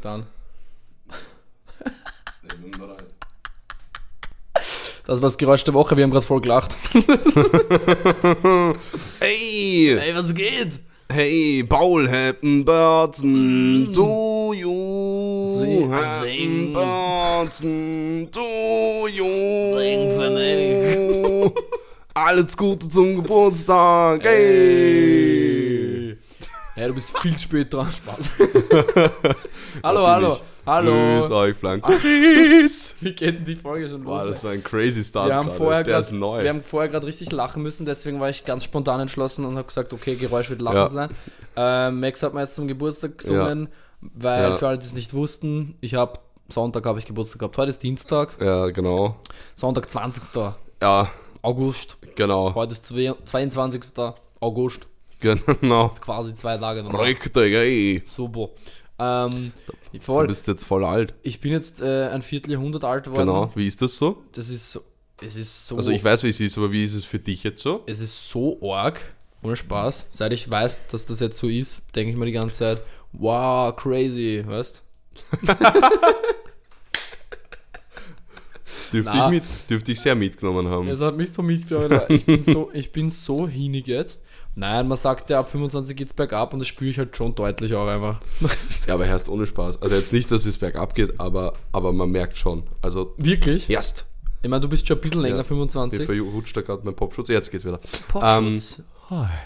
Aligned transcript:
Dann. 0.00 0.26
Das 5.06 5.20
war 5.22 5.26
das 5.28 5.38
Geräusch 5.38 5.64
der 5.64 5.74
Woche, 5.74 5.96
wir 5.96 6.04
haben 6.04 6.12
gerade 6.12 6.24
voll 6.24 6.40
gelacht. 6.40 6.76
Hey! 9.20 9.96
Ey, 9.98 10.14
was 10.14 10.32
geht? 10.32 10.78
Hey, 11.10 11.64
Paul, 11.68 12.08
happy 12.08 12.62
birthday 12.62 13.92
to 13.92 14.52
you. 14.54 15.56
Sing- 15.56 15.90
birthday 16.72 18.28
to 18.30 19.08
you. 19.08 19.78
Sing 19.78 20.08
für 20.16 20.30
mich. 20.30 21.52
Alles 22.14 22.56
Gute 22.56 22.88
zum 22.88 23.16
Geburtstag. 23.16 24.22
Hey! 24.22 25.47
Ja, 26.78 26.86
du 26.86 26.94
bist 26.94 27.18
viel 27.18 27.36
spät 27.38 27.72
dran, 27.74 27.90
Spaß. 27.90 28.30
hallo, 29.82 30.06
hallo, 30.06 30.32
ich. 30.34 30.38
Grüß 30.38 30.44
hallo. 30.66 31.36
euch, 31.36 31.56
Flankuris. 31.56 32.94
Wie 33.00 33.12
geht 33.14 33.34
denn 33.38 33.44
die 33.44 33.56
Folge 33.56 33.88
schon 33.88 34.04
los? 34.04 34.28
das 34.28 34.44
war 34.44 34.52
ein 34.52 34.62
crazy 34.62 35.02
Start 35.02 35.28
wir 35.28 35.34
haben 35.34 35.50
vorher 35.50 35.82
Der 35.82 35.94
grad, 35.94 36.02
ist 36.04 36.12
neu. 36.12 36.40
Wir 36.40 36.50
haben 36.50 36.62
vorher 36.62 36.88
gerade 36.88 37.06
richtig 37.06 37.32
lachen 37.32 37.62
müssen, 37.64 37.84
deswegen 37.84 38.20
war 38.20 38.28
ich 38.28 38.44
ganz 38.44 38.62
spontan 38.64 39.00
entschlossen 39.00 39.44
und 39.44 39.56
habe 39.56 39.66
gesagt, 39.66 39.92
okay, 39.92 40.14
Geräusch 40.14 40.50
wird 40.50 40.60
lachen 40.60 40.76
Ja. 40.76 40.86
sein. 40.88 41.10
Ähm, 41.56 41.98
Max 42.00 42.22
hat 42.22 42.34
mir 42.34 42.40
jetzt 42.42 42.54
zum 42.54 42.68
Geburtstag 42.68 43.18
gesungen, 43.18 43.68
weil 44.00 44.42
Ja. 44.50 44.56
für 44.56 44.68
alle, 44.68 44.78
die 44.78 44.84
es 44.84 44.94
nicht 44.94 45.12
wussten, 45.14 45.76
ich 45.80 45.94
habe 45.94 46.20
Sonntag 46.48 46.86
habe 46.86 46.98
ich 47.00 47.06
Geburtstag 47.06 47.40
gehabt. 47.40 47.58
Heute 47.58 47.70
ist 47.70 47.82
Dienstag, 47.82 48.36
ja, 48.40 48.68
genau. 48.70 49.16
Sonntag 49.56 49.90
20. 49.90 50.22
Ja, 50.80 51.10
August. 51.42 51.98
genau. 52.14 52.54
Heute 52.54 52.72
ist 52.72 52.86
zwei- 52.86 53.14
22. 53.24 54.14
August. 54.40 54.86
Genau. 55.60 55.88
Quasi 55.88 56.34
zwei 56.34 56.56
Tage 56.58 56.82
danach. 56.82 57.00
Richtig, 57.00 57.52
ey. 57.52 58.02
Super. 58.06 58.50
Ähm, 58.98 59.52
Du 59.92 60.00
voll. 60.00 60.26
bist 60.26 60.46
jetzt 60.46 60.64
voll 60.64 60.84
alt. 60.84 61.14
Ich 61.22 61.40
bin 61.40 61.52
jetzt 61.52 61.80
äh, 61.80 62.08
ein 62.08 62.22
Vierteljahrhundert 62.22 62.84
alt 62.84 63.04
geworden. 63.04 63.26
Genau. 63.26 63.50
Wie 63.54 63.66
ist 63.66 63.80
das 63.82 63.96
so? 63.96 64.22
Das 64.32 64.48
ist 64.48 64.72
so. 64.72 64.80
Es 65.20 65.36
ist 65.36 65.66
so. 65.66 65.76
Also 65.76 65.90
ich 65.90 66.04
weiß, 66.04 66.22
wie 66.22 66.28
es 66.28 66.38
ist, 66.40 66.56
aber 66.58 66.70
wie 66.70 66.84
ist 66.84 66.94
es 66.94 67.04
für 67.04 67.18
dich 67.18 67.42
jetzt 67.42 67.62
so? 67.62 67.82
es 67.86 68.00
ist 68.00 68.28
so 68.30 68.58
arg, 68.72 69.00
ohne 69.42 69.56
Spaß. 69.56 70.06
Seit 70.10 70.32
ich 70.32 70.48
weiß, 70.48 70.86
dass 70.88 71.06
das 71.06 71.18
jetzt 71.20 71.38
so 71.38 71.48
ist, 71.48 71.82
denke 71.94 72.12
ich 72.12 72.16
mir 72.16 72.26
die 72.26 72.32
ganze 72.32 72.56
Zeit, 72.56 72.82
wow, 73.12 73.74
crazy, 73.74 74.44
weißt 74.46 74.82
Dürfte 78.92 79.16
ich, 79.16 79.28
mit, 79.28 79.42
dürfte 79.68 79.92
ich 79.92 80.00
sehr 80.00 80.14
mitgenommen 80.14 80.68
haben. 80.68 80.88
Es 80.88 81.00
hat 81.00 81.16
mich 81.16 81.32
so 81.32 81.42
mitgenommen. 81.42 82.00
Ich 82.08 82.24
bin 82.24 82.42
so, 82.42 82.70
ich 82.72 82.90
bin 82.92 83.10
so 83.10 83.46
hinig 83.48 83.86
jetzt. 83.86 84.22
Nein, 84.58 84.88
man 84.88 84.96
sagt 84.98 85.30
ja, 85.30 85.38
ab 85.38 85.50
25 85.52 85.96
geht's 85.96 86.12
bergab 86.12 86.52
und 86.52 86.58
das 86.58 86.66
spüre 86.66 86.90
ich 86.90 86.98
halt 86.98 87.16
schon 87.16 87.32
deutlich 87.36 87.74
auch 87.74 87.86
einfach. 87.86 88.18
Ja, 88.88 88.94
aber 88.94 89.06
erst 89.06 89.28
ohne 89.28 89.46
Spaß. 89.46 89.80
Also 89.82 89.94
jetzt 89.94 90.12
nicht, 90.12 90.32
dass 90.32 90.46
es 90.46 90.58
bergab 90.58 90.94
geht, 90.96 91.20
aber, 91.20 91.52
aber 91.70 91.92
man 91.92 92.10
merkt 92.10 92.38
schon. 92.38 92.64
Also, 92.82 93.14
Wirklich? 93.18 93.70
erst. 93.70 94.06
Ich 94.42 94.48
meine, 94.48 94.60
du 94.62 94.68
bist 94.68 94.88
schon 94.88 94.96
ein 94.96 95.00
bisschen 95.00 95.20
länger, 95.20 95.36
Ja. 95.36 95.42
Mir 95.42 95.44
25. 95.44 96.06
verrutscht 96.06 96.56
da 96.56 96.62
gerade 96.62 96.82
mein 96.84 96.96
Popschutz. 96.96 97.28
Jetzt 97.28 97.52
geht's 97.52 97.64
wieder. 97.64 97.78
Popschutz. 98.08 98.82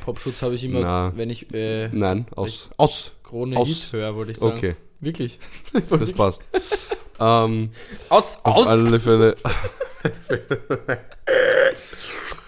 Popschutz 0.05 0.41
habe 0.43 0.55
ich 0.55 0.65
immer, 0.65 0.81
Na. 0.81 1.13
wenn 1.15 1.29
ich 1.29 1.53
äh, 1.53 1.89
Nein, 1.89 2.27
aus. 2.35 2.71
Aus. 2.79 3.11
Krone 3.23 3.57
Aus. 3.59 3.69
Hit 3.69 3.93
höre, 3.93 4.15
wollte 4.15 4.33
ich 4.33 4.39
sagen. 4.39 4.57
Okay, 4.57 4.77
Wirklich. 5.01 5.39
das 5.91 6.13
passt. 6.13 6.45
ähm, 7.21 7.71
Aus, 8.09 8.39
auf 8.45 8.57
aus. 8.57 8.67
alle 8.67 8.99
Fälle, 8.99 9.37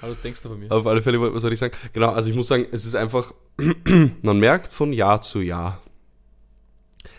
was 0.09 0.21
denkst 0.21 0.43
du 0.43 0.49
von 0.51 0.59
mir? 0.59 0.71
auf 0.73 0.87
alle 0.87 1.03
Fälle, 1.03 1.21
was 1.33 1.43
soll 1.43 1.53
ich 1.53 1.59
sagen? 1.59 1.75
Genau, 1.93 2.11
also 2.13 2.31
ich 2.31 2.37
muss 2.37 2.49
sagen, 2.49 2.67
es 2.73 2.85
ist 2.85 2.95
einfach, 2.95 3.33
man 4.23 4.39
merkt 4.39 4.73
von 4.73 4.93
Jahr 4.93 5.21
zu 5.23 5.41
Jahr, 5.41 5.81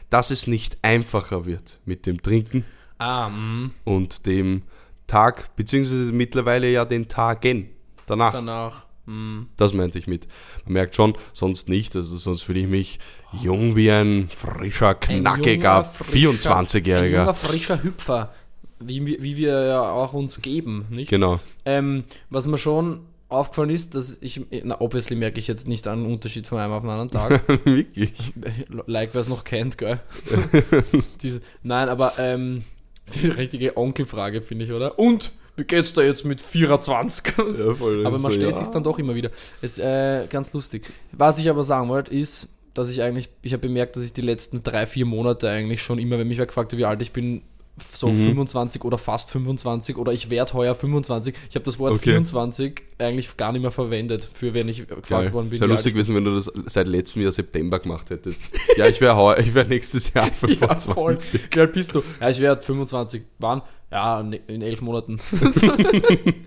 dass 0.09 0.31
es 0.31 0.47
nicht 0.47 0.77
einfacher 0.81 1.45
wird 1.45 1.79
mit 1.85 2.05
dem 2.05 2.21
Trinken 2.21 2.63
Ah, 2.97 3.29
mh. 3.29 3.71
und 3.83 4.25
dem 4.25 4.61
Tag, 5.07 5.55
beziehungsweise 5.55 6.11
mittlerweile 6.11 6.69
ja 6.71 6.85
den 6.85 7.07
Tagen 7.07 7.69
danach. 8.05 8.31
danach. 8.33 8.85
Mh. 9.05 9.45
Das 9.57 9.73
meinte 9.73 9.99
ich 9.99 10.07
mit. 10.07 10.27
Man 10.63 10.73
merkt 10.73 10.95
schon, 10.95 11.13
sonst 11.33 11.69
nicht. 11.69 11.95
Also 11.95 12.17
sonst 12.17 12.43
fühle 12.43 12.61
ich 12.61 12.67
mich 12.67 12.99
jung 13.33 13.75
wie 13.75 13.91
ein 13.91 14.29
frischer, 14.29 14.95
knackiger 14.95 15.51
junger, 15.53 15.83
frischer- 15.83 16.29
Ein 16.59 16.65
24-Jähriger. 16.67 17.19
junger, 17.19 17.33
frischer 17.35 17.83
Hüpfer. 17.83 18.33
Wie, 18.87 19.05
wir- 19.05 19.21
wie 19.23 19.37
wir 19.37 19.65
ja 19.65 19.91
auch 19.91 20.13
uns 20.13 20.41
geben, 20.41 20.85
nicht? 20.89 21.09
Genau. 21.09 21.39
Ähm, 21.65 22.03
was 22.29 22.47
mir 22.47 22.57
schon 22.57 23.01
aufgefallen 23.27 23.71
ist, 23.71 23.95
dass 23.95 24.21
ich, 24.21 24.41
na, 24.63 24.79
obviously 24.79 25.15
merke 25.15 25.39
ich 25.39 25.47
jetzt 25.47 25.67
nicht 25.67 25.87
einen 25.87 26.05
Unterschied 26.05 26.47
von 26.47 26.59
einem 26.59 26.73
auf 26.73 26.81
den 26.81 26.89
anderen 26.91 27.09
Tag. 27.09 27.47
Wirklich. 27.65 28.11
like, 28.85 29.09
wer 29.13 29.21
es 29.21 29.29
noch 29.29 29.43
kennt, 29.43 29.77
gell? 29.77 29.99
Diese, 31.21 31.41
nein, 31.63 31.89
aber 31.89 32.13
ähm, 32.19 32.63
die 33.15 33.27
richtige 33.27 33.77
Onkelfrage, 33.77 34.41
finde 34.41 34.65
ich, 34.65 34.71
oder? 34.71 34.97
Und, 34.99 35.31
wie 35.55 35.63
geht's 35.63 35.93
da 35.93 36.01
jetzt 36.01 36.25
mit 36.25 36.41
24? 36.41 37.33
Ja, 37.57 37.73
voll, 37.73 38.05
aber 38.05 38.19
man 38.19 38.31
so, 38.31 38.37
stellt 38.37 38.55
ja. 38.55 38.63
sich 38.63 38.67
dann 38.73 38.83
doch 38.83 38.99
immer 38.99 39.15
wieder. 39.15 39.31
Ist 39.61 39.79
äh, 39.79 40.27
ganz 40.29 40.53
lustig. 40.53 40.91
Was 41.11 41.39
ich 41.39 41.49
aber 41.49 41.63
sagen 41.63 41.89
wollte, 41.89 42.13
ist, 42.13 42.49
dass 42.73 42.89
ich 42.89 43.01
eigentlich, 43.01 43.29
ich 43.41 43.53
habe 43.53 43.61
bemerkt, 43.61 43.95
dass 43.95 44.03
ich 44.03 44.11
die 44.13 44.21
letzten 44.21 44.61
drei, 44.63 44.85
vier 44.85 45.05
Monate 45.05 45.49
eigentlich 45.49 45.81
schon 45.81 45.97
immer, 45.97 46.19
wenn 46.19 46.27
mich 46.27 46.37
wer 46.37 46.45
gefragt 46.45 46.73
hat, 46.73 46.79
wie 46.79 46.85
alt 46.85 47.01
ich 47.01 47.13
bin, 47.13 47.41
so 47.93 48.07
Mhm. 48.09 48.27
25 48.27 48.83
oder 48.85 48.97
fast 48.97 49.31
25 49.31 49.97
oder 49.97 50.13
ich 50.13 50.29
werde 50.29 50.53
heuer 50.53 50.75
25. 50.75 51.35
Ich 51.49 51.55
habe 51.55 51.65
das 51.65 51.77
Wort 51.77 51.91
Okay. 51.93 52.11
24 52.11 52.81
eigentlich 52.99 53.35
gar 53.35 53.51
nicht 53.51 53.61
mehr 53.61 53.71
verwendet, 53.71 54.27
für 54.33 54.53
wenn 54.53 54.69
ich 54.69 54.87
gefragt 54.87 55.33
worden 55.33 55.49
bin. 55.49 55.59
Sehr 55.59 55.67
wie 55.67 55.73
lustig 55.73 55.93
gewesen, 55.93 56.15
wenn 56.15 56.23
du 56.23 56.35
das 56.35 56.49
seit 56.67 56.87
letztem 56.87 57.21
Jahr 57.23 57.33
September 57.33 57.79
gemacht 57.79 58.09
hättest. 58.09 58.45
ja, 58.77 58.87
ich 58.87 59.01
wäre 59.01 59.41
ich 59.41 59.53
wär 59.53 59.65
nächstes 59.65 60.13
Jahr 60.13 60.25
Ja, 60.27 60.31
voll. 60.79 61.17
25. 61.17 61.41
Wie 61.53 61.59
alt 61.59 61.73
bist 61.73 61.95
du? 61.95 62.01
Ja, 62.21 62.29
ich 62.29 62.39
werde 62.39 62.61
25. 62.61 63.23
Wann? 63.39 63.61
Ja, 63.91 64.21
in 64.21 64.31
in 64.33 64.61
elf 64.61 64.81
Monaten. 64.81 65.19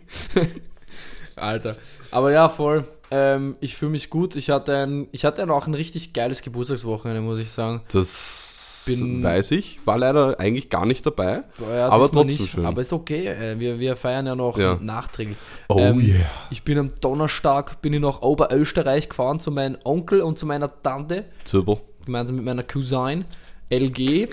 Alter. 1.37 1.77
Aber 2.11 2.33
ja, 2.33 2.49
voll. 2.49 2.84
Ähm, 3.11 3.56
ich 3.61 3.77
fühle 3.77 3.93
mich 3.93 4.11
gut. 4.11 4.37
Ich 4.37 4.50
hatte, 4.50 4.77
ein, 4.77 5.09
ich 5.12 5.25
hatte 5.25 5.49
auch 5.53 5.67
ein 5.67 5.75
richtig 5.75 6.12
geiles 6.12 6.43
Geburtstagswochenende, 6.43 7.22
muss 7.22 7.38
ich 7.38 7.50
sagen. 7.50 7.83
Das 7.93 8.47
Bin- 8.97 9.22
weiß 9.22 9.50
ich. 9.53 9.78
War 9.84 9.99
leider 9.99 10.38
eigentlich 10.41 10.69
gar 10.71 10.87
nicht 10.87 11.04
dabei. 11.06 11.43
Ja, 11.75 11.88
Aber 11.88 12.10
trotzdem 12.10 12.47
schön. 12.47 12.66
Aber 12.66 12.81
ist 12.81 12.93
okay. 12.93 13.26
äh, 13.26 13.59
Wir, 13.59 13.78
wir 13.78 13.97
feiern 13.97 14.26
ja 14.26 14.34
noch 14.34 14.59
Ja. 14.59 14.78
nachträglich. 14.81 15.37
Oh 15.69 15.78
Ähm, 15.78 16.00
yeah. 16.00 16.26
Ich 16.50 16.62
bin 16.65 16.78
am 16.78 16.88
Donnerstag 17.00 17.81
bin 17.82 17.93
ich 17.93 18.00
nach 18.00 18.22
Oberösterreich 18.22 19.09
gefahren 19.09 19.41
zu 19.41 19.50
meinem 19.50 19.76
Onkel 19.84 20.21
und 20.22 20.38
zu 20.38 20.47
meiner 20.47 20.71
Tante, 20.82 21.25
Zwirbel. 21.44 21.78
gemeinsam 22.04 22.37
mit 22.37 22.44
meiner 22.44 22.62
Cousine 22.62 23.25
LG. 23.71 24.28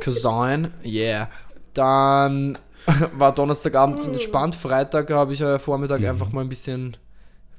Cousin, 0.00 0.72
yeah. 0.84 1.28
Dann 1.74 2.58
war 3.16 3.34
Donnerstagabend 3.34 4.04
entspannt. 4.04 4.54
Freitag 4.54 5.10
habe 5.10 5.32
ich 5.32 5.40
äh, 5.40 5.58
Vormittag 5.58 6.00
Mhm. 6.00 6.06
einfach 6.06 6.32
mal 6.32 6.40
ein 6.42 6.48
bisschen 6.48 6.96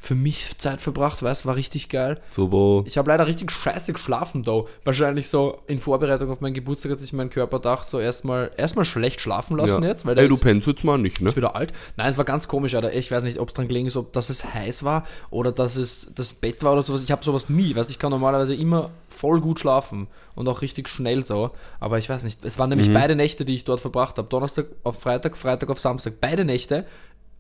für 0.04 0.16
mich 0.16 0.58
Zeit 0.58 0.82
verbracht, 0.82 1.24
weißt, 1.24 1.46
war 1.46 1.56
richtig 1.56 1.88
geil. 1.88 2.20
Zwirbel. 2.30 2.84
Ich 2.86 2.98
habe 2.98 3.10
leider 3.10 3.26
richtig 3.26 3.50
scheiße 3.52 3.94
geschlafen, 3.94 4.44
da. 4.44 4.66
Wahrscheinlich 4.84 5.30
so 5.30 5.60
in 5.66 5.80
Vorbereitung 5.80 6.30
auf 6.30 6.42
meinen 6.42 6.54
Geburtstag 6.54 6.92
hat 6.92 7.00
sich 7.00 7.14
mein 7.14 7.30
Körper 7.30 7.60
gedacht, 7.60 7.88
so 7.88 8.02
erstmal 8.02 8.52
erstmal 8.58 8.84
schlecht 8.84 9.22
schlafen 9.22 9.56
lassen 9.56 9.82
Ja. 9.82 9.88
jetzt, 9.88 10.06
weil 10.06 10.20
Ey, 10.20 10.28
du 10.28 10.36
pennst 10.36 10.68
jetzt 10.68 10.84
mal 10.84 10.98
nicht, 10.98 11.22
ne? 11.22 11.30
ist 11.30 11.38
wieder 11.38 11.56
alt. 11.56 11.72
Nein, 11.96 12.10
es 12.10 12.18
war 12.18 12.26
ganz 12.26 12.50
komisch, 12.50 12.76
Alter. 12.76 12.94
Ich 12.94 13.12
weiß 13.12 13.24
nicht, 13.24 13.40
ob 13.40 13.48
es 13.48 13.54
dran 13.54 13.70
gelegen 13.70 13.88
ist, 13.88 13.96
ob 13.96 14.12
dass 14.12 14.30
es 14.30 14.54
heiß 14.54 14.84
war 14.84 15.06
oder 15.30 15.54
dass 15.54 15.78
es 15.78 16.12
das 16.14 16.34
Bett 16.34 16.64
war 16.64 16.74
oder 16.74 16.82
sowas. 16.82 17.02
Ich 17.02 17.12
habe 17.12 17.24
sowas 17.24 17.48
nie, 17.50 17.74
weißt 17.74 17.90
ich 17.90 17.98
kann 17.98 18.12
normalerweise 18.12 18.54
immer 18.56 18.90
voll 19.08 19.40
gut 19.40 19.62
schlafen 19.62 20.08
und 20.36 20.50
auch 20.50 20.62
richtig 20.62 20.90
schnell 20.90 21.24
so. 21.24 21.52
Aber 21.80 21.98
ich 21.98 22.10
weiß 22.10 22.26
nicht, 22.26 22.44
es 22.44 22.60
waren 22.60 22.68
nämlich 22.70 22.92
beide 22.92 23.16
Nächte, 23.16 23.46
die 23.46 23.56
ich 23.56 23.64
dort 23.64 23.80
verbracht 23.80 24.18
habe. 24.18 24.28
Donnerstag 24.28 24.66
auf 24.84 25.00
Freitag, 25.00 25.38
Freitag 25.38 25.70
auf 25.70 25.80
Samstag. 25.80 26.16
Beide 26.20 26.44
Nächte. 26.44 26.86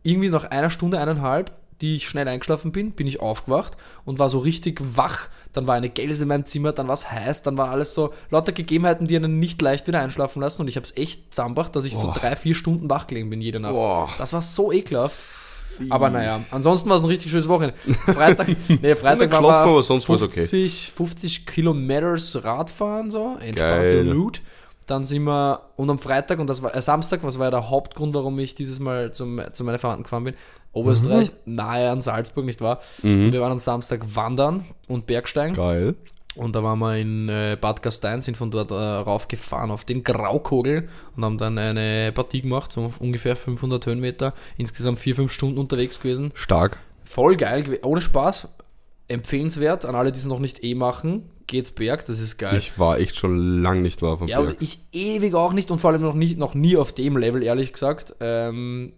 Irgendwie 0.06 0.30
nach 0.30 0.44
einer 0.46 0.70
Stunde, 0.70 1.00
eineinhalb, 1.00 1.52
die 1.84 1.98
ich 1.98 2.08
schnell 2.08 2.28
eingeschlafen 2.28 2.72
bin, 2.72 2.94
bin 2.94 3.06
ich 3.08 3.20
aufgewacht 3.20 3.74
und 4.06 4.18
war 4.18 4.30
so 4.30 4.40
richtig 4.40 4.82
wach. 4.96 5.28
Dann 5.52 5.68
war 5.68 5.76
eine 5.76 5.90
Gelse 5.90 6.24
in 6.24 6.30
meinem 6.30 6.46
Zimmer, 6.46 6.72
dann 6.72 6.88
war 6.88 6.94
es 6.94 7.12
heiß, 7.12 7.44
dann 7.44 7.58
war 7.58 7.70
alles 7.70 7.94
so 7.94 8.14
lauter 8.32 8.54
Gegebenheiten, 8.54 9.06
die 9.06 9.18
einen 9.18 9.40
nicht 9.40 9.62
leicht 9.62 9.86
wieder 9.86 10.00
einschlafen 10.00 10.42
lassen. 10.42 10.62
Und 10.62 10.70
ich 10.70 10.78
habe 10.78 10.86
es 10.86 10.96
echt 10.96 11.36
zambacht, 11.36 11.76
dass 11.76 11.84
ich 11.84 11.96
so 11.96 12.04
Boah. 12.04 12.14
drei, 12.14 12.36
vier 12.38 12.56
Stunden 12.56 12.90
wach 12.90 13.06
gelegen 13.06 13.30
bin 13.30 13.42
jede 13.42 13.60
Nacht. 13.60 13.74
Boah. 13.74 14.10
Das 14.18 14.32
war 14.32 14.42
so 14.42 14.72
ekelhaft. 14.72 15.16
Aber 15.90 16.10
naja, 16.10 16.40
ansonsten 16.52 16.90
war 16.90 16.96
es 16.98 17.04
ein 17.04 17.08
richtig 17.08 17.32
schönes 17.32 17.50
Wochenende. 17.50 17.76
Freitag, 18.06 18.48
nee, 18.82 18.96
Freitag 18.96 19.32
war 19.34 19.42
wir 19.42 19.56
aber 19.56 19.84
sonst 19.84 20.08
war's 20.08 20.22
okay. 20.22 20.40
50, 20.40 20.92
50 20.96 21.46
Kilometers 21.48 22.44
Radfahren, 22.44 23.12
so, 23.12 23.38
entspannte. 23.42 24.10
Route. 24.14 24.40
Dann 24.86 25.06
sind 25.06 25.24
wir, 25.24 25.62
und 25.78 25.90
am 25.90 25.98
Freitag, 25.98 26.40
und 26.40 26.48
das 26.48 26.62
war 26.62 26.76
äh, 26.76 26.82
Samstag, 26.82 27.24
was 27.24 27.40
war 27.40 27.48
ja 27.48 27.52
der 27.52 27.70
Hauptgrund, 27.70 28.14
warum 28.14 28.38
ich 28.40 28.54
dieses 28.54 28.80
Mal 28.80 29.14
zum, 29.14 29.42
zu 29.54 29.64
meinen 29.64 29.80
Verwandten 29.80 30.04
gefahren 30.04 30.26
bin, 30.26 30.36
Oberösterreich, 30.74 31.32
Mhm. 31.46 31.56
nahe 31.56 31.90
an 31.90 32.02
Salzburg, 32.02 32.46
nicht 32.46 32.60
wahr? 32.62 32.80
Und 33.04 33.32
wir 33.32 33.40
waren 33.42 33.52
am 33.54 33.60
Samstag 33.60 34.02
wandern 34.16 34.66
und 34.88 35.06
Bergsteigen. 35.08 35.56
Geil. 35.56 35.96
Und 36.36 36.56
da 36.56 36.64
waren 36.64 36.80
wir 36.80 36.98
in 36.98 37.30
äh, 37.30 37.56
Bad 37.62 37.84
Gastein, 37.84 38.20
sind 38.20 38.36
von 38.38 38.50
dort 38.50 38.72
äh, 38.72 38.74
raufgefahren 38.74 39.70
auf 39.70 39.86
den 39.86 40.04
Graukogel 40.04 40.90
und 41.16 41.24
haben 41.24 41.38
dann 41.38 41.60
eine 41.60 42.12
Partie 42.12 42.42
gemacht, 42.42 42.72
so 42.72 42.92
ungefähr 42.98 43.36
500 43.36 43.86
Höhenmeter, 43.86 44.34
insgesamt 44.58 44.98
4-5 44.98 45.30
Stunden 45.30 45.60
unterwegs 45.60 46.02
gewesen. 46.02 46.32
Stark. 46.34 46.80
Voll 47.04 47.36
geil, 47.36 47.78
ohne 47.84 48.02
Spaß, 48.02 48.48
empfehlenswert 49.08 49.86
an 49.86 49.94
alle, 49.96 50.12
die 50.12 50.18
es 50.18 50.26
noch 50.26 50.40
nicht 50.40 50.64
eh 50.64 50.74
machen. 50.74 51.30
geht's 51.46 51.70
Berg, 51.72 52.06
das 52.08 52.20
ist 52.20 52.38
geil. 52.40 52.58
Ich 52.58 52.80
war 52.80 52.98
echt 52.98 53.16
schon 53.16 53.62
lang 53.62 53.84
nicht 53.84 54.02
mehr 54.02 54.12
auf 54.12 54.20
dem 54.20 54.28
ja, 54.28 54.40
Berg. 54.42 54.54
und 54.54 54.62
ich 54.62 54.80
ewig 54.92 55.36
auch 55.36 55.54
nicht 55.54 55.70
und 55.70 55.78
vor 55.80 55.92
allem 55.92 56.02
noch, 56.02 56.16
nicht, 56.16 56.40
noch 56.40 56.56
nie 56.56 56.78
auf 56.78 56.94
dem 56.94 57.16
Level, 57.18 57.44
ehrlich 57.44 57.74
gesagt. 57.74 58.16
Ähm, 58.22 58.94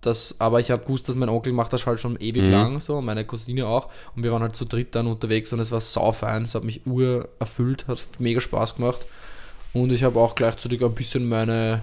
das, 0.00 0.36
aber 0.40 0.60
ich 0.60 0.70
habe 0.70 0.82
gewusst, 0.82 1.08
dass 1.08 1.16
mein 1.16 1.28
Onkel 1.28 1.52
macht 1.52 1.72
das 1.72 1.84
halt 1.86 2.00
schon 2.00 2.16
ewig 2.20 2.44
Mhm. 2.44 2.50
lang 2.50 2.80
so 2.80 3.00
meine 3.02 3.24
Cousine 3.26 3.66
auch. 3.66 3.88
Und 4.16 4.22
wir 4.22 4.32
waren 4.32 4.42
halt 4.42 4.56
zu 4.56 4.64
dritt 4.64 4.94
dann 4.94 5.06
unterwegs 5.06 5.52
und 5.52 5.60
es 5.60 5.70
war 5.72 5.80
saufein. 5.80 6.42
Es 6.42 6.54
hat 6.54 6.64
mich 6.64 6.86
ur 6.86 7.28
erfüllt, 7.38 7.86
hat 7.86 7.98
mega 8.18 8.40
Spaß 8.40 8.76
gemacht. 8.76 9.00
Und 9.72 9.92
ich 9.92 10.02
habe 10.02 10.18
auch 10.18 10.34
gleichzeitig 10.34 10.82
ein 10.82 10.94
bisschen 10.94 11.28
meine, 11.28 11.82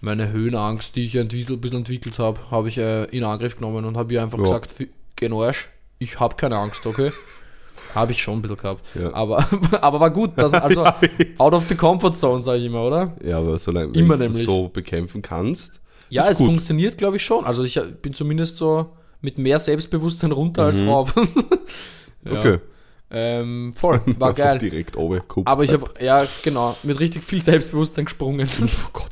meine 0.00 0.32
Höhenangst, 0.32 0.96
die 0.96 1.04
ich 1.04 1.18
ein 1.18 1.28
bisschen 1.28 1.76
entwickelt 1.76 2.18
habe, 2.18 2.38
habe 2.50 2.68
ich 2.68 2.78
äh, 2.78 3.04
in 3.04 3.24
Angriff 3.24 3.56
genommen 3.56 3.84
und 3.84 3.96
habe 3.96 4.12
ihr 4.14 4.22
einfach 4.22 4.38
Ja. 4.38 4.44
gesagt, 4.44 4.72
"Fi- 4.72 4.88
geh 5.16 5.26
in 5.26 5.32
den 5.32 5.40
Arsch, 5.40 5.68
ich 5.98 6.18
habe 6.18 6.36
keine 6.36 6.56
Angst, 6.56 6.86
okay? 6.86 7.12
habe 7.94 8.12
ich 8.12 8.22
schon 8.22 8.38
ein 8.38 8.42
bisschen 8.42 8.56
gehabt. 8.56 8.84
Ja. 8.94 9.12
Aber, 9.12 9.46
aber 9.82 10.00
war 10.00 10.10
gut. 10.10 10.32
Dass, 10.36 10.52
also 10.54 10.84
out 11.38 11.52
of 11.52 11.68
the 11.68 11.74
comfort 11.74 12.12
zone, 12.14 12.42
sage 12.42 12.58
ich 12.60 12.64
immer, 12.66 12.84
oder? 12.84 13.16
Ja, 13.22 13.38
aber 13.38 13.58
solange 13.58 13.92
Immer 13.92 14.16
du 14.16 14.24
es 14.24 14.44
so 14.44 14.68
bekämpfen 14.68 15.20
kannst. 15.22 15.79
Ja, 16.10 16.24
Ist 16.24 16.32
es 16.32 16.38
gut. 16.38 16.46
funktioniert, 16.48 16.98
glaube 16.98 17.16
ich, 17.16 17.22
schon. 17.22 17.44
Also 17.46 17.62
ich 17.64 17.76
äh, 17.76 17.84
bin 18.02 18.12
zumindest 18.14 18.56
so 18.56 18.90
mit 19.20 19.38
mehr 19.38 19.58
Selbstbewusstsein 19.58 20.32
runter 20.32 20.64
als 20.64 20.84
rauf. 20.84 21.14
ja. 22.24 22.32
Mhm. 22.32 22.36
Okay. 22.38 22.58
Ähm, 23.12 23.72
voll, 23.74 24.00
war 24.18 24.34
geil. 24.34 24.58
direkt 24.58 24.96
oben. 24.96 25.20
Aber 25.44 25.64
ich 25.64 25.72
habe, 25.72 25.90
ja, 26.00 26.24
genau, 26.44 26.76
mit 26.84 27.00
richtig 27.00 27.24
viel 27.24 27.42
Selbstbewusstsein 27.42 28.04
gesprungen. 28.04 28.48
Oh 28.62 28.90
Gott. 28.92 29.10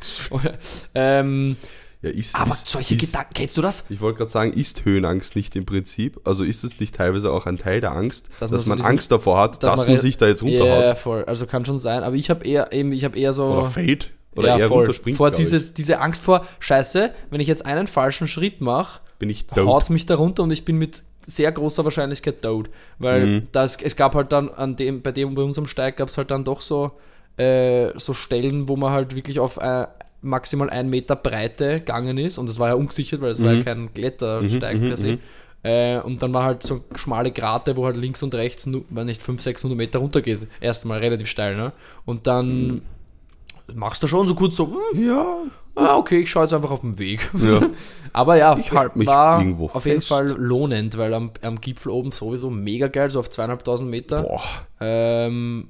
ähm, 0.94 1.56
Ja, 2.00 2.10
ist, 2.10 2.36
aber 2.36 2.52
ist, 2.52 2.68
solche 2.68 2.94
ist, 2.94 3.00
Gedanken, 3.00 3.34
kennst 3.34 3.56
du 3.56 3.62
das? 3.62 3.86
Ich 3.90 4.00
wollte 4.00 4.18
gerade 4.18 4.30
sagen, 4.30 4.52
ist 4.52 4.84
Höhenangst 4.84 5.34
nicht 5.34 5.56
im 5.56 5.66
Prinzip? 5.66 6.20
Also 6.24 6.44
ist 6.44 6.62
es 6.62 6.78
nicht 6.78 6.94
teilweise 6.94 7.32
auch 7.32 7.46
ein 7.46 7.58
Teil 7.58 7.80
der 7.80 7.90
Angst, 7.92 8.28
Dass 8.38 8.50
dass, 8.50 8.66
man 8.66 8.78
so 8.78 8.82
diesen- 8.84 8.90
Angst 8.90 9.10
davor 9.10 9.38
hat, 9.40 9.62
dass 9.64 9.70
dass, 9.72 9.80
man 9.86 9.94
man 9.96 10.00
sich 10.00 10.16
da 10.16 10.28
jetzt 10.28 10.42
Ja, 10.42 10.60
runterhaut? 10.62 10.98
voll. 10.98 11.24
Also 11.24 11.46
kann 11.46 11.64
schon 11.64 11.78
sein. 11.78 12.04
Aber 12.04 12.14
ich 12.14 12.30
habe 12.30 12.44
eher, 12.44 12.72
eben, 12.72 12.92
ich 12.92 13.04
habe 13.04 13.18
eher 13.18 13.32
so. 13.32 13.46
Oder 13.46 13.64
fällt? 13.66 14.10
Oder 14.38 14.48
ja, 14.48 14.58
eher 14.58 14.68
voll. 14.68 14.78
runterspringt? 14.78 15.16
vor 15.16 15.30
dieses, 15.30 15.74
diese 15.74 16.00
Angst 16.00 16.22
vor, 16.22 16.46
scheiße, 16.60 17.10
wenn 17.30 17.40
ich 17.40 17.48
jetzt 17.48 17.66
einen 17.66 17.86
falschen 17.86 18.28
Schritt 18.28 18.60
mache, 18.60 19.00
Bin 19.18 19.30
ich 19.30 19.46
tot. 19.46 19.66
haut 19.66 19.90
mich 19.90 20.06
da 20.06 20.14
runter 20.16 20.42
und 20.44 20.50
ich 20.52 20.64
bin 20.64 20.76
mit 20.78 21.02
sehr 21.26 21.52
großer 21.52 21.84
Wahrscheinlichkeit 21.84 22.40
tot. 22.40 22.70
Weil 22.98 23.26
Mhm. 23.26 23.42
das, 23.52 23.76
es 23.82 23.96
gab 23.96 24.14
halt 24.14 24.32
dann 24.32 24.48
an 24.48 24.76
dem, 24.76 25.02
bei 25.02 25.12
dem, 25.12 25.34
bei 25.34 25.42
unserem 25.42 25.66
Steig 25.66 25.96
gab 25.98 26.08
es 26.08 26.16
halt 26.16 26.30
dann 26.30 26.44
doch 26.44 26.60
so, 26.62 26.92
äh, 27.36 27.90
so 27.98 28.14
Stellen, 28.14 28.68
wo 28.68 28.76
man 28.76 28.92
halt 28.92 29.14
wirklich 29.14 29.38
auf 29.38 29.58
äh, 29.58 29.86
maximal 30.22 30.70
einen 30.70 30.90
Meter 30.90 31.14
Breite 31.16 31.76
gegangen 31.80 32.18
ist 32.18 32.38
und 32.38 32.48
das 32.48 32.58
war 32.58 32.68
ja 32.68 32.74
ungesichert, 32.74 33.20
weil 33.20 33.30
es 33.30 33.42
war 33.42 33.52
ja 33.52 33.62
kein 33.62 33.92
Klettersteig 33.94 34.80
mhm, 34.80 34.86
per 34.88 34.96
se. 34.96 35.18
Äh, 35.62 35.98
und 35.98 36.22
dann 36.22 36.32
war 36.32 36.44
halt 36.44 36.62
so 36.62 36.82
schmale 36.94 37.30
Grate, 37.32 37.76
wo 37.76 37.84
halt 37.84 37.96
links 37.96 38.22
und 38.22 38.34
rechts, 38.34 38.68
wenn 38.90 39.06
nicht 39.06 39.20
500, 39.20 39.42
600 39.42 39.76
Meter 39.76 39.98
runter 39.98 40.22
geht. 40.22 40.46
Erstmal 40.60 41.00
relativ 41.00 41.28
steil, 41.28 41.56
ne? 41.56 41.72
Und 42.04 42.26
dann 42.26 42.82
machst 43.74 44.02
du 44.02 44.06
schon 44.06 44.26
so 44.26 44.34
kurz 44.34 44.56
so, 44.56 44.66
hm, 44.92 45.06
Ja. 45.08 45.26
ah, 45.74 45.96
okay, 45.96 46.18
ich 46.20 46.30
schaue 46.30 46.44
jetzt 46.44 46.52
einfach 46.54 46.70
auf 46.70 46.80
den 46.80 46.98
Weg. 46.98 47.30
Ja. 47.34 47.60
Aber 48.12 48.36
ja, 48.36 48.56
Ich 48.58 48.72
halt 48.72 48.96
mich 48.96 49.06
war 49.06 49.38
irgendwo 49.38 49.66
auf 49.66 49.84
jeden 49.84 49.98
fest. 50.00 50.08
Fall 50.08 50.28
lohnend, 50.28 50.96
weil 50.98 51.12
am, 51.14 51.30
am 51.42 51.60
Gipfel 51.60 51.92
oben 51.92 52.10
sowieso 52.10 52.50
mega 52.50 52.88
geil, 52.88 53.10
so 53.10 53.20
auf 53.20 53.30
zweieinhalbtausend 53.30 53.90
Meter. 53.90 54.22
Boah, 54.22 54.42
Ähm, 54.80 55.68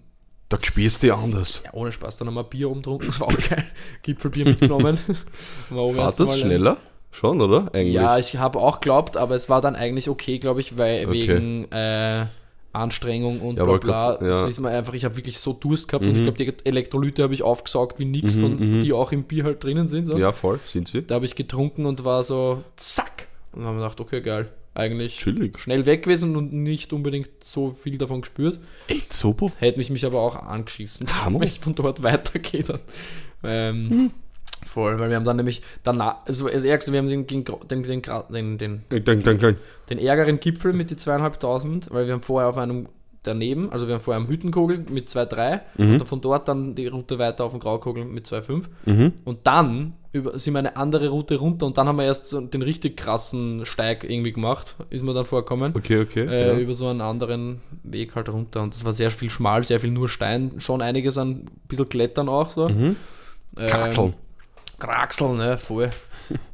da 0.49 0.57
spürst 0.61 1.03
du 1.03 1.13
anders. 1.13 1.61
ja, 1.65 1.75
ohne 1.75 1.93
Spaß, 1.93 2.17
dann 2.17 2.29
haben 2.29 2.35
wir 2.35 2.45
Bier 2.45 2.69
drunter, 2.69 3.05
das 3.05 3.21
war 3.21 3.29
auch 3.29 3.37
geil. 3.37 3.65
Gipfelbier 4.03 4.47
mitgenommen. 4.47 4.99
War 5.71 5.91
Fahrt 5.93 6.21
das 6.21 6.39
schneller? 6.39 6.79
Schon, 7.11 7.41
oder? 7.41 7.71
Eigentlich. 7.75 7.95
Ja, 7.95 8.19
ich 8.19 8.37
habe 8.37 8.59
auch 8.59 8.81
geglaubt, 8.81 9.17
aber 9.17 9.35
es 9.35 9.49
war 9.51 9.61
dann 9.61 9.77
eigentlich 9.77 10.09
okay, 10.09 10.39
glaube 10.39 10.61
ich, 10.61 10.79
weil 10.79 11.07
Okay. 11.07 11.13
wegen 11.29 11.73
äh, 11.73 12.27
Anstrengung 12.73 13.41
und 13.41 13.59
Ja, 13.59 13.65
bla 13.65 13.79
bla. 13.79 13.93
grad- 13.93 14.23
Das 14.23 14.37
ja. 14.37 14.43
Mhm. 14.43 14.49
wissen 14.49 14.65
wir 14.65 14.71
einfach, 14.71 14.95
ich 14.95 15.05
habe 15.05 15.17
wirklich 15.17 15.39
so 15.39 15.53
Durst 15.53 15.89
gehabt 15.89 16.05
und 16.05 16.15
ich 16.17 16.23
glaube, 16.23 16.37
die 16.37 16.53
Elektrolyte 16.69 17.23
habe 17.23 17.35
ich 17.35 17.43
aufgesaugt 17.43 17.99
wie 17.99 18.05
nix, 18.05 18.37
von, 18.37 18.81
die 18.81 18.93
auch 18.93 19.11
im 19.13 19.25
Bier 19.25 19.45
halt 19.45 19.63
drinnen 19.65 19.89
sind. 19.89 20.07
So. 20.07 20.17
ja, 20.19 20.33
voll, 20.33 20.61
sind 20.67 20.89
sie. 20.89 21.03
Da 21.03 21.17
habe 21.17 21.25
ich 21.25 21.35
getrunken 21.35 21.87
und 21.87 22.05
war 22.05 22.23
so, 22.25 22.63
zack. 22.77 23.29
Und 23.53 23.61
dann 23.61 23.69
haben 23.69 23.77
wir 23.77 23.83
gedacht, 23.85 24.01
okay, 24.01 24.21
geil. 24.21 24.51
Eigentlich 24.75 25.19
Chillig. 25.19 25.59
schnell 25.59 25.87
weg 25.87 26.05
gewesen 26.05 26.37
und 26.37 26.53
nicht 26.53 26.93
unbedingt 26.93 27.31
so 27.43 27.71
viel 27.73 27.99
davon 27.99 28.21
gespürt. 28.21 28.61
Echt 28.87 29.13
super. 29.13 29.51
Hätte 29.59 29.79
mich 29.79 29.91
mich 29.91 30.07
aber 30.07 30.21
auch 30.21 30.37
angeschissen, 30.37 31.09
Hammer. 31.25 31.41
wenn 31.41 31.49
ich 31.49 31.59
von 31.59 31.75
dort 31.75 32.03
weitergehe 32.05 32.63
dann. 32.63 32.79
Ähm, 33.43 34.11
Voll, 34.79 35.01
weil 35.01 35.09
wir 35.11 35.17
haben 35.17 35.25
dann 35.25 35.39
nämlich 35.39 35.61
danach, 35.83 36.19
also 36.25 36.49
das 36.49 36.65
Ärgste, 36.65 36.93
wir 36.93 37.01
haben 37.01 37.09
den, 37.09 37.27
den, 37.27 37.45
den, 37.69 37.83
den, 37.83 38.59
den, 38.59 38.59
den, 38.59 39.57
den 39.91 39.99
ärgeren 39.99 40.39
Gipfel 40.39 40.73
mit 40.73 40.91
die 40.91 40.97
zweieinhalbtausend, 40.97 41.89
weil 41.91 42.07
wir 42.07 42.13
haben 42.13 42.23
vorher 42.23 42.49
auf 42.49 42.59
einem 42.59 42.87
daneben, 43.25 43.73
also 43.73 43.89
wir 43.89 43.95
haben 43.95 44.01
vorher 44.01 44.23
am 44.23 44.29
Hüttenkogel 44.29 44.85
mit 44.89 45.09
2,3 45.09 45.61
und 45.79 46.07
von 46.07 46.21
dort 46.21 46.47
dann 46.47 46.77
die 46.77 46.87
Route 46.87 47.19
weiter 47.19 47.45
auf 47.45 47.51
den 47.51 47.61
Graukogel 47.61 48.05
mit 48.05 48.27
2,5 48.27 48.65
Mhm. 48.87 49.13
und 49.25 49.39
dann 49.49 49.95
über, 50.13 50.39
sind 50.39 50.55
wir 50.55 50.61
eine 50.61 50.77
andere 50.77 51.09
Route 51.09 51.37
runter 51.37 51.67
und 51.67 51.77
dann 51.77 51.89
haben 51.89 51.99
wir 51.99 52.05
erst 52.05 52.29
so 52.29 52.41
den 52.41 52.63
richtig 52.63 52.97
krassen 52.97 53.67
Steig 53.67 54.05
irgendwie 54.09 54.33
gemacht, 54.33 54.77
ist 54.91 55.03
mir 55.03 55.13
dann 55.13 55.25
vorgekommen. 55.25 55.75
Okay, 55.77 56.01
okay. 56.01 56.25
Äh, 56.27 56.49
ja. 56.49 56.59
Über 56.59 56.75
so 56.75 56.87
einen 56.87 57.01
anderen 57.01 57.61
Weg 57.83 58.15
halt 58.15 58.29
runter 58.29 58.63
und 58.63 58.75
das 58.75 58.85
war 58.85 58.93
sehr 58.93 59.11
viel 59.11 59.29
schmal, 59.29 59.65
sehr 59.65 59.81
viel 59.81 59.91
nur 59.91 60.09
Stein, 60.09 60.53
schon 60.59 60.81
einiges 60.83 61.19
an 61.19 61.31
ein 61.31 61.51
bisschen 61.67 61.89
Klettern 61.89 62.29
auch 62.29 62.51
so. 62.51 62.69
Ähm, 62.69 62.97
Kraxeln. 63.57 64.15
Kraxeln, 64.79 65.37
ne, 65.37 65.59
voll. 65.59 65.91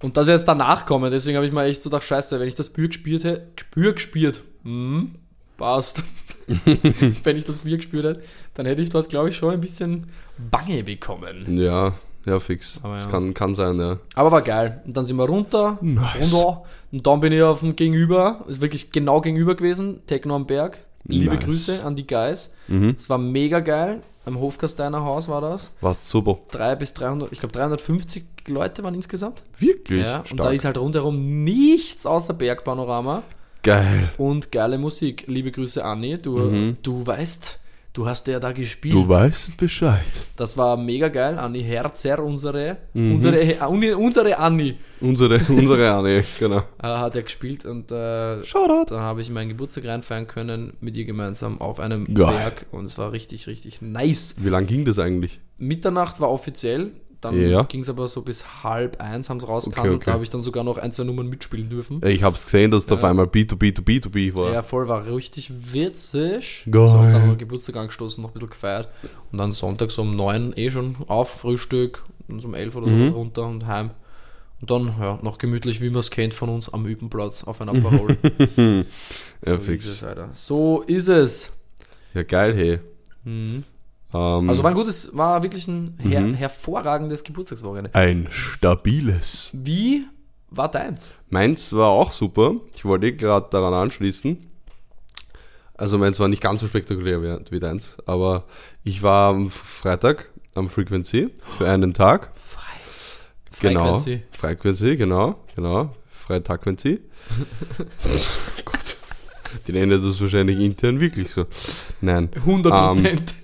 Und 0.02 0.16
das 0.16 0.28
erst 0.28 0.46
danach 0.48 0.86
kommen, 0.86 1.10
deswegen 1.10 1.36
habe 1.36 1.46
ich 1.46 1.52
mir 1.52 1.64
echt 1.64 1.82
so 1.82 1.90
gedacht, 1.90 2.04
scheiße, 2.04 2.38
wenn 2.38 2.48
ich 2.48 2.54
das 2.54 2.70
Bier 2.70 2.88
gespürt 2.88 3.24
hätte, 3.24 3.46
Bier 3.74 3.92
gespürt, 3.92 4.42
hm, 4.62 5.16
passt. 5.56 6.02
wenn 7.24 7.36
ich 7.36 7.44
das 7.44 7.60
Bier 7.60 7.76
gespürt 7.76 8.04
hätte, 8.04 8.22
dann 8.54 8.66
hätte 8.66 8.82
ich 8.82 8.90
dort, 8.90 9.08
glaube 9.08 9.30
ich, 9.30 9.36
schon 9.36 9.52
ein 9.52 9.60
bisschen 9.60 10.08
Bange 10.50 10.84
bekommen. 10.84 11.58
Ja, 11.58 11.94
ja, 12.26 12.40
fix. 12.40 12.80
Aber 12.82 12.94
das 12.94 13.04
ja. 13.04 13.10
kann, 13.10 13.34
kann 13.34 13.54
sein, 13.54 13.78
ja. 13.78 13.98
Aber 14.14 14.32
war 14.32 14.42
geil. 14.42 14.82
Und 14.86 14.96
dann 14.96 15.04
sind 15.04 15.16
wir 15.16 15.24
runter, 15.24 15.78
Nice. 15.80 16.32
runter 16.32 16.62
und 16.92 17.06
dann 17.06 17.20
bin 17.20 17.32
ich 17.32 17.42
auf 17.42 17.60
dem 17.60 17.76
Gegenüber, 17.76 18.44
ist 18.48 18.60
wirklich 18.60 18.92
genau 18.92 19.20
gegenüber 19.20 19.54
gewesen, 19.54 20.06
Techno 20.06 20.36
am 20.36 20.46
Berg. 20.46 20.78
Liebe 21.06 21.34
Nice. 21.34 21.44
Grüße 21.44 21.84
an 21.84 21.96
die 21.96 22.06
Guys. 22.06 22.54
Mhm. 22.68 22.94
Es 22.96 23.08
war 23.10 23.18
mega 23.18 23.60
geil. 23.60 24.00
Am 24.26 24.38
Hofkasteiner 24.40 25.02
Haus 25.04 25.28
war 25.28 25.42
das. 25.42 25.70
Warst 25.82 26.08
super. 26.08 26.38
3 26.50 26.76
bis 26.76 26.94
300, 26.94 27.30
ich 27.30 27.40
glaube 27.40 27.52
350 27.52 28.24
Leute 28.48 28.82
waren 28.82 28.94
insgesamt. 28.94 29.42
Wirklich? 29.58 30.04
Ja, 30.04 30.18
und 30.20 30.28
Stark. 30.28 30.48
da 30.48 30.50
ist 30.50 30.64
halt 30.64 30.78
rundherum 30.78 31.44
nichts 31.44 32.06
außer 32.06 32.32
Bergpanorama 32.32 33.22
Geil. 33.62 34.10
und 34.16 34.50
geile 34.50 34.78
Musik. 34.78 35.24
Liebe 35.26 35.52
Grüße, 35.52 35.84
Anni. 35.84 36.16
Du, 36.20 36.74
du 36.82 37.06
weißt, 37.06 37.58
du 37.94 38.06
hast 38.06 38.26
ja 38.26 38.38
da 38.40 38.52
gespielt. 38.52 38.92
Du 38.94 39.08
weißt 39.08 39.56
Bescheid. 39.56 40.26
Das 40.36 40.58
war 40.58 40.76
mega 40.76 41.08
geil. 41.08 41.38
Anni 41.38 41.62
Herzer, 41.62 42.22
unsere, 42.22 42.76
Mhm. 42.92 43.14
unsere, 43.14 43.40
äh, 43.40 43.94
unsere 43.96 44.36
Anni, 44.38 44.76
Unsere, 45.00 45.38
unsere 45.48 45.90
Anne, 45.92 46.22
genau. 46.38 46.58
äh, 46.82 46.86
hat 46.86 47.14
er 47.16 47.22
gespielt 47.22 47.64
und 47.64 47.90
äh, 47.92 48.44
Shoutout. 48.44 48.86
da 48.94 49.00
habe 49.00 49.20
ich 49.22 49.30
meinen 49.30 49.48
Geburtstag 49.50 49.86
reinfeiern 49.86 50.26
können 50.26 50.74
mit 50.80 50.96
ihr 50.96 51.04
gemeinsam 51.06 51.60
auf 51.60 51.78
einem 51.80 52.12
Geil. 52.12 52.34
Berg 52.34 52.66
und 52.72 52.84
es 52.86 52.98
war 52.98 53.12
richtig, 53.12 53.46
richtig 53.46 53.80
nice. 53.80 54.36
Wie 54.40 54.48
lang 54.50 54.66
ging 54.66 54.84
das 54.84 54.98
eigentlich? 54.98 55.40
Mitternacht 55.56 56.20
war 56.20 56.30
offiziell, 56.30 56.90
dann 57.24 57.40
Ja. 57.50 57.62
ging 57.64 57.80
es 57.80 57.88
aber 57.88 58.06
so 58.08 58.22
bis 58.22 58.62
halb 58.62 59.00
eins, 59.00 59.30
haben 59.30 59.40
sie 59.40 59.46
rausgehandelt. 59.46 59.96
okay. 59.96 60.04
Da 60.06 60.12
habe 60.12 60.22
ich 60.24 60.30
dann 60.30 60.42
sogar 60.42 60.64
noch 60.64 60.78
ein, 60.78 60.92
zwei 60.92 61.04
Nummern 61.04 61.28
mitspielen 61.28 61.68
dürfen. 61.68 62.00
Ich 62.06 62.22
hab's 62.22 62.44
gesehen, 62.44 62.70
dass 62.70 62.86
da 62.86 62.94
auf 62.96 63.04
einmal 63.04 63.26
B2B2B2B 63.26 64.36
war. 64.36 64.52
Ja, 64.52 64.62
voll, 64.62 64.88
war 64.88 65.06
richtig 65.06 65.50
witzig. 65.72 66.66
Geil. 66.70 66.86
So, 66.88 66.94
dann 66.96 67.28
noch 67.28 67.38
Geburtstag 67.38 67.76
angestoßen, 67.76 68.22
noch 68.22 68.30
ein 68.30 68.34
bisschen 68.34 68.50
gefeiert. 68.50 68.88
Und 69.32 69.38
dann 69.38 69.50
sonntags 69.52 69.98
um 69.98 70.14
neun 70.16 70.52
eh 70.56 70.70
schon 70.70 70.96
auf, 71.08 71.30
Frühstück, 71.40 72.04
und 72.28 72.40
so 72.40 72.48
um 72.48 72.54
elf 72.54 72.74
oder 72.76 72.88
sowas 72.88 73.12
runter 73.12 73.46
und 73.46 73.66
heim. 73.66 73.90
Und 74.60 74.70
dann, 74.70 74.94
ja, 75.00 75.18
noch 75.22 75.36
gemütlich, 75.38 75.80
wie 75.82 75.90
man 75.90 75.98
es 76.00 76.10
kennt 76.10 76.32
von 76.32 76.48
uns, 76.48 76.72
am 76.72 76.86
Übenplatz 76.86 77.44
auf 77.44 77.60
ein 77.60 77.68
Aperol. 77.68 78.16
ja, 78.56 78.84
so 79.42 79.58
fix. 79.58 79.84
Ist 79.84 79.90
es, 79.96 80.04
Alter. 80.04 80.28
So 80.32 80.82
ist 80.86 81.08
es. 81.08 81.52
Ja, 82.14 82.22
geil, 82.22 82.54
hey. 82.56 82.78
Mhm. 83.24 83.64
Ähm, 84.14 84.48
Also 84.48 84.62
war 84.62 84.70
ein 84.70 84.76
gutes, 84.76 85.16
war 85.16 85.42
wirklich 85.42 85.66
ein 85.68 85.98
her 85.98 86.22
hervorragendes 86.34 87.24
Geburtstagswochenende. 87.24 87.94
ein 87.94 88.28
stabiles. 88.30 89.50
Wie 89.52 90.04
war 90.50 90.70
deins? 90.70 91.10
Meins 91.28 91.72
war 91.74 91.88
auch 91.88 92.12
super. 92.12 92.54
Ich 92.74 92.84
wollte 92.84 93.06
eh 93.08 93.12
gerade 93.12 93.48
daran 93.50 93.74
anschließen. 93.74 94.38
Also 95.76 95.98
meins 95.98 96.20
war 96.20 96.28
nicht 96.28 96.40
ganz 96.42 96.60
so 96.60 96.68
spektakulär 96.68 97.20
wie, 97.22 97.50
wie 97.50 97.58
deins, 97.58 97.96
aber 98.06 98.44
ich 98.84 99.02
war 99.02 99.30
am 99.34 99.50
Freitag 99.50 100.30
am 100.54 100.70
Frequency 100.70 101.30
für 101.58 101.68
einen 101.68 101.92
Tag. 101.92 102.30
Genau. 103.60 103.98
Frequency. 103.98 104.22
Frequency, 104.30 104.96
genau, 104.96 105.34
genau. 105.56 105.94
Freitagquency. 106.10 107.00
Gott. 108.64 108.96
Die 109.66 109.72
nennen 109.72 110.02
das 110.02 110.20
wahrscheinlich 110.20 110.58
intern 110.58 111.00
wirklich 111.00 111.30
so. 111.32 111.46
Nein. 112.00 112.30
100 112.34 112.72
Ähm, 112.72 112.78
Prozent. 113.02 113.34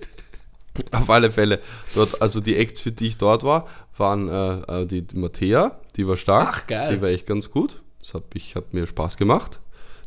Auf 0.93 1.11
alle 1.11 1.31
Fälle. 1.31 1.61
Dort, 1.95 2.21
also 2.23 2.41
die 2.41 2.57
Acts, 2.57 2.81
für 2.81 2.93
die 2.93 3.09
ich 3.09 3.17
dort 3.19 3.43
war, 3.43 3.67
waren 3.97 4.29
äh, 4.29 4.83
äh, 4.83 4.87
die, 4.87 5.03
die 5.03 5.17
Mattea, 5.17 5.79
die 5.97 6.07
war 6.07 6.17
stark. 6.17 6.49
Ach, 6.63 6.67
geil. 6.67 6.97
Die 6.97 7.03
war 7.03 7.09
echt 7.09 7.27
ganz 7.27 7.51
gut. 7.51 7.81
Das 8.01 8.15
hat, 8.15 8.25
ich, 8.35 8.55
hat 8.57 8.73
mir 8.73 8.87
Spaß 8.87 9.17
gemacht. 9.17 9.61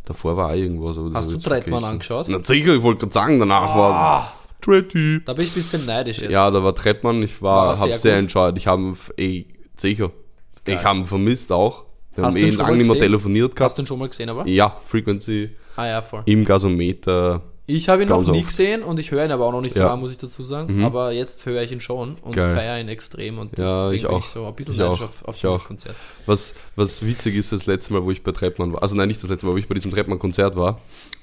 Davor 0.06 0.36
war 0.36 0.50
auch 0.50 0.56
irgendwas. 0.56 0.98
Hast 1.14 1.32
du 1.32 1.38
Trettmann 1.38 1.84
angeschaut? 1.84 2.28
Na 2.30 2.40
sicher, 2.44 2.76
ich 2.76 2.82
wollte 2.82 3.02
gerade 3.02 3.14
sagen, 3.14 3.40
danach 3.40 3.76
war. 3.76 4.34
Tretti. 4.62 5.22
Da 5.26 5.34
bin 5.34 5.44
ich 5.46 5.52
ein 5.52 5.56
bisschen 5.56 5.86
neidisch 5.86 6.20
jetzt. 6.20 6.32
Ja, 6.32 6.50
da 6.50 6.64
war 6.64 6.74
Treppmann, 6.74 7.22
ich 7.22 7.42
War 7.42 7.68
war, 7.68 7.76
sehr 7.76 7.98
sehr 7.98 8.18
enjoyed. 8.18 8.58
Ich 8.58 8.68
habe 8.68 8.96
ey, 9.18 9.46
sicher. 9.76 10.12
Ich 10.60 10.76
Geil. 10.76 10.84
habe 10.84 11.00
ihn 11.00 11.06
vermisst 11.06 11.52
auch. 11.52 11.84
Wir 12.16 12.24
Hast 12.26 12.36
haben 12.36 12.44
eh 12.44 12.50
lange 12.52 12.78
nicht 12.78 12.90
mehr 12.90 13.00
telefoniert 13.00 13.52
Hast 13.52 13.56
gehabt. 13.58 13.78
du 13.78 13.82
ihn 13.82 13.86
schon 13.86 14.00
mal 14.00 14.08
gesehen, 14.08 14.30
aber? 14.30 14.48
Ja, 14.48 14.80
Frequency 14.86 15.50
Ah 15.76 15.88
ja, 15.88 16.02
voll. 16.02 16.24
im 16.26 16.46
Gasometer. 16.46 17.42
Ich 17.76 17.90
habe 17.90 18.04
ihn 18.04 18.10
noch 18.10 18.18
Ganz 18.18 18.30
nie 18.30 18.40
oft. 18.40 18.48
gesehen 18.50 18.84
und 18.84 19.00
ich 19.00 19.10
höre 19.12 19.26
ihn 19.26 19.32
aber 19.32 19.46
auch 19.46 19.52
noch 19.52 19.62
nicht 19.62 19.74
so 19.74 19.82
Ja. 19.82 19.88
lange, 19.88 20.02
muss 20.02 20.12
ich 20.12 20.18
dazu 20.20 20.44
sagen. 20.44 20.78
Mhm. 20.78 20.86
Aber 20.86 21.12
jetzt 21.12 21.44
höre 21.46 21.64
ich 21.64 21.72
ihn 21.72 21.82
schon 21.82 22.16
und 22.22 22.36
feiere 22.36 22.80
ihn 22.80 22.88
extrem 22.88 23.40
und 23.40 23.58
Ja, 23.58 23.86
deswegen 23.90 23.96
ich 23.96 24.02
bin 24.04 24.12
auch. 24.12 24.20
ich 24.20 24.26
so 24.26 24.46
ein 24.46 24.54
bisschen 24.56 24.78
neidisch 24.78 25.02
auf, 25.02 25.26
auf 25.26 25.36
dieses 25.38 25.62
auch. 25.62 25.66
Konzert. 25.66 25.96
Was, 26.28 26.54
was 26.76 27.06
witzig 27.06 27.36
ist, 27.36 27.52
das 27.52 27.66
letzte 27.66 27.94
Mal, 27.94 28.04
wo 28.04 28.12
ich 28.12 28.22
bei 28.22 28.32
Treppmann 28.32 28.74
war, 28.74 28.84
also 28.84 28.96
nein, 28.96 29.08
nicht 29.08 29.24
das 29.24 29.30
letzte 29.30 29.46
Mal, 29.48 29.54
wo 29.54 29.58
ich 29.58 29.68
bei 29.68 29.74
diesem 29.74 29.92
Treppmann-Konzert 29.92 30.56
war, 30.56 30.80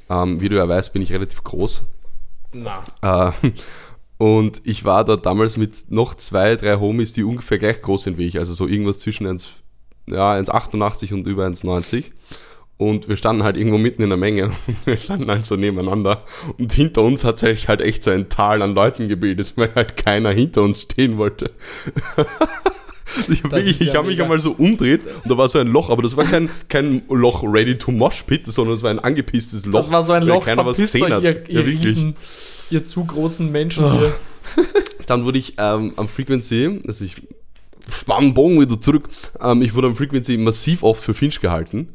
ähm, 0.08 0.40
wie 0.40 0.48
du 0.48 0.56
ja 0.56 0.68
weißt, 0.68 0.92
bin 0.92 1.02
ich 1.02 1.12
relativ 1.12 1.44
groß. 1.44 1.82
Na. 2.52 2.82
Äh, 3.00 3.32
und 4.18 4.60
ich 4.64 4.84
war 4.84 5.04
dort 5.04 5.26
damals 5.26 5.56
mit 5.56 5.90
noch 5.90 6.14
zwei, 6.14 6.56
drei 6.56 6.76
Homies, 6.80 7.12
die 7.12 7.22
ungefähr 7.22 7.58
gleich 7.58 7.80
groß 7.80 8.02
sind 8.02 8.18
wie 8.18 8.26
ich, 8.26 8.38
also 8.38 8.54
so 8.54 8.66
irgendwas 8.66 8.98
zwischen 8.98 9.26
1, 9.26 9.48
ja, 10.08 10.32
1,88 10.34 11.14
und 11.14 11.26
über 11.28 11.46
1,90. 11.46 12.04
Und 12.80 13.10
wir 13.10 13.16
standen 13.18 13.42
halt 13.42 13.58
irgendwo 13.58 13.76
mitten 13.76 14.02
in 14.02 14.08
der 14.08 14.16
Menge. 14.16 14.52
Wir 14.86 14.96
standen 14.96 15.30
halt 15.30 15.44
so 15.44 15.54
nebeneinander. 15.54 16.24
Und 16.56 16.72
hinter 16.72 17.02
uns 17.02 17.24
hat 17.24 17.38
sich 17.38 17.68
halt 17.68 17.82
echt 17.82 18.02
so 18.02 18.10
ein 18.10 18.30
Tal 18.30 18.62
an 18.62 18.74
Leuten 18.74 19.06
gebildet, 19.06 19.52
weil 19.56 19.70
halt 19.74 19.98
keiner 19.98 20.30
hinter 20.30 20.62
uns 20.62 20.82
stehen 20.82 21.18
wollte. 21.18 21.52
Ich 23.28 23.42
habe 23.42 23.60
ja 23.60 23.94
hab 23.94 24.06
mich 24.06 24.22
einmal 24.22 24.38
so 24.38 24.52
umdreht 24.52 25.00
und 25.24 25.28
da 25.28 25.36
war 25.36 25.48
so 25.48 25.58
ein 25.58 25.66
Loch, 25.66 25.90
aber 25.90 26.00
das 26.00 26.16
war 26.16 26.24
kein, 26.24 26.48
kein 26.68 27.02
Loch 27.08 27.42
ready 27.42 27.76
to 27.76 27.90
mosh 27.90 28.22
pit, 28.22 28.46
sondern 28.46 28.76
es 28.76 28.84
war 28.84 28.90
ein 28.90 29.00
angepisstes 29.00 29.66
Loch. 29.66 29.80
Das 29.80 29.90
war 29.90 30.04
so 30.04 30.12
ein 30.12 30.22
Loch, 30.22 30.44
keiner 30.44 30.64
was 30.64 30.76
gesehen 30.76 31.02
euch, 31.02 31.10
hat. 31.10 31.22
ihr, 31.24 31.48
ihr 31.48 31.60
ja. 31.60 31.66
Riesen, 31.66 32.14
ihr 32.70 32.86
zu 32.86 33.04
großen 33.04 33.50
Menschen 33.50 33.90
hier. 33.98 34.14
Dann 35.06 35.24
wurde 35.24 35.38
ich 35.38 35.54
ähm, 35.58 35.92
am 35.96 36.06
Frequency, 36.06 36.78
also 36.86 37.04
ich 37.04 37.16
spann 37.90 38.26
den 38.26 38.34
Bogen 38.34 38.60
wieder 38.60 38.80
zurück, 38.80 39.08
ähm, 39.40 39.60
ich 39.62 39.74
wurde 39.74 39.88
am 39.88 39.96
Frequency 39.96 40.36
massiv 40.36 40.84
oft 40.84 41.02
für 41.02 41.12
Finch 41.12 41.40
gehalten. 41.40 41.88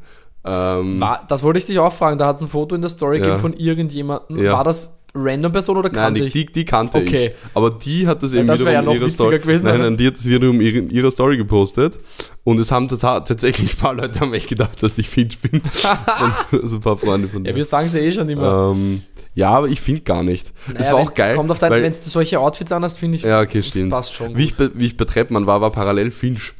Ähm, 0.45 0.99
War, 1.01 1.23
das 1.27 1.41
wollte 1.43 1.59
ich 1.59 1.65
dich 1.65 1.79
auch 1.79 1.91
fragen, 1.93 2.17
da 2.17 2.27
hat 2.27 2.35
es 2.37 2.41
ein 2.43 2.49
Foto 2.49 2.75
in 2.75 2.81
der 2.81 2.89
Story 2.89 3.17
Ja. 3.17 3.23
gegeben 3.23 3.39
von 3.41 3.53
irgendjemandem. 3.53 4.43
Ja. 4.43 4.53
War 4.53 4.63
das 4.63 5.01
random 5.17 5.51
Person 5.53 5.77
oder 5.77 5.89
Nein, 5.89 5.95
kannte 6.01 6.19
die, 6.21 6.25
ich? 6.27 6.33
die, 6.33 6.45
die 6.47 6.65
kannte 6.65 6.97
Okay. 6.99 7.27
ich. 7.27 7.33
Aber 7.53 7.69
die 7.71 8.05
hat 8.05 8.21
das 8.21 8.33
eben 8.33 8.47
das 8.47 8.59
wiederum 8.59 8.73
ja 8.73 8.79
in 8.79 8.85
noch 8.85 8.93
ihrer 8.95 9.09
Story. 9.09 9.39
gewesen, 9.39 9.65
nein, 9.65 9.79
nein, 9.79 9.97
die 9.97 10.07
hat 10.07 10.15
es 10.15 10.25
wiederum 10.25 10.59
in 10.61 10.89
ihrer 10.89 11.09
Story 11.09 11.37
gepostet. 11.37 11.97
Und 12.43 12.59
es 12.59 12.71
haben 12.71 12.87
tats- 12.89 12.99
tatsächlich 13.25 13.73
ein 13.73 13.77
paar 13.77 13.93
Leute 13.93 14.19
haben 14.19 14.33
echt 14.33 14.49
gedacht, 14.49 14.83
dass 14.83 14.97
ich 14.97 15.09
Finch 15.09 15.39
bin. 15.39 15.61
von, 15.63 16.33
also 16.61 16.77
ein 16.77 16.81
paar 16.81 16.97
Freunde 16.97 17.27
von 17.29 17.43
Ja, 17.45 17.51
mir. 17.53 17.57
wir 17.57 17.65
sagen 17.65 17.87
es 17.87 17.93
ja 17.93 18.01
eh 18.01 18.11
schon 18.11 18.27
immer. 18.29 18.71
ähm, 18.75 19.01
ja, 19.33 19.49
aber 19.51 19.67
ich 19.67 19.81
finde 19.81 20.01
gar 20.01 20.21
nicht. 20.23 20.53
es 20.67 20.73
Naja, 20.73 20.91
war 20.93 20.99
wenn- 20.99 21.07
auch 21.07 21.13
geil. 21.13 21.35
kommt 21.35 21.49
auf 21.51 21.59
dein, 21.59 21.71
wenn 21.71 21.91
du 21.91 21.93
solche 21.93 22.39
Outfits 22.39 22.71
anhast, 22.71 22.99
finde 22.99 23.15
ich, 23.15 23.23
ja, 23.23 23.41
okay, 23.41 23.63
stimmt. 23.63 23.91
passt 23.91 24.13
schon 24.13 24.35
Wie 24.37 24.43
ich, 24.43 24.53
wie 24.59 24.85
ich 24.85 24.95
bei 24.97 25.05
Treppmann 25.05 25.47
war, 25.47 25.59
war 25.61 25.71
parallel 25.71 26.11
Finch. 26.11 26.53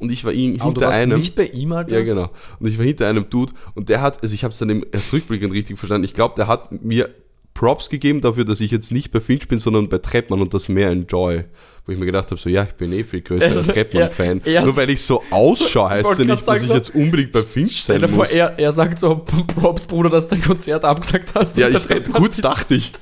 Und 0.00 0.10
ich 0.10 0.24
war 0.24 0.32
ihn 0.32 0.52
und 0.54 0.58
du 0.60 0.64
hinter 0.66 0.80
warst 0.86 1.00
einem. 1.00 1.18
nicht 1.20 1.34
bei 1.36 1.46
ihm, 1.46 1.72
Alter? 1.72 1.98
Ja, 1.98 2.02
genau. 2.04 2.30
Und 2.58 2.68
ich 2.68 2.78
war 2.78 2.84
hinter 2.84 3.06
einem 3.08 3.28
Dude 3.30 3.52
und 3.74 3.88
der 3.88 4.00
hat, 4.00 4.22
also 4.22 4.34
ich 4.34 4.42
habe 4.44 4.52
es 4.52 4.58
dann 4.58 4.70
im- 4.70 4.84
erst 4.92 5.12
rückblickend 5.12 5.52
richtig 5.52 5.78
verstanden, 5.78 6.04
ich 6.04 6.14
glaube, 6.14 6.34
der 6.36 6.46
hat 6.48 6.82
mir 6.82 7.10
Props 7.54 7.90
gegeben 7.90 8.20
dafür, 8.22 8.44
dass 8.44 8.60
ich 8.60 8.70
jetzt 8.70 8.90
nicht 8.92 9.10
bei 9.12 9.20
Finch 9.20 9.46
bin, 9.46 9.58
sondern 9.58 9.88
bei 9.88 9.98
Treppmann 9.98 10.40
und 10.40 10.54
das 10.54 10.68
mehr 10.68 10.88
enjoy. 10.90 11.44
Wo 11.84 11.92
ich 11.92 11.98
mir 11.98 12.06
gedacht 12.06 12.30
habe, 12.30 12.40
so 12.40 12.48
ja, 12.48 12.62
ich 12.62 12.72
bin 12.74 12.92
eh 12.92 13.04
viel 13.04 13.20
größerer 13.20 13.50
Also, 13.50 13.72
Treppmann-Fan. 13.72 14.42
er- 14.44 14.64
Nur 14.64 14.76
weil 14.76 14.88
ich 14.90 15.02
so 15.02 15.22
ausschaue, 15.30 15.90
heißt 15.90 16.18
ja 16.18 16.24
nicht, 16.24 16.46
dass 16.48 16.62
ich 16.62 16.70
jetzt 16.72 16.94
unbedingt 16.94 17.32
bei 17.32 17.42
Finch 17.42 17.82
sein 17.82 18.00
dir 18.00 18.08
vor, 18.08 18.18
muss. 18.24 18.32
er, 18.32 18.58
er 18.58 18.72
sagt 18.72 18.98
so, 18.98 19.16
Props, 19.60 19.84
Bruder, 19.86 20.08
dass 20.08 20.28
du 20.28 20.36
dein 20.36 20.44
Konzert 20.44 20.84
abgesagt 20.84 21.32
hast. 21.34 21.58
ja, 21.58 21.68
ich, 21.68 21.86
kurz 22.12 22.40
dachte 22.40 22.74
ich. 22.76 22.92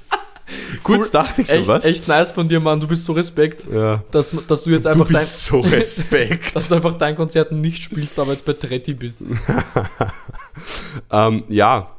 Kurz 0.83 1.11
dachte 1.11 1.43
ich 1.43 1.49
so, 1.49 1.55
echt, 1.55 1.69
was? 1.69 1.85
echt 1.85 2.09
nice 2.09 2.31
von 2.31 2.49
dir, 2.49 2.61
Mann. 2.61 2.81
Du 2.81 2.87
bist 2.87 3.05
so 3.05 3.13
Respekt, 3.13 3.67
Ja. 3.73 4.03
dass, 4.11 4.31
dass 4.47 4.65
du 4.65 4.71
jetzt 4.71 4.85
Du 4.85 4.91
einfach 4.91 5.07
dein, 5.07 5.15
bist 5.21 5.45
so 5.45 5.61
Respekt. 5.61 6.55
dass 6.57 6.69
du 6.69 6.75
einfach 6.75 6.95
dein 6.95 7.17
Konzert 7.17 7.53
nicht 7.53 7.83
spielst, 7.83 8.19
aber 8.19 8.33
jetzt 8.33 8.45
bei 8.45 8.53
Tretti 8.55 8.95
bist. 8.95 9.25
ähm, 11.11 11.45
ja. 11.49 11.91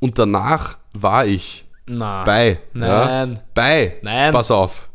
Und 0.00 0.18
danach 0.18 0.76
war 0.92 1.26
ich 1.26 1.64
Na, 1.86 2.24
bei. 2.24 2.58
Ja, 2.74 3.26
nein, 3.26 3.40
bei. 3.54 3.96
Nein. 4.02 4.32
Pass 4.32 4.50
auf. 4.50 4.88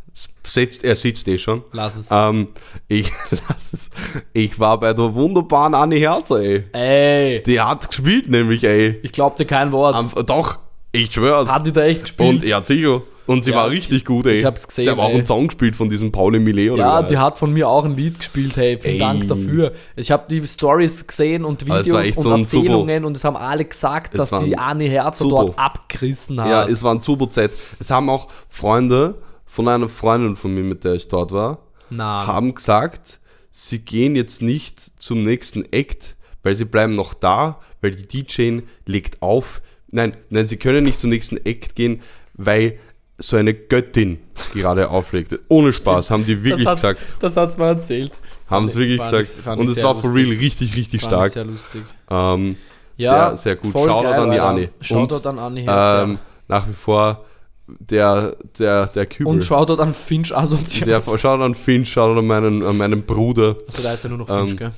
Sitzt, 0.43 0.83
er 0.83 0.95
sitzt 0.95 1.27
eh 1.27 1.37
schon. 1.37 1.63
lass 1.71 1.95
es. 1.95 2.09
Ähm, 2.11 2.49
ich, 2.87 3.11
lass 3.47 3.73
es. 3.73 3.89
ich 4.33 4.59
war 4.59 4.79
bei 4.79 4.91
der 4.91 5.13
wunderbaren 5.13 5.75
Anni 5.75 5.99
Herzer, 5.99 6.39
ey. 6.41 6.63
Ey, 6.73 7.43
Die 7.43 7.61
hat 7.61 7.87
gespielt, 7.87 8.27
nämlich, 8.29 8.63
ey. 8.63 8.99
ich 9.03 9.11
glaub 9.11 9.35
dir 9.37 9.45
kein 9.45 9.71
Wort. 9.71 9.95
Am, 9.95 10.11
doch, 10.25 10.57
ich 10.91 11.13
schwör's. 11.13 11.49
Hat 11.49 11.65
die 11.65 11.71
da 11.71 11.83
echt 11.83 12.01
gespielt? 12.01 12.29
Und 12.29 12.43
ja, 12.47 12.63
sicher. 12.63 13.01
Und 13.27 13.45
sie 13.45 13.51
Ja, 13.51 13.57
war 13.57 13.69
richtig 13.69 14.03
gut, 14.03 14.25
ey. 14.25 14.39
ich 14.39 14.45
hab's 14.45 14.67
gesehen, 14.67 14.85
Sie 14.85 14.91
hat 14.91 14.97
auch 14.97 15.13
einen 15.13 15.25
Song 15.25 15.47
gespielt 15.47 15.75
von 15.75 15.89
diesem 15.89 16.11
Pauli 16.11 16.39
Millet 16.39 16.71
oder 16.71 16.81
Ja, 16.81 17.03
die 17.03 17.17
hat 17.17 17.37
von 17.37 17.53
mir 17.53 17.69
auch 17.69 17.85
ein 17.85 17.95
Lied 17.95 18.17
gespielt, 18.17 18.57
hey, 18.57 18.77
vielen 18.79 18.93
Ey. 18.95 18.99
Dank 18.99 19.27
dafür. 19.27 19.71
Ich 19.95 20.11
habe 20.11 20.23
die 20.29 20.45
Stories 20.45 21.05
gesehen 21.05 21.45
und 21.45 21.61
es 21.61 21.67
Videos 21.85 22.17
und 22.17 22.23
so 22.23 22.29
Erzählungen 22.59 23.05
und 23.05 23.15
es 23.15 23.23
haben 23.23 23.37
alle 23.37 23.63
gesagt, 23.63 24.15
Es 24.15 24.29
dass 24.31 24.43
die 24.43 24.57
Anni 24.57 24.89
Herzer 24.89 25.25
Super. 25.25 25.45
dort 25.45 25.59
abgerissen 25.59 26.41
hat. 26.41 26.49
Ja, 26.49 26.67
es 26.67 26.83
war 26.83 26.93
ein 26.93 27.01
Turbo-Zeit. 27.01 27.51
Es 27.79 27.89
haben 27.91 28.09
auch 28.09 28.27
Freunde 28.49 29.15
von 29.45 29.67
einer 29.67 29.87
Freundin 29.87 30.35
von 30.35 30.53
mir, 30.53 30.63
mit 30.63 30.83
der 30.83 30.93
ich 30.95 31.07
dort 31.07 31.31
war, 31.31 31.59
Na, 31.89 32.25
haben 32.25 32.53
gesagt, 32.55 33.19
sie 33.51 33.79
gehen 33.79 34.15
jetzt 34.15 34.41
nicht 34.41 34.79
zum 35.01 35.23
nächsten 35.23 35.63
Act, 35.71 36.15
weil 36.43 36.55
sie 36.55 36.65
bleiben 36.65 36.95
noch 36.95 37.13
da, 37.13 37.59
weil 37.81 37.91
die 37.95 38.23
DJ 38.23 38.61
legt 38.85 39.21
auf. 39.21 39.61
Nein, 39.91 40.15
nein, 40.29 40.47
sie 40.47 40.57
können 40.57 40.83
nicht 40.83 40.99
zum 40.99 41.09
nächsten 41.09 41.37
Act 41.45 41.75
gehen, 41.75 42.01
weil 42.33 42.77
so 43.17 43.35
eine 43.37 43.53
Göttin 43.53 44.19
gerade 44.53 44.89
auflegt. 44.89 45.37
Ohne 45.47 45.71
Spaß, 45.73 46.09
haben 46.11 46.25
die 46.25 46.43
wirklich 46.43 46.65
das 46.65 46.83
hat, 46.83 46.97
gesagt. 46.97 47.15
Das 47.19 47.37
hat's 47.37 47.57
mal 47.57 47.67
erzählt. 47.67 48.17
Haben 48.49 48.65
es 48.65 48.75
wirklich 48.75 48.97
ich- 48.97 49.03
gesagt. 49.03 49.27
fand 49.43 49.59
Und 49.61 49.65
ich 49.71 49.77
es 49.77 49.83
war 49.83 49.93
for 49.95 50.09
lustig. 50.09 50.27
real 50.27 50.37
richtig, 50.37 50.75
richtig 50.75 51.01
Fand 51.01 51.11
ich 51.11 51.17
stark. 51.17 51.29
Sehr 51.31 51.45
lustig. 51.45 51.81
Ähm, 52.09 52.55
Ja, 52.97 53.29
sehr, 53.29 53.37
sehr 53.37 53.55
gut. 53.57 53.73
Shoutout 53.73 54.03
geil, 54.03 54.19
an 54.19 54.31
die. 54.31 54.39
Anni. 54.39 54.69
Shoutout 54.81 55.27
an 55.29 55.39
Anni 55.39 55.63
Herzer. 55.63 56.03
ähm, 56.03 56.19
nach 56.47 56.67
wie 56.67 56.73
vor 56.73 57.25
der, 57.67 58.35
der, 58.59 58.87
der 58.87 59.05
Kübel. 59.05 59.27
Und 59.27 59.43
Shoutout 59.43 59.81
an 59.81 59.93
Finch 59.93 60.35
Asozial. 60.35 60.85
der, 60.87 61.01
Shoutout 61.01 61.43
an 61.43 61.55
Finn, 61.55 61.85
Shoutout 61.85 62.19
an 62.19 62.27
meinen, 62.27 62.63
an 62.63 62.77
meinen 62.77 63.03
Bruder. 63.03 63.55
Also 63.67 63.83
da 63.83 63.93
ist 63.93 64.03
ja 64.03 64.09
nur 64.09 64.17
noch 64.19 64.29
Ähm, 64.29 64.47
Finch, 64.47 64.59
gell? 64.59 64.71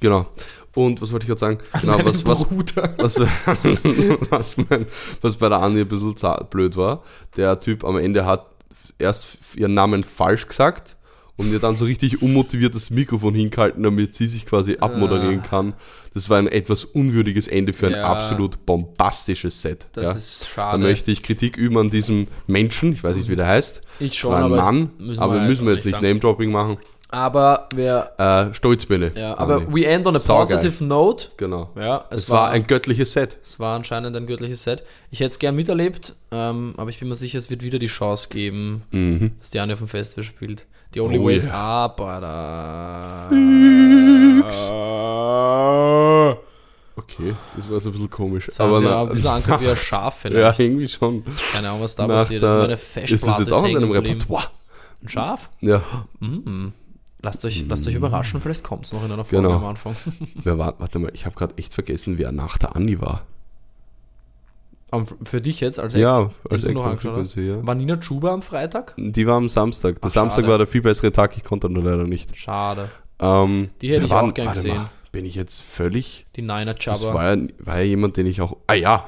Genau. 0.00 0.26
Und 0.74 1.00
was 1.02 1.12
wollte 1.12 1.24
ich 1.24 1.28
gerade 1.28 1.40
sagen? 1.40 1.58
Genau, 1.80 1.98
was, 2.04 2.24
was, 2.26 2.46
was, 2.98 3.20
was, 4.30 4.56
mein, 4.56 4.86
was 5.20 5.36
bei 5.36 5.48
der 5.48 5.60
Andi 5.60 5.80
ein 5.80 5.88
bisschen 5.88 6.14
blöd 6.50 6.76
war, 6.76 7.02
der 7.36 7.58
Typ 7.60 7.84
am 7.84 7.96
Ende 7.98 8.24
hat 8.26 8.46
erst 8.98 9.38
ihren 9.56 9.74
Namen 9.74 10.04
falsch 10.04 10.46
gesagt 10.46 10.96
und 11.36 11.52
ihr 11.52 11.58
dann 11.60 11.76
so 11.76 11.84
richtig 11.84 12.20
unmotiviert 12.22 12.74
das 12.74 12.90
Mikrofon 12.90 13.34
hingehalten, 13.34 13.82
damit 13.82 14.14
sie 14.14 14.26
sich 14.26 14.44
quasi 14.46 14.76
abmoderieren 14.78 15.42
kann. 15.42 15.74
Das 16.14 16.28
war 16.30 16.38
ein 16.38 16.48
etwas 16.48 16.84
unwürdiges 16.84 17.46
Ende 17.48 17.72
für 17.72 17.86
ein 17.86 17.92
Ja. 17.92 18.04
absolut 18.12 18.66
bombastisches 18.66 19.60
Set. 19.62 19.86
Das 19.92 20.04
ja. 20.04 20.10
ist 20.12 20.42
Da 20.42 20.46
schade. 20.46 20.78
möchte 20.82 21.10
ich 21.12 21.22
Kritik 21.22 21.56
üben 21.56 21.78
an 21.78 21.90
diesem 21.90 22.26
Menschen, 22.48 22.92
ich 22.92 23.04
weiß 23.04 23.16
nicht, 23.16 23.28
wie 23.28 23.36
der 23.36 23.46
heißt. 23.46 23.82
ich 24.00 24.18
schon, 24.18 24.32
war 24.32 24.38
ein 24.38 24.44
aber 24.46 24.56
Mann, 24.56 24.90
aber 25.18 25.34
wir 25.34 25.40
müssen 25.42 25.64
wir 25.64 25.74
halt 25.74 25.84
jetzt 25.84 25.86
nicht. 25.92 26.02
Name-Dropping 26.02 26.50
machen. 26.50 26.78
Aber 27.10 27.68
wir, 27.74 28.10
Äh, 28.18 28.52
Stolzbälle. 28.54 29.12
ja, 29.16 29.38
aber 29.38 29.66
we 29.72 29.86
end 29.86 30.06
on 30.06 30.14
a 30.16 30.18
Saugeil. 30.18 30.56
positive 30.58 30.84
note. 30.84 31.28
Genau. 31.38 31.70
Ja, 31.74 32.04
Es, 32.10 32.28
war 32.28 32.50
ein 32.50 32.66
göttliches 32.66 33.14
Set. 33.14 33.38
Es 33.42 33.58
war 33.58 33.76
anscheinend 33.76 34.14
ein 34.14 34.26
göttliches 34.26 34.62
Set. 34.64 34.82
Ich 35.10 35.20
hätte 35.20 35.30
es 35.30 35.38
gern 35.38 35.56
miterlebt, 35.56 36.14
ähm, 36.30 36.74
aber 36.76 36.90
ich 36.90 36.98
bin 37.00 37.08
mir 37.08 37.16
sicher, 37.16 37.38
es 37.38 37.48
wird 37.48 37.62
wieder 37.62 37.78
die 37.78 37.86
Chance 37.86 38.28
geben, 38.28 38.82
Mhm. 38.90 39.32
dass 39.38 39.48
die 39.50 39.58
Anne 39.60 39.72
auf 39.72 39.78
dem 39.78 39.88
Festival 39.88 40.22
spielt. 40.24 40.66
The 40.92 41.00
only 41.00 41.18
Oh 41.18 41.24
way 41.26 41.36
is 41.36 41.44
yeah. 41.46 41.84
up, 41.86 41.98
Alter. 42.00 43.28
Okay, 46.96 47.34
das 47.56 47.68
war 47.68 47.76
jetzt 47.76 47.86
ein 47.86 47.92
bisschen 47.92 48.10
komisch. 48.10 48.46
Das 48.46 48.58
haben 48.58 48.70
aber 48.70 48.78
sie 48.80 48.84
ja 48.86 48.90
na, 48.90 49.02
ein 49.02 49.08
bisschen 49.10 49.26
angehört 49.28 49.60
wie 49.60 49.68
ein 49.68 49.76
Schaf 49.76 50.14
ja, 50.24 50.30
vielleicht. 50.30 50.60
irgendwie 50.60 50.88
schon. 50.88 51.24
Keine 51.54 51.68
Ahnung, 51.70 51.82
was 51.82 51.94
da 51.94 52.06
Nach 52.06 52.16
passiert 52.16 52.42
ist. 52.42 52.48
der- 52.50 52.58
Meine 52.58 52.72
ist 52.74 52.82
Festplatte 52.84 53.26
das 53.26 53.38
jetzt 53.38 53.52
auch 53.52 53.64
in 53.64 53.74
deinem. 53.74 53.90
Repertoire? 53.92 54.44
Ein 55.02 55.08
Schaf? 55.08 55.50
Ja. 55.60 55.80
Mm. 56.20 56.68
Lasst 57.20 57.44
euch, 57.44 57.64
lasst 57.68 57.86
euch 57.88 57.94
überraschen, 57.94 58.40
vielleicht 58.40 58.62
kommt 58.62 58.84
es 58.86 58.92
noch 58.92 59.04
in 59.04 59.10
einer 59.10 59.24
Folge 59.24 59.46
Genau. 59.48 59.58
am 59.58 59.64
Anfang. 59.66 59.96
Wer 60.36 60.56
war, 60.58 60.74
warte 60.78 60.98
mal, 61.00 61.10
ich 61.14 61.26
habe 61.26 61.34
gerade 61.34 61.56
echt 61.58 61.74
vergessen, 61.74 62.16
wer 62.18 62.30
nach 62.30 62.58
der 62.58 62.76
Andi 62.76 63.00
war. 63.00 63.22
Am- 64.90 65.04
Für 65.24 65.40
dich 65.40 65.60
jetzt 65.60 65.78
als 65.80 65.94
Act, 65.94 66.00
ja, 66.02 66.30
als 66.50 66.62
du 66.62 66.72
noch 66.72 66.82
Act 66.82 66.90
angeschaut 66.90 67.16
hast. 67.18 67.34
Ja. 67.36 67.66
War 67.66 67.74
Nina 67.74 67.96
Chuba 67.98 68.32
am 68.32 68.40
Freitag? 68.42 68.94
Die 68.96 69.26
war 69.26 69.36
am 69.36 69.48
Samstag. 69.48 69.96
Der 70.00 70.06
Ach, 70.06 70.10
Samstag 70.10 70.42
schade. 70.42 70.48
war 70.52 70.58
der 70.58 70.66
viel 70.66 70.80
bessere 70.80 71.12
Tag, 71.12 71.36
ich 71.36 71.44
konnte 71.44 71.68
nur 71.68 71.82
leider 71.82 72.04
nicht. 72.04 72.36
Schade. 72.38 72.88
Ähm, 73.18 73.68
Die 73.82 73.90
hätte 73.90 74.04
ich 74.06 74.10
war 74.10 74.22
auch 74.22 74.32
gern 74.32 74.54
gesehen. 74.54 74.76
Mal, 74.76 74.90
bin 75.12 75.24
ich 75.26 75.34
jetzt 75.34 75.60
völlig. 75.60 76.24
Die 76.36 76.42
Niner 76.42 76.74
Das 76.74 77.00
Chubba. 77.00 77.14
war 77.14 77.34
ja, 77.36 77.42
war 77.58 77.78
ja 77.78 77.82
jemand, 77.84 78.16
den 78.16 78.26
ich 78.26 78.40
auch. 78.40 78.56
Ah 78.66 78.74
ja! 78.74 79.04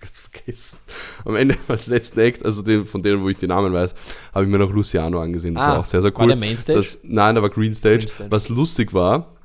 Ganz 0.00 0.20
vergessen. 0.20 0.78
Am 1.24 1.36
Ende 1.36 1.56
als 1.68 1.86
letzten 1.86 2.20
Act, 2.20 2.44
also 2.44 2.62
den, 2.62 2.86
von 2.86 3.02
denen, 3.02 3.22
wo 3.22 3.28
ich 3.28 3.36
die 3.36 3.46
Namen 3.46 3.72
weiß, 3.72 3.94
habe 4.34 4.44
ich 4.46 4.50
mir 4.50 4.58
noch 4.58 4.72
Luciano 4.72 5.20
angesehen. 5.20 5.54
Das 5.54 5.64
Ah, 5.64 5.68
war 5.72 5.78
auch 5.80 5.84
sehr, 5.84 6.00
sehr 6.02 6.12
war 6.14 6.22
cool. 6.22 6.28
der 6.28 6.36
Mainstage? 6.38 6.78
Das, 6.78 6.98
nein, 7.02 7.34
da 7.34 7.42
war 7.42 7.50
Green 7.50 7.74
Stage. 7.74 7.98
Green 7.98 8.08
Stage. 8.08 8.30
Was 8.30 8.48
lustig 8.48 8.94
war, 8.94 9.36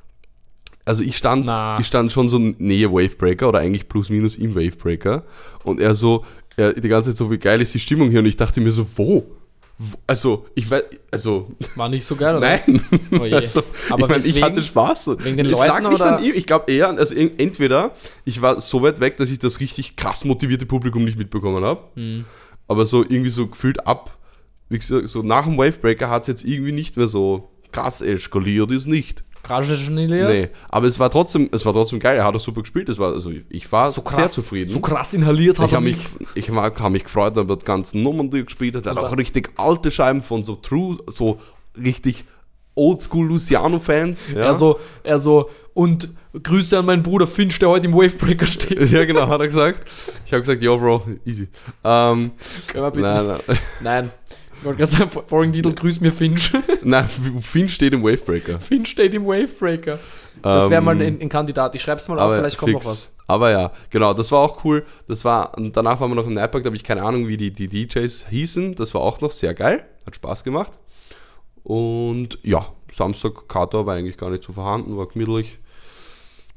also 0.86 1.04
ich 1.04 1.18
stand, 1.18 1.46
Na. 1.48 1.80
ich 1.80 1.88
stand 1.88 2.12
schon 2.12 2.30
so 2.30 2.38
Nähe 2.40 2.92
Wavebreaker 2.92 3.50
oder 3.50 3.60
eigentlich 3.60 3.90
plus 3.90 4.10
minus 4.10 4.38
im 4.38 4.54
Wavebreaker 4.56 5.24
und 5.64 5.80
er 5.82 5.96
so 5.96 6.24
er 6.58 6.72
die 6.74 6.88
ganze 6.88 7.10
Zeit 7.10 7.18
so, 7.18 7.30
wie 7.32 7.38
geil 7.38 7.60
ist 7.60 7.74
die 7.74 7.80
Stimmung 7.80 8.10
hier? 8.12 8.20
Und 8.20 8.28
ich 8.28 8.38
dachte 8.38 8.62
mir 8.62 8.72
so, 8.72 8.88
wo? 8.96 9.26
Also, 10.08 10.46
ich 10.56 10.70
weiß, 10.72 10.84
also, 11.12 11.52
War 11.76 11.90
nicht 11.90 12.06
so 12.06 12.16
geil, 12.16 12.38
oder? 12.38 12.48
nein. 12.66 12.82
Oh. 13.12 13.24
Also, 13.24 13.62
Aber 13.90 14.04
ich, 14.04 14.08
mein, 14.10 14.18
ich 14.20 14.26
weswegen? 14.28 14.44
hatte 14.44 14.64
Spaß. 14.64 15.10
Wegen 15.20 15.36
den 15.38 15.46
es 15.48 15.52
Leuten 15.52 15.86
oder- 15.88 16.20
ihm. 16.22 16.34
Ich 16.34 16.46
glaube 16.46 16.72
eher, 16.72 16.90
also 16.90 17.14
en- 17.14 17.38
entweder 17.38 17.94
ich 18.24 18.42
war 18.42 18.62
so 18.62 18.82
weit 18.82 19.00
weg, 19.02 19.18
dass 19.18 19.30
ich 19.32 19.40
das 19.40 19.60
richtig 19.60 19.96
krass 19.98 20.24
motivierte 20.24 20.66
Publikum 20.66 21.04
nicht 21.04 21.18
mitbekommen 21.18 21.64
habe. 21.66 21.82
Hm. 21.96 22.24
Aber 22.68 22.86
so 22.86 23.04
irgendwie 23.04 23.30
so 23.30 23.48
gefühlt 23.48 23.86
ab, 23.86 24.18
wie 24.70 24.80
gesagt, 24.80 25.10
so 25.10 25.22
nach 25.24 25.44
dem 25.46 25.58
Wavebreaker 25.58 26.10
hat 26.10 26.22
es 26.24 26.28
jetzt 26.30 26.46
irgendwie 26.46 26.72
nicht 26.72 26.96
mehr 26.98 27.08
so 27.10 27.50
krass 27.72 28.02
eskaliert, 28.02 28.72
ist 28.72 28.88
nicht. 28.88 29.24
Gerade 29.46 29.66
schon 29.76 29.98
inhaliert? 29.98 30.30
Nee, 30.30 30.50
aber 30.70 30.88
es 30.88 30.98
war 31.00 31.10
trotzdem, 31.10 31.50
es 31.52 31.66
war 31.66 31.74
trotzdem 31.74 32.00
geil. 32.00 32.18
Er 32.18 32.26
hat 32.26 32.36
auch 32.36 32.40
super 32.40 32.62
gespielt. 32.62 32.90
Es 32.90 32.98
war, 32.98 33.14
also 33.14 33.32
ich 33.50 33.72
war 33.72 33.90
So 33.92 34.02
sehr 34.02 34.12
krass, 34.12 34.34
zufrieden. 34.34 34.70
so 34.70 34.80
krass 34.80 35.14
inhaliert 35.14 35.60
hat 35.60 35.68
ich 35.68 35.74
er 35.74 35.78
habe 35.78 35.86
mich. 35.86 36.00
ich 36.34 36.50
habe 36.50 36.90
mich 36.90 37.04
gefreut 37.04 37.38
über 37.38 37.56
die 37.56 37.66
ganzen 37.66 38.02
Nummern, 38.02 38.30
die 38.30 38.40
er 38.40 38.44
gespielt 38.44 38.76
hat. 38.76 38.86
Er 38.88 38.92
hat 38.96 39.00
auch 39.04 39.16
richtig 39.16 39.52
alte 39.58 39.92
Scheiben 39.92 40.24
von 40.24 40.44
so 40.44 40.56
True, 40.56 40.98
so 41.16 41.40
richtig 41.78 42.26
Oldschool 42.74 43.28
Luciano-Fans. 43.28 44.32
Ja. 44.32 44.46
Er 44.46 44.54
so, 44.56 44.80
er 45.04 45.20
so, 45.20 45.50
und 45.74 46.10
Grüße 46.42 46.78
an 46.78 46.86
meinen 46.86 47.04
Bruder 47.04 47.28
Finch, 47.28 47.60
der 47.60 47.70
heute 47.70 47.88
im 47.88 47.94
Wavebreaker 47.94 48.48
steht. 48.48 48.92
ja, 48.92 49.06
genau, 49.06 49.28
hat 49.28 49.40
er 49.40 49.48
gesagt. 49.48 49.88
Ich 50.26 50.34
habe 50.34 50.42
gesagt, 50.42 50.62
ja, 50.62 50.76
Bro, 50.76 51.04
easy. 51.26 51.48
Ähm, 51.84 52.32
Können 52.68 52.84
wir 52.84 52.92
bitte? 52.92 53.06
nein, 53.08 53.28
nein, 53.48 53.60
Nein. 53.82 54.12
Wollte 54.66 54.80
gerade 54.80 54.92
sagen, 54.92 55.12
Folgentitel, 55.28 55.74
grüß 55.74 56.02
mir 56.02 56.12
Finch. 56.12 56.52
nein, 56.84 57.08
Finn 57.42 57.70
steht 57.70 57.94
im 57.94 58.04
Wavebreaker. 58.04 58.60
Finch 58.60 58.90
steht 58.90 59.14
im 59.14 59.26
Wavebreaker. 59.26 60.00
Das 60.42 60.70
wäre 60.70 60.80
Ähm, 60.80 60.86
mal 60.86 61.02
ein, 61.02 61.22
ein 61.22 61.30
Kandidat. 61.30 61.74
Ich 61.76 61.82
schreib's 61.82 62.08
mal 62.08 62.20
auf, 62.20 62.36
vielleicht 62.36 62.58
kommt 62.58 62.74
fix. 62.74 62.86
noch 62.86 62.92
was. 62.92 63.12
Aber 63.28 63.52
ja, 63.52 63.72
genau, 63.90 64.14
das 64.14 64.32
war 64.32 64.40
auch 64.40 64.64
cool. 64.66 64.86
Das 65.08 65.24
war, 65.26 65.58
und 65.58 65.76
danach 65.78 66.00
waren 66.00 66.12
wir 66.12 66.16
noch 66.16 66.28
im 66.28 66.34
Nightpark, 66.34 66.64
da 66.64 66.68
habe 66.68 66.76
ich 66.76 66.84
keine 66.84 67.02
Ahnung, 67.04 67.28
wie 67.28 67.38
die, 67.38 67.52
die 67.52 67.68
DJs 67.68 68.28
hießen. 68.30 68.76
Das 68.76 68.94
war 68.94 69.02
auch 69.02 69.22
noch 69.22 69.32
sehr 69.32 69.54
geil, 69.54 69.86
hat 70.06 70.16
Spaß 70.16 70.44
gemacht. 70.44 70.74
Und 71.64 72.38
ja, 72.44 72.68
Samstag 72.92 73.48
Kater 73.48 73.86
war 73.88 73.96
eigentlich 73.96 74.18
gar 74.18 74.30
nicht 74.30 74.44
so 74.44 74.54
vorhanden, 74.54 74.98
war 74.98 75.08
gemütlich. 75.08 75.58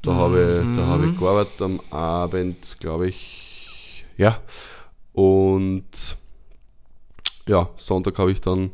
Da 0.03 0.13
habe 0.13 0.63
ich, 0.63 0.75
da 0.77 0.85
habe 0.85 1.03
Mhm. 1.07 1.13
ich 1.13 1.19
gearbeitet 1.19 1.61
am 1.61 1.79
Abend, 1.89 2.77
glaube 2.79 3.07
ich. 3.07 4.05
Ja. 4.17 4.39
Und 5.13 6.15
ja, 7.47 7.69
Sonntag 7.77 8.17
habe 8.19 8.31
ich 8.31 8.41
dann 8.41 8.71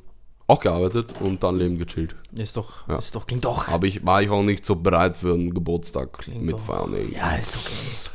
auch 0.48 0.60
gearbeitet 0.60 1.14
und 1.22 1.42
dann 1.44 1.58
Leben 1.58 1.78
gechillt. 1.80 2.16
Ist 2.38 2.56
doch, 2.58 2.88
Ja. 2.88 2.98
ist 2.98 3.16
doch, 3.16 3.26
klingt 3.26 3.46
doch. 3.46 3.68
Aber 3.68 3.88
ich 3.88 4.06
war 4.06 4.22
ich 4.22 4.30
auch 4.30 4.44
nicht 4.44 4.66
so 4.66 4.76
bereit 4.76 5.18
für 5.18 5.34
einen 5.34 5.54
Geburtstag 5.54 6.14
Klingt 6.14 6.44
mit 6.44 6.54
doch- 6.56 6.66
Feiern. 6.66 6.96
Ja, 7.12 7.36
ist 7.36 7.56
okay. 7.58 8.10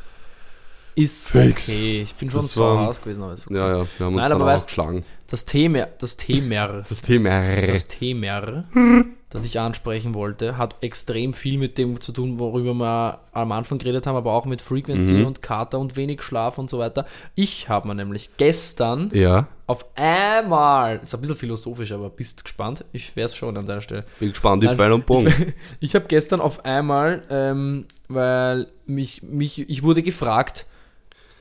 Ist 0.96 1.26
Fix. 1.26 1.68
okay. 1.68 2.02
Ich 2.02 2.14
bin 2.16 2.30
schon 2.30 2.42
so 2.42 2.62
war- 2.62 2.88
aus 2.88 3.00
gewesen, 3.00 3.22
aber 3.22 3.32
ist 3.32 3.46
okay. 3.46 3.56
Ja, 3.56 3.68
ja, 3.68 3.86
wir 3.98 4.06
haben 4.06 4.14
uns 4.14 4.20
Nein, 4.22 4.30
dann 4.30 4.42
aber 4.42 4.52
auch 4.52 4.56
weißt- 4.56 4.66
geschlagen. 4.66 5.04
Das 5.28 5.44
Thema, 5.44 5.86
das 5.98 6.16
Thema, 6.16 6.82
Das 6.88 7.00
Thema. 7.00 7.42
das 7.66 7.88
Thema, 7.88 8.64
das 9.30 9.44
ich 9.44 9.60
ansprechen 9.60 10.14
wollte, 10.14 10.58
hat 10.58 10.74
extrem 10.80 11.32
viel 11.34 11.56
mit 11.56 11.78
dem 11.78 12.00
zu 12.00 12.10
tun, 12.12 12.38
worüber 12.40 12.74
wir 12.74 13.20
am 13.32 13.52
Anfang 13.52 13.78
geredet 13.78 14.06
haben, 14.06 14.16
aber 14.16 14.32
auch 14.32 14.44
mit 14.44 14.60
Frequency 14.60 15.12
Mhm. 15.14 15.26
und 15.26 15.40
Kater 15.42 15.78
und 15.78 15.94
wenig 15.96 16.20
Schlaf 16.22 16.58
und 16.58 16.68
so 16.68 16.78
weiter. 16.80 17.06
Ich 17.36 17.68
habe 17.68 17.86
mir 17.88 17.94
nämlich 17.94 18.30
gestern 18.38 19.08
Ja, 19.14 19.46
auf 19.68 19.86
einmal, 19.94 20.98
ist 21.00 21.14
ein 21.14 21.20
bisschen 21.20 21.36
philosophisch, 21.36 21.92
aber 21.92 22.10
bist 22.10 22.42
gespannt? 22.42 22.84
Ich 22.92 23.14
wäre 23.14 23.26
es 23.26 23.36
schon 23.36 23.56
an 23.56 23.66
deiner 23.66 23.80
Stelle. 23.80 24.04
bin 24.18 24.30
gespannt, 24.30 24.64
Nein, 24.64 24.76
Pfeil 24.76 24.92
und 24.92 25.06
Bogen. 25.06 25.28
Ich, 25.28 25.54
ich 25.90 25.94
habe 25.94 26.06
gestern 26.08 26.40
auf 26.40 26.64
einmal, 26.64 27.22
ähm, 27.30 27.86
weil 28.08 28.66
mich, 28.86 29.22
mich, 29.22 29.60
ich 29.70 29.82
wurde 29.84 30.02
gefragt, 30.02 30.66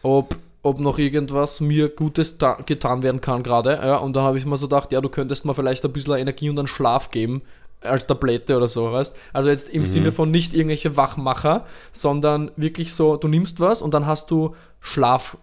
ob, 0.03 0.36
ob 0.62 0.79
noch 0.79 1.00
irgendwas 1.00 1.60
mir 1.62 1.89
Gutes 1.89 2.38
ta- 2.38 2.60
getan 2.65 3.01
werden 3.03 3.22
kann 3.22 3.43
gerade. 3.43 3.72
Ja, 3.81 3.98
und 3.98 4.15
dann 4.15 4.24
habe 4.24 4.38
ich 4.38 4.46
mir 4.46 4.58
so 4.58 4.67
gedacht, 4.67 4.91
ja, 4.91 5.01
du 5.01 5.10
könntest 5.10 5.46
mir 5.46 5.55
vielleicht 5.55 5.84
ein 5.86 5.91
bisschen 5.91 6.15
Energie 6.17 6.50
und 6.50 6.60
einen 6.60 6.67
Schlaf 6.67 7.12
geben 7.12 7.41
als 7.81 8.07
Tablette 8.07 8.57
oder 8.57 8.67
so, 8.67 8.91
weißt? 8.91 9.15
Also 9.33 9.50
jetzt 9.50 9.69
im 9.69 9.86
Sinne 9.86 10.12
von 10.12 10.32
nicht 10.32 10.54
irgendwelche 10.54 10.97
Wachmacher, 10.97 11.65
sondern 11.91 12.51
wirklich 12.58 12.93
so, 12.93 13.15
du 13.15 13.27
nimmst 13.27 13.60
was 13.60 13.82
und 13.82 13.93
dann 13.93 14.06
hast 14.06 14.30
du 14.32 14.56
Schlaf 14.82 15.38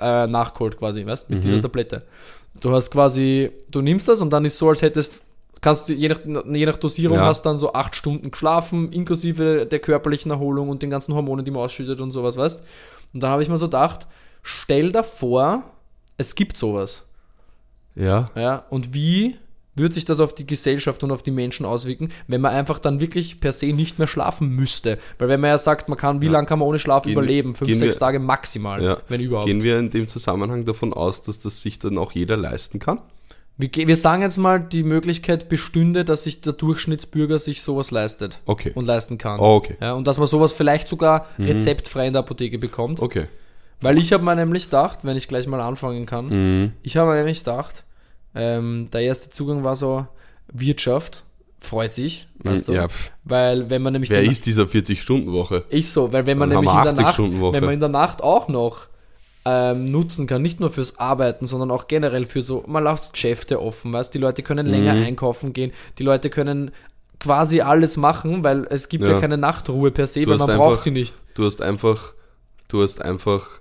äh, 0.00 0.26
nachgeholt 0.26 0.78
quasi, 0.78 1.06
weißt? 1.06 1.30
Mit 1.30 1.44
dieser 1.44 1.60
Tablette. 1.60 2.02
Du 2.60 2.72
hast 2.72 2.90
quasi, 2.90 3.50
du 3.70 3.80
nimmst 3.82 4.08
das 4.08 4.20
und 4.20 4.30
dann 4.32 4.44
ist 4.44 4.58
so, 4.58 4.68
als 4.68 4.82
hättest 4.82 5.22
kannst 5.60 5.88
du 5.88 5.92
je 5.92 6.08
nach, 6.08 6.20
je 6.24 6.66
nach 6.66 6.76
Dosierung 6.76 7.18
Ja. 7.18 7.26
hast 7.26 7.42
dann 7.42 7.58
so 7.58 7.72
acht 7.72 7.94
Stunden 7.96 8.30
geschlafen, 8.30 8.92
inklusive 8.92 9.66
der 9.66 9.78
körperlichen 9.80 10.30
Erholung 10.30 10.68
und 10.68 10.82
den 10.82 10.90
ganzen 10.90 11.14
Hormonen, 11.14 11.44
die 11.44 11.50
man 11.50 11.62
ausschüttet 11.62 12.00
und 12.00 12.10
sowas, 12.12 12.36
weißt? 12.36 12.64
Und 13.14 13.22
dann 13.22 13.30
habe 13.30 13.42
ich 13.42 13.48
mir 13.48 13.58
so 13.58 13.66
gedacht, 13.66 14.06
stell 14.42 14.92
dir 14.92 15.02
vor, 15.02 15.62
es 16.16 16.34
gibt 16.34 16.56
sowas. 16.56 17.06
Ja, 17.94 18.30
Ja, 18.36 18.64
und 18.70 18.94
wie 18.94 19.36
würde 19.78 19.94
sich 19.94 20.04
das 20.04 20.20
auf 20.20 20.34
die 20.34 20.46
Gesellschaft 20.46 21.02
und 21.02 21.10
auf 21.10 21.22
die 21.22 21.30
Menschen 21.30 21.64
auswirken, 21.66 22.10
wenn 22.26 22.40
man 22.40 22.52
einfach 22.54 22.78
dann 22.78 23.00
wirklich 23.00 23.40
per 23.40 23.52
se 23.52 23.66
nicht 23.72 23.98
mehr 23.98 24.08
schlafen 24.08 24.50
müsste? 24.50 24.98
Weil 25.18 25.28
wenn 25.28 25.40
man 25.40 25.50
ja 25.50 25.58
sagt, 25.58 25.88
man 25.88 25.96
kann, 25.98 26.20
wie 26.20 26.26
Ja. 26.26 26.32
lange 26.32 26.46
kann 26.46 26.58
man 26.58 26.68
ohne 26.68 26.78
Schlaf 26.78 27.04
Gehen 27.04 27.12
überleben? 27.12 27.54
Fünf, 27.54 27.70
sechs 27.78 27.96
wir- 27.96 28.00
Tage 28.00 28.18
maximal, 28.18 28.82
ja. 28.82 28.98
wenn 29.08 29.20
überhaupt. 29.20 29.46
Gehen 29.46 29.62
wir 29.62 29.78
in 29.78 29.90
dem 29.90 30.08
Zusammenhang 30.08 30.64
davon 30.64 30.92
aus, 30.92 31.22
dass 31.22 31.38
das 31.38 31.62
sich 31.62 31.78
dann 31.78 31.96
auch 31.98 32.12
jeder 32.12 32.36
leisten 32.36 32.78
kann? 32.78 33.00
Wir, 33.60 33.70
wir 33.74 33.96
sagen 33.96 34.22
jetzt 34.22 34.36
mal, 34.36 34.60
die 34.60 34.84
Möglichkeit 34.84 35.48
bestünde, 35.48 36.04
dass 36.04 36.22
sich 36.22 36.40
der 36.42 36.52
Durchschnittsbürger 36.52 37.40
sich 37.40 37.60
sowas 37.62 37.90
leistet 37.90 38.40
Okay. 38.46 38.70
und 38.76 38.84
leisten 38.86 39.18
kann. 39.18 39.40
Oh, 39.40 39.56
okay. 39.56 39.76
Ja, 39.80 39.94
und 39.94 40.06
dass 40.06 40.18
man 40.18 40.28
sowas 40.28 40.52
vielleicht 40.52 40.86
sogar 40.86 41.26
rezeptfrei 41.40 42.06
in 42.06 42.12
der 42.12 42.20
Apotheke 42.20 42.58
bekommt. 42.58 43.00
Okay. 43.02 43.24
Weil 43.80 43.98
ich 43.98 44.12
habe 44.12 44.24
mir 44.24 44.34
nämlich 44.36 44.64
gedacht, 44.66 45.00
wenn 45.02 45.16
ich 45.16 45.26
gleich 45.28 45.46
mal 45.48 45.60
anfangen 45.60 46.06
kann, 46.06 46.26
Mhm. 46.28 46.72
ich 46.82 46.96
habe 46.96 47.10
mir 47.10 47.16
nämlich 47.16 47.40
gedacht, 47.40 47.82
ähm, 48.34 48.88
der 48.92 49.02
erste 49.02 49.30
Zugang 49.30 49.64
war 49.64 49.76
so 49.76 50.06
Wirtschaft, 50.52 51.24
freut 51.60 51.92
sich, 51.92 52.28
weißt 52.44 52.68
du? 52.68 52.72
Ja, 52.72 52.86
Weil 53.24 53.68
wenn 53.70 53.82
man 53.82 53.92
nämlich 53.92 54.10
wer 54.10 54.22
ist 54.22 54.46
dieser 54.46 54.64
40-Stunden-Woche? 54.64 55.64
ich 55.70 55.90
so, 55.90 56.12
weil 56.12 56.26
wenn 56.26 56.38
man 56.38 56.50
Dann 56.50 56.60
nämlich 56.64 56.76
in 56.76 56.84
der, 56.84 56.92
Nacht, 56.94 57.06
80-Stunden-Woche. 57.14 57.52
wenn 57.54 57.64
man 57.64 57.74
in 57.74 57.80
der 57.80 57.88
Nacht 57.88 58.22
auch 58.22 58.48
noch 58.48 58.86
ähm, 59.44 59.90
nutzen 59.90 60.26
kann, 60.26 60.42
nicht 60.42 60.60
nur 60.60 60.70
fürs 60.70 60.98
Arbeiten, 60.98 61.46
sondern 61.46 61.70
auch 61.70 61.88
generell 61.88 62.26
für 62.26 62.42
so, 62.42 62.64
man 62.66 62.84
lässt 62.84 63.12
Geschäfte 63.14 63.60
offen, 63.62 63.92
weißt 63.92 64.12
die 64.14 64.18
Leute 64.18 64.42
können 64.42 64.66
länger 64.66 64.94
Mhm. 64.94 65.02
einkaufen 65.04 65.52
gehen, 65.52 65.72
die 65.98 66.02
Leute 66.02 66.28
können 66.30 66.70
quasi 67.18 67.60
alles 67.62 67.96
machen, 67.96 68.44
weil 68.44 68.66
es 68.70 68.88
gibt 68.88 69.06
ja, 69.06 69.14
Ja. 69.14 69.20
keine 69.20 69.38
Nachtruhe 69.38 69.90
per 69.90 70.06
se, 70.06 70.22
Du 70.22 70.30
weil 70.30 70.38
man 70.38 70.50
einfach- 70.50 70.64
braucht 70.64 70.82
sie 70.82 70.90
nicht. 70.90 71.14
Du 71.34 71.44
hast 71.44 71.62
einfach, 71.62 72.12
du 72.68 72.82
hast 72.82 73.00
einfach 73.02 73.60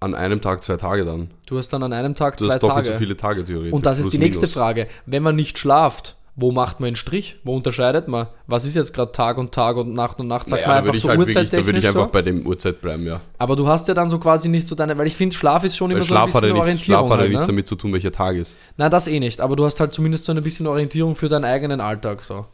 an 0.00 0.14
einem 0.14 0.40
Tag 0.40 0.62
zwei 0.62 0.76
Tage 0.76 1.04
dann. 1.04 1.30
Du 1.46 1.56
hast 1.56 1.70
dann 1.72 1.82
an 1.82 1.92
einem 1.92 2.14
Tag 2.14 2.36
Du 2.36 2.44
zwei 2.46 2.54
hast 2.54 2.62
doppelt 2.62 2.84
Tage. 2.84 2.92
so 2.92 2.98
viele 2.98 3.16
Tage 3.16 3.44
theoretisch. 3.44 3.72
Und 3.72 3.86
das 3.86 3.98
ist 3.98 4.12
die 4.12 4.18
nächste 4.18 4.42
minus. 4.42 4.54
Frage. 4.54 4.88
Wenn 5.06 5.22
man 5.22 5.34
nicht 5.36 5.58
schlaft, 5.58 6.16
wo 6.36 6.50
macht 6.50 6.80
man 6.80 6.88
einen 6.88 6.96
Strich? 6.96 7.36
Wo 7.44 7.54
unterscheidet 7.54 8.08
man? 8.08 8.26
Was 8.48 8.64
ist 8.64 8.74
jetzt 8.74 8.92
gerade 8.92 9.12
Tag 9.12 9.38
und 9.38 9.52
Tag 9.52 9.76
und 9.76 9.94
Nacht 9.94 10.18
und 10.18 10.26
Nacht? 10.26 10.48
Sagt 10.48 10.62
Naja, 10.62 10.66
man 10.66 10.74
da 10.74 10.78
einfach 10.78 10.88
würde 10.88 10.96
ich 10.96 11.02
so 11.02 11.08
halt 11.08 11.18
wirklich, 11.20 11.34
da 11.36 11.42
würde 11.42 11.50
ich 11.50 11.56
uhrzeittechnisch 11.66 11.86
einfach 11.86 12.06
so? 12.06 12.12
bei 12.12 12.22
dem 12.22 12.46
Uhrzeit 12.46 12.80
bleiben, 12.80 13.06
ja. 13.06 13.20
Aber 13.38 13.54
du 13.54 13.68
hast 13.68 13.86
ja 13.86 13.94
dann 13.94 14.10
so 14.10 14.18
quasi 14.18 14.48
nicht 14.48 14.66
so 14.66 14.74
deine, 14.74 14.98
weil 14.98 15.06
ich 15.06 15.14
finde, 15.14 15.34
Schlaf 15.34 15.62
ist 15.62 15.76
schon 15.76 15.92
immer 15.92 16.00
Weil 16.00 16.06
so 16.06 16.14
ein 16.14 16.18
Schlaf 16.18 16.34
hat 16.34 16.42
bisschen 16.42 16.56
ja 16.56 16.64
nichts. 16.64 16.82
Schlaf 16.84 17.04
hat 17.04 17.10
ja 17.10 17.16
halt, 17.18 17.28
nichts 17.28 17.42
ne? 17.44 17.46
damit 17.46 17.68
zu 17.68 17.76
tun, 17.76 17.92
welcher 17.92 18.10
Tag 18.10 18.34
ist. 18.34 18.56
Nein, 18.76 18.90
das 18.90 19.06
eh 19.06 19.20
nicht. 19.20 19.40
Aber 19.40 19.54
du 19.54 19.64
hast 19.64 19.78
halt 19.78 19.92
zumindest 19.92 20.24
so 20.24 20.32
ein 20.32 20.42
bisschen 20.42 20.66
Orientierung 20.66 21.14
für 21.14 21.28
deinen 21.28 21.44
eigenen 21.44 21.80
Alltag 21.80 22.24
so. 22.24 22.46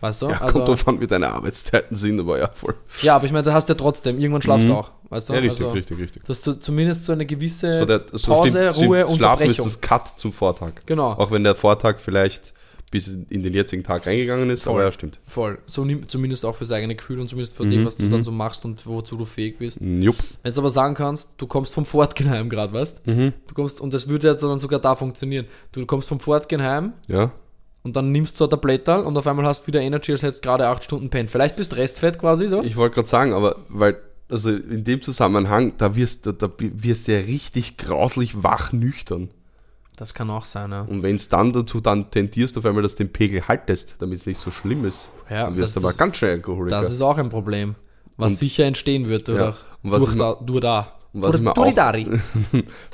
Weißt 0.00 0.22
du? 0.22 0.28
Ja, 0.28 0.40
also, 0.40 0.52
kommt 0.52 0.68
drauf 0.68 0.86
an, 0.88 1.00
wie 1.00 1.06
deine 1.08 1.28
Arbeitszeiten 1.28 1.96
sind, 1.96 2.20
aber 2.20 2.38
ja, 2.38 2.48
voll. 2.54 2.74
ja, 3.02 3.16
aber 3.16 3.24
ich 3.26 3.32
meine, 3.32 3.42
da 3.44 3.52
hast 3.52 3.68
du 3.68 3.72
ja 3.72 3.78
trotzdem, 3.78 4.18
irgendwann 4.18 4.42
schlafst 4.42 4.66
Mhm. 4.68 4.72
du 4.72 4.76
auch. 4.76 4.90
Weißt 5.08 5.28
du? 5.28 5.32
Ja, 5.32 5.38
richtig, 5.40 5.60
also, 5.62 5.70
richtig, 5.72 5.98
richtig. 5.98 6.24
Dass 6.24 6.40
du 6.40 6.52
zumindest 6.52 7.04
so 7.04 7.12
eine 7.12 7.26
gewisse 7.26 7.78
So 7.80 7.84
der, 7.84 8.04
so 8.12 8.32
Pause, 8.32 8.70
stimmt, 8.70 8.88
Ruhe, 8.88 9.02
stimmt, 9.04 9.16
Schlafen 9.18 9.50
ist 9.50 9.58
das 9.60 9.80
Cut 9.80 10.08
zum 10.18 10.32
Vortag. 10.32 10.72
Genau. 10.86 11.12
Auch 11.12 11.30
wenn 11.30 11.42
der 11.44 11.56
Vortag 11.56 11.98
vielleicht 11.98 12.52
bis 12.90 13.08
in 13.08 13.42
den 13.42 13.52
jetzigen 13.52 13.82
Tag 13.84 14.06
reingegangen 14.06 14.48
ist, 14.50 14.62
Voll. 14.62 14.74
aber 14.74 14.84
ja, 14.84 14.92
stimmt. 14.92 15.20
Voll. 15.26 15.58
So 15.66 15.86
zumindest 16.06 16.44
auch 16.46 16.54
fürs 16.54 16.70
eigene 16.72 16.94
Gefühl 16.94 17.20
und 17.20 17.28
zumindest 17.28 17.54
für 17.54 17.66
dem, 17.66 17.82
Mhm, 17.82 17.86
was 17.86 17.96
du 17.98 18.04
mhm. 18.06 18.10
dann 18.10 18.22
so 18.22 18.30
machst 18.32 18.64
und 18.64 18.86
wozu 18.86 19.16
du 19.16 19.24
fähig 19.26 19.58
bist. 19.58 19.78
Jupp. 19.82 20.16
Wenn 20.42 20.54
du 20.54 20.60
aber 20.60 20.70
sagen 20.70 20.94
kannst, 20.94 21.32
du 21.36 21.46
kommst 21.46 21.74
vom 21.74 21.84
Fortgenheim 21.84 22.48
gerade, 22.48 22.72
weißt 22.72 23.06
Mhm. 23.06 23.32
du? 23.46 23.54
kommst, 23.54 23.80
und 23.82 23.92
das 23.92 24.08
würde 24.08 24.28
ja 24.28 24.34
dann 24.34 24.58
sogar 24.58 24.78
da 24.78 24.94
funktionieren. 24.94 25.46
Du 25.72 25.84
kommst 25.84 26.08
vom 26.08 26.18
Fortgenheim 26.20 26.92
Ja. 27.08 27.30
Und 27.88 27.96
dann 27.96 28.12
nimmst 28.12 28.38
du 28.38 28.44
so 28.44 28.50
ein 28.50 28.60
und 29.04 29.16
auf 29.16 29.26
einmal 29.26 29.46
hast 29.46 29.62
du 29.62 29.66
wieder 29.68 29.80
Energy, 29.80 30.12
als 30.12 30.22
hättest 30.22 30.44
du 30.44 30.48
gerade 30.48 30.68
acht 30.68 30.84
Stunden 30.84 31.10
pennt. 31.10 31.30
Vielleicht 31.30 31.56
bist 31.56 31.72
du 31.72 31.76
restfett 31.76 32.18
quasi 32.18 32.46
so. 32.48 32.62
Ich 32.62 32.76
wollte 32.76 32.94
gerade 32.96 33.08
sagen, 33.08 33.32
aber 33.32 33.56
weil, 33.68 33.96
also 34.30 34.50
in 34.50 34.84
dem 34.84 35.02
Zusammenhang, 35.02 35.72
da 35.78 35.96
wirst 35.96 36.26
du 36.26 36.32
da 36.32 36.48
wirst 36.58 37.08
du 37.08 37.12
ja 37.12 37.18
richtig 37.20 37.76
grauslich 37.76 38.42
wach 38.42 38.72
nüchtern. 38.72 39.30
Das 39.96 40.14
kann 40.14 40.30
auch 40.30 40.44
sein, 40.44 40.70
ja. 40.70 40.82
Und 40.82 41.02
wenn 41.02 41.16
es 41.16 41.28
dann 41.28 41.52
dazu 41.52 41.80
dann 41.80 42.10
tendierst, 42.12 42.56
auf 42.56 42.64
einmal, 42.64 42.84
dass 42.84 42.94
du 42.94 43.04
den 43.04 43.12
Pegel 43.12 43.48
haltest, 43.48 43.96
damit 43.98 44.20
es 44.20 44.26
nicht 44.26 44.40
so 44.40 44.50
schlimm 44.52 44.84
ist, 44.84 45.08
Ja, 45.28 45.46
dann 45.46 45.56
wirst 45.56 45.74
du 45.74 45.80
aber 45.80 45.88
ist- 45.90 45.98
ganz 45.98 46.16
schnell 46.18 46.32
Alkoholiker. 46.32 46.80
Das 46.80 46.92
ist 46.92 47.00
auch 47.00 47.18
ein 47.18 47.30
Problem, 47.30 47.74
was 48.16 48.32
Und- 48.32 48.38
sicher 48.38 48.64
entstehen 48.64 49.08
wird, 49.08 49.28
oder? 49.28 49.56
Und 49.82 49.90
was 49.90 50.04
durch, 50.04 50.16
da, 50.16 50.34
durch 50.40 50.60
da. 50.60 50.92
Was, 51.22 51.34
ich 51.34 51.40
mir 51.40 51.52
auch, 51.56 51.74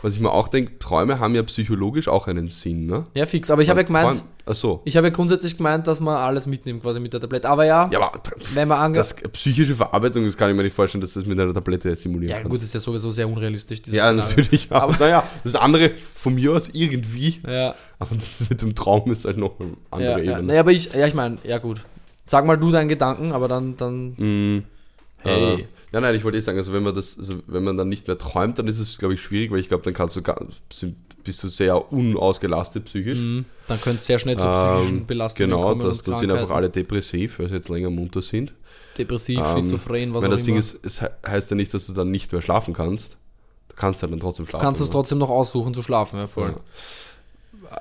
was 0.02 0.14
ich 0.14 0.20
mir 0.20 0.30
auch 0.30 0.48
denke, 0.48 0.78
Träume 0.78 1.18
haben 1.20 1.34
ja 1.34 1.42
psychologisch 1.42 2.08
auch 2.08 2.26
einen 2.26 2.48
Sinn, 2.48 2.86
ne? 2.86 3.04
Ja, 3.14 3.26
fix. 3.26 3.50
Aber 3.50 3.62
ich 3.62 3.70
habe 3.70 3.80
ja 3.80 3.86
gemeint, 3.86 4.14
Träum- 4.14 4.22
Ach 4.46 4.54
so. 4.54 4.82
ich 4.84 4.96
habe 4.96 5.06
ja 5.06 5.12
grundsätzlich 5.12 5.56
gemeint, 5.56 5.86
dass 5.86 6.00
man 6.00 6.16
alles 6.16 6.46
mitnimmt 6.46 6.82
quasi 6.82 7.00
mit 7.00 7.12
der 7.12 7.20
Tablette. 7.20 7.48
Aber 7.48 7.64
ja, 7.64 7.88
Ja, 7.92 8.00
aber 8.00 8.20
wenn 8.54 8.68
man 8.68 8.78
ange 8.78 8.96
das 8.96 9.14
psychische 9.14 9.74
Verarbeitung, 9.74 10.24
das 10.24 10.36
kann 10.36 10.50
ich 10.50 10.56
mir 10.56 10.62
nicht 10.62 10.74
vorstellen, 10.74 11.00
dass 11.02 11.14
das 11.14 11.24
mit 11.26 11.38
einer 11.40 11.52
Tablette 11.54 11.94
simulieren 11.96 12.30
Ja, 12.30 12.36
kannst. 12.42 12.50
gut, 12.50 12.58
das 12.60 12.64
ist 12.68 12.74
ja 12.74 12.80
sowieso 12.80 13.10
sehr 13.10 13.28
unrealistisch. 13.28 13.80
Ja, 13.86 14.06
Szenario. 14.08 14.16
natürlich. 14.36 14.66
Aber, 14.70 14.82
Aber- 14.94 14.96
naja, 15.04 15.24
das 15.44 15.54
andere 15.56 15.92
von 16.14 16.34
mir 16.34 16.52
aus 16.52 16.68
irgendwie. 16.70 17.40
Ja, 17.46 17.74
Aber 17.98 18.14
das 18.16 18.44
mit 18.48 18.60
dem 18.60 18.74
Traum 18.74 19.10
ist 19.12 19.24
halt 19.24 19.36
noch 19.38 19.58
eine 19.60 19.70
andere 19.90 20.10
ja, 20.10 20.18
ja. 20.18 20.38
Ebene. 20.38 20.52
Nee, 20.52 20.58
aber 20.58 20.72
ich, 20.72 20.92
ja, 20.92 21.06
ich 21.06 21.14
meine, 21.14 21.38
ja 21.44 21.58
gut. 21.58 21.80
Sag 22.26 22.46
mal 22.46 22.56
du 22.56 22.70
deinen 22.70 22.88
Gedanken, 22.88 23.32
aber 23.32 23.48
dann, 23.48 23.76
dann, 23.76 24.14
Mm, 24.16 24.64
hey. 25.18 25.54
Äh, 25.60 25.64
ja, 25.94 26.00
nein, 26.00 26.16
ich 26.16 26.24
wollte 26.24 26.36
eh 26.38 26.40
sagen, 26.40 26.58
also 26.58 26.72
wenn 26.72 26.82
man 26.82 26.92
das, 26.94 27.16
also 27.16 27.36
wenn 27.46 27.62
man 27.62 27.76
dann 27.76 27.88
nicht 27.88 28.08
mehr 28.08 28.18
träumt, 28.18 28.58
dann 28.58 28.66
ist 28.66 28.80
es, 28.80 28.98
glaube 28.98 29.14
ich, 29.14 29.20
schwierig, 29.22 29.52
weil 29.52 29.60
ich 29.60 29.68
glaube, 29.68 29.84
dann 29.84 29.94
kannst 29.94 30.16
du 30.16 30.22
gar, 30.22 30.44
bist 31.22 31.44
du 31.44 31.48
sehr 31.48 31.92
unausgelastet 31.92 32.86
psychisch. 32.86 33.18
Mhm. 33.20 33.44
dann 33.68 33.80
könnte 33.80 33.98
es 33.98 34.06
sehr 34.06 34.18
schnell 34.18 34.36
zu 34.36 34.44
psychischen 34.46 34.98
Ähm, 34.98 35.06
Belastungen 35.06 35.50
genau, 35.50 35.62
kommen 35.62 35.80
das, 35.82 35.98
und 35.98 36.08
dann 36.08 36.16
sind 36.16 36.30
einfach 36.32 36.50
alle 36.50 36.68
depressiv, 36.68 37.38
weil 37.38 37.48
sie 37.48 37.54
jetzt 37.54 37.68
länger 37.68 37.90
munter 37.90 38.22
sind. 38.22 38.54
depressiv, 38.98 39.38
Ähm, 39.38 39.66
schizophren, 39.66 40.12
was 40.14 40.24
auch 40.24 40.30
das 40.30 40.42
Ding 40.42 40.54
immer. 40.56 40.60
ist, 40.60 40.84
es 40.84 41.00
he- 41.00 41.06
heißt 41.24 41.50
ja 41.52 41.56
nicht, 41.56 41.72
dass 41.72 41.86
du 41.86 41.92
dann 41.92 42.10
nicht 42.10 42.32
mehr 42.32 42.42
schlafen 42.42 42.74
kannst. 42.74 43.16
Du 43.68 43.76
kannst 43.76 44.02
ja 44.02 44.08
dann 44.08 44.18
trotzdem 44.20 44.46
du 44.46 44.50
schlafen. 44.50 44.64
kannst 44.64 44.80
es 44.80 44.88
oder? 44.88 44.94
trotzdem 44.98 45.18
noch 45.18 45.30
aussuchen 45.30 45.74
zu 45.74 45.82
schlafen, 45.84 46.18
ja 46.18 46.26
voll. 46.26 46.56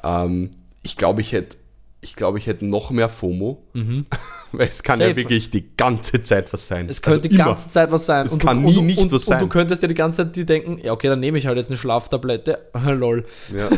Ja. 0.03 0.25
Ähm, 0.25 0.51
ich 0.83 0.97
glaube, 0.97 1.21
ich 1.21 1.31
hätte 1.31 1.57
ich 2.03 2.15
glaube, 2.15 2.37
ich 2.37 2.47
hätte 2.47 2.65
noch 2.65 2.91
mehr 2.91 3.09
FOMO, 3.09 3.63
Mhm. 3.73 4.05
weil 4.51 4.67
es 4.67 4.83
kann 4.83 4.99
Safe. 4.99 5.09
ja 5.11 5.15
wirklich 5.15 5.49
die 5.49 5.75
ganze 5.77 6.21
Zeit 6.23 6.51
was 6.53 6.67
sein. 6.67 6.87
Es 6.89 7.01
könnte 7.01 7.29
die 7.29 7.35
Also 7.35 7.41
immer. 7.43 7.49
ganze 7.51 7.69
Zeit 7.69 7.91
was 7.91 8.05
sein. 8.05 8.25
Es 8.25 8.33
und 8.33 8.39
kann 8.39 8.61
du, 8.61 8.69
nie 8.69 8.77
und, 8.77 8.85
nicht 8.85 8.97
und, 8.99 9.11
was 9.11 9.27
Und 9.27 9.35
du 9.35 9.39
sein. 9.41 9.49
könntest 9.49 9.81
dir 9.83 9.87
die 9.87 9.93
ganze 9.95 10.17
Zeit 10.25 10.35
die 10.35 10.45
denken, 10.45 10.77
ja 10.83 10.91
okay, 10.91 11.07
dann 11.07 11.19
nehme 11.19 11.37
ich 11.37 11.47
halt 11.47 11.57
jetzt 11.57 11.69
eine 11.69 11.77
Schlaftablette. 11.77 12.59
Lol. 12.85 13.25
Ja. 13.55 13.69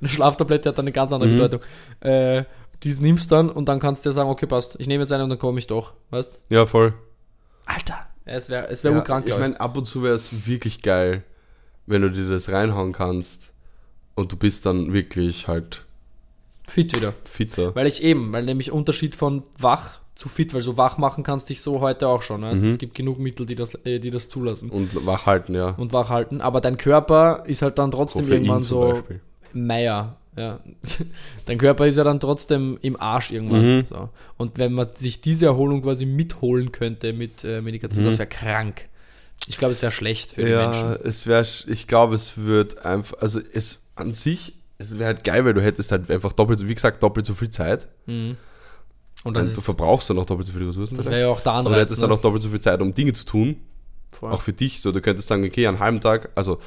Eine 0.00 0.08
Schlaftablette 0.08 0.68
hat 0.68 0.78
dann 0.78 0.84
eine 0.84 0.92
ganz 0.92 1.10
andere 1.12 1.30
Mhm. 1.30 1.36
Bedeutung. 1.36 1.60
Äh, 2.00 2.44
die 2.82 2.92
nimmst 3.00 3.32
dann 3.32 3.48
und 3.50 3.66
dann 3.66 3.80
kannst 3.80 4.04
du 4.04 4.10
dir 4.10 4.12
sagen, 4.12 4.28
okay, 4.30 4.46
passt, 4.46 4.76
ich 4.78 4.86
nehme 4.86 5.02
jetzt 5.02 5.10
eine 5.12 5.24
und 5.24 5.30
dann 5.30 5.38
komme 5.38 5.58
ich 5.58 5.66
doch. 5.66 5.94
Weißt 6.10 6.38
ja, 6.50 6.66
voll. 6.66 6.94
Alter. 7.66 8.06
Ja, 8.26 8.32
es 8.34 8.48
wäre 8.50 8.68
es 8.68 8.84
wär 8.84 8.92
Ja, 8.92 9.00
glaube 9.00 9.28
ich. 9.30 9.36
meine, 9.38 9.58
ab 9.58 9.76
und 9.76 9.86
zu 9.86 10.02
wäre 10.02 10.14
es 10.14 10.46
wirklich 10.46 10.82
geil, 10.82 11.24
wenn 11.86 12.02
du 12.02 12.10
dir 12.10 12.28
das 12.28 12.50
reinhauen 12.50 12.92
kannst 12.92 13.50
und 14.14 14.30
du 14.32 14.36
bist 14.36 14.64
dann 14.66 14.92
wirklich 14.92 15.48
halt 15.48 15.83
Fit 16.66 16.96
wieder. 16.96 17.14
fitter. 17.24 17.74
Weil 17.74 17.86
ich 17.86 18.02
eben, 18.02 18.32
weil 18.32 18.44
nämlich 18.44 18.72
Unterschied 18.72 19.14
von 19.14 19.42
wach 19.58 20.00
zu 20.14 20.28
fit, 20.28 20.54
weil 20.54 20.62
so 20.62 20.76
wach 20.76 20.96
machen 20.96 21.24
kannst 21.24 21.50
dich 21.50 21.60
so 21.60 21.80
heute 21.80 22.06
auch 22.08 22.22
schon. 22.22 22.44
Also 22.44 22.64
Mhm. 22.64 22.70
es 22.72 22.78
gibt 22.78 22.94
genug 22.94 23.18
Mittel, 23.18 23.46
die 23.46 23.54
das, 23.56 23.74
äh, 23.84 23.98
die 23.98 24.10
das 24.10 24.28
zulassen 24.28 24.70
Und 24.70 25.04
wach 25.06 25.26
halten, 25.26 25.54
ja. 25.54 25.70
und 25.70 25.92
wach 25.92 26.08
halten. 26.08 26.40
Aber 26.40 26.60
dein 26.60 26.78
Körper 26.78 27.42
ist 27.46 27.62
halt 27.62 27.78
dann 27.78 27.90
trotzdem 27.90 28.22
Koffein 28.22 28.36
irgendwann 28.44 28.62
so 28.62 28.90
Beispiel. 28.92 29.20
Meier. 29.52 30.16
Ja. 30.36 30.58
Dein 31.46 31.58
Körper 31.58 31.86
ist 31.86 31.94
ja 31.96 32.02
dann 32.02 32.18
trotzdem 32.18 32.76
im 32.82 32.98
Arsch 33.00 33.30
irgendwann. 33.30 33.76
Mhm. 33.78 33.86
So. 33.86 34.08
Und 34.36 34.58
wenn 34.58 34.72
man 34.72 34.88
sich 34.94 35.20
diese 35.20 35.46
Erholung 35.46 35.82
quasi 35.82 36.06
mitholen 36.06 36.72
könnte 36.72 37.12
mit 37.12 37.44
äh, 37.44 37.60
Medikation, 37.62 38.04
das 38.04 38.18
wäre 38.18 38.28
krank. 38.28 38.86
Ich 39.46 39.58
glaube, 39.58 39.74
es 39.74 39.82
wäre 39.82 39.92
schlecht 39.92 40.32
für 40.32 40.40
die 40.42 40.46
Mhm. 40.48 40.52
Ja, 40.52 40.70
Menschen. 40.70 41.06
es 41.06 41.26
wäre, 41.28 41.46
ich 41.68 41.86
glaube, 41.86 42.16
es 42.16 42.36
wird 42.36 42.84
einfach, 42.84 43.18
also 43.20 43.40
es 43.52 43.84
an 43.94 44.12
sich, 44.12 44.54
es 44.78 44.98
wäre 44.98 45.06
halt 45.06 45.24
geil, 45.24 45.44
weil 45.44 45.54
du 45.54 45.62
hättest 45.62 45.92
halt 45.92 46.10
einfach 46.10 46.32
doppelt, 46.32 46.58
so- 46.58 46.68
wie 46.68 46.74
gesagt, 46.74 47.02
doppelt 47.02 47.26
so 47.26 47.34
viel 47.34 47.50
Zeit. 47.50 47.88
Mhm. 48.06 48.36
Und 49.22 49.28
Und 49.28 49.34
das, 49.36 49.52
du 49.54 49.58
ist, 49.60 49.64
verbrauchst 49.64 50.10
dann 50.10 50.18
auch 50.18 50.26
doppelt 50.26 50.46
so 50.48 50.52
viele 50.52 50.68
Ressourcen. 50.68 50.96
das 50.96 51.06
wäre 51.06 51.20
ja 51.22 51.28
auch 51.28 51.40
der 51.40 51.52
Aber 51.52 51.70
du 51.70 51.80
hättest 51.80 52.02
dann 52.02 52.10
Ne? 52.10 52.14
auch 52.16 52.20
doppelt 52.20 52.42
so 52.42 52.50
viel 52.50 52.60
Zeit, 52.60 52.80
um 52.82 52.92
Dinge 52.92 53.12
zu 53.12 53.24
tun. 53.24 53.56
Voll. 54.12 54.30
Auch 54.32 54.42
für 54.42 54.52
dich. 54.52 54.80
So, 54.82 54.92
du 54.92 55.00
könntest 55.00 55.28
sagen, 55.28 55.44
okay, 55.44 55.66
einen 55.66 55.78
halben 55.80 56.00
Tag, 56.00 56.30
also 56.34 56.58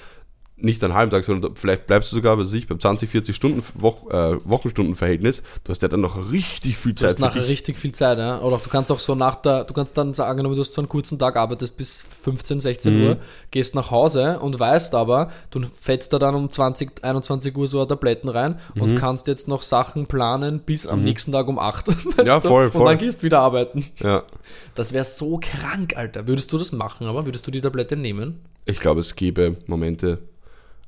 nicht 0.60 0.84
einen 0.84 0.96
halben 0.96 1.12
Tag, 1.12 1.24
sondern 1.24 1.56
vielleicht 1.56 1.86
bleibst 1.86 2.12
du 2.12 2.16
sogar, 2.16 2.38
was 2.40 2.48
weiß 2.48 2.54
ich, 2.56 2.68
beim 2.68 2.80
20, 2.80 3.10
40 3.12 3.36
Stunden 3.36 3.64
Woch, 3.76 4.10
äh, 4.10 4.38
Wochenstundenverhältnis. 4.44 5.44
Du 5.64 5.70
hast 5.70 5.82
ja 5.84 5.88
dann 5.88 6.02
noch 6.02 6.32
richtig 6.32 6.78
viel 6.78 6.94
Du 6.94 7.02
Zeit 7.02 7.10
hast 7.12 7.20
nachher 7.20 7.48
richtig 7.48 7.78
viel 7.78 7.92
Zeit, 7.92 8.18
ja. 8.18 8.42
Oder 8.42 8.58
du 8.58 8.70
kannst 8.70 8.92
auch 8.92 9.00
so 9.00 9.14
nach 9.14 9.36
der, 9.36 9.66
du 9.66 9.74
kannst 9.74 9.98
dann 9.98 10.14
sagen, 10.16 10.44
du 10.44 10.60
hast 10.60 10.74
so 10.74 10.82
einen 10.82 10.90
kurzen 10.90 11.20
Tag, 11.20 11.36
arbeitest 11.36 11.78
bis 11.78 12.04
15, 12.24 12.60
16 12.60 12.96
Mhm. 12.98 13.04
Uhr, 13.04 13.18
gehst 13.52 13.76
nach 13.76 13.92
Hause 13.92 14.40
und 14.40 14.60
weißt 14.60 14.96
aber, 14.96 15.30
du 15.52 15.62
fetzt 15.80 16.12
da 16.14 16.20
dann 16.20 16.34
um 16.34 16.50
20, 16.50 17.04
21 17.04 17.56
Uhr 17.56 17.68
so 17.68 17.86
Tabletten 17.86 18.28
rein 18.30 18.60
und 18.80 18.94
Mhm. 18.94 18.96
kannst 18.96 19.28
jetzt 19.28 19.48
noch 19.48 19.62
Sachen 19.62 20.08
planen 20.08 20.62
bis 20.62 20.88
am 20.88 21.04
nächsten 21.04 21.32
Tag 21.32 21.48
um 21.48 21.60
8. 21.60 21.88
weißt 22.18 22.28
Ja, 22.28 22.40
du? 22.40 22.48
voll, 22.48 22.66
Und 22.66 22.72
voll. 22.72 22.86
dann 22.86 22.98
gehst 22.98 23.22
du 23.22 23.26
wieder 23.26 23.42
arbeiten. 23.42 23.86
Ja. 24.00 24.24
Das 24.74 24.92
wäre 24.92 25.04
so 25.06 25.40
krank, 25.40 25.96
Alter. 25.96 26.28
Würdest 26.28 26.52
du 26.52 26.58
das 26.58 26.72
machen, 26.72 27.06
aber 27.06 27.26
würdest 27.28 27.46
du 27.46 27.52
die 27.52 27.62
Tablette 27.62 27.96
nehmen? 27.96 28.40
Ich 28.66 28.80
glaube, 28.80 29.00
es 29.02 29.16
gäbe 29.16 29.56
Momente, 29.68 30.20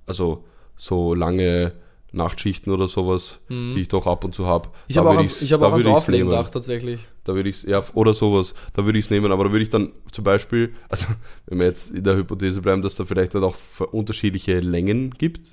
also 0.09 0.43
so 0.75 1.13
lange 1.13 1.71
Nachtschichten 2.11 2.73
oder 2.73 2.87
sowas, 2.87 3.37
die 3.49 3.81
ich 3.81 3.87
doch 3.87 4.07
ab 4.07 4.23
und 4.23 4.33
zu 4.33 4.47
habe. 4.47 4.69
Mhm. 4.69 4.73
Ich 4.87 4.97
habe 4.97 5.09
auch, 5.11 5.15
ans, 5.17 5.41
ich 5.43 5.53
hab 5.53 5.61
auch 5.61 5.71
ans 5.73 5.85
Auflegen 5.85 6.27
gedacht, 6.27 6.51
tatsächlich. 6.51 6.99
Da 7.23 7.35
würde 7.35 7.49
ich 7.49 7.61
ja, 7.63 7.83
oder 7.93 8.15
sowas, 8.15 8.55
da 8.73 8.83
würde 8.85 8.97
ich 8.97 9.05
es 9.05 9.11
nehmen, 9.11 9.31
aber 9.31 9.43
da 9.43 9.51
würde 9.51 9.61
ich 9.63 9.69
dann 9.69 9.91
zum 10.11 10.23
Beispiel, 10.23 10.73
also 10.89 11.05
wenn 11.45 11.59
wir 11.59 11.67
jetzt 11.67 11.91
in 11.91 12.03
der 12.03 12.15
Hypothese 12.15 12.61
bleiben, 12.61 12.81
dass 12.81 12.95
da 12.95 13.05
vielleicht 13.05 13.35
dann 13.35 13.43
auch 13.43 13.55
unterschiedliche 13.91 14.59
Längen 14.59 15.11
gibt, 15.11 15.51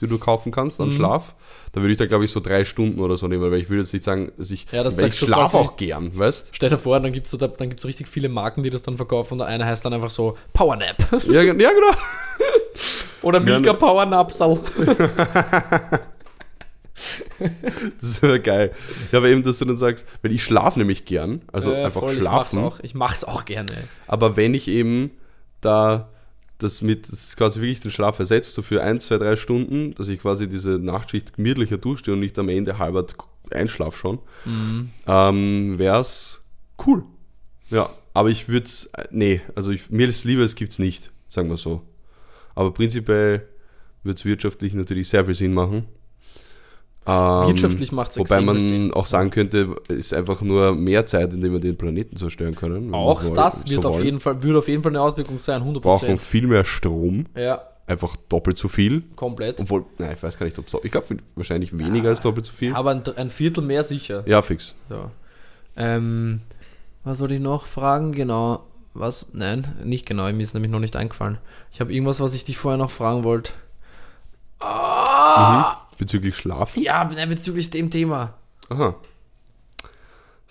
die 0.00 0.08
du 0.08 0.18
kaufen 0.18 0.50
kannst 0.50 0.80
Mhm. 0.80 0.86
an 0.86 0.92
Schlaf, 0.92 1.34
da 1.72 1.80
würde 1.80 1.92
ich 1.92 1.98
da 1.98 2.06
glaube 2.06 2.24
ich 2.24 2.32
so 2.32 2.40
drei 2.40 2.64
Stunden 2.64 2.98
oder 3.00 3.16
so 3.16 3.28
nehmen, 3.28 3.48
weil 3.48 3.60
ich 3.60 3.68
würde 3.68 3.82
jetzt 3.82 3.92
nicht 3.92 4.04
sagen, 4.04 4.32
dass 4.36 4.50
ich, 4.50 4.66
Ja, 4.72 4.82
das 4.82 4.98
ich 5.00 5.14
schlafe 5.14 5.58
auch 5.58 5.76
gern, 5.76 6.16
weißt? 6.18 6.48
Stell 6.52 6.70
dir 6.70 6.78
vor, 6.78 6.98
dann 6.98 7.12
gibt 7.12 7.26
es 7.26 7.30
so, 7.30 7.36
da- 7.36 7.46
dann 7.46 7.68
gibt's 7.68 7.84
richtig 7.84 8.08
viele 8.08 8.28
Marken, 8.28 8.64
die 8.64 8.70
das 8.70 8.82
dann 8.82 8.96
verkaufen 8.96 9.34
und 9.34 9.38
der 9.38 9.46
eine 9.46 9.64
heißt 9.64 9.84
dann 9.84 9.92
einfach 9.92 10.10
so 10.10 10.36
Powernap. 10.54 10.96
ja, 11.30 11.42
ja, 11.42 11.52
genau. 11.52 11.92
Oder 13.28 13.40
Milka 13.40 13.72
ne- 13.72 13.78
Powernapsal. 13.78 14.58
Das 18.00 18.22
wäre 18.22 18.40
geil. 18.40 18.72
Ja, 19.12 19.18
aber 19.18 19.28
eben, 19.28 19.42
dass 19.44 19.58
du 19.58 19.64
dann 19.64 19.78
sagst, 19.78 20.04
weil 20.22 20.32
ich 20.32 20.42
schlafe 20.42 20.80
nämlich 20.80 21.04
gern, 21.04 21.42
also 21.52 21.72
Äh, 21.72 21.84
einfach 21.84 22.00
voll, 22.00 22.14
Ich 22.14 22.24
mach's 22.24 22.50
schlafen. 22.50 22.58
auch, 22.64 22.80
ich 22.82 22.94
mach's 22.94 23.22
auch 23.24 23.44
gerne. 23.44 23.70
Aber 24.08 24.36
wenn 24.36 24.52
ich 24.54 24.66
eben 24.66 25.12
da 25.60 26.08
das 26.58 26.82
mit, 26.82 27.04
das 27.12 27.22
ist 27.22 27.36
quasi 27.36 27.60
wirklich 27.60 27.78
den 27.80 27.92
Schlaf 27.92 28.18
ersetzt, 28.18 28.54
so 28.54 28.62
für 28.62 28.82
ein, 28.82 28.98
zwei, 28.98 29.18
drei 29.18 29.36
Stunden, 29.36 29.94
dass 29.94 30.08
ich 30.08 30.20
quasi 30.20 30.48
diese 30.48 30.70
Nachtschicht 30.80 31.36
gemütlicher 31.36 31.78
durchstehe 31.78 32.14
und 32.14 32.20
nicht 32.20 32.36
am 32.36 32.48
Ende 32.48 32.78
halber 32.78 33.06
einschlaf 33.52 33.96
schon, 33.96 34.18
Mhm. 34.44 34.90
ähm, 35.06 35.78
wäre 35.78 36.00
es 36.00 36.40
cool. 36.84 37.04
Ja, 37.70 37.90
aber 38.12 38.30
ich 38.30 38.48
würde 38.48 38.66
es, 38.66 38.90
nee, 39.12 39.40
also 39.54 39.70
ich, 39.70 39.88
mir 39.90 40.08
ist 40.08 40.24
lieber, 40.24 40.42
es 40.42 40.56
gibt 40.56 40.72
es 40.72 40.80
nicht, 40.80 41.12
sagen 41.28 41.48
wir 41.48 41.56
so. 41.56 41.82
Aber 42.58 42.72
prinzipiell 42.72 43.46
würde 44.02 44.18
es 44.18 44.24
wirtschaftlich 44.24 44.74
natürlich 44.74 45.08
sehr 45.08 45.24
viel 45.24 45.34
Sinn 45.34 45.54
machen. 45.54 45.86
Ähm, 47.06 47.46
Wirtschaftlich 47.48 47.92
macht's 47.92 48.16
Wobei 48.18 48.22
extrem 48.38 48.44
man 48.46 48.60
Sinn. 48.60 48.92
auch 48.92 49.06
sagen 49.06 49.30
könnte, 49.30 49.76
es 49.88 49.96
ist 49.96 50.14
einfach 50.14 50.42
nur 50.42 50.74
mehr 50.74 51.06
Zeit, 51.06 51.32
indem 51.32 51.52
wir 51.52 51.60
den 51.60 51.76
Planeten 51.78 52.16
zerstören 52.16 52.56
können. 52.56 52.90
wir 52.90 52.96
Auch 52.96 53.22
wollen- 53.22 53.34
das 53.34 53.70
wird 53.70 53.82
so 53.82 53.88
auf 53.90 53.94
wollen. 53.94 54.04
jeden 54.04 54.20
Fall, 54.20 54.42
würde 54.42 54.58
auf 54.58 54.66
jeden 54.68 54.82
Fall 54.82 54.90
eine 54.92 55.00
Auswirkung 55.00 55.38
sein, 55.38 55.62
100%. 55.62 55.80
brauchen 55.80 56.18
viel 56.18 56.46
mehr 56.48 56.64
Strom, 56.64 57.26
Ja, 57.36 57.62
einfach 57.86 58.16
doppelt 58.28 58.58
so 58.58 58.66
viel. 58.68 59.04
komplett. 59.14 59.60
Obwohl, 59.60 59.84
nein, 59.98 60.14
ich 60.16 60.22
weiß 60.22 60.36
gar 60.36 60.44
nicht, 60.46 60.58
ob 60.58 60.68
so. 60.68 60.80
Ich 60.82 60.90
glaube 60.90 61.16
wahrscheinlich 61.36 61.78
weniger 61.78 62.08
als 62.10 62.20
doppelt 62.20 62.44
so 62.46 62.52
viel. 62.52 62.74
Aber 62.74 62.90
ein, 62.90 63.02
ein 63.16 63.30
Viertel 63.30 63.62
mehr 63.62 63.84
sicher. 63.84 64.24
Ja, 64.26 64.42
fix. 64.42 64.74
So. 64.90 65.10
Ähm, 65.76 66.40
was 67.04 67.20
wollte 67.20 67.34
ich 67.34 67.40
noch 67.40 67.64
fragen? 67.66 68.12
Genau. 68.12 68.64
Was? 68.98 69.26
Nein, 69.32 69.76
nicht 69.84 70.06
genau. 70.06 70.24
Mir 70.24 70.42
ist 70.42 70.54
nämlich 70.54 70.72
noch 70.72 70.80
nicht 70.80 70.96
eingefallen. 70.96 71.38
Ich 71.72 71.80
habe 71.80 71.92
irgendwas, 71.92 72.18
was 72.18 72.34
ich 72.34 72.44
dich 72.44 72.58
vorher 72.58 72.78
noch 72.78 72.90
fragen 72.90 73.22
wollte. 73.22 73.52
Ah! 74.58 75.82
Bezüglich 75.98 76.36
Schlafen. 76.36 76.82
Ja, 76.82 77.04
bezüglich 77.04 77.70
dem 77.70 77.90
Thema. 77.90 78.34
Aha. 78.68 78.96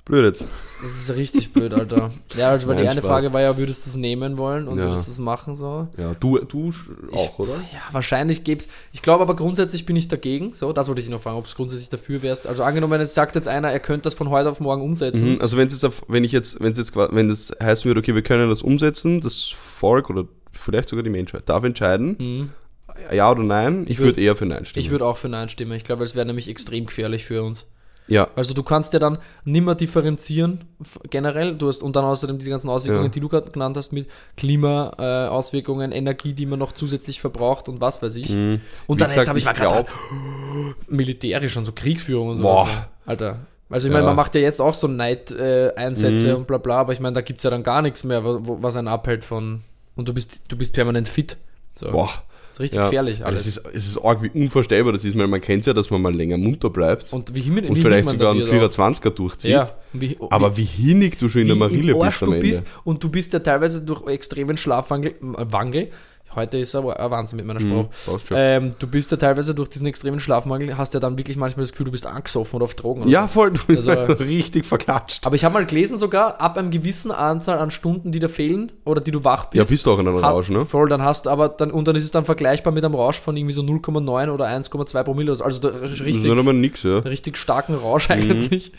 Blöd 0.08 0.24
jetzt. 0.26 0.46
Das 0.82 0.92
ist 0.92 1.16
richtig 1.16 1.52
blöd, 1.54 1.74
Alter. 1.74 2.12
Ja, 2.38 2.50
also, 2.50 2.68
weil 2.68 2.76
die 2.78 2.84
Nein, 2.84 2.92
eine 2.92 3.02
Spaß. 3.02 3.10
Frage 3.10 3.34
war 3.34 3.42
ja, 3.42 3.58
würdest 3.58 3.86
du 3.86 3.90
es 3.90 3.96
nehmen 3.98 4.38
wollen 4.38 4.68
und 4.68 4.78
Ja. 4.80 4.86
würdest 4.86 5.08
du 5.08 5.12
es 5.12 5.18
machen 5.20 5.56
so? 5.56 5.88
Ja, 5.98 6.14
du, 6.20 6.38
du 6.40 6.72
auch, 7.12 7.40
oder? 7.40 7.56
Ja, 7.74 7.80
wahrscheinlich 7.92 8.44
gäbe 8.44 8.64
Ich 8.94 9.02
glaube 9.02 9.22
aber 9.24 9.36
grundsätzlich 9.36 9.86
bin 9.86 9.96
ich 9.96 10.08
dagegen. 10.08 10.54
So, 10.54 10.72
das 10.72 10.88
wollte 10.88 11.02
ich 11.02 11.10
noch 11.10 11.22
fragen, 11.22 11.38
ob 11.38 11.46
es 11.46 11.56
grundsätzlich 11.56 11.90
dafür 11.90 12.22
wärst. 12.22 12.48
Also 12.48 12.64
angenommen, 12.64 13.02
es 13.02 13.14
sagt 13.16 13.36
jetzt 13.36 13.48
einer, 13.48 13.70
er 13.72 13.80
könnte 13.80 14.04
das 14.04 14.14
von 14.14 14.30
heute 14.30 14.50
auf 14.50 14.60
morgen 14.60 14.82
umsetzen. 14.82 15.34
Mhm, 15.34 15.42
Also 15.42 15.58
wenn 15.58 15.68
es 15.68 15.74
jetzt 15.74 15.84
auf, 15.86 16.04
wenn 16.08 16.24
ich 16.24 16.32
jetzt, 16.32 16.60
wenn 16.62 16.72
es 16.72 16.78
jetzt 16.78 16.96
wenn 16.96 17.28
das 17.28 17.52
heißen 17.62 17.86
würde, 17.90 18.00
okay, 18.00 18.16
wir 18.16 18.22
können 18.24 18.50
das 18.50 18.62
umsetzen, 18.62 19.20
das 19.20 19.48
Volk 19.78 20.10
oder 20.10 20.26
vielleicht 20.54 20.90
sogar 20.90 21.04
die 21.04 21.10
Menschheit 21.10 21.50
darf 21.50 21.64
entscheiden, 21.64 22.16
Mhm. 22.20 22.50
ja 23.12 23.30
oder 23.30 23.44
nein. 23.44 23.86
Ich, 23.90 23.98
würd- 23.98 24.04
würde 24.04 24.22
eher 24.22 24.36
für 24.36 24.46
Nein 24.46 24.64
stimmen. 24.66 24.86
Ich 24.86 24.90
würde 24.92 25.06
auch 25.06 25.18
für 25.18 25.28
Nein 25.30 25.50
stimmen. 25.50 25.74
Ich 25.74 25.84
glaube, 25.84 26.04
es 26.04 26.16
wäre 26.16 26.26
nämlich 26.26 26.48
extrem 26.50 26.86
gefährlich 26.86 27.26
für 27.26 27.44
uns. 27.44 27.66
Ja, 28.08 28.28
Also 28.36 28.54
du 28.54 28.64
kannst 28.64 28.94
ja 28.94 29.00
dann 29.00 29.18
nimmer 29.46 29.76
differenzieren 29.76 30.64
generell. 31.10 31.56
Du 31.58 31.68
hast 31.68 31.82
und 31.84 31.96
dann 31.96 32.06
außerdem 32.06 32.38
diese 32.38 32.50
ganzen 32.50 32.70
Auswirkungen, 32.70 33.06
Ja. 33.06 33.10
die 33.12 33.20
du 33.20 33.28
gerade 33.30 33.52
genannt 33.52 33.76
hast, 33.78 33.92
mit 33.92 34.08
Klima-Auswirkungen, 34.38 35.92
äh, 35.92 35.98
Energie, 35.98 36.34
die 36.34 36.46
man 36.46 36.60
noch 36.60 36.72
zusätzlich 36.72 37.20
verbraucht 37.20 37.70
und 37.70 37.82
was 37.82 38.02
weiß 38.02 38.16
ich. 38.16 38.30
Mhm. 38.30 38.62
Und 38.88 38.98
Wie 38.98 39.00
dann 39.00 39.08
gesagt, 39.10 39.18
jetzt 39.18 39.28
habe 39.30 39.40
ich 39.40 39.46
mal 39.46 39.52
ich 39.52 39.58
gerade 39.58 39.84
glaub- 39.86 40.76
militärisch 40.88 41.58
und 41.58 41.66
so 41.66 41.72
Kriegsführung 41.72 42.30
und 42.30 42.38
so. 42.38 42.44
Boah. 42.44 42.88
Alter. 43.06 43.40
Also 43.70 43.88
ich 43.88 43.92
meine, 43.92 44.04
Ja. 44.06 44.10
man 44.12 44.16
macht 44.16 44.34
ja 44.36 44.42
jetzt 44.42 44.62
auch 44.62 44.74
so 44.74 44.88
Neid-Einsätze 44.88 46.30
Mhm. 46.30 46.36
und 46.38 46.48
bla 46.48 46.58
bla, 46.58 46.78
aber 46.80 46.94
ich 46.94 47.00
meine, 47.00 47.16
da 47.16 47.22
gibt 47.22 47.40
es 47.40 47.44
ja 47.44 47.50
dann 47.50 47.64
gar 47.64 47.82
nichts 47.82 48.04
mehr, 48.04 48.22
was 48.24 48.78
einen 48.78 48.88
abhält 48.88 49.26
von 49.26 49.62
und 49.96 50.08
du 50.08 50.14
bist, 50.14 50.42
du 50.48 50.58
bist 50.58 50.74
permanent 50.74 51.08
fit. 51.10 51.38
So. 51.76 51.92
Boah. 51.92 52.10
Ist 52.58 52.62
richtig 52.62 52.78
Ja. 52.78 52.86
gefährlich 52.86 53.18
Aber 53.20 53.28
alles. 53.28 53.42
Es 53.42 53.58
ist, 53.58 53.66
es 53.72 53.86
ist 53.88 53.98
arg 54.04 54.24
wie 54.24 54.30
unvorstellbar 54.30 54.92
das 54.94 55.06
ist, 55.06 55.16
weil 55.16 55.28
man 55.28 55.40
kennt 55.42 55.66
ja, 55.68 55.74
dass 55.74 55.92
man 55.92 56.02
mal 56.02 56.14
länger 56.16 56.38
munter 56.40 56.72
bleibt 56.72 57.14
und, 57.14 57.30
und 57.30 57.36
wie, 57.36 57.42
hin, 57.42 57.56
wie 57.76 57.80
vielleicht 57.82 58.10
sogar 58.10 58.32
einen 58.32 58.40
wird 58.48 58.80
auch. 58.80 58.84
24er 58.92 59.10
durchzieht. 59.12 59.52
Ja. 59.52 59.70
Und 59.94 60.02
wie, 60.02 60.18
Aber 60.32 60.58
wie 60.58 60.64
hinnig 60.64 61.20
du 61.20 61.30
schon 61.30 61.42
in 61.42 61.48
der 61.50 61.56
wie 61.56 61.60
Marille 61.60 61.94
bist 61.94 62.24
am 62.24 62.30
du 62.30 62.36
Ende. 62.36 62.48
bist 62.48 62.68
und 62.84 63.04
du 63.04 63.10
bist 63.10 63.32
ja 63.34 63.40
teilweise 63.40 63.86
durch 63.86 64.08
extremen 64.08 64.58
Schlafwandel, 64.58 65.12
äh, 65.12 65.46
heute 66.38 66.58
ist 66.58 66.74
aber 66.76 66.98
ein 67.00 67.12
Wahnsinn 67.12 67.36
mit 67.36 67.46
meiner 67.46 67.60
Sprache, 67.60 67.90
passt 68.06 68.28
schon. 68.28 68.38
ähm, 68.40 68.72
du 68.80 68.88
bist 68.88 69.12
ja 69.12 69.18
teilweise 69.18 69.54
durch 69.54 69.68
diesen 69.68 69.86
extremen 69.88 70.20
Schlafmangel, 70.22 70.78
hast 70.78 70.94
ja 70.94 71.00
dann 71.02 71.18
wirklich 71.18 71.36
manchmal 71.36 71.64
das 71.64 71.72
Gefühl, 71.74 71.86
du 71.88 71.92
bist 71.92 72.06
angesoffen 72.08 72.56
oder 72.56 72.64
auf 72.66 72.76
Drogen. 72.76 73.02
Oder 73.02 73.10
Ja, 73.12 73.28
voll, 73.28 73.52
du 73.52 73.60
bist 73.68 73.90
Also- 73.90 74.14
richtig 74.24 74.66
verklatscht. 74.66 75.26
Aber 75.28 75.36
ich 75.36 75.44
habe 75.44 75.54
mal 75.54 75.66
gelesen 75.66 75.98
sogar, 75.98 76.40
ab 76.40 76.58
einem 76.58 76.72
gewissen 76.72 77.12
Anzahl 77.12 77.60
an 77.60 77.72
Stunden, 77.72 78.12
die 78.14 78.20
dir 78.20 78.30
fehlen 78.30 78.72
oder 78.86 79.02
die 79.02 79.12
du 79.12 79.24
wach 79.26 79.46
bist. 79.46 79.58
Ja, 79.58 79.70
bist 79.70 79.86
du 79.86 79.92
auch 79.92 80.00
in 80.00 80.08
einem 80.08 80.22
hat- 80.22 80.32
Rausch, 80.34 80.50
ne? 80.50 80.64
Voll, 80.66 80.88
dann 80.88 81.02
hast 81.04 81.26
du 81.26 81.30
aber, 81.30 81.50
dann, 81.50 81.72
und 81.72 81.88
dann 81.88 81.96
ist 81.96 82.04
es 82.06 82.12
dann 82.12 82.24
vergleichbar 82.26 82.72
mit 82.72 82.86
einem 82.86 82.96
Rausch 82.96 83.20
von 83.20 83.36
irgendwie 83.36 83.54
so 83.54 83.62
0,9 83.62 84.30
oder 84.32 84.46
1,2 84.48 85.04
Promille. 85.04 85.32
Also 85.32 85.60
da, 85.60 85.72
Das 85.72 85.92
ist 85.92 86.02
richtig, 86.04 86.26
noch 86.34 86.44
mal 86.44 86.54
nix, 86.54 86.84
ja. 86.84 87.00
richtig 87.00 87.38
starken 87.38 87.74
Mhm. 87.78 87.80
Rausch 87.80 88.10
eigentlich, 88.10 88.72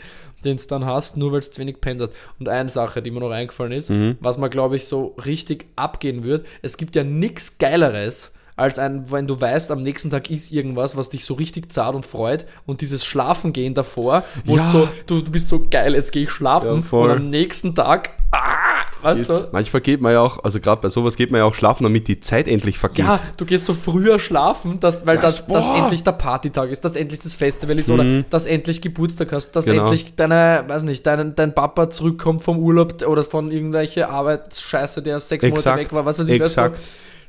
den 0.45 0.57
du 0.57 0.63
dann 0.67 0.85
hast, 0.85 1.17
nur 1.17 1.31
weil 1.31 1.39
du 1.41 1.49
zu 1.49 1.59
wenig 1.59 1.81
pennt 1.81 1.99
hast. 2.01 2.13
Und 2.39 2.49
eine 2.49 2.69
Sache, 2.69 3.01
die 3.01 3.11
mir 3.11 3.19
noch 3.19 3.31
eingefallen 3.31 3.71
ist, 3.71 3.89
Mhm. 3.89 4.17
was 4.19 4.37
mir, 4.37 4.49
glaube 4.49 4.75
ich, 4.75 4.85
so 4.85 5.15
richtig 5.25 5.65
abgehen 5.75 6.23
wird, 6.23 6.45
es 6.61 6.77
gibt 6.77 6.95
ja 6.95 7.03
nichts 7.03 7.57
Geileres, 7.57 8.33
als 8.55 8.77
ein, 8.77 9.09
wenn 9.09 9.25
du 9.25 9.39
weißt, 9.39 9.71
am 9.71 9.81
nächsten 9.81 10.09
Tag 10.09 10.29
ist 10.29 10.51
irgendwas, 10.51 10.97
was 10.97 11.09
dich 11.09 11.23
so 11.23 11.35
richtig 11.35 11.71
zart 11.71 11.95
und 11.95 12.05
freut 12.05 12.45
und 12.65 12.81
dieses 12.81 13.05
Schlafengehen 13.05 13.73
davor, 13.73 14.23
wo 14.43 14.57
Ja. 14.57 14.65
es 14.65 14.71
so, 14.73 14.89
du, 15.07 15.21
du 15.21 15.31
bist 15.31 15.47
so 15.47 15.65
geil, 15.71 15.95
jetzt 15.95 16.11
gehe 16.11 16.23
ich 16.23 16.29
schlafen 16.29 16.83
Ja, 16.91 16.97
und 16.97 17.09
am 17.11 17.29
nächsten 17.29 17.73
Tag, 17.73 18.09
ah, 18.31 18.58
weißt 19.01 19.29
du? 19.29 19.47
Manchmal 19.51 19.81
geht 19.81 20.01
man 20.01 20.13
ja 20.13 20.21
auch, 20.21 20.43
also 20.43 20.59
gerade 20.59 20.81
bei 20.81 20.89
sowas 20.89 21.15
geht 21.15 21.31
man 21.31 21.39
ja 21.39 21.45
auch 21.45 21.53
schlafen, 21.53 21.83
damit 21.83 22.07
die 22.07 22.19
Zeit 22.19 22.47
endlich 22.47 22.77
vergeht. 22.77 23.05
Ja, 23.05 23.19
du 23.37 23.45
gehst 23.45 23.65
so 23.65 23.73
früher 23.73 24.19
schlafen, 24.19 24.79
dass, 24.79 25.05
weil 25.05 25.17
das, 25.17 25.43
Was? 25.47 25.67
das 25.67 25.77
endlich 25.77 26.03
der 26.03 26.11
Partytag 26.13 26.69
ist, 26.69 26.85
dass 26.85 26.95
endlich 26.95 27.19
das 27.19 27.33
Festival 27.33 27.77
ist 27.79 27.89
oder 27.89 28.23
dass 28.29 28.45
endlich 28.45 28.81
Geburtstag 28.81 29.31
hast, 29.31 29.51
dass 29.53 29.65
Genau. 29.65 29.83
endlich 29.83 30.15
deine, 30.15 30.63
weiß 30.67 30.83
nicht, 30.83 31.05
dein, 31.05 31.35
dein 31.35 31.53
Papa 31.55 31.89
zurückkommt 31.89 32.43
vom 32.43 32.57
Urlaub 32.59 33.01
oder 33.05 33.23
von 33.23 33.51
irgendwelche 33.51 34.09
Arbeitsscheiße, 34.09 35.01
der 35.01 35.19
sechs 35.19 35.43
Monate 35.43 35.59
Exakt. 35.59 35.77
weg 35.79 35.93
war, 35.93 36.05
was 36.05 36.19
weiß 36.19 36.27
ich. 36.27 36.39
weißt 36.41 36.57
du? 36.57 36.61
Exakt. 36.61 36.79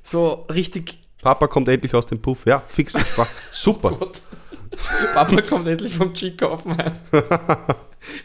So 0.03 0.47
richtig, 0.53 0.99
Papa 1.23 1.47
kommt 1.47 1.69
endlich 1.69 1.95
aus 1.95 2.07
dem 2.07 2.21
Puff. 2.21 2.47
Ja, 2.47 2.63
fix. 2.67 2.95
Super. 3.53 3.91
Gott. 3.91 4.21
Papa 5.15 5.41
kommt 5.43 5.67
endlich 5.69 5.95
vom 5.95 6.13
heim. 6.15 6.93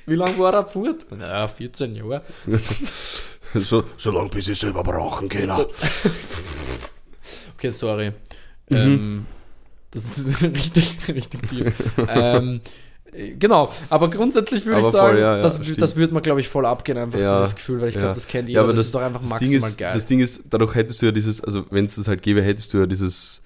Wie 0.05 0.15
lange 0.15 0.37
war 0.39 0.53
er 0.53 0.65
fort? 0.65 1.05
Ja, 1.19 1.47
14 1.47 1.95
Jahre. 1.95 2.21
So, 3.63 3.83
so 3.97 4.11
lange 4.11 4.29
bis 4.29 4.47
ich 4.47 4.59
selber 4.59 4.83
brauchen 4.83 5.29
kann. 5.29 5.65
Okay, 7.57 7.69
sorry. 7.69 8.11
Mhm. 8.69 8.75
Ähm, 8.77 9.25
das 9.91 10.17
ist 10.17 10.41
richtig, 10.43 10.97
richtig 11.07 11.47
tief. 11.47 11.73
ähm, 12.09 12.59
äh, 13.13 13.29
genau, 13.31 13.71
aber 13.89 14.09
grundsätzlich 14.09 14.65
würde 14.65 14.81
ich 14.81 14.85
sagen, 14.87 15.11
voll, 15.13 15.19
ja, 15.19 15.37
ja, 15.37 15.41
das, 15.41 15.55
stimmt. 15.55 15.81
das 15.81 15.95
würde 15.95 16.13
man, 16.13 16.21
glaube 16.21 16.41
ich, 16.41 16.49
voll 16.49 16.65
abgehen, 16.65 16.97
einfach 16.97 17.17
Ja, 17.17 17.39
dieses 17.39 17.55
Gefühl, 17.55 17.79
weil 17.81 17.87
ich 17.89 17.93
glaube, 17.95 18.09
ja. 18.09 18.13
das 18.13 18.27
kennt 18.27 18.49
Ja, 18.49 18.53
jeder. 18.53 18.61
aber 18.63 18.73
das, 18.73 18.81
ist 18.81 18.93
doch 18.95 19.01
einfach 19.01 19.21
das 19.21 19.29
maximal 19.29 19.59
Ding 19.61 19.69
ist, 19.69 19.77
geil. 19.77 19.93
Das 19.93 20.05
Ding 20.05 20.19
ist, 20.19 20.41
dadurch 20.49 20.75
hättest 20.75 21.01
du 21.01 21.05
ja 21.05 21.11
dieses, 21.13 21.41
also 21.41 21.65
wenn 21.69 21.85
es 21.85 21.95
das 21.95 22.07
halt 22.09 22.21
gäbe, 22.21 22.41
hättest 22.41 22.73
du 22.73 22.79
ja 22.79 22.85
dieses, 22.85 23.41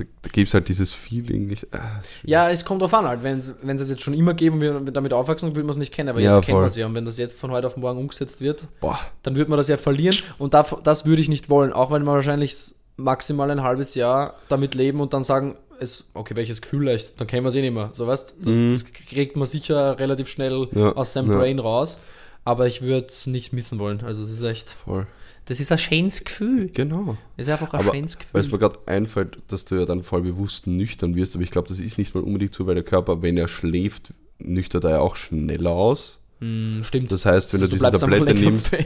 da, 0.00 0.04
da 0.22 0.28
gibt 0.30 0.48
es 0.48 0.54
halt 0.54 0.68
dieses 0.68 0.92
Feeling 0.92 1.46
nicht. 1.46 1.66
Ah, 1.72 2.00
ja, 2.24 2.50
es 2.50 2.64
kommt 2.64 2.82
drauf 2.82 2.94
an, 2.94 3.06
halt. 3.06 3.22
wenn 3.22 3.38
es 3.38 3.54
es 3.62 3.88
jetzt 3.90 4.02
schon 4.02 4.14
immer 4.14 4.34
geben 4.34 4.56
und 4.56 4.60
wir 4.86 4.92
damit 4.92 5.12
aufwachsen, 5.12 5.50
würde 5.50 5.62
man 5.64 5.70
es 5.70 5.76
nicht 5.76 5.92
kennen, 5.92 6.08
aber 6.08 6.20
Ja, 6.20 6.36
jetzt 6.36 6.44
kennt 6.46 6.54
voll. 6.54 6.60
man 6.62 6.68
es 6.68 6.76
ja. 6.76 6.86
Und 6.86 6.94
wenn 6.94 7.04
das 7.04 7.18
jetzt 7.18 7.38
von 7.38 7.50
heute 7.50 7.66
auf 7.66 7.76
morgen 7.76 7.98
umgesetzt 8.00 8.40
wird, 8.40 8.66
boah. 8.80 8.98
dann 9.22 9.36
würde 9.36 9.50
man 9.50 9.56
das 9.56 9.68
ja 9.68 9.76
verlieren 9.76 10.16
und 10.38 10.54
da, 10.54 10.66
das 10.82 11.06
würde 11.06 11.22
ich 11.22 11.28
nicht 11.28 11.50
wollen, 11.50 11.72
auch 11.72 11.90
wenn 11.90 12.02
man 12.04 12.14
wahrscheinlich 12.16 12.56
maximal 12.96 13.50
ein 13.50 13.62
halbes 13.62 13.94
Jahr 13.94 14.34
damit 14.48 14.74
leben 14.74 15.00
und 15.00 15.14
dann 15.14 15.22
sagen, 15.22 15.56
es, 15.78 16.04
okay, 16.12 16.36
welches 16.36 16.60
Gefühl 16.60 16.84
leicht, 16.84 17.18
dann 17.18 17.26
kennen 17.26 17.44
wir 17.44 17.48
es 17.48 17.54
eh 17.54 17.62
nicht 17.62 17.72
mehr, 17.72 17.88
so 17.92 18.06
weißt 18.06 18.36
das, 18.44 18.58
das 18.60 18.92
kriegt 18.92 19.36
man 19.36 19.46
sicher 19.46 19.98
relativ 19.98 20.28
schnell 20.28 20.66
Mhm. 20.70 20.78
Ja, 20.78 20.92
aus 20.92 21.12
seinem 21.14 21.30
ja. 21.30 21.38
Brain 21.38 21.58
raus, 21.58 21.98
aber 22.44 22.66
ich 22.66 22.82
würde 22.82 23.06
es 23.08 23.26
nicht 23.26 23.52
missen 23.52 23.78
wollen, 23.78 24.00
also 24.02 24.22
es 24.22 24.30
ist 24.30 24.42
echt, 24.42 24.70
Voll. 24.84 25.06
das 25.46 25.60
ist 25.60 25.70
ein 25.72 25.78
schönes 25.78 26.24
Gefühl, 26.24 26.68
Genau. 26.72 27.16
es 27.36 27.46
ist 27.46 27.52
einfach 27.52 27.72
ein 27.74 27.80
Aber 27.80 27.92
schönes 27.94 28.18
Weil 28.32 28.40
es 28.40 28.46
Gefühl. 28.46 28.52
mir 28.52 28.58
gerade 28.58 28.78
einfällt, 28.86 29.38
dass 29.48 29.64
du 29.64 29.76
ja 29.76 29.84
dann 29.84 30.02
voll 30.02 30.22
bewusst 30.22 30.66
nüchtern 30.66 31.14
wirst, 31.14 31.34
aber 31.34 31.44
ich 31.44 31.50
glaube, 31.50 31.68
das 31.68 31.80
ist 31.80 31.98
nicht 31.98 32.14
mal 32.14 32.22
unbedingt 32.24 32.54
so, 32.54 32.66
weil 32.66 32.74
der 32.74 32.84
Körper, 32.84 33.22
wenn 33.22 33.36
er 33.36 33.48
schläft, 33.48 34.12
nüchtert 34.38 34.84
er 34.84 34.90
ja 34.90 35.00
auch 35.00 35.16
schneller 35.16 35.70
aus. 35.70 36.18
Hm, 36.40 36.82
stimmt. 36.84 37.12
Das 37.12 37.26
heißt, 37.26 37.52
wenn 37.52 37.60
Also 37.60 37.70
du 37.72 37.76
diese 37.76 37.90
bleibst 37.90 38.02
einfach 38.04 38.18
Tablette 38.18 38.40
nimmst, 38.40 38.76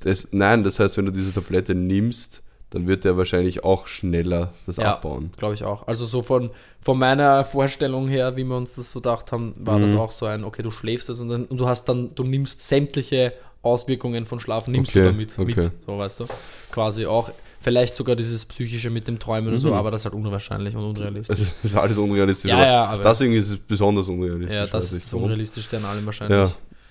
das, 0.00 0.28
nein, 0.32 0.64
das 0.64 0.78
heißt, 0.78 0.96
wenn 0.96 1.06
du 1.06 1.12
diese 1.12 1.32
Tablette 1.32 1.74
nimmst, 1.74 2.42
dann 2.70 2.86
wird 2.86 3.04
der 3.04 3.16
wahrscheinlich 3.16 3.64
auch 3.64 3.86
schneller 3.86 4.52
das 4.66 4.76
Ja, 4.76 4.92
abbauen. 4.94 5.30
glaube 5.36 5.54
ich 5.54 5.64
auch. 5.64 5.86
Also 5.88 6.06
so 6.06 6.22
von, 6.22 6.50
von 6.80 6.98
meiner 6.98 7.44
Vorstellung 7.44 8.08
her, 8.08 8.36
wie 8.36 8.44
wir 8.44 8.56
uns 8.56 8.74
das 8.74 8.92
so 8.92 9.00
gedacht 9.00 9.32
haben, 9.32 9.52
war 9.58 9.78
Mhm. 9.78 9.82
das 9.82 9.94
auch 9.94 10.10
so 10.12 10.26
ein, 10.26 10.44
okay, 10.44 10.62
du 10.62 10.70
schläfst 10.70 11.08
es 11.08 11.20
und, 11.20 11.28
dann, 11.28 11.44
und 11.46 11.58
du 11.58 11.66
hast 11.66 11.84
dann, 11.88 12.14
du 12.14 12.22
nimmst 12.24 12.60
sämliche 12.66 13.32
Auswirkungen 13.62 14.24
von 14.24 14.40
Schlafen, 14.40 14.72
nimmst 14.72 14.92
Okay, 14.92 15.00
du 15.00 15.10
damit 15.12 15.38
okay. 15.38 15.44
mit, 15.44 15.70
so 15.84 15.98
weißt 15.98 16.20
du. 16.20 16.26
Quasi 16.72 17.04
auch, 17.06 17.30
vielleicht 17.60 17.92
sogar 17.94 18.16
dieses 18.16 18.46
Psychische 18.46 18.88
mit 18.88 19.06
dem 19.06 19.18
Träumen 19.18 19.52
und 19.52 19.58
so, 19.58 19.68
Mhm. 19.68 19.74
aber 19.74 19.90
das 19.90 20.02
ist 20.02 20.04
halt 20.06 20.14
unwahrscheinlich 20.14 20.74
und 20.74 20.82
unrealistisch. 20.84 21.38
Also, 21.38 21.44
das 21.62 21.64
ist 21.72 21.76
alles 21.76 21.98
unrealistisch. 21.98 22.48
Ja, 22.50 22.56
aber 22.56 22.66
ja, 22.66 22.84
aber- 22.86 23.02
das 23.02 23.20
irgendwie 23.20 23.38
ist 23.40 23.50
es 23.50 23.58
besonders 23.58 24.08
unrealistisch. 24.08 24.56
ja, 24.56 24.66
das 24.66 24.92
ist 24.92 25.12
warum. 25.12 25.24
unrealistisch 25.24 25.68
an 25.74 25.84
allem 25.84 26.06
wahrscheinlich. 26.06 26.38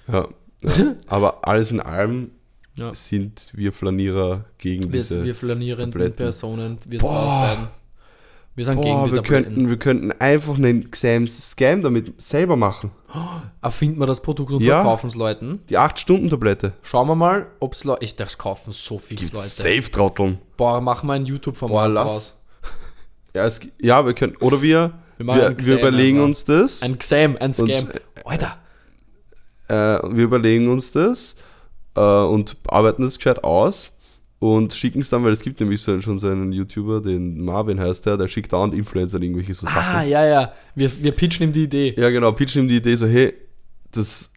Ja, 0.07 0.13
ja, 0.13 0.27
ja. 0.61 0.95
aber 1.07 1.47
alles 1.47 1.71
in 1.71 1.79
allem 1.79 2.31
Ja. 2.79 2.93
sind 2.93 3.49
wir 3.53 3.71
Flanierer 3.73 4.45
gegen 4.57 4.83
Wir, 4.85 4.91
diese. 4.91 5.23
wir 5.23 5.35
flanierenden 5.35 5.91
Tabletten. 5.91 6.15
Personen, 6.15 6.77
wir 6.87 6.99
beiden. 6.99 7.67
Wir 8.55 8.65
sind 8.65 8.81
gegen 8.81 8.93
Boah, 8.95 9.05
die 9.05 9.11
wir 9.13 9.23
Tabletten. 9.23 9.43
könnten, 9.45 9.69
wir 9.69 9.77
könnten 9.77 10.11
einfach 10.19 10.55
einen 10.55 10.91
Scam 10.93 11.81
damit 11.81 12.21
selber 12.21 12.55
machen. 12.57 12.91
Erfinden 13.61 13.99
wir 13.99 14.05
das 14.07 14.21
Produkt 14.21 14.51
und 14.51 14.61
Ja. 14.61 14.75
verkaufen 14.81 15.07
es 15.07 15.15
Leuten. 15.15 15.59
Die 15.69 15.77
8-Stunden-Tablette. 15.77 16.73
Schauen 16.81 17.07
wir 17.07 17.15
mal, 17.15 17.47
ob 17.61 17.73
es 17.73 17.83
Leute. 17.85 18.03
Ich 18.03 18.15
das 18.17 18.37
kaufen 18.37 18.71
so 18.71 18.97
viele 18.97 19.25
Leute. 19.27 19.47
Safe 19.47 19.89
trotteln. 19.91 20.39
Boah, 20.57 20.81
mach 20.81 21.03
mal 21.03 21.13
ein 21.13 21.25
YouTube-Format 21.25 21.95
draus. 21.95 22.43
Ja, 23.33 23.45
es, 23.45 23.61
ja, 23.79 24.05
wir 24.05 24.13
können. 24.13 24.35
Oder 24.37 24.61
wir, 24.61 24.93
Wir 25.17 25.25
machen 25.25 25.39
wir, 25.39 25.47
ein 25.49 25.57
wir 25.57 25.63
Xam 25.75 25.77
überlegen 25.79 26.19
uns 26.21 26.43
das. 26.45 26.81
Ein 26.81 26.97
Xam, 26.99 27.37
ein 27.39 27.53
Scam. 27.53 27.67
Und- 27.69 28.01
Alter. 28.25 28.57
äh, 29.67 29.73
wir 30.15 30.23
überlegen 30.23 30.67
uns 30.69 30.91
das 30.91 31.35
äh, 31.95 31.99
und 32.01 32.57
arbeiten 32.67 33.03
das 33.03 33.17
gescheit 33.17 33.43
aus 33.43 33.91
und 34.39 34.73
schicken 34.73 34.99
es 35.01 35.09
dann, 35.09 35.23
weil 35.23 35.33
es 35.33 35.41
gibt 35.41 35.59
nämlich 35.59 35.81
so, 35.81 35.99
schon 36.01 36.17
so 36.17 36.27
einen 36.27 36.51
YouTuber, 36.53 37.01
den 37.01 37.43
Marvin 37.43 37.79
heißt 37.79 38.05
der, 38.05 38.15
der 38.17 38.27
schickt 38.27 38.53
dauernd 38.53 38.73
Influencern 38.73 39.21
irgendwelche 39.21 39.53
so 39.53 39.67
Ah, 39.67 39.71
Sachen. 39.71 40.09
ja, 40.09 40.25
ja. 40.25 40.53
Wir, 40.75 40.89
wir 41.03 41.11
pitchen 41.11 41.47
ihm 41.49 41.51
die 41.53 41.63
Idee. 41.63 41.93
Ja, 41.97 42.09
genau, 42.09 42.31
pitchen 42.31 42.63
ihm 42.63 42.67
die 42.69 42.77
Idee 42.77 42.95
so, 42.95 43.05
hey, 43.07 43.33
das, 43.91 44.31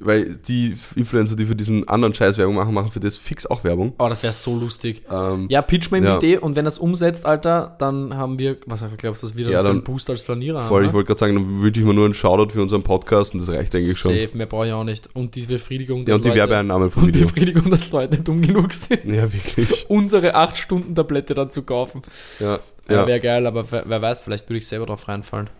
weil 0.00 0.36
die 0.48 0.76
Influencer, 0.96 1.36
die 1.36 1.46
für 1.46 1.56
diesen 1.56 1.88
anderen 1.88 2.14
Scheiß 2.14 2.38
Werbung 2.38 2.54
machen, 2.56 2.74
machen 2.74 2.90
für 2.90 3.00
das 3.00 3.16
fix 3.16 3.46
auch 3.46 3.64
Werbung. 3.64 3.92
Oh, 3.98 4.08
das 4.08 4.22
wäre 4.22 4.32
so 4.32 4.56
lustig. 4.56 5.02
Ähm, 5.10 5.46
Ja, 5.48 5.62
pitch 5.62 5.90
mir 5.90 5.98
ihm 5.98 6.04
Ja. 6.04 6.16
Idee 6.16 6.38
und 6.38 6.56
wenn 6.56 6.64
er 6.66 6.68
es 6.68 6.78
umsetzt, 6.78 7.26
Alter, 7.26 7.76
dann 7.78 8.16
haben 8.16 8.38
wir, 8.38 8.56
was 8.66 8.82
ich 8.82 8.96
glaube, 8.98 9.16
was 9.20 9.36
wir 9.36 9.44
dann 9.44 9.52
Ja, 9.52 9.62
für 9.62 9.70
einen 9.70 9.84
Boost 9.84 10.10
als 10.10 10.22
Flanierer 10.22 10.60
voll, 10.68 10.82
ich 10.82 10.88
haben. 10.88 10.94
wollte 10.94 11.06
gerade 11.08 11.20
sagen, 11.20 11.34
dann 11.34 11.62
wünsche 11.62 11.80
ich 11.80 11.86
mir 11.86 11.94
nur 11.94 12.04
einen 12.04 12.14
Shoutout 12.14 12.52
für 12.52 12.62
unseren 12.62 12.82
Podcast 12.82 13.34
und 13.34 13.40
das 13.40 13.48
reicht 13.48 13.72
ne? 13.74 13.80
eigentlich 13.80 13.98
schon. 13.98 14.12
Safe, 14.14 14.36
mehr 14.36 14.46
brauche 14.46 14.66
ich 14.66 14.72
auch 14.72 14.84
nicht. 14.84 15.08
Und 15.14 15.34
die 15.34 15.42
Befriedigung, 15.42 16.06
Ja, 16.06 16.14
und 16.16 16.24
die 16.24 16.28
Leute, 16.28 16.40
Werbeeinnahmen 16.40 16.90
vom 16.90 17.04
und 17.04 17.08
die 17.14 17.14
Video. 17.20 17.28
Befriedigung, 17.28 17.70
dass 17.70 17.90
Leute 17.90 18.18
dumm 18.22 18.42
genug 18.42 18.72
sind, 18.72 19.04
Ja, 19.04 19.32
wirklich. 19.32 19.88
unsere 19.88 20.34
8-Stunden-Tablette 20.36 21.34
dann 21.34 21.50
zu 21.50 21.62
kaufen. 21.62 22.02
Ja, 22.40 22.58
Ja, 22.88 23.06
wäre 23.06 23.20
geil, 23.20 23.46
aber 23.46 23.70
wer, 23.70 23.84
wer 23.86 24.00
weiß, 24.02 24.22
vielleicht 24.22 24.48
würde 24.48 24.58
ich 24.58 24.66
selber 24.66 24.86
drauf 24.86 25.08
reinfallen. 25.08 25.50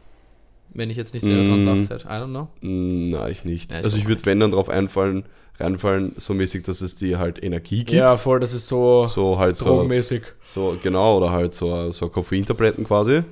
Wenn 0.75 0.91
ich 0.91 0.97
jetzt 0.97 1.15
nicht 1.15 1.27
dran 1.27 1.63
Mm. 1.63 1.65
gedacht 1.65 1.91
hätte. 1.91 2.07
I 2.09 2.11
don't 2.21 2.31
know. 2.31 2.49
Mm, 2.61 3.11
Nein, 3.11 3.33
ich 3.33 3.45
nicht. 3.45 3.73
Ja, 3.73 3.79
ich 3.81 3.85
also 3.85 3.97
ich 3.97 4.07
würde, 4.07 4.25
wenn 4.27 4.39
dann 4.41 4.51
drauf 4.53 4.69
einfallen, 4.69 5.25
reinfallen, 5.59 6.13
so 6.19 6.35
mäßig, 6.35 6.65
dass 6.65 6.81
es 6.83 6.95
dir 6.97 7.19
halt 7.19 7.43
Energie 7.43 7.79
gibt. 7.79 7.93
Ja, 7.93 8.15
voll, 8.17 8.39
das 8.41 8.53
ist 8.53 8.69
so, 8.69 9.07
So 9.09 9.39
halt 9.39 9.57
so, 9.57 9.65
drogenmäßig. 9.65 10.23
so, 10.43 10.77
genau, 10.83 11.17
oder 11.19 11.31
halt 11.31 11.55
so, 11.55 11.91
so 11.91 12.09
Koffeintabletten 12.09 12.85
quasi. 12.85 13.23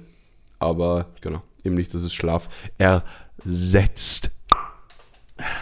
Aber 0.58 1.06
genau, 1.20 1.42
eben 1.62 1.74
nicht, 1.76 1.92
dass 1.94 2.02
es 2.02 2.12
Schlaf 2.14 2.48
ersetzt. 2.78 4.30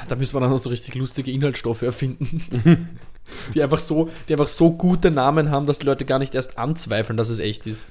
Da 0.09 0.15
müssen 0.15 0.35
wir 0.37 0.41
dann 0.41 0.51
noch 0.51 0.59
so 0.59 0.71
richtig 0.71 0.95
lustige 0.95 1.33
Inhaltsstoffe 1.33 1.83
erfinden. 1.83 2.89
die, 3.55 3.63
einfach 3.63 3.81
so, 3.81 4.09
die 4.29 4.35
einfach 4.35 4.49
so 4.49 4.71
gute 4.73 5.11
Namen 5.11 5.51
haben, 5.51 5.67
dass 5.67 5.81
die 5.81 5.87
Leute 5.87 6.05
gar 6.05 6.21
nicht 6.21 6.35
erst 6.37 6.59
anzweifeln, 6.59 7.17
dass 7.17 7.29
es 7.29 7.41
echt 7.41 7.67
ist. 7.67 7.85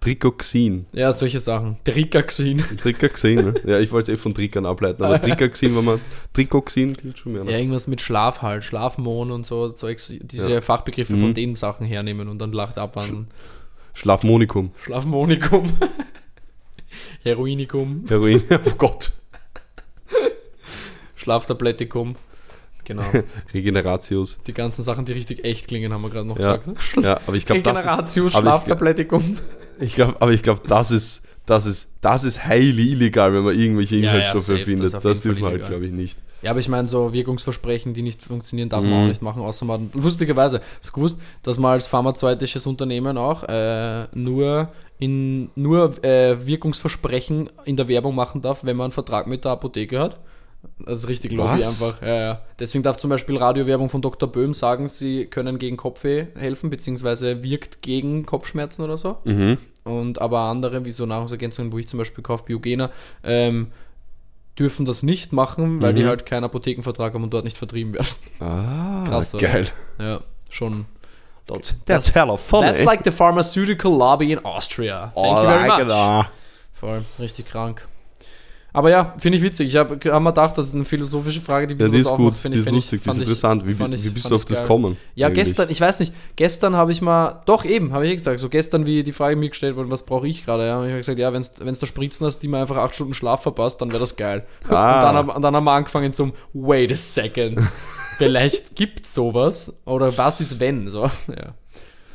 Tricoxin. 0.00 0.86
Ja, 0.92 1.10
solche 1.12 1.40
Sachen. 1.40 1.78
Trikaxin. 1.84 2.58
Tricoxin, 2.82 3.36
ne? 3.36 3.54
Ja, 3.66 3.80
ich 3.80 3.90
wollte 3.92 4.12
es 4.12 4.18
eh 4.18 4.22
von 4.22 4.34
Trickern 4.34 4.64
ableiten, 4.66 5.02
aber 5.02 5.20
Tricoxin, 5.22 5.74
wenn 5.76 5.84
man. 5.84 6.00
Tricoxin 6.32 6.96
klingt 6.96 7.18
schon 7.18 7.32
mehr. 7.32 7.42
Ja, 7.44 7.50
Ne? 7.50 7.58
irgendwas 7.58 7.86
mit 7.88 8.00
Schlaf 8.00 8.42
halt. 8.42 8.62
Schlafmond 8.62 9.32
und 9.32 9.46
so 9.46 9.70
Zeugs, 9.70 10.12
diese 10.20 10.52
Ja. 10.52 10.60
Fachbegriffe 10.60 11.14
Mhm. 11.14 11.20
von 11.20 11.34
den 11.34 11.56
Sachen 11.56 11.86
hernehmen 11.86 12.28
und 12.28 12.38
dann 12.38 12.52
lacht 12.52 12.78
abwandeln. 12.78 13.26
Schlafmonikum. 13.94 14.70
Schlafmonikum. 14.84 15.64
Heroinikum. 17.24 18.04
Heroin. 18.08 18.42
oh 18.50 18.70
Gott. 18.78 19.10
Schlaftabletikum. 21.16 22.16
Genau. 22.84 23.02
Regeneratius. 23.52 24.38
Die 24.46 24.52
ganzen 24.54 24.82
Sachen, 24.84 25.04
die 25.04 25.12
richtig 25.12 25.44
echt 25.44 25.66
klingen, 25.66 25.92
haben 25.92 26.02
wir 26.02 26.10
gerade 26.10 26.28
noch 26.28 26.38
Ja, 26.38 26.56
gesagt. 26.58 26.96
Ne? 26.96 27.02
ja, 27.02 27.20
aber 27.26 27.34
ich 27.36 27.44
glaube, 27.44 27.62
das 27.62 27.78
ist, 27.80 28.14
glaub- 28.14 28.30
Schlaftabletikum. 28.30 29.38
Ich 29.80 29.94
glaub, 29.94 30.20
aber 30.20 30.32
ich 30.32 30.42
glaube, 30.42 30.62
das 30.66 30.90
ist, 30.90 31.24
das 31.46 31.66
ist, 31.66 31.92
das 32.00 32.24
ist 32.24 32.44
highly 32.46 32.92
illegal, 32.92 33.32
wenn 33.32 33.44
man 33.44 33.58
irgendwelche 33.58 33.96
Ja, 33.96 34.02
ja, 34.02 34.08
Inhaltsstoffe 34.10 34.44
safe, 34.44 34.58
das 34.58 34.64
findet. 34.64 34.94
Das, 34.94 35.02
Fall 35.02 35.14
dürfen 35.14 35.42
wir 35.42 35.48
halt, 35.50 35.66
glaube 35.66 35.86
ich, 35.86 35.92
nicht. 35.92 36.18
Ja, 36.42 36.50
aber 36.50 36.60
ich 36.60 36.68
meine, 36.68 36.88
so 36.88 37.12
Wirkungsversprechen, 37.12 37.94
die 37.94 38.02
nicht 38.02 38.22
funktionieren, 38.22 38.68
darf 38.68 38.84
Mhm. 38.84 38.90
man 38.90 39.04
auch 39.04 39.08
nicht 39.08 39.22
machen, 39.22 39.42
außer 39.42 39.64
man, 39.64 39.90
lustigerweise, 39.94 40.60
hast 40.78 40.88
du 40.90 40.92
gewusst, 40.92 41.20
dass 41.42 41.58
man 41.58 41.72
als 41.72 41.86
pharmazeutisches 41.86 42.66
Unternehmen 42.66 43.16
auch 43.16 43.44
äh, 43.44 44.06
nur, 44.14 44.68
in, 44.98 45.50
nur 45.54 46.02
äh, 46.04 46.46
Wirkungsversprechen 46.46 47.50
in 47.64 47.76
der 47.76 47.88
Werbung 47.88 48.14
machen 48.14 48.42
darf, 48.42 48.64
wenn 48.64 48.76
man 48.76 48.86
einen 48.86 48.92
Vertrag 48.92 49.26
mit 49.26 49.44
der 49.44 49.52
Apotheke 49.52 49.98
hat? 49.98 50.18
Das 50.78 51.00
ist 51.00 51.08
richtig 51.08 51.32
Lobby 51.32 51.60
Was? 51.60 51.82
einfach. 51.82 52.02
Ja, 52.06 52.14
ja. 52.14 52.40
Deswegen 52.58 52.82
darf 52.84 52.96
zum 52.96 53.10
Beispiel 53.10 53.36
Radiowerbung 53.36 53.88
von 53.88 54.02
Dr. 54.02 54.30
Böhm 54.30 54.54
sagen, 54.54 54.88
sie 54.88 55.26
können 55.26 55.58
gegen 55.58 55.76
Kopfweh 55.76 56.26
helfen, 56.36 56.70
beziehungsweise 56.70 57.42
wirkt 57.42 57.82
gegen 57.82 58.26
Kopfschmerzen 58.26 58.82
oder 58.84 58.96
so. 58.96 59.18
Mhm. 59.24 59.58
Und 59.84 60.20
aber 60.20 60.40
andere, 60.40 60.84
wie 60.84 60.92
so 60.92 61.06
Nahrungsergänzungen, 61.06 61.72
wo 61.72 61.78
ich 61.78 61.88
zum 61.88 61.98
Beispiel 61.98 62.22
kaufe, 62.24 62.44
Biogena, 62.44 62.90
ähm, 63.24 63.68
dürfen 64.58 64.86
das 64.86 65.02
nicht 65.02 65.32
machen, 65.32 65.82
weil 65.82 65.92
die 65.94 66.02
Mhm. 66.02 66.08
halt 66.08 66.26
keinen 66.26 66.44
Apothekenvertrag 66.44 67.12
haben 67.14 67.22
und 67.24 67.32
dort 67.34 67.44
nicht 67.44 67.58
vertrieben 67.58 67.92
werden. 67.94 68.06
Ah, 68.40 69.04
Krass, 69.06 69.34
oder? 69.34 69.46
geil. 69.46 69.66
Ja, 70.00 70.20
schon. 70.50 70.86
That's 71.86 72.12
hella 72.14 72.36
funny. 72.36 72.66
That's 72.66 72.82
like 72.84 73.02
the 73.04 73.12
pharmaceutical 73.12 73.92
lobby 73.96 74.32
in 74.32 74.44
Austria. 74.44 75.12
Thank 75.14 75.26
you 75.26 75.44
very 75.46 75.68
much. 75.68 75.78
genau. 75.78 76.24
Voll, 76.72 77.02
richtig 77.20 77.46
krank. 77.48 77.86
Aber 78.76 78.90
ja, 78.90 79.14
finde 79.16 79.38
ich 79.38 79.42
witzig. 79.42 79.68
Ich 79.68 79.76
habe 79.76 79.98
hab 80.12 80.22
mir 80.22 80.30
gedacht, 80.32 80.58
das 80.58 80.66
ist 80.68 80.74
eine 80.74 80.84
philosophische 80.84 81.40
Frage, 81.40 81.66
die 81.66 81.72
Ja, 81.74 81.80
wir 81.80 81.88
die 81.88 81.98
ist 82.00 82.10
gut, 82.10 82.34
macht. 82.34 82.44
Die 82.44 82.48
ich- 82.48 82.54
ist 82.56 82.66
ich- 82.66 82.72
lustig, 82.72 82.90
die 82.90 82.96
ist 82.96 83.04
fand 83.06 83.16
ich- 83.16 83.22
interessant. 83.22 83.66
Wie, 83.66 83.70
ich- 83.94 84.04
wie 84.04 84.10
bist 84.10 84.30
du 84.30 84.34
auf 84.34 84.44
das 84.44 84.58
geil. 84.58 84.66
kommen? 84.66 84.98
Ja, 85.14 85.28
eigentlich? 85.28 85.44
gestern, 85.46 85.70
ich 85.70 85.80
weiß 85.80 85.98
nicht, 86.00 86.12
gestern 86.36 86.76
habe 86.76 86.92
ich 86.92 87.00
mal, 87.00 87.40
doch 87.46 87.64
eben, 87.64 87.94
habe 87.94 88.06
ich 88.06 88.12
gesagt, 88.12 88.38
so 88.38 88.50
gestern, 88.50 88.84
wie 88.84 89.02
die 89.02 89.12
Frage 89.12 89.34
mir 89.36 89.48
gestellt 89.48 89.76
wurde, 89.76 89.90
was 89.90 90.04
brauche 90.04 90.28
ich 90.28 90.44
gerade? 90.44 90.66
Ja, 90.66 90.82
ich 90.84 90.90
habe 90.90 90.98
gesagt, 90.98 91.18
ja, 91.18 91.32
wenn 91.32 91.40
es 91.40 91.54
da 91.80 91.86
Spritzen 91.86 92.26
hast, 92.26 92.40
die 92.40 92.48
mir 92.48 92.58
einfach 92.58 92.76
acht 92.76 92.94
Stunden 92.94 93.14
Schlaf 93.14 93.42
verpasst, 93.42 93.80
dann 93.80 93.88
wäre 93.92 94.00
das 94.00 94.14
geil. 94.14 94.44
Ah. 94.68 94.96
Und, 94.96 95.02
dann, 95.04 95.16
hab- 95.16 95.36
und 95.36 95.40
dann 95.42 95.56
haben 95.56 95.64
wir 95.64 95.72
angefangen 95.72 96.12
zum, 96.12 96.34
wait 96.52 96.92
a 96.92 96.96
second, 96.96 97.58
vielleicht 98.18 98.76
gibt 98.76 99.06
sowas, 99.06 99.80
oder 99.86 100.14
was 100.18 100.42
ist 100.42 100.60
wenn, 100.60 100.88
so, 100.90 101.04
ja. 101.28 101.54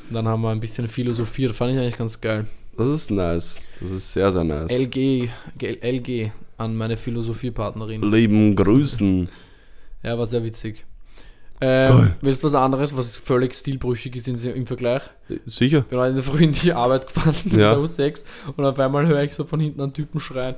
Und 0.10 0.14
dann 0.16 0.28
haben 0.28 0.42
wir 0.44 0.50
ein 0.52 0.60
bisschen 0.60 0.88
philosophiert, 0.88 1.56
fand 1.56 1.72
ich 1.74 1.80
eigentlich 1.80 1.98
ganz 1.98 2.22
geil. 2.22 2.46
Das 2.78 2.88
ist 2.88 3.12
nice. 3.12 3.62
Das 3.80 3.92
ist 3.92 4.14
sehr, 4.14 4.32
sehr 4.32 4.44
nice. 4.44 4.72
LG, 4.72 5.30
LG 5.82 6.32
an 6.62 6.76
meine 6.76 6.98
Philosophiepartnerin. 6.98 8.02
Leben 8.04 8.56
grüßen. 8.56 9.30
Ja, 10.04 10.18
war 10.18 10.26
sehr 10.26 10.44
witzig. 10.44 10.88
Ähm, 11.64 12.14
willst 12.22 12.42
du 12.42 12.48
was 12.48 12.56
anderes, 12.56 12.98
was 12.98 13.16
völlig 13.16 13.54
stilbrüchig 13.54 14.16
ist 14.16 14.28
im 14.28 14.66
Vergleich? 14.66 15.04
Sicher? 15.46 15.82
bin 15.82 16.00
heute 16.00 16.10
in 16.10 16.16
der 16.16 16.24
Früh 16.24 16.44
in 16.44 16.54
die 16.54 16.74
Arbeit 16.74 17.08
gefahren 17.08 17.36
mit 17.44 17.54
Ja. 17.62 17.76
der 17.76 17.78
U6 17.78 18.26
und 18.58 18.66
auf 18.66 18.80
einmal 18.80 19.06
höre 19.06 19.22
ich 19.22 19.36
so 19.36 19.44
von 19.44 19.60
hinten 19.60 19.80
einen 19.82 19.94
Typen 19.94 20.20
schreien, 20.20 20.56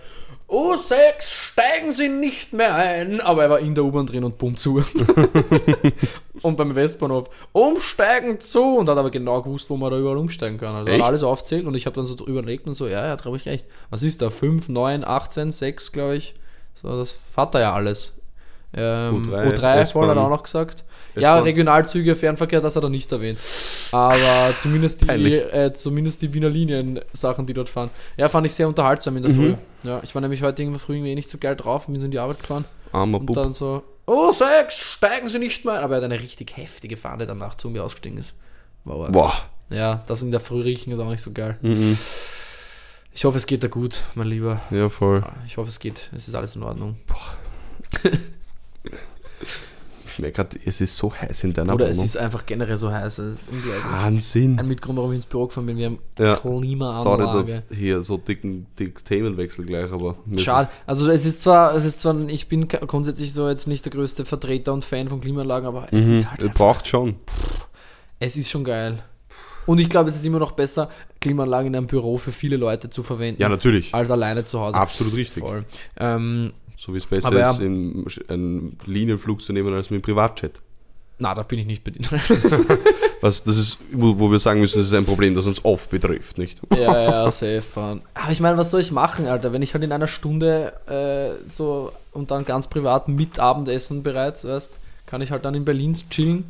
U6, 0.53 0.93
steigen 1.19 1.91
Sie 1.91 2.09
nicht 2.09 2.53
mehr 2.53 2.75
ein. 2.75 3.21
Aber 3.21 3.43
er 3.43 3.49
war 3.49 3.59
in 3.59 3.73
der 3.73 3.83
U-Bahn 3.85 4.05
drin 4.05 4.23
und 4.23 4.37
bumm 4.37 4.55
zu. 4.55 4.83
und 6.43 6.57
beim 6.57 6.75
Westbahnhof, 6.75 7.29
umsteigen 7.53 8.39
zu. 8.39 8.77
Und 8.77 8.87
hat 8.87 8.97
aber 8.97 9.09
genau 9.09 9.41
gewusst, 9.41 9.69
wo 9.71 9.77
man 9.77 9.89
da 9.89 9.97
überall 9.97 10.17
umsteigen 10.17 10.59
kann. 10.59 10.75
Also 10.75 10.91
Echt? 10.91 11.01
hat 11.01 11.07
alles 11.07 11.23
aufzählt 11.23 11.65
und 11.65 11.75
ich 11.75 11.87
habe 11.87 11.95
dann 11.95 12.05
so 12.05 12.23
überlegt 12.27 12.67
und 12.67 12.75
so, 12.75 12.87
ja, 12.87 13.03
ja, 13.03 13.15
glaube 13.15 13.37
ich 13.37 13.45
recht. 13.47 13.65
Was 13.89 14.03
ist 14.03 14.21
da? 14.21 14.29
5, 14.29 14.69
9, 14.69 15.03
18, 15.03 15.51
6, 15.51 15.91
glaube 15.91 16.17
ich. 16.17 16.35
So, 16.75 16.97
das 16.97 17.17
fährt 17.33 17.55
er 17.55 17.61
ja 17.61 17.73
alles. 17.73 18.21
Ähm, 18.75 19.23
U3, 19.23 19.53
U3, 19.55 19.91
voll 19.91 20.07
hat 20.07 20.17
er 20.17 20.23
auch 20.23 20.29
noch 20.29 20.43
gesagt. 20.43 20.83
Ja. 21.15 21.39
Regionalzüge, 21.39 22.15
Fernverkehr, 22.15 22.59
das 22.61 22.75
hat 22.75 22.83
er 22.83 22.89
nicht 22.89 23.11
erwähnt. 23.11 23.39
Aber 23.91 24.53
zumindest 24.57 25.01
die, 25.01 25.07
äh, 25.09 25.71
zumindest 25.73 26.21
die 26.23 26.33
Wiener 26.33 26.49
Linien-Sachen, 26.49 27.45
die 27.45 27.53
dort 27.53 27.69
fahren. 27.69 27.89
Ja, 28.17 28.27
fand 28.29 28.47
ich 28.47 28.53
sehr 28.55 28.67
unterhaltsam 28.67 29.17
in 29.17 29.23
der 29.23 29.31
Mhm. 29.31 29.35
Früh. 29.37 29.55
Ja, 29.89 29.99
ich 30.03 30.15
war 30.15 30.21
nämlich 30.21 30.41
heute 30.41 30.63
irgendwie 30.63 30.79
früh 30.79 30.95
irgendwie 30.95 31.13
nicht 31.15 31.29
so 31.29 31.37
geil 31.37 31.55
drauf, 31.55 31.85
bin 31.85 31.99
so 31.99 32.05
in 32.05 32.11
die 32.11 32.19
Arbeit 32.19 32.39
gefahren. 32.39 32.65
Armer 32.91 33.19
Und 33.19 33.27
Bub. 33.27 33.35
dann 33.35 33.53
so, 33.53 33.83
oh, 34.07 34.31
sechs, 34.31 34.79
steigen 34.79 35.29
Sie 35.29 35.39
nicht 35.39 35.65
mehr 35.65 35.75
ein. 35.75 35.83
Aber 35.83 35.95
er 35.95 35.97
hat 35.97 36.03
eine 36.05 36.19
richtig 36.19 36.57
heftige 36.57 36.97
Fahne 36.97 37.27
danach 37.27 37.55
zu 37.55 37.69
mir 37.69 37.83
ausgestiegen 37.83 38.17
ist. 38.17 38.33
Arg. 38.85 39.11
Boah. 39.11 39.33
Ja, 39.69 40.03
das 40.07 40.21
in 40.23 40.31
der 40.31 40.39
Früh 40.39 40.61
riechen 40.61 40.91
ist 40.93 40.99
auch 40.99 41.09
nicht 41.09 41.21
so 41.21 41.31
geil. 41.31 41.57
Mhm. 41.61 41.97
Ich 43.15 43.25
hoffe, 43.25 43.37
es 43.37 43.45
geht 43.45 43.63
da 43.63 43.67
gut, 43.67 43.99
mein 44.15 44.27
Lieber. 44.27 44.61
Ja, 44.71 44.89
voll. 44.89 45.23
Ich 45.45 45.57
hoffe, 45.57 45.69
es 45.69 45.79
geht. 45.79 46.09
Es 46.15 46.27
ist 46.27 46.33
alles 46.35 46.55
in 46.55 46.63
Ordnung. 46.63 46.95
Ich 50.13 50.19
merke 50.19 50.35
gerade, 50.43 50.57
es 50.65 50.79
ist 50.79 50.95
so 50.95 51.13
heiß 51.13 51.43
in 51.43 51.53
deiner 51.53 51.73
Oder 51.73 51.89
es 51.89 51.97
Wohnung. 51.97 52.05
ist 52.05 52.17
einfach 52.17 52.45
generell 52.45 52.77
so 52.77 52.91
heiß. 52.91 53.17
Es 53.19 53.41
ist 53.41 53.51
unglaublich. 53.51 53.83
Wahnsinn. 53.91 54.59
Ein 54.59 54.67
Mitgrund, 54.67 54.97
warum 54.97 55.11
ich 55.11 55.17
ins 55.17 55.25
Büro 55.25 55.47
gefahren 55.47 55.65
bin. 55.65 55.77
Wir 55.77 55.87
haben 55.87 55.99
Ja. 56.19 56.35
Klimaanlage. 56.35 57.03
Sorry, 57.45 57.61
dass 57.69 57.77
hier 57.77 58.01
so 58.03 58.17
dicken, 58.17 58.67
dick 58.77 59.03
Themenwechsel 59.03 59.65
gleich, 59.65 59.91
aber 59.91 60.15
Schade. 60.37 60.69
Also 60.85 61.09
es 61.11 61.25
ist 61.25 61.41
zwar, 61.41 61.73
es 61.75 61.83
ist 61.83 61.99
zwar, 62.01 62.15
ich 62.29 62.47
bin 62.47 62.67
grundsätzlich 62.67 63.33
so 63.33 63.49
jetzt 63.49 63.67
nicht 63.67 63.83
der 63.85 63.91
größte 63.91 64.25
Vertreter 64.25 64.71
und 64.73 64.83
Fan 64.85 65.07
von 65.09 65.19
Klimaanlagen, 65.21 65.67
aber 65.67 65.87
es 65.91 66.03
es- 66.03 66.09
ist 66.09 66.25
Mhm, 66.25 66.31
halt, 66.31 66.43
es 66.43 66.51
braucht 66.53 66.87
schon. 66.87 67.15
es 68.19 68.37
ist 68.37 68.49
schon 68.49 68.63
geil. 68.63 69.03
Und 69.65 69.79
ich 69.79 69.87
glaube, 69.89 70.09
es 70.09 70.15
ist 70.17 70.25
immer 70.25 70.39
noch 70.39 70.51
besser, 70.51 70.89
Klimaanlagen 71.21 71.67
in 71.67 71.75
einem 71.77 71.87
Büro 71.87 72.17
für 72.17 72.33
viele 72.33 72.57
Leute 72.57 72.89
zu 72.89 73.01
verwenden, 73.01 73.41
Ja, 73.41 73.47
natürlich. 73.47 73.93
als 73.93 74.11
alleine 74.11 74.43
zu 74.43 74.59
Hause. 74.59 74.75
Absolut 74.75 75.15
richtig. 75.15 75.41
Voll. 75.41 75.63
Ähm, 75.97 76.51
So 76.83 76.93
wie 76.93 76.97
es 76.97 77.05
besser 77.05 77.33
ja. 77.37 77.51
ist, 77.51 77.61
in, 77.61 78.05
einen 78.27 78.77
Linienflug 78.85 79.41
zu 79.41 79.53
nehmen 79.53 79.73
als 79.73 79.89
mit 79.89 80.01
dem 80.01 80.03
Privatjet. 80.03 80.61
na, 81.17 81.33
da 81.33 81.43
bin 81.43 81.59
ich 81.59 81.65
nicht 81.65 81.85
bedient. 81.85 82.11
Was, 83.21 83.41
das 83.45 83.57
ist, 83.57 83.77
wo, 83.93 84.19
wo 84.19 84.29
wir 84.29 84.39
sagen 84.39 84.59
müssen, 84.59 84.79
das 84.79 84.87
ist 84.87 84.93
ein 84.93 85.05
Problem, 85.05 85.33
das 85.33 85.47
uns 85.47 85.63
oft 85.63 85.89
betrifft, 85.89 86.37
nicht? 86.37 86.59
ja, 86.75 87.01
ja, 87.03 87.31
safe. 87.31 87.63
Man. 87.77 88.01
Aber 88.15 88.31
ich 88.33 88.41
meine, 88.41 88.57
was 88.57 88.69
soll 88.71 88.81
ich 88.81 88.91
machen, 88.91 89.27
Alter? 89.27 89.53
Wenn 89.53 89.61
ich 89.61 89.73
halt 89.73 89.81
in 89.85 89.93
einer 89.93 90.07
Stunde 90.07 90.73
äh, 90.89 91.47
so 91.49 91.93
und 92.11 92.31
dann 92.31 92.43
ganz 92.43 92.67
privat 92.67 93.07
mit 93.07 93.39
Abendessen 93.39 94.03
bereits 94.03 94.43
erst, 94.43 94.81
kann 95.05 95.21
ich 95.21 95.31
halt 95.31 95.45
dann 95.45 95.55
in 95.55 95.63
Berlin 95.63 95.93
chillen 96.09 96.43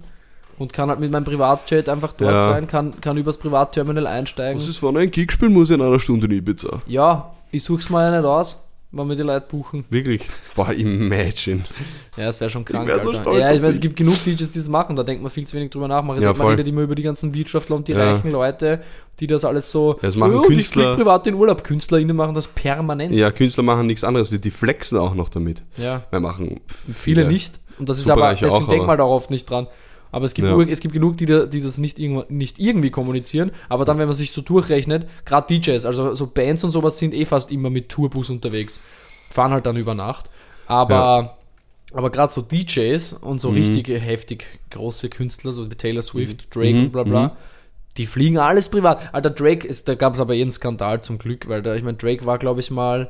und 0.57 0.73
kann 0.73 0.89
halt 0.89 0.99
mit 0.99 1.11
meinem 1.11 1.25
Privatjet 1.25 1.89
einfach 1.89 2.13
dort 2.13 2.31
Ja. 2.31 2.49
sein, 2.53 2.65
kann, 2.65 2.99
kann 3.01 3.17
übers 3.17 3.37
Privatterminal 3.37 4.07
einsteigen. 4.07 4.59
Was 4.59 4.67
ist, 4.67 4.81
wenn 4.81 4.97
ein 4.97 5.11
Gig 5.11 5.31
spielen 5.31 5.53
muss 5.53 5.69
in 5.69 5.79
einer 5.79 5.99
Stunde 5.99 6.25
in 6.25 6.31
Ibiza? 6.31 6.81
Ja, 6.87 7.35
ich 7.51 7.63
such's 7.63 7.91
mal 7.91 8.11
ja 8.11 8.17
nicht 8.17 8.25
aus, 8.27 8.67
wenn 8.95 9.09
wir 9.09 9.15
die 9.15 9.23
Leute 9.23 9.45
buchen. 9.49 9.85
Wirklich? 9.89 10.21
Boah, 10.55 10.71
imagine. 10.71 11.63
Ja, 12.15 12.29
es 12.29 12.39
wäre 12.39 12.49
schon 12.49 12.63
krank, 12.63 12.87
wär 12.87 13.03
so 13.03 13.11
Ja, 13.11 13.51
ich 13.51 13.59
meine, 13.59 13.67
es 13.73 13.79
gibt 13.79 13.95
genug 13.95 14.15
DJs, 14.23 14.51
die 14.51 14.59
das 14.59 14.69
machen, 14.69 14.95
da 14.95 15.03
denkt 15.03 15.23
man 15.23 15.31
viel 15.31 15.45
zu 15.45 15.57
wenig 15.57 15.71
drüber 15.71 15.87
nach. 15.87 16.03
Man, 16.03 16.21
Ja, 16.21 16.29
redet, 16.31 16.43
man 16.43 16.59
immer 16.67 16.81
über 16.81 16.95
die 16.95 17.01
ganzen 17.03 17.33
Wirtschaftler 17.33 17.75
und 17.75 17.87
die 17.87 17.93
Ja. 17.93 18.13
reichen 18.13 18.31
Leute, 18.31 18.81
die 19.19 19.27
das 19.27 19.43
alles 19.45 19.71
so. 19.71 19.93
Ja, 19.93 19.99
das 20.03 20.15
machen 20.15 20.39
ich 20.41 20.47
Künstler. 20.47 20.83
flieg 20.93 20.97
privat 20.97 21.27
in 21.27 21.33
Urlaub. 21.33 21.63
KünstlerInnen 21.63 22.15
machen 22.15 22.35
das 22.35 22.47
permanent. 22.47 23.13
Ja, 23.15 23.31
Künstler 23.31 23.63
machen 23.63 23.87
nichts 23.87 24.03
anderes, 24.03 24.29
die, 24.29 24.39
die 24.39 24.51
flexen 24.51 24.97
auch 24.99 25.15
noch 25.15 25.29
damit. 25.29 25.63
Ja. 25.77 26.03
Wir 26.11 26.19
machen 26.19 26.61
Viele 26.93 27.27
nicht. 27.27 27.59
Und 27.79 27.89
das 27.89 27.97
ist 27.97 28.09
aber, 28.09 28.35
deswegen 28.35 28.67
denkt 28.67 28.85
man 28.87 28.97
darauf 28.97 29.29
nicht 29.31 29.49
dran. 29.49 29.67
Aber 30.13 30.25
es 30.25 30.33
gibt, 30.35 30.47
Ja. 30.47 30.57
es 30.61 30.79
gibt 30.79 30.93
genug, 30.93 31.17
die, 31.17 31.25
da- 31.25 31.45
die 31.47 31.59
das 31.61 31.77
nicht, 31.79 31.99
irgendwo, 31.99 32.23
nicht 32.29 32.59
irgendwie 32.59 32.91
kommunizieren. 32.91 33.51
Aber 33.67 33.83
dann, 33.83 33.97
wenn 33.97 34.05
man 34.07 34.13
sich 34.15 34.31
so 34.31 34.41
durchrechnet, 34.41 35.07
gerade 35.25 35.47
DJs, 35.59 35.85
also 35.85 36.13
so 36.15 36.27
Bands 36.27 36.63
und 36.63 36.71
sowas 36.71 36.99
sind 36.99 37.13
eh 37.13 37.25
fast 37.25 37.51
immer 37.51 37.69
mit 37.69 37.89
Tourbus 37.89 38.29
unterwegs. 38.29 38.79
Fahren 39.31 39.51
halt 39.51 39.65
dann 39.65 39.75
über 39.75 39.95
Nacht. 39.95 40.29
Aber, 40.67 41.37
aber 41.93 42.09
gerade 42.11 42.31
so 42.31 42.41
DJs 42.41 43.13
und 43.13 43.41
so 43.41 43.49
Mhm. 43.49 43.57
richtige, 43.57 43.99
heftig 43.99 44.45
große 44.69 45.09
Künstler, 45.09 45.51
so 45.51 45.69
wie 45.69 45.75
Taylor 45.75 46.01
Swift, 46.03 46.55
Drake 46.55 46.75
Mhm. 46.75 46.83
und 46.85 46.91
bla 46.91 47.03
bla, 47.03 47.23
Mhm. 47.27 47.31
die 47.97 48.05
fliegen 48.05 48.37
alles 48.37 48.69
privat. 48.69 49.13
Alter, 49.13 49.31
Drake 49.31 49.67
ist, 49.67 49.87
da 49.87 49.95
gab 49.95 50.13
es 50.13 50.19
aber 50.19 50.35
eh 50.35 50.41
einen 50.41 50.51
Skandal 50.51 51.01
zum 51.01 51.17
Glück, 51.17 51.49
weil 51.49 51.61
da, 51.63 51.75
ich 51.75 51.83
meine, 51.83 51.97
Drake 51.97 52.25
war, 52.25 52.37
glaube 52.37 52.59
ich, 52.59 52.69
mal, 52.71 53.09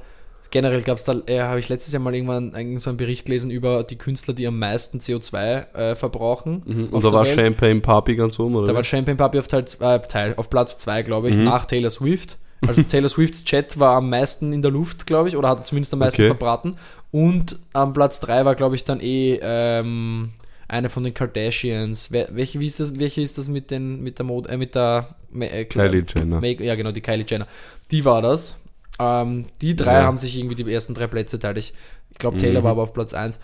generell 0.53 0.83
gab 0.83 0.99
es 0.99 1.05
da, 1.05 1.15
äh, 1.25 1.39
habe 1.41 1.59
ich 1.59 1.67
letztes 1.67 1.91
Jahr 1.93 2.01
mal 2.01 2.13
irgendwann 2.13 2.53
einen, 2.53 2.77
so 2.77 2.91
einen 2.91 2.97
Bericht 2.97 3.25
gelesen 3.25 3.49
über 3.49 3.83
die 3.83 3.97
Künstler, 3.97 4.35
die 4.35 4.45
am 4.45 4.59
meisten 4.59 4.99
CO2 4.99 5.73
äh, 5.73 5.95
verbrauchen. 5.95 6.61
Mhm. 6.65 6.85
Und 6.91 7.03
da 7.03 7.11
war 7.11 7.25
Welt. 7.25 7.39
Champagne 7.39 7.81
Papi 7.81 8.15
ganz 8.15 8.39
oben, 8.39 8.55
oder? 8.55 8.67
Da 8.67 8.75
war 8.75 8.83
Champagne 8.83 9.17
Papi 9.17 9.39
auf, 9.39 9.47
Teil, 9.47 9.65
zwei- 9.65 9.97
Teil, 9.97 10.35
auf 10.37 10.49
Platz 10.51 10.77
2, 10.77 11.01
glaube 11.01 11.29
ich, 11.29 11.35
Mhm. 11.37 11.45
nach 11.45 11.65
Taylor 11.65 11.89
Swift. 11.89 12.37
Also 12.65 12.83
Taylor 12.87 13.09
Swifts 13.09 13.43
Chat 13.43 13.79
war 13.79 13.97
am 13.97 14.09
meisten 14.09 14.53
in 14.53 14.61
der 14.61 14.71
Luft, 14.71 15.07
glaube 15.07 15.27
ich, 15.27 15.35
oder 15.35 15.49
hat 15.49 15.65
zumindest 15.67 15.91
am 15.93 15.99
meisten 15.99 16.21
Okay. 16.21 16.29
verbraten. 16.29 16.77
Und 17.11 17.57
am 17.73 17.93
Platz 17.93 18.19
3 18.21 18.45
war, 18.45 18.53
glaube 18.55 18.75
ich, 18.75 18.85
dann 18.85 18.99
eh 19.01 19.39
ähm, 19.41 20.29
eine 20.67 20.89
von 20.89 21.03
den 21.03 21.13
Kardashians. 21.13 22.11
Wer, 22.11 22.29
welche, 22.31 22.59
wie 22.59 22.67
ist 22.67 22.79
das, 22.79 22.97
welche 22.99 23.21
ist 23.21 23.37
das 23.37 23.47
mit, 23.49 23.69
den, 23.71 24.01
mit 24.01 24.17
der 24.19 24.25
Mode, 24.25 24.49
äh, 24.49 24.57
mit 24.57 24.75
der 24.75 25.15
äh, 25.37 25.65
Kylie 25.65 26.05
Jenner. 26.07 26.39
Make, 26.39 26.63
ja, 26.63 26.75
genau, 26.75 26.91
die 26.91 27.01
Kylie 27.01 27.25
Jenner. 27.27 27.47
Die 27.91 28.05
war 28.05 28.21
das. 28.21 28.59
Ähm, 28.99 29.45
die 29.61 29.75
drei 29.75 29.93
Ja. 29.93 30.03
haben 30.03 30.17
sich 30.17 30.37
irgendwie 30.37 30.55
die 30.55 30.71
ersten 30.71 30.93
drei 30.93 31.07
Plätze 31.07 31.39
teilt. 31.39 31.57
Ich, 31.57 31.73
ich 32.11 32.17
glaube, 32.19 32.37
Taylor 32.37 32.61
Mhm. 32.61 32.63
war 32.65 32.71
aber 32.71 32.83
auf 32.83 32.93
Platz 32.93 33.13
1. 33.13 33.39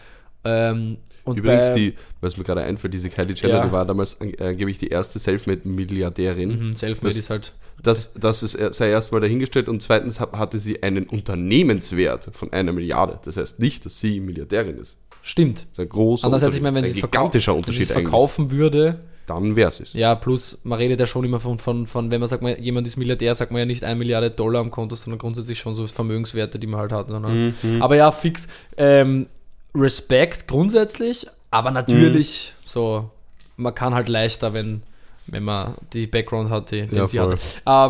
Ähm, 0.46 0.98
Übrigens, 1.26 1.68
bei, 1.70 1.76
die, 1.76 1.96
was 2.22 2.38
mir 2.38 2.44
gerade 2.44 2.62
einfällt, 2.64 2.94
diese 2.94 3.10
Kylie 3.10 3.36
Jenner, 3.36 3.56
Ja. 3.58 3.66
die 3.66 3.72
war 3.72 3.86
damals 3.86 4.16
äh, 4.22 4.36
angeblich 4.44 4.78
die 4.80 4.88
erste 4.88 5.20
Selfmade-Milliardärin. 5.20 6.68
Mhm, 6.70 6.74
Selfmade 6.76 7.14
Das- 7.14 7.20
ist 7.24 7.30
halt. 7.30 7.54
Das, 7.82 8.14
das 8.16 8.44
ist, 8.44 8.56
er- 8.56 8.74
sei 8.74 8.90
erstmal 8.90 9.22
dahingestellt 9.22 9.70
und 9.70 9.82
zweitens 9.82 10.20
ha- 10.20 10.32
hatte 10.34 10.60
sie 10.60 10.84
einen 10.84 11.06
Unternehmenswert 11.08 12.30
von 12.34 12.52
einer 12.52 12.74
Milliarde. 12.74 13.20
Das 13.24 13.38
heißt 13.38 13.60
nicht, 13.60 13.86
dass 13.86 14.00
sie 14.00 14.20
Milliardärin 14.20 14.78
ist. 14.78 14.98
Stimmt. 15.22 15.60
Das 15.60 15.66
ist 15.74 15.80
ein 15.80 15.90
großer 15.90 16.26
Andererseits, 16.26 16.56
ich 16.56 16.62
meine, 16.62 16.78
wenn 16.78 16.86
sie 16.86 16.92
es 17.00 17.02
gigantischer 17.06 17.52
wenn 17.52 17.60
Unterschied 17.60 17.92
eigentlich. 17.92 18.04
verkaufen 18.04 18.52
würde, 18.52 19.00
Dann 19.28 19.56
wäre 19.56 19.70
es. 19.70 19.94
ja, 19.94 20.16
plus, 20.16 20.60
man 20.64 20.78
redet 20.80 21.00
ja 21.00 21.06
schon 21.06 21.24
immer 21.26 21.40
von, 21.40 21.58
von, 21.60 21.86
von 21.88 22.10
wenn 22.10 22.20
man 22.20 22.28
sagt, 22.30 22.42
man, 22.42 22.58
jemand 22.62 22.88
ist 22.88 22.98
Milliardär, 22.98 23.36
sagt 23.36 23.52
man 23.52 23.60
ja 23.60 23.66
nicht 23.66 23.84
1 23.84 23.98
Milliarde 24.00 24.32
Dollar 24.32 24.62
am 24.62 24.72
Konto, 24.72 24.96
sondern 24.96 25.20
grundsätzlich 25.20 25.60
schon 25.60 25.74
so 25.76 25.86
Vermögenswerte, 25.88 26.58
die 26.58 26.68
man 26.68 26.80
halt 26.80 26.92
hat. 26.92 27.10
Sondern, 27.10 27.56
Mhm. 27.62 27.82
Aber 27.82 27.96
ja, 27.96 28.12
fix. 28.12 28.48
Ähm, 28.78 29.28
Respekt 29.76 30.48
grundsätzlich, 30.48 31.28
aber 31.52 31.70
natürlich 31.72 32.54
so, 32.64 33.10
man 33.56 33.76
kann 33.76 33.94
halt 33.94 34.10
leichter, 34.10 34.54
wenn, 34.54 34.82
wenn 35.28 35.44
man 35.44 35.76
die 35.94 36.08
Background 36.08 36.50
hat, 36.50 36.72
die, 36.72 36.82
den 36.88 36.96
Ja, 36.98 37.06
sie 37.08 37.18
voll. 37.20 37.34
hat. 37.34 37.40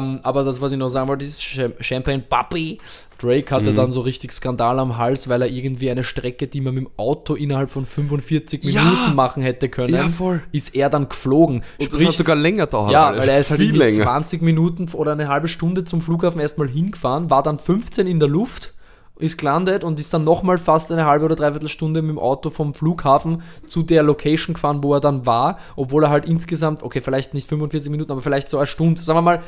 Ähm, 0.02 0.20
aber 0.24 0.44
das, 0.44 0.60
was 0.60 0.74
ich 0.74 0.78
noch 0.78 0.90
sagen 0.90 1.08
wollte, 1.08 1.24
ist 1.24 1.40
Cham- 1.42 1.74
Champagne 1.80 2.20
Papi. 2.28 2.80
Drake 3.22 3.46
Mhm. 3.54 3.56
hatte 3.56 3.74
dann 3.74 3.92
so 3.92 4.02
richtig 4.02 4.32
Skandal 4.32 4.80
am 4.80 4.98
Hals, 4.98 5.30
weil 5.30 5.42
er 5.44 5.48
irgendwie 5.50 5.92
eine 5.92 6.04
Strecke, 6.04 6.48
die 6.48 6.62
man 6.62 6.74
mit 6.76 6.86
dem 6.86 6.92
Auto 6.98 7.36
innerhalb 7.36 7.70
von 7.72 7.86
45 7.86 8.64
Ja. 8.64 8.84
Minuten 8.84 9.16
machen 9.16 9.44
hätte 9.44 9.70
können, 9.70 9.94
Ja, 9.94 10.40
ist 10.52 10.76
er 10.76 10.90
dann 10.90 11.10
geflogen. 11.10 11.64
Und 11.80 11.94
das 11.94 12.04
hat 12.04 12.14
sogar 12.14 12.36
länger 12.36 12.66
dauert. 12.66 12.92
Ja, 12.92 13.16
weil 13.18 13.30
er 13.30 13.40
ist 13.40 13.52
halt 13.52 13.60
länger. 13.62 14.04
20 14.04 14.42
Minuten 14.42 14.88
oder 14.94 15.12
eine 15.12 15.28
halbe 15.28 15.48
Stunde 15.48 15.84
zum 15.84 16.02
Flughafen 16.02 16.40
erstmal 16.42 16.68
hingefahren, 16.70 17.30
war 17.30 17.44
dann 17.44 17.60
15 17.60 18.08
in 18.08 18.20
der 18.20 18.30
Luft, 18.30 18.74
ist 19.20 19.38
gelandet 19.38 19.84
und 19.84 20.00
ist 20.00 20.14
dann 20.14 20.24
nochmal 20.24 20.58
fast 20.58 20.94
eine 20.94 21.06
halbe 21.06 21.26
oder 21.26 21.36
dreiviertel 21.36 21.68
Stunde 21.68 22.02
mit 22.02 22.12
dem 22.12 22.20
Auto 22.20 22.50
vom 22.52 22.74
Flughafen 22.74 23.42
zu 23.68 23.84
der 23.84 24.02
Location 24.02 24.54
gefahren, 24.54 24.82
wo 24.82 24.94
er 24.94 25.02
dann 25.02 25.26
war, 25.26 25.60
obwohl 25.76 26.06
er 26.06 26.10
halt 26.10 26.24
insgesamt, 26.24 26.84
okay, 26.84 27.02
vielleicht 27.02 27.34
nicht 27.34 27.50
45 27.50 27.92
Minuten, 27.92 28.14
aber 28.14 28.22
vielleicht 28.22 28.48
so 28.48 28.58
eine 28.58 28.68
Stunde, 28.68 29.04
sagen 29.04 29.18
wir 29.18 29.22
mal, 29.22 29.44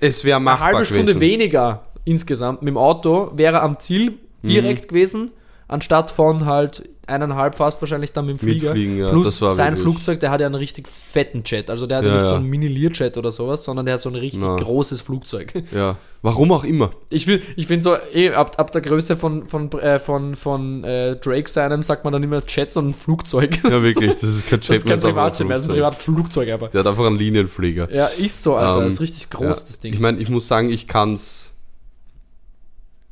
Es 0.00 0.24
wäre 0.24 0.36
eine 0.36 0.44
machbar 0.44 0.66
halbe 0.72 0.84
Stunde 0.86 1.14
gewesen. 1.14 1.20
weniger 1.20 1.82
insgesamt 2.04 2.62
mit 2.62 2.72
dem 2.72 2.78
Auto 2.78 3.30
wäre 3.34 3.56
er 3.56 3.62
am 3.62 3.78
Ziel 3.80 4.14
direkt 4.42 4.88
gewesen, 4.88 5.30
anstatt 5.68 6.10
von 6.10 6.46
halt 6.46 6.88
eineinhalb 7.06 7.56
fast 7.56 7.82
wahrscheinlich 7.82 8.12
dann 8.12 8.26
mit 8.26 8.36
dem 8.36 8.38
Flieger. 8.38 8.74
Ja, 8.76 9.10
Plus 9.10 9.38
sein 9.38 9.72
wirklich- 9.76 9.82
Flugzeug, 9.82 10.20
der 10.20 10.30
hat 10.30 10.40
ja 10.40 10.46
einen 10.46 10.54
richtig 10.54 10.86
fetten 10.88 11.42
Jet. 11.44 11.68
Also 11.68 11.86
der 11.88 11.98
hat 11.98 12.04
ja 12.04 12.10
Ja, 12.12 12.16
nicht 12.18 12.26
so 12.26 12.34
ja. 12.34 12.38
ein 12.38 12.44
Mini-Learjet 12.46 13.16
oder 13.18 13.32
sowas, 13.32 13.64
sondern 13.64 13.84
der 13.84 13.94
hat 13.94 14.00
so 14.00 14.10
ein 14.10 14.14
richtig 14.14 14.40
Na. 14.40 14.54
großes 14.54 15.02
Flugzeug. 15.02 15.52
Ja, 15.74 15.96
warum 16.22 16.52
auch 16.52 16.62
immer. 16.62 16.92
Ich, 17.08 17.26
will- 17.26 17.42
ich 17.56 17.66
finde 17.66 17.82
so, 17.82 17.96
eh, 18.14 18.30
ab, 18.30 18.54
ab 18.58 18.70
der 18.70 18.80
Größe 18.80 19.16
von, 19.16 19.48
von, 19.48 19.72
äh, 19.72 19.98
von, 19.98 20.36
von 20.36 20.84
äh, 20.84 21.16
Drake 21.16 21.50
seinem 21.50 21.82
sagt 21.82 22.04
man 22.04 22.12
dann 22.12 22.22
immer 22.22 22.42
Jet, 22.46 22.70
sondern 22.72 22.94
Flugzeug. 22.94 23.58
Ja, 23.64 23.82
wirklich, 23.82 24.12
das 24.14 24.22
ist 24.22 24.48
kein 24.48 24.60
Jet 24.60 24.68
mehr, 24.70 24.78
kein 24.78 24.90
das 24.90 24.98
ist 25.00 25.04
einfach 25.06 25.06
ein 25.06 25.32
Privatjet 25.32 25.48
mehr, 25.48 25.56
das 25.56 25.66
ist 25.66 25.70
ein 25.72 25.74
Flugzeug. 25.74 26.44
Privatflugzeug 26.46 26.50
aber. 26.52 26.68
Der 26.68 26.78
hat 26.80 26.86
einfach 26.86 27.06
einen 27.06 27.16
Linienflieger. 27.16 27.92
Ja, 27.92 28.06
ist 28.06 28.40
so, 28.40 28.54
Alter. 28.54 28.78
Ähm, 28.78 28.84
das 28.84 28.94
ist 28.94 29.00
richtig 29.00 29.30
groß, 29.30 29.64
das 29.64 29.80
Ding. 29.80 29.92
Ich 29.94 29.98
meine, 30.00 30.18
ich 30.20 30.28
muss 30.28 30.46
sagen, 30.46 30.70
ich 30.70 30.86
kann 30.86 31.14
es 31.14 31.49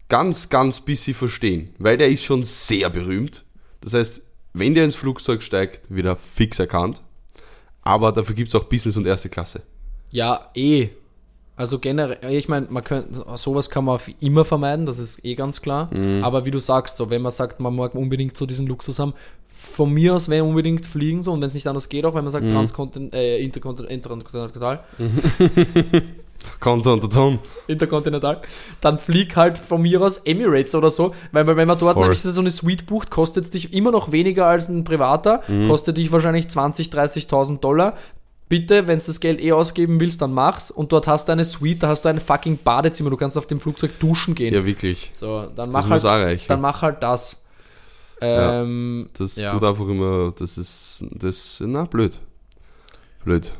ganz, 0.08 0.48
ganz 0.48 0.80
bisschen 0.80 1.14
verstehen, 1.14 1.70
weil 1.78 1.96
der 1.96 2.08
ist 2.08 2.24
schon 2.24 2.44
sehr 2.44 2.90
berühmt. 2.90 3.44
Das 3.80 3.94
heißt, 3.94 4.22
wenn 4.54 4.74
der 4.74 4.84
ins 4.84 4.96
Flugzeug 4.96 5.42
steigt, 5.42 5.82
wird 5.88 6.06
er 6.06 6.16
fix 6.16 6.58
erkannt. 6.58 7.02
Aber 7.82 8.12
dafür 8.12 8.34
gibt 8.34 8.48
es 8.48 8.54
auch 8.54 8.64
Business 8.64 8.96
und 8.96 9.06
erste 9.06 9.28
Klasse. 9.28 9.62
Ja, 10.10 10.50
eh. 10.54 10.88
Also 11.56 11.78
generell, 11.78 12.34
ich 12.34 12.48
meine, 12.48 12.66
man 12.70 12.84
könnte, 12.84 13.24
sowas 13.36 13.68
kann 13.68 13.84
man 13.84 13.96
auf 13.96 14.08
immer 14.20 14.44
vermeiden, 14.44 14.86
das 14.86 14.98
ist 14.98 15.24
eh 15.24 15.34
ganz 15.34 15.60
klar. 15.60 15.92
Mhm. 15.92 16.22
Aber 16.22 16.44
wie 16.44 16.50
du 16.52 16.60
sagst, 16.60 16.96
so, 16.96 17.10
wenn 17.10 17.20
man 17.22 17.32
sagt, 17.32 17.60
man 17.60 17.74
mag 17.74 17.94
unbedingt 17.94 18.36
so 18.36 18.46
diesen 18.46 18.66
Luxus 18.68 18.98
haben, 18.98 19.12
von 19.52 19.92
mir 19.92 20.14
aus 20.14 20.28
wäre 20.28 20.44
unbedingt 20.44 20.86
fliegen 20.86 21.20
so 21.22 21.32
und 21.32 21.40
wenn 21.40 21.48
es 21.48 21.54
nicht 21.54 21.66
anders 21.66 21.88
geht, 21.88 22.04
auch 22.04 22.14
wenn 22.14 22.22
man 22.24 22.26
Mhm. 22.26 22.30
sagt, 22.30 22.48
Transkontin 22.50 23.12
äh, 23.12 23.38
interkontin 23.38 23.86
interkontinental, 23.86 24.84
Konto 24.98 26.00
Ton. 26.60 27.38
interkontinental, 27.66 28.42
dann 28.80 28.98
flieg 28.98 29.36
halt 29.36 29.58
von 29.58 29.82
mir 29.82 30.00
aus 30.02 30.18
Emirates 30.18 30.74
oder 30.74 30.90
so, 30.90 31.14
weil 31.32 31.46
weil 31.46 31.56
wenn 31.56 31.68
man 31.68 31.78
dort 31.78 31.94
Voll. 31.94 32.02
nämlich 32.04 32.22
so 32.22 32.40
eine 32.40 32.50
Suite 32.50 32.86
bucht, 32.86 33.10
kostet 33.10 33.44
es 33.44 33.50
dich 33.50 33.72
immer 33.72 33.90
noch 33.90 34.12
weniger 34.12 34.46
als 34.46 34.68
ein 34.68 34.84
privater, 34.84 35.42
Mhm. 35.48 35.68
kostet 35.68 35.96
dich 35.96 36.12
wahrscheinlich 36.12 36.48
20, 36.48 36.90
30.000 36.90 37.60
Dollar. 37.64 37.94
Bitte, 38.48 38.88
wenn 38.88 38.98
du 38.98 39.04
das 39.04 39.20
Geld 39.20 39.40
eh 39.42 39.52
ausgeben 39.52 40.00
willst, 40.00 40.22
dann 40.22 40.32
mach's. 40.32 40.70
Und 40.70 40.90
dort 40.92 41.06
hast 41.06 41.28
du 41.28 41.32
eine 41.32 41.44
Suite, 41.44 41.82
da 41.82 41.88
hast 41.88 42.06
du 42.06 42.08
ein 42.08 42.18
fucking 42.20 42.58
Badezimmer, 42.64 43.10
du 43.10 43.16
kannst 43.18 43.36
auf 43.36 43.46
dem 43.46 43.60
Flugzeug 43.60 43.98
duschen 44.00 44.34
gehen. 44.34 44.54
Ja, 44.54 44.64
wirklich. 44.64 45.10
So, 45.14 45.42
dann 45.54 45.70
Das 45.70 45.84
mach 45.84 45.88
muss 45.90 46.04
halt, 46.04 46.48
dann 46.48 46.60
mach 46.62 46.80
halt 46.82 47.02
das. 47.02 47.44
Ähm, 48.20 49.08
Das 49.16 49.36
ja. 49.36 49.52
tut 49.52 49.62
einfach 49.64 49.86
immer, 49.86 50.32
das 50.38 50.56
ist, 50.58 51.04
das, 51.12 51.62
na, 51.66 51.84
blöd. 51.84 52.18
Blöd. 53.24 53.52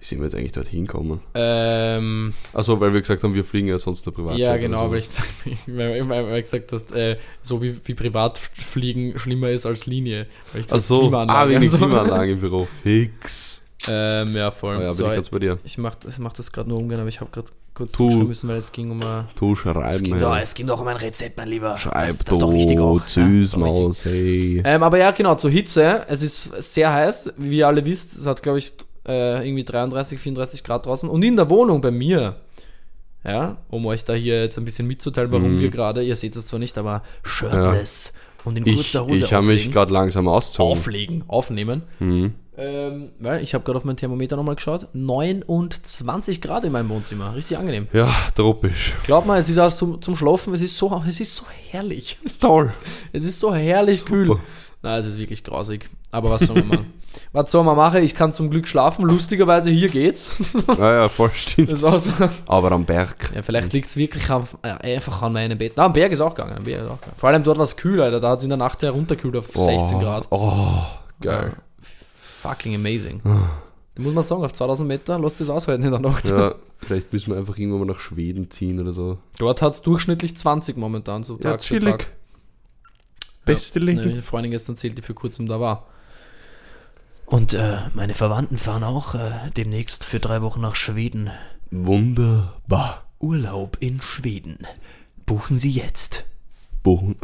Wie 0.00 0.04
sind 0.06 0.18
wir 0.18 0.24
jetzt 0.24 0.34
eigentlich 0.34 0.52
dorthin 0.52 0.86
kommen? 0.86 1.20
ähm, 1.34 2.32
Achso, 2.54 2.80
weil 2.80 2.92
wir 2.94 3.00
gesagt 3.00 3.22
haben, 3.22 3.34
wir 3.34 3.44
fliegen 3.44 3.68
ja 3.68 3.78
sonst 3.78 4.06
nur 4.06 4.14
privat. 4.14 4.38
ja, 4.38 4.56
genau, 4.56 4.90
weil 4.90 4.98
ich 4.98 5.08
gesagt, 5.08 5.28
weil, 5.66 6.08
weil, 6.08 6.26
weil 6.26 6.38
ich 6.38 6.44
gesagt 6.44 6.72
hast, 6.72 6.92
äh, 6.94 7.18
so 7.42 7.62
wie, 7.62 7.76
wie 7.84 7.94
Privatfliegen 7.94 9.18
schlimmer 9.18 9.50
ist 9.50 9.66
als 9.66 9.86
Linie. 9.86 10.26
Weil 10.52 10.62
ich 10.62 10.68
gesagt, 10.68 10.90
ah, 10.90 10.98
Klimaanlage 11.00 11.50
wegen 11.50 11.62
und 11.64 11.68
so. 11.70 11.76
Klimaanlage 11.78 12.32
im 12.32 12.40
Büro. 12.40 12.66
Fix. 12.82 13.66
Ähm, 13.88 14.34
ja, 14.36 14.50
voll. 14.50 14.76
Oh 14.76 14.80
ja, 14.80 14.86
bin 14.88 14.92
so, 14.94 15.06
ich 15.06 15.14
ganz 15.14 15.28
bei 15.30 15.38
dir. 15.38 15.58
ich 15.64 15.78
mach, 15.78 15.96
ich 16.08 16.18
mach 16.18 16.32
das 16.32 16.50
gerade 16.52 16.68
nur 16.68 16.78
ungern, 16.78 17.00
aber 17.00 17.08
ich 17.08 17.20
habe 17.20 17.30
gerade 17.30 17.48
kurz 17.74 17.92
zuschauen 17.92 18.28
müssen, 18.28 18.48
weil 18.48 18.58
es 18.58 18.72
ging 18.72 18.90
um 18.90 19.02
ein, 19.02 19.26
Du 19.38 19.52
es 19.52 19.58
schreiben, 19.60 20.02
ging, 20.04 20.14
ja. 20.14 20.20
doch, 20.20 20.36
es 20.38 20.52
ging 20.54 20.66
doch 20.66 20.80
um 20.80 20.88
ein 20.88 20.96
Rezept, 20.98 21.36
mein 21.38 21.48
Lieber. 21.48 21.76
Schreib 21.78 22.08
das, 22.08 22.18
das 22.18 22.32
ist 22.34 22.42
doch 22.42 22.52
wichtig 22.52 22.78
auch. 22.78 23.06
Süß, 23.06 23.52
Ja. 23.52 23.58
Maus, 23.58 24.04
hey. 24.04 24.62
Ähm, 24.64 24.82
aber 24.82 24.98
ja, 24.98 25.10
genau, 25.12 25.34
zur 25.36 25.50
Hitze. 25.50 26.04
Es 26.08 26.22
ist 26.22 26.50
sehr 26.62 26.92
heiß, 26.92 27.32
wie 27.38 27.58
ihr 27.58 27.68
alle 27.68 27.84
wisst. 27.84 28.16
Es 28.16 28.26
hat, 28.26 28.42
glaube 28.42 28.58
ich, 28.58 28.72
äh, 29.10 29.46
irgendwie 29.46 29.64
33, 29.64 30.18
34 30.18 30.64
Grad 30.64 30.86
draußen. 30.86 31.08
Und 31.08 31.22
in 31.22 31.36
der 31.36 31.50
Wohnung 31.50 31.80
bei 31.80 31.90
mir, 31.90 32.36
ja, 33.24 33.58
um 33.68 33.86
euch 33.86 34.04
da 34.04 34.14
hier 34.14 34.42
jetzt 34.42 34.56
ein 34.58 34.64
bisschen 34.64 34.86
mitzuteilen, 34.86 35.30
warum 35.32 35.58
wir 35.58 35.68
gerade, 35.70 36.02
ihr 36.02 36.16
seht 36.16 36.36
es 36.36 36.46
zwar 36.46 36.58
nicht, 36.58 36.78
aber 36.78 37.02
shirtless 37.22 38.12
und 38.44 38.56
in 38.56 38.64
kurzer 38.64 39.04
Hose 39.04 39.24
ich 39.24 39.32
habe 39.32 39.46
mich 39.46 39.56
auflegen. 39.56 39.72
gerade 39.72 39.92
langsam 39.92 40.28
ausgezogen. 40.28 40.72
auflegen, 40.72 41.24
aufnehmen. 41.26 41.82
Mhm. 41.98 42.34
Ähm, 42.56 43.08
weil 43.18 43.42
ich 43.42 43.54
habe 43.54 43.64
gerade 43.64 43.78
auf 43.78 43.84
mein 43.84 43.96
Thermometer 43.96 44.36
nochmal 44.36 44.54
geschaut. 44.54 44.88
29 44.92 46.40
Grad 46.42 46.64
in 46.64 46.72
meinem 46.72 46.88
Wohnzimmer. 46.88 47.34
Richtig 47.34 47.56
angenehm. 47.56 47.88
Ja, 47.92 48.14
tropisch. 48.34 48.94
Glaub 49.04 49.26
mal, 49.26 49.38
es 49.38 49.48
ist 49.48 49.58
auch 49.58 49.72
zum, 49.72 50.00
zum 50.02 50.14
Schlafen, 50.14 50.52
es 50.52 50.60
ist 50.60 50.76
so, 50.76 51.02
es 51.06 51.20
ist 51.20 51.36
so 51.36 51.44
herrlich. 51.70 52.18
Toll. 52.40 52.72
Es 53.12 53.24
ist 53.24 53.40
so 53.40 53.54
herrlich 53.54 54.04
kühl. 54.04 54.38
Nein, 54.82 55.00
es 55.00 55.06
ist 55.06 55.18
wirklich 55.18 55.42
grausig. 55.42 55.88
Aber 56.10 56.30
was 56.30 56.42
soll 56.42 56.56
man 56.56 56.68
machen? 56.68 56.92
was 57.32 57.50
soll 57.50 57.64
man 57.64 57.76
machen? 57.76 58.02
Ich 58.02 58.14
kann 58.14 58.32
zum 58.32 58.50
Glück 58.50 58.68
schlafen. 58.68 59.04
Lustigerweise, 59.04 59.70
hier 59.70 59.88
geht's. 59.88 60.32
Naja, 60.66 61.08
voll 61.08 61.30
stimmt. 61.34 61.70
Das 61.70 61.78
ist 61.80 61.84
auch 61.84 61.98
so. 61.98 62.12
Aber 62.46 62.72
am 62.72 62.84
Berg. 62.84 63.30
Ja, 63.34 63.42
vielleicht 63.42 63.72
liegt 63.72 63.86
es 63.88 63.96
wirklich 63.96 64.30
auf, 64.30 64.56
äh, 64.62 64.68
einfach 64.68 65.22
an 65.22 65.32
meinem 65.32 65.58
Bett. 65.58 65.72
Na, 65.76 65.86
am 65.86 65.92
Berg 65.92 66.12
ist 66.12 66.20
auch 66.20 66.34
gegangen. 66.34 66.56
Am 66.56 66.64
Berg 66.64 66.82
ist 66.84 66.88
auch 66.90 67.00
gegangen. 67.00 67.16
Vor 67.16 67.28
allem 67.28 67.42
dort 67.42 67.58
war 67.58 67.64
es 67.64 67.76
kühl, 67.76 68.00
Alter. 68.00 68.20
Da 68.20 68.30
hat 68.30 68.38
es 68.38 68.44
in 68.44 68.50
der 68.50 68.58
Nacht 68.58 68.82
herunterkühlt 68.82 69.36
auf 69.36 69.46
16 69.48 69.96
Oh, 69.96 70.00
Grad. 70.00 70.26
Oh, 70.30 70.82
geil. 71.20 71.52
Ja, 71.54 71.62
fucking 72.20 72.74
amazing. 72.74 73.20
Da 73.24 74.02
muss 74.02 74.14
man 74.14 74.22
sagen, 74.24 74.44
auf 74.44 74.52
2000 74.52 74.88
Meter 74.88 75.18
lasst 75.18 75.40
es 75.40 75.50
aushalten 75.50 75.84
in 75.84 75.90
der 75.90 76.00
Nacht. 76.00 76.28
Ja, 76.28 76.54
vielleicht 76.78 77.12
müssen 77.12 77.32
wir 77.32 77.38
einfach 77.38 77.58
irgendwann 77.58 77.86
mal 77.86 77.92
nach 77.92 78.00
Schweden 78.00 78.50
ziehen 78.50 78.80
oder 78.80 78.92
so. 78.92 79.18
Dort 79.38 79.62
hat 79.62 79.74
es 79.74 79.82
durchschnittlich 79.82 80.36
20 80.36 80.76
momentan, 80.76 81.22
so 81.24 81.34
Ja, 81.34 81.50
Tag 81.52 81.64
für 81.64 81.74
chillig. 81.74 81.98
Tag. 81.98 82.12
Beste 83.44 83.78
Ja, 83.80 83.84
Leben. 83.86 84.00
eine 84.00 84.22
Freundin 84.22 84.50
gestern 84.52 84.74
erzählt, 84.76 84.96
die 84.98 85.02
für 85.02 85.14
kurzem 85.14 85.48
da 85.48 85.60
war. 85.60 85.86
Und 87.30 87.54
äh, 87.54 87.76
meine 87.94 88.14
Verwandten 88.14 88.58
fahren 88.58 88.82
auch 88.82 89.14
äh, 89.14 89.30
demnächst 89.56 90.02
für 90.02 90.18
drei 90.18 90.42
Wochen 90.42 90.60
nach 90.60 90.74
Schweden. 90.74 91.30
Wunderbar. 91.70 93.04
Urlaub 93.20 93.76
in 93.78 94.02
Schweden. 94.02 94.58
Buchen 95.26 95.56
Sie 95.56 95.70
jetzt. 95.70 96.24
Bochum. 96.82 97.14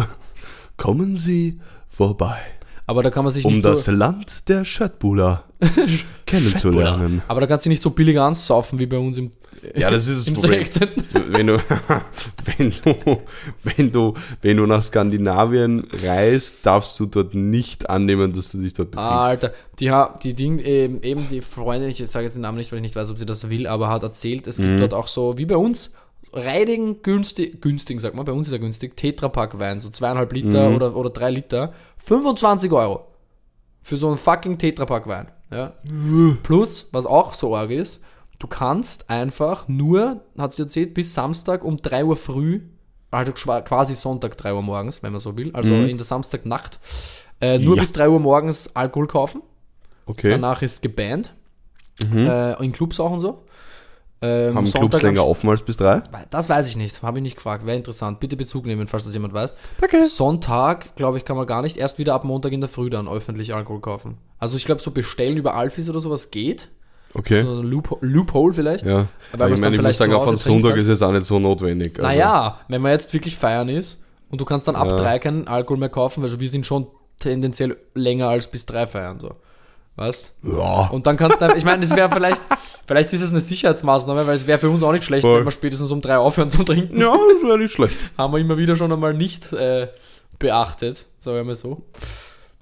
Kommen 0.77 1.17
Sie 1.17 1.59
vorbei, 1.89 2.39
Aber 2.87 3.03
da 3.03 3.11
kann 3.11 3.25
man 3.25 3.33
sich 3.33 3.45
um 3.45 3.55
nicht 3.55 3.65
das 3.65 3.87
so. 3.87 3.91
Land 3.91 4.49
der 4.49 4.65
Schöttbuller 4.65 5.43
kennenzulernen. 6.27 7.23
Aber 7.27 7.41
da 7.41 7.49
kannst 7.49 7.65
du 7.67 7.71
nicht 7.71 7.83
so 7.83 7.91
billig 7.91 8.21
ansaufen 8.21 8.79
wie 8.79 8.87
bei 8.87 8.99
uns 8.99 9.19
im, 9.19 9.33
Ja, 9.75 9.91
das 9.91 10.07
ist 10.09 10.29
das 10.29 10.35
Problem. 10.41 10.65
16. 10.65 10.89
Wenn 11.29 11.47
du, 11.49 11.59
wenn, 12.59 12.71
du, 12.85 13.19
wenn, 13.65 13.93
du, 13.93 14.15
wenn 14.43 14.57
du 14.57 14.67
nach 14.67 14.83
Skandinavien 14.83 15.87
reist, 16.05 16.65
darfst 16.65 16.99
du 17.01 17.07
dort 17.07 17.35
nicht 17.35 17.89
annehmen, 17.91 18.33
dass 18.33 18.51
du 18.51 18.59
dich 18.59 18.75
dort 18.75 18.91
betrinkst. 18.93 19.13
Alter, 19.13 19.53
die, 19.79 19.93
die 20.23 20.35
Ding, 20.35 20.59
eben, 20.59 21.03
eben 21.03 21.29
die 21.29 21.41
Freundin, 21.43 21.91
ich 21.91 21.99
sage 22.09 22.25
jetzt 22.25 22.35
den 22.35 22.43
Namen 22.43 22.59
nicht, 22.59 22.71
weil 22.73 22.79
ich 22.79 22.83
nicht 22.83 22.97
weiß, 22.97 23.11
ob 23.11 23.19
sie 23.19 23.27
das 23.27 23.51
will, 23.51 23.67
aber 23.67 23.89
hat 23.89 24.03
erzählt, 24.03 24.47
es 24.47 24.57
gibt 24.57 24.69
Mhm. 24.69 24.79
dort 24.79 24.95
auch 24.95 25.09
so, 25.09 25.37
wie 25.39 25.47
bei 25.47 25.57
uns, 25.57 25.95
reidigen, 26.33 27.03
günstig, 27.03 27.61
günstig, 27.63 28.01
sagt 28.01 28.15
man, 28.15 28.25
bei 28.25 28.33
uns 28.33 28.47
ist 28.49 28.53
er 28.53 28.59
günstig, 28.59 28.97
Tetrapack 28.97 29.59
Wein, 29.59 29.81
so 29.81 29.89
zweieinhalb 29.91 30.33
Liter 30.33 30.69
Mhm. 30.71 30.77
oder, 30.77 30.97
oder 30.97 31.11
drei 31.11 31.31
Liter, 31.31 31.73
25 32.05 32.71
Euro 32.73 33.07
für 33.83 33.97
so 33.97 34.09
einen 34.09 34.19
fucking 34.19 34.59
Tetrapack 34.59 35.07
Wein. 35.07 35.29
Ja. 35.51 35.73
Plus, 36.43 36.89
was 36.93 37.07
auch 37.07 37.33
so 37.33 37.55
arg 37.57 37.71
ist, 37.71 38.03
du 38.39 38.47
kannst 38.47 39.11
einfach 39.11 39.69
nur, 39.69 40.21
hat 40.39 40.53
sie 40.53 40.63
erzählt, 40.63 40.95
bis 40.95 41.15
Samstag 41.15 41.65
um 41.65 41.77
3 41.81 42.05
Uhr 42.05 42.17
früh, 42.17 42.61
also 43.11 43.33
quasi 43.33 43.95
Sonntag 43.95 44.37
3 44.37 44.55
Uhr 44.55 44.63
morgens, 44.63 45.03
wenn 45.03 45.13
man 45.13 45.21
so 45.21 45.37
will, 45.37 45.51
also 45.55 45.75
in 45.75 45.97
der 45.97 46.05
Samstagnacht, 46.07 46.81
äh, 47.41 47.59
nur 47.59 47.77
Ja. 47.77 47.83
bis 47.83 47.93
3 47.93 48.09
Uhr 48.09 48.21
morgens 48.21 48.75
Alkohol 48.75 49.07
kaufen. 49.07 49.43
Okay. 50.07 50.31
Danach 50.31 50.63
ist 50.63 50.83
gebannt. 50.83 51.33
Äh, 52.01 52.63
in 52.63 52.73
Clubs 52.73 53.01
auch 53.01 53.11
und 53.11 53.21
so. 53.21 53.43
Ähm, 54.23 54.55
Haben 54.55 54.65
Clubs 54.65 54.73
Sonntag 54.73 55.03
länger 55.03 55.21
am- 55.23 55.29
offen 55.29 55.49
als 55.51 55.63
bis 55.63 55.77
drei? 55.77 56.03
Das 56.31 56.49
weiß 56.49 56.69
ich 56.69 56.77
nicht, 56.77 57.03
habe 57.03 57.19
ich 57.19 57.23
nicht 57.23 57.37
gefragt. 57.37 57.67
Wäre 57.67 57.77
interessant. 57.77 58.19
Bitte 58.21 58.37
Bezug 58.37 58.65
nehmen, 58.67 58.87
falls 58.87 59.05
das 59.05 59.13
jemand 59.15 59.35
weiß. 59.35 59.55
Danke. 59.81 60.03
Sonntag, 60.05 60.95
glaube 60.97 61.19
ich, 61.19 61.25
kann 61.25 61.37
man 61.37 61.47
gar 61.47 61.61
nicht. 61.63 61.77
Erst 61.77 61.99
wieder 61.99 62.15
ab 62.15 62.25
Montag 62.25 62.53
in 62.53 62.61
der 62.61 62.69
Früh 62.71 62.89
dann 62.91 63.09
öffentlich 63.09 63.55
Alkohol 63.55 63.81
kaufen. 63.81 64.17
Also 64.39 64.57
ich 64.57 64.65
glaube, 64.65 64.81
so 64.81 64.91
bestellen 64.91 65.37
über 65.37 65.55
Alphys 65.55 65.89
oder 65.91 66.01
sowas 66.01 66.31
geht. 66.31 66.69
Okay. 67.15 67.43
So 67.43 67.61
ein 67.61 67.67
Loop 67.71 67.97
Loophole 68.03 68.53
vielleicht. 68.53 68.85
ja. 68.85 69.07
Weil 69.33 69.53
ich 69.55 69.61
meine, 69.61 69.77
ich 69.77 69.81
muss 69.83 69.97
vielleicht 69.97 69.99
sagen, 69.99 70.13
auf 70.15 70.29
einen 70.29 70.37
Sonntag 70.37 70.77
ist 70.77 70.89
es 70.89 71.03
auch 71.03 71.13
nicht 71.13 71.25
so 71.27 71.39
notwendig. 71.39 71.99
Also, 71.99 72.09
Naja, 72.09 72.61
wenn 72.69 72.83
man 72.83 72.93
jetzt 72.93 73.13
wirklich 73.15 73.37
feiern 73.37 73.69
ist 73.69 74.05
und 74.31 74.41
du 74.41 74.45
kannst 74.45 74.69
dann 74.69 74.77
ab 74.77 74.89
Ja. 74.89 74.97
drei 74.97 75.19
keinen 75.19 75.49
Alkohol 75.49 75.79
mehr 75.79 75.89
kaufen, 75.89 76.23
also 76.23 76.39
wir 76.41 76.49
sind 76.51 76.67
schon 76.67 76.87
tendenziell 77.19 77.77
länger 77.95 78.29
als 78.29 78.47
bis 78.51 78.67
drei 78.67 78.87
feiern, 78.87 79.19
so. 79.21 79.35
Weißt? 79.99 80.35
Ja. 80.43 80.89
Und 80.89 81.07
dann 81.07 81.17
kannst 81.17 81.41
du, 81.41 81.55
ich 81.57 81.65
meine, 81.65 81.83
es 81.83 81.97
wäre 81.97 82.11
vielleicht, 82.11 82.43
vielleicht 82.87 83.15
ist 83.15 83.23
es 83.23 83.31
eine 83.31 83.41
Sicherheitsmaßnahme, 83.41 84.27
weil 84.27 84.35
es 84.35 84.47
wäre 84.47 84.59
für 84.59 84.69
uns 84.69 84.83
auch 84.83 84.93
nicht 84.93 85.05
schlecht, 85.05 85.23
Voll. 85.23 85.39
wenn 85.39 85.47
wir 85.47 85.53
spätestens 85.53 85.91
um 85.91 86.03
drei 86.03 86.19
aufhören 86.19 86.51
zu 86.51 86.63
trinken. 86.65 87.01
Ja, 87.01 87.17
das 87.33 87.43
wäre 87.43 87.59
nicht 87.59 87.73
schlecht. 87.73 87.97
Haben 88.19 88.35
wir 88.35 88.39
immer 88.41 88.59
wieder 88.59 88.77
schon 88.77 88.93
einmal 88.93 89.15
nicht 89.15 89.55
äh, 89.55 89.89
beachtet, 90.39 91.07
sagen 91.21 91.39
wir 91.39 91.45
mal 91.45 91.55
so. 91.55 91.81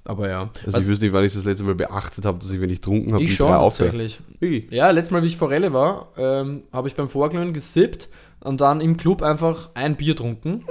Aber 0.05 0.29
ja. 0.29 0.49
Also 0.65 0.77
ich 0.77 0.87
wüsste 0.87 1.05
nicht, 1.05 1.13
wann 1.13 1.25
ich 1.25 1.33
das 1.33 1.43
letzte 1.43 1.63
Mal 1.63 1.75
beachtet 1.75 2.25
habe, 2.25 2.37
dass 2.39 2.51
ich, 2.51 2.61
wenn 2.61 2.69
ich 2.69 2.79
getrunken 2.79 3.13
habe, 3.13 3.23
ich 3.23 3.35
schon 3.35 3.49
tatsächlich. 3.49 4.19
Wirklich? 4.39 4.71
Ja, 4.71 4.91
letztes 4.91 5.11
Mal, 5.11 5.23
wie 5.23 5.27
ich 5.27 5.37
Forelle 5.37 5.73
war, 5.73 6.09
ähm, 6.15 6.63
habe 6.71 6.87
ich 6.87 6.95
beim 6.95 7.09
Vorglühen 7.09 7.53
gesippt 7.53 8.07
und 8.39 8.61
dann 8.61 8.81
im 8.81 8.97
Club 8.97 9.23
einfach 9.23 9.71
ein 9.73 9.95
Bier 9.95 10.15
trunken. 10.15 10.63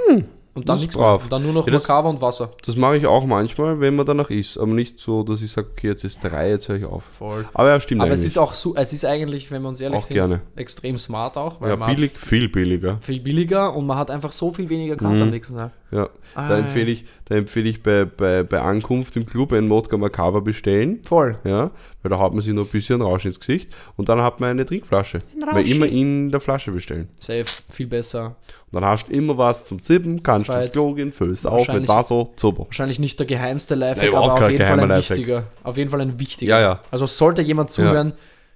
Und 0.55 0.69
dann 0.69 0.79
nichts 0.79 0.95
mehr. 0.97 1.05
brav. 1.05 1.25
Und 1.25 1.33
dann 1.33 1.43
nur 1.43 1.53
noch 1.53 1.67
Ja, 1.67 1.73
das- 1.73 1.89
Macava 1.89 2.09
und 2.09 2.21
Wasser. 2.21 2.53
Das 2.65 2.77
mache 2.77 2.97
ich 2.97 3.07
auch 3.07 3.25
manchmal, 3.27 3.81
wenn 3.81 3.97
man 3.97 4.07
danach 4.07 4.31
isst. 4.31 4.59
Aber 4.59 4.73
nicht 4.73 4.99
so, 5.01 5.23
dass 5.23 5.43
ich 5.43 5.51
sage, 5.53 5.69
okay, 5.73 5.89
jetzt 5.89 6.05
ist 6.05 6.23
drei, 6.23 6.51
jetzt 6.51 6.69
höre 6.69 6.77
ich 6.77 6.85
auf. 6.85 7.05
Voll. 7.19 7.45
Aber 7.55 7.69
ja, 7.71 7.81
stimmt 7.81 8.01
Aber 8.03 8.13
es 8.13 8.21
eigentlich. 8.21 8.27
ist 8.33 8.39
auch 8.39 8.55
so, 8.55 8.75
es 8.77 8.93
ist 8.93 9.05
eigentlich, 9.05 9.51
wenn 9.51 9.63
wir 9.63 9.69
uns 9.69 9.81
ehrlich 9.81 9.99
Auch 9.99 10.03
sind, 10.03 10.15
gerne. 10.15 10.41
extrem 10.57 10.97
smart 10.99 11.37
auch, 11.37 11.61
weil 11.61 11.71
ja, 11.71 11.77
man 11.77 11.95
billig, 11.95 12.13
viel 12.13 12.49
billiger. 12.49 12.99
viel 13.01 13.21
billiger 13.21 13.75
und 13.75 13.87
man 13.87 13.99
hat 13.99 14.11
einfach 14.11 14.33
so 14.33 14.53
viel 14.53 14.69
weniger 14.69 14.97
Karte 14.97 15.17
Mhm. 15.17 15.23
am 15.23 15.31
nächsten 15.31 15.57
Tag. 15.57 15.73
Ja, 15.91 16.09
Ah, 16.35 16.49
da 16.49 16.59
empfehle 16.59 16.91
ich, 16.91 17.05
da 17.27 17.37
empfehle 17.37 17.69
ich 17.69 17.81
bei, 17.83 18.05
bei, 18.05 18.43
bei 18.43 18.61
Ankunft 18.61 19.15
im 19.15 19.27
Club 19.27 19.53
einen 19.53 19.71
Wodka 19.71 19.97
Macava 19.97 20.41
bestellen. 20.41 20.99
Voll. 21.05 21.39
Ja, 21.45 21.71
weil 22.03 22.11
da 22.11 22.19
hat 22.19 22.33
man 22.33 22.41
sich 22.41 22.53
noch 22.53 22.65
ein 22.65 22.69
bisschen 22.69 23.01
Rausch 23.01 23.25
ins 23.27 23.39
Gesicht 23.39 23.75
und 23.97 24.09
dann 24.09 24.21
hat 24.21 24.41
man 24.41 24.51
eine 24.51 24.67
Trinkflasche. 24.67 25.19
Weil 25.41 25.59
Rauschi. 25.61 25.71
immer 25.77 25.87
in 25.87 26.31
der 26.33 26.41
Flasche 26.41 26.73
bestellen. 26.73 27.09
Safe, 27.17 27.45
viel 27.71 27.87
besser. 27.87 28.35
Dann 28.75 28.85
hast 28.85 29.07
du 29.09 29.13
immer 29.13 29.39
was 29.39 29.67
zum 29.67 29.81
Zippen, 29.83 30.23
kannst 30.23 30.49
ins 30.49 30.57
jetzt 30.65 30.73
Klo 30.73 30.93
gehen, 30.95 31.13
füllst 31.13 31.47
auf 31.47 31.67
mit 31.69 31.89
Wasser, 31.89 32.29
super. 32.37 32.65
Wahrscheinlich 32.67 32.99
nicht 32.99 33.19
der 33.19 33.27
geheimste 33.27 33.77
Nein, 33.77 33.91
Lifehack, 33.91 34.09
überhaupt 34.09 34.31
aber 34.33 34.45
auf 34.47 34.51
jeden 34.51 34.67
Fall 34.67 34.81
ein 34.81 34.89
Lifehack. 34.89 35.17
wichtiger. 35.19 35.45
Auf 35.63 35.77
jeden 35.79 35.91
Fall 35.91 36.01
ein 36.01 36.19
wichtiger. 36.21 36.59
Ja, 36.59 36.61
ja. 36.61 36.81
Also 36.91 37.07
sollte 37.07 37.43
jemand 37.43 37.71
zuhören, 37.71 38.13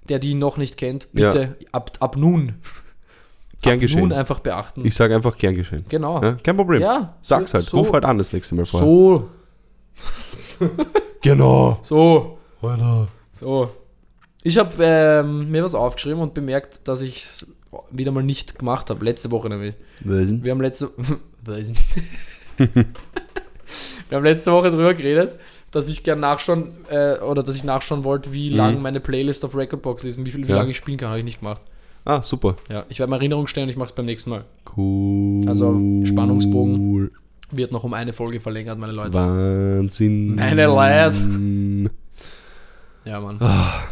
der 0.09 0.19
die 0.19 0.35
noch 0.35 0.57
nicht 0.57 0.77
kennt, 0.77 1.09
bitte 1.13 1.57
ab, 1.73 1.93
ab 2.01 2.17
nun, 2.17 2.55
Gern 3.63 3.81
geschehen. 3.81 4.01
nun 4.01 4.13
einfach 4.13 4.39
beachten. 4.41 4.85
Ich 4.85 4.95
sage 4.95 5.15
einfach 5.17 5.37
gern 5.37 5.55
geschehen. 5.57 5.85
genau. 5.89 6.23
Ja, 6.23 6.33
kein 6.35 6.57
Problem. 6.57 6.81
Ja, 6.81 7.15
Sag's 7.23 7.55
halt, 7.55 7.65
so- 7.65 7.79
ruf 7.79 7.93
halt 7.93 8.05
an 8.05 8.17
das 8.19 8.33
nächste 8.33 8.55
Mal 8.55 8.65
vor. 8.67 8.79
So, 8.81 9.29
Genau. 11.23 11.79
so, 11.83 12.39
Alter. 12.63 13.09
so. 13.31 13.71
Ich 14.45 14.57
habe 14.57 14.73
ähm, 14.81 15.51
mir 15.51 15.63
was 15.65 15.75
aufgeschrieben 15.75 16.21
und 16.21 16.33
bemerkt, 16.35 16.87
dass 16.87 17.01
ich 17.01 17.27
wieder 17.91 18.13
mal 18.13 18.23
nicht 18.23 18.59
gemacht 18.59 18.91
habe. 18.91 19.05
Letzte 19.05 19.31
Woche 19.31 19.49
nämlich. 19.49 19.75
Welchen? 20.01 20.43
Wir 20.45 20.53
haben 20.53 20.61
letzte 20.61 20.91
nicht. 21.47 21.79
Wir 24.09 24.17
haben 24.17 24.25
letzte 24.25 24.53
Woche 24.53 24.71
drüber 24.71 24.95
geredet, 24.95 25.35
dass 25.71 25.89
ich 25.89 26.03
gern 26.03 26.21
nachschauen 26.21 26.73
äh, 26.91 27.19
oder 27.19 27.43
dass 27.43 27.57
ich 27.57 27.65
nachschauen 27.65 28.05
wollte, 28.05 28.33
wie 28.33 28.49
lang 28.49 28.81
meine 28.81 29.01
Playlist 29.01 29.45
auf 29.45 29.55
Recordbox 29.57 30.05
ist 30.05 30.19
und 30.19 30.25
wie 30.27 30.31
viel 30.31 30.47
wie 30.47 30.51
Ja. 30.53 30.57
lange 30.59 30.71
ich 30.71 30.77
spielen 30.77 30.97
kann, 30.99 31.09
habe 31.11 31.19
ich 31.19 31.25
nicht 31.25 31.41
gemacht. 31.41 31.63
Ah, 32.05 32.23
super. 32.23 32.57
Ja, 32.71 32.87
ich 32.89 32.99
werde 33.01 33.11
mir 33.11 33.17
Erinnerung 33.17 33.47
stellen 33.49 33.65
und 33.67 33.71
ich 33.71 33.77
mache 33.77 33.89
es 33.91 33.95
beim 33.95 34.07
nächsten 34.07 34.31
Mal. 34.31 34.45
Cool. 34.77 35.47
Also, 35.47 35.73
Spannungsbogen. 36.05 37.11
Wird 37.51 37.73
noch 37.73 37.85
um 37.85 37.93
eine 37.95 38.13
Folge 38.15 38.41
verlängert, 38.41 38.79
meine 38.79 38.93
Leute. 38.93 39.15
Wahnsinn. 39.15 40.35
Meine 40.37 40.67
Leute. 40.67 41.91
Ja, 43.09 43.21
Mann. 43.21 43.39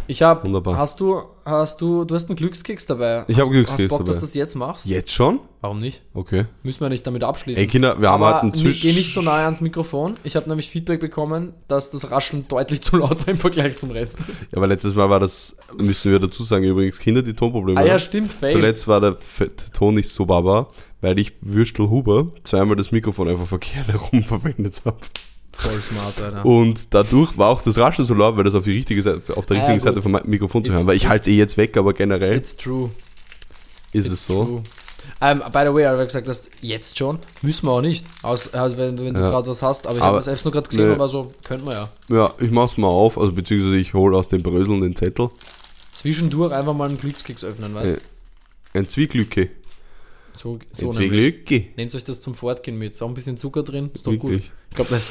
Ich 0.09 0.21
habe. 0.21 0.43
Ah, 0.43 0.45
Wunderbar. 0.45 0.77
Hast 0.77 1.01
du, 1.01 1.23
hast 1.47 1.81
du, 1.81 2.05
du 2.05 2.15
hast 2.15 2.29
einen 2.29 2.37
Glückskeks 2.37 2.85
dabei? 2.85 3.25
Ich 3.29 3.37
hab 3.39 3.45
Hast- 3.45 3.51
Glückskeks 3.53 3.83
Hast 3.85 3.89
Bock, 3.89 3.99
dass 4.05 4.17
dabei. 4.17 4.21
du 4.21 4.27
das 4.27 4.35
jetzt 4.35 4.55
machst? 4.57 4.85
Jetzt 4.87 5.13
schon? 5.13 5.41
Warum 5.63 5.81
nicht? 5.81 6.03
Okay. 6.13 6.45
Müssen 6.63 6.81
wir 6.83 6.91
nicht 6.91 7.07
damit 7.07 7.25
abschließen. 7.25 7.59
Ey, 7.61 7.67
Kinder, 7.67 7.99
wir 7.99 8.11
haben 8.11 8.23
halt 8.23 8.43
einen 8.43 8.51
ni- 8.53 8.59
Zwisch... 8.59 8.83
geh 8.83 8.93
nicht 8.93 9.15
so 9.15 9.23
nahe 9.23 9.45
ans 9.45 9.63
Mikrofon. 9.63 10.15
Ich 10.23 10.37
habe 10.37 10.47
nämlich 10.51 10.69
Feedback 10.69 11.01
bekommen, 11.01 11.55
dass 11.67 11.91
das 11.91 12.11
Rascheln 12.11 12.47
deutlich 12.47 12.83
zu 12.83 12.99
laut 12.99 13.19
war 13.27 13.29
im 13.29 13.39
Vergleich 13.39 13.79
zum 13.79 13.91
Rest. 13.91 14.19
Ja, 14.53 14.59
aber 14.59 14.67
letztes 14.67 14.95
Mal 14.95 15.09
war 15.09 15.19
das, 15.19 15.57
müssen 15.79 16.13
wir 16.13 16.19
dazu 16.21 16.43
sagen, 16.45 16.65
übrigens, 16.65 16.99
Kinder, 16.99 17.23
die 17.23 17.33
Tonprobleme 17.33 17.81
Ah 17.81 17.85
ja, 17.87 17.99
stimmt, 17.99 18.31
fail. 18.33 18.53
Zuletzt 18.53 18.87
war 18.87 19.01
der 19.01 19.17
Ton 19.73 19.95
nicht 19.95 20.11
so 20.11 20.27
baba, 20.27 20.69
weil 21.01 21.19
ich 21.19 21.33
Würstel 21.41 21.89
Huber 21.89 22.27
zweimal 22.45 22.77
das 22.77 22.93
Mikrofon 22.93 23.29
einfach 23.29 23.47
verkehrt 23.47 23.89
herum 23.89 24.23
verwendet 24.25 24.83
habe. 24.85 24.99
Voll 25.59 25.81
smart, 25.83 26.21
Alter. 26.21 26.45
Und 26.45 26.93
dadurch 26.95 27.37
war 27.39 27.49
auch 27.49 27.63
das 27.63 27.79
Rascheln 27.79 28.07
so 28.07 28.15
laut, 28.15 28.37
weil 28.37 28.45
das 28.45 28.55
auf, 28.55 28.65
die 28.65 28.73
richtige 28.73 29.03
Seite, 29.03 29.37
auf 29.37 29.47
der 29.47 29.57
richtigen 29.57 29.79
gut. 29.79 29.83
Seite 29.83 30.03
vom 30.03 30.19
Mikrofon 30.25 30.65
zu 30.65 30.71
It's- 30.71 30.77
hören. 30.79 30.87
Weil 30.87 30.97
ich 30.97 31.09
halte 31.09 31.31
es 31.31 31.35
eh 31.35 31.39
jetzt 31.39 31.57
weg, 31.57 31.77
aber 31.77 31.93
generell 31.95 32.37
It's 32.37 32.57
true. 32.57 32.91
ist 33.93 34.05
It's 34.07 34.15
es 34.15 34.27
so. 34.27 34.45
True. 34.45 34.63
Ähm, 35.21 35.39
by 35.39 35.61
the 35.67 35.73
way, 35.73 35.85
weil 35.85 35.99
du 35.99 36.05
gesagt 36.05 36.29
hast, 36.29 36.51
jetzt 36.61 36.99
schon, 36.99 37.19
müssen 37.41 37.67
wir 37.67 37.73
auch 37.73 37.81
nicht. 37.81 38.05
Aus, 38.23 38.53
also 38.53 38.77
wenn, 38.77 38.99
wenn 38.99 39.15
du 39.15 39.21
Ja. 39.21 39.31
gerade 39.31 39.49
was 39.49 39.63
hast, 39.63 39.87
aber 39.87 39.97
ich 39.97 40.03
Aber- 40.03 40.17
habe 40.17 40.25
selbst 40.25 40.45
nur 40.45 40.53
gerade 40.53 40.69
gesehen 40.69 40.93
Nee. 40.93 40.99
war 40.99 41.09
so, 41.09 41.33
könnte 41.45 41.65
man 41.65 41.75
ja. 41.75 41.89
Ja, 42.09 42.35
ich 42.41 42.51
mach's 42.51 42.77
mal 42.77 42.89
auf, 42.89 43.17
also 43.17 43.33
beziehungsweise 43.33 43.77
ich 43.77 43.95
hole 43.95 44.17
aus 44.17 44.29
den 44.29 44.43
Bröseln 44.43 44.81
den 44.83 44.97
Zettel. 44.97 45.31
Zwischendurch 45.93 46.53
einfach 46.53 46.75
mal 46.75 46.89
einen 46.89 46.99
Glückskeks 46.99 47.45
öffnen, 47.45 47.75
weißt 47.75 47.95
du? 47.95 47.97
Ja. 47.97 48.81
Ein 48.81 48.89
Zwieglücke. 48.89 49.49
So, 50.37 50.59
so 50.73 50.93
nämlich. 50.93 51.35
Zwieglücke. 51.45 51.65
Nehmt 51.77 51.95
euch 51.95 52.05
das 52.05 52.21
zum 52.21 52.35
Fortgehen 52.35 52.79
mit. 52.79 52.93
Ist 52.93 53.03
auch 53.03 53.09
ein 53.09 53.15
bisschen 53.15 53.37
Zucker 53.37 53.63
drin, 53.63 53.91
ist 53.95 54.07
doch 54.07 54.13
gut. 54.13 54.31
Wirklich. 54.31 54.51
Ich 54.71 54.77
glaube, 54.77 54.91
da 54.91 54.97
ist 54.97 55.11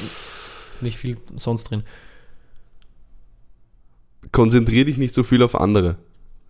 nicht 0.80 0.96
viel 0.96 1.16
sonst 1.36 1.64
drin. 1.64 1.82
Konzentrier 4.32 4.84
dich 4.84 4.96
nicht 4.96 5.14
so 5.14 5.22
viel 5.22 5.42
auf 5.42 5.54
andere. 5.54 5.96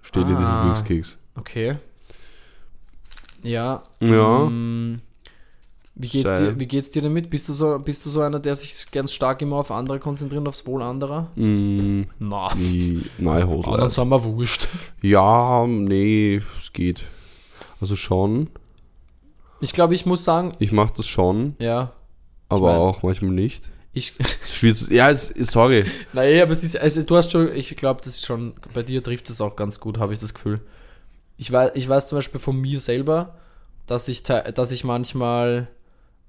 Steht 0.02 0.22
in 0.22 0.28
diesem 0.28 0.44
Ah. 0.44 0.64
Glückskeks. 0.64 1.18
Okay. 1.34 1.76
Ja. 3.42 3.82
Ja. 4.00 4.38
mm, 4.46 5.00
Wie 5.94 6.08
geht's, 6.08 6.28
Sei. 6.28 6.38
dir, 6.40 6.60
wie 6.60 6.66
geht's 6.66 6.90
dir 6.90 7.02
damit? 7.02 7.30
Bist 7.30 7.48
du, 7.48 7.52
so, 7.52 7.78
bist 7.78 8.04
du 8.04 8.10
so 8.10 8.20
einer, 8.20 8.38
der 8.38 8.54
sich 8.56 8.90
ganz 8.90 9.12
stark 9.12 9.40
immer 9.42 9.56
auf 9.56 9.70
andere 9.70 9.98
konzentriert 9.98 10.40
und 10.40 10.48
aufs 10.48 10.66
Wohl 10.66 10.82
anderer? 10.82 11.30
Mm, 11.36 12.02
Na. 12.18 12.54
nee, 12.54 12.98
nein, 13.18 13.42
Aber 13.42 13.78
dann 13.78 13.90
sind 13.90 14.08
wir 14.08 14.22
wurscht. 14.24 14.68
Ja, 15.02 15.66
nee, 15.66 16.42
es 16.58 16.72
geht. 16.72 17.04
Also 17.80 17.96
schon. 17.96 18.48
Ich 19.60 19.72
glaube, 19.72 19.94
ich 19.94 20.06
muss 20.06 20.24
sagen, 20.24 20.52
Ich 20.58 20.72
mache 20.72 20.92
das 20.96 21.06
schon, 21.06 21.56
ja, 21.58 21.92
aber 22.48 22.72
mein- 22.72 22.76
auch 22.80 23.02
manchmal 23.02 23.30
nicht. 23.32 23.70
ich, 23.92 24.12
schwierig 24.46 24.88
Ja, 24.90 25.10
es, 25.10 25.28
sorry. 25.28 25.84
naja, 26.12 26.42
aber 26.42 26.52
es 26.52 26.62
ist, 26.62 26.76
also 26.78 27.02
du 27.02 27.16
hast 27.16 27.32
schon, 27.32 27.54
ich 27.54 27.74
glaube, 27.76 28.00
das 28.04 28.14
ist 28.14 28.26
schon, 28.26 28.54
bei 28.74 28.82
dir 28.82 29.02
trifft 29.02 29.30
es 29.30 29.40
auch 29.40 29.56
ganz 29.56 29.80
gut, 29.80 29.98
habe 29.98 30.12
ich 30.12 30.18
das 30.20 30.34
Gefühl. 30.34 30.60
Ich 31.38 31.50
weiß, 31.52 31.72
ich 31.74 31.88
weiß 31.88 32.08
zum 32.08 32.18
Beispiel 32.18 32.40
von 32.40 32.60
mir 32.60 32.80
selber, 32.80 33.36
dass 33.86 34.08
ich, 34.08 34.22
dass 34.22 34.70
ich 34.70 34.84
manchmal 34.84 35.68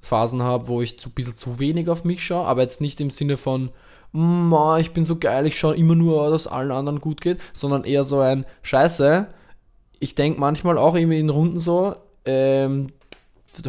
Phasen 0.02 0.44
habe, 0.44 0.68
wo 0.68 0.82
ich 0.82 1.00
zu, 1.00 1.10
ein 1.10 1.14
bisschen 1.14 1.36
zu 1.38 1.60
wenig 1.60 1.90
auf 1.90 2.04
mich 2.04 2.24
schaue, 2.24 2.46
aber 2.46 2.62
jetzt 2.62 2.82
nicht 2.82 3.02
im 3.02 3.10
Sinne 3.10 3.36
von, 3.38 3.72
"Mm, 4.14 4.54
ah, 4.54 4.78
ich 4.80 4.92
bin 4.92 5.06
so 5.06 5.18
geil, 5.18 5.46
ich 5.48 5.58
schaue 5.60 5.76
immer 5.76 5.96
nur, 5.96 6.30
dass 6.30 6.48
allen 6.48 6.72
anderen 6.72 7.02
gut 7.02 7.20
geht, 7.20 7.40
sondern 7.54 7.84
eher 7.84 8.04
so 8.04 8.20
ein 8.20 8.46
Scheiße. 8.62 9.28
Ich 10.00 10.16
denke 10.16 10.40
manchmal 10.40 10.78
auch 10.78 10.96
irgendwie 10.96 11.20
in 11.20 11.30
Runden 11.30 11.60
so, 11.60 11.96
ähm, 12.26 12.90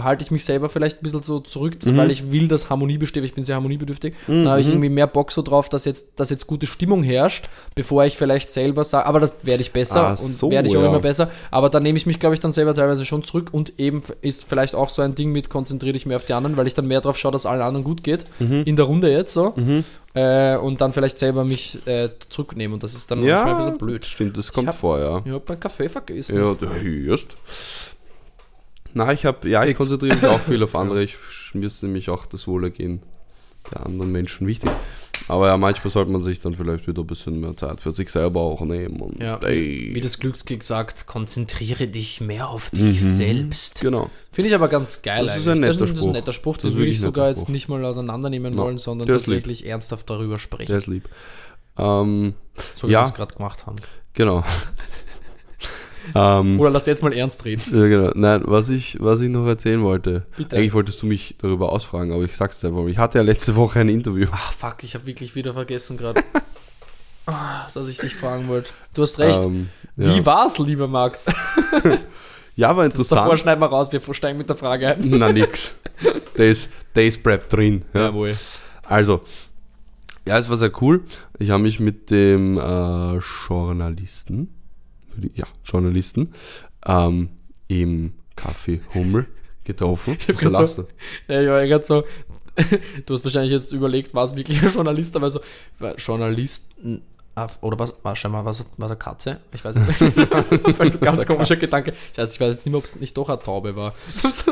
halte 0.02 0.24
ich 0.24 0.30
mich 0.30 0.44
selber 0.44 0.68
vielleicht 0.68 1.00
ein 1.00 1.02
bisschen 1.02 1.22
so 1.22 1.40
zurück, 1.40 1.76
Mhm. 1.84 1.96
weil 1.96 2.10
ich 2.10 2.30
will, 2.30 2.48
dass 2.48 2.70
Harmonie 2.70 2.98
besteht. 2.98 3.24
Ich 3.24 3.34
bin 3.34 3.44
sehr 3.44 3.56
harmoniebedürftig. 3.56 4.14
Dann 4.26 4.48
habe 4.48 4.60
ich 4.60 4.68
irgendwie 4.68 4.88
mehr 4.88 5.06
Bock 5.06 5.32
so 5.32 5.42
drauf, 5.42 5.68
dass 5.68 5.84
jetzt, 5.84 6.18
dass 6.20 6.30
jetzt 6.30 6.46
gute 6.46 6.66
Stimmung 6.66 7.02
herrscht, 7.02 7.48
bevor 7.74 8.04
ich 8.04 8.16
vielleicht 8.16 8.50
selber 8.50 8.84
sage, 8.84 9.06
aber 9.06 9.20
das 9.20 9.34
werde 9.42 9.62
ich 9.62 9.72
besser 9.72 10.08
Ah, 10.08 10.10
und 10.10 10.18
so, 10.32 10.50
werde 10.50 10.68
ich 10.68 10.76
auch 10.76 10.82
ja. 10.82 10.88
immer 10.88 11.00
besser. 11.00 11.30
Aber 11.50 11.70
dann 11.70 11.82
nehme 11.82 11.96
ich 11.96 12.06
mich, 12.06 12.18
glaube 12.20 12.34
ich, 12.34 12.40
dann 12.40 12.52
selber 12.52 12.74
teilweise 12.74 13.04
schon 13.04 13.22
zurück 13.24 13.48
und 13.52 13.78
eben 13.78 14.02
ist 14.22 14.44
vielleicht 14.48 14.74
auch 14.74 14.88
so 14.88 15.02
ein 15.02 15.14
Ding 15.14 15.32
mit, 15.32 15.50
konzentriere 15.50 15.92
dich 15.94 16.06
mehr 16.06 16.16
auf 16.16 16.24
die 16.24 16.32
anderen, 16.34 16.56
weil 16.56 16.66
ich 16.66 16.74
dann 16.74 16.86
mehr 16.86 17.00
drauf 17.00 17.16
schaue, 17.18 17.32
dass 17.32 17.46
allen 17.46 17.62
anderen 17.62 17.84
gut 17.84 18.02
geht. 18.04 18.24
Mhm. 18.38 18.62
In 18.64 18.76
der 18.76 18.84
Runde 18.86 19.10
jetzt 19.10 19.32
so. 19.34 19.54
Äh, 20.14 20.56
und 20.56 20.80
dann 20.80 20.92
vielleicht 20.92 21.18
selber 21.18 21.44
mich 21.44 21.86
äh, 21.86 22.08
zurücknehmen. 22.28 22.74
Und 22.74 22.82
das 22.82 22.94
ist 22.94 23.10
dann 23.10 23.20
manchmal 23.20 23.40
ein 23.42 23.48
Ja, 23.50 23.56
bisschen 23.56 23.78
blöd. 23.78 24.04
stimmt, 24.06 24.36
das 24.38 24.52
kommt 24.52 24.68
hab- 24.68 24.78
vor, 24.78 24.98
ja. 24.98 25.22
Ich 25.24 25.30
habe 25.32 25.42
meinen 25.46 25.60
Kaffee 25.60 25.88
vergessen. 25.88 26.36
Ja, 26.36 26.54
du 26.54 26.66
hörst. 26.68 27.36
Na, 28.98 29.12
ich 29.12 29.24
habe, 29.24 29.48
ja, 29.48 29.64
ich 29.64 29.76
konzentriere 29.76 30.16
mich 30.16 30.24
auch 30.26 30.40
viel 30.40 30.60
auf 30.64 30.74
andere. 30.74 31.02
Ich, 31.04 31.16
mir 31.54 31.66
ist 31.66 31.82
nämlich 31.84 32.10
auch 32.10 32.26
das 32.26 32.48
Wohlergehen 32.48 33.00
der 33.72 33.86
anderen 33.86 34.10
Menschen 34.10 34.46
wichtig. 34.48 34.70
Aber 35.28 35.46
ja, 35.48 35.56
manchmal 35.56 35.90
sollte 35.90 36.10
man 36.10 36.22
sich 36.24 36.40
dann 36.40 36.54
vielleicht 36.54 36.86
wieder 36.88 37.02
ein 37.02 37.06
bisschen 37.06 37.38
mehr 37.38 37.56
Zeit 37.56 37.80
für 37.80 37.94
sich 37.94 38.08
selber 38.10 38.40
auch 38.40 38.60
nehmen. 38.62 39.00
Und 39.00 39.20
Ja, 39.20 39.36
ey, 39.38 39.90
Wie 39.92 40.00
das 40.00 40.18
Glückskick 40.18 40.64
sagt, 40.64 41.06
konzentriere 41.06 41.86
dich 41.86 42.20
mehr 42.20 42.48
auf 42.48 42.70
dich 42.70 43.00
selbst. 43.00 43.80
genau. 43.82 44.10
Finde 44.32 44.48
ich 44.48 44.54
aber 44.54 44.68
ganz 44.68 45.02
geil 45.02 45.26
Das 45.26 45.36
ist 45.36 45.46
eigentlich. 45.46 45.56
ein 45.58 45.62
das, 45.68 45.76
netter 45.78 45.84
ist, 45.84 45.90
das 45.90 45.90
ist 45.90 45.96
ein 45.96 46.02
Spruch. 46.02 46.12
netter 46.14 46.32
Spruch. 46.32 46.54
Das 46.56 46.62
Den 46.62 46.70
ist 46.72 46.76
würde 46.78 46.90
ich 46.90 46.98
ein 46.98 47.02
sogar 47.02 47.28
jetzt 47.28 47.38
Spruch. 47.42 47.48
nicht 47.50 47.68
mal 47.68 47.84
auseinandernehmen 47.84 48.54
No, 48.54 48.62
wollen, 48.64 48.78
sondern 48.78 49.06
der 49.06 49.16
ist 49.16 49.26
lieb. 49.26 49.36
tatsächlich 49.44 49.66
ernsthaft 49.66 50.10
darüber 50.10 50.38
sprechen. 50.38 50.68
Der 50.68 50.78
ist 50.78 50.86
lieb. 50.88 51.08
Ähm, 51.78 52.34
so 52.74 52.88
wie 52.88 52.92
ja. 52.92 53.02
wir 53.02 53.06
es 53.08 53.14
gerade 53.14 53.34
gemacht 53.34 53.66
haben. 53.66 53.76
genau. 54.14 54.42
Ähm, 56.14 56.58
Oder 56.60 56.70
lass 56.70 56.86
jetzt 56.86 57.02
mal 57.02 57.12
ernst 57.12 57.44
reden. 57.44 57.62
ja, 57.72 57.86
genau. 57.86 58.10
Nein, 58.14 58.42
was 58.44 58.68
ich, 58.70 58.96
was 59.00 59.20
ich 59.20 59.28
noch 59.28 59.46
erzählen 59.46 59.82
wollte. 59.82 60.26
Bitte. 60.36 60.56
Eigentlich 60.56 60.72
wolltest 60.74 61.02
du 61.02 61.06
mich 61.06 61.34
darüber 61.38 61.72
ausfragen, 61.72 62.12
aber 62.12 62.22
ich 62.24 62.36
sag's 62.36 62.60
dir 62.60 62.68
einfach. 62.68 62.86
Ich 62.86 62.98
hatte 62.98 63.18
ja 63.18 63.24
letzte 63.24 63.56
Woche 63.56 63.80
ein 63.80 63.88
Interview. 63.88 64.26
Ach, 64.30 64.52
fuck, 64.52 64.84
ich 64.84 64.94
habe 64.94 65.06
wirklich 65.06 65.34
wieder 65.34 65.52
vergessen 65.54 65.96
gerade, 65.96 66.22
Ah, 67.26 67.66
dass 67.74 67.88
ich 67.88 67.98
dich 67.98 68.14
fragen 68.14 68.48
wollte. 68.48 68.70
Du 68.94 69.02
hast 69.02 69.18
recht. 69.18 69.42
Ähm, 69.44 69.68
Wie 69.96 70.16
ja. 70.16 70.24
war's, 70.24 70.58
lieber 70.58 70.88
Max? 70.88 71.26
ja, 72.56 72.74
war 72.74 72.84
Das 72.88 72.94
davor 72.96 73.16
interessant. 73.24 73.40
schneiden 73.40 73.60
wir 73.60 73.66
raus, 73.66 73.92
wir 73.92 74.00
steigen 74.14 74.38
mit 74.38 74.48
der 74.48 74.56
Frage 74.56 74.88
ein. 74.88 74.98
Na, 75.04 75.30
nix. 75.30 75.74
Da 76.36 76.44
ist, 76.44 76.70
da 76.94 77.02
ist 77.02 77.22
Prep 77.22 77.50
drin. 77.50 77.84
Ja. 77.92 78.04
Jawohl. 78.06 78.34
Also, 78.86 79.20
ja, 80.26 80.38
es 80.38 80.48
war 80.48 80.56
sehr 80.56 80.70
cool. 80.80 81.02
Ich 81.38 81.50
habe 81.50 81.62
mich 81.62 81.80
mit 81.80 82.10
dem 82.10 82.56
äh, 82.58 83.18
Journalisten, 83.46 84.48
ja, 85.34 85.46
Journalisten, 85.64 86.32
ähm, 86.86 87.30
im 87.68 88.12
Café 88.36 88.80
Hummel 88.94 89.26
getroffen. 89.64 90.14
hab 90.14 90.40
Wieso 90.40 90.50
grad 90.50 90.68
so-? 90.68 90.86
Ja, 91.28 91.42
ich 91.42 91.48
war 91.48 91.66
gerade 91.66 91.84
so, 91.84 92.04
du 93.06 93.14
hast 93.14 93.24
wahrscheinlich 93.24 93.52
jetzt 93.52 93.72
überlegt, 93.72 94.14
war 94.14 94.24
es 94.24 94.34
wirklich 94.34 94.62
ein 94.62 94.72
Journalist, 94.72 95.16
aber 95.16 95.30
so, 95.30 95.40
Journalisten, 95.96 97.02
oder 97.60 97.78
was, 97.78 97.94
war 98.02 98.16
scheinbar, 98.16 98.44
was, 98.44 98.66
was 98.76 98.90
eine 98.90 98.98
Katze? 98.98 99.38
Ich 99.52 99.64
weiß 99.64 99.76
nicht. 99.76 100.00
Weil 100.78 100.90
so 100.90 100.98
ganz 100.98 101.24
komischer 101.24 101.54
Gedanke. 101.54 101.92
Scheiße, 102.16 102.34
ich 102.34 102.40
weiß 102.40 102.54
jetzt 102.54 102.66
nicht 102.66 102.72
mehr, 102.72 102.78
ob 102.78 102.84
es 102.84 102.96
nicht 102.96 103.16
doch 103.16 103.28
eine 103.28 103.38
Taube 103.38 103.76
war. 103.76 103.94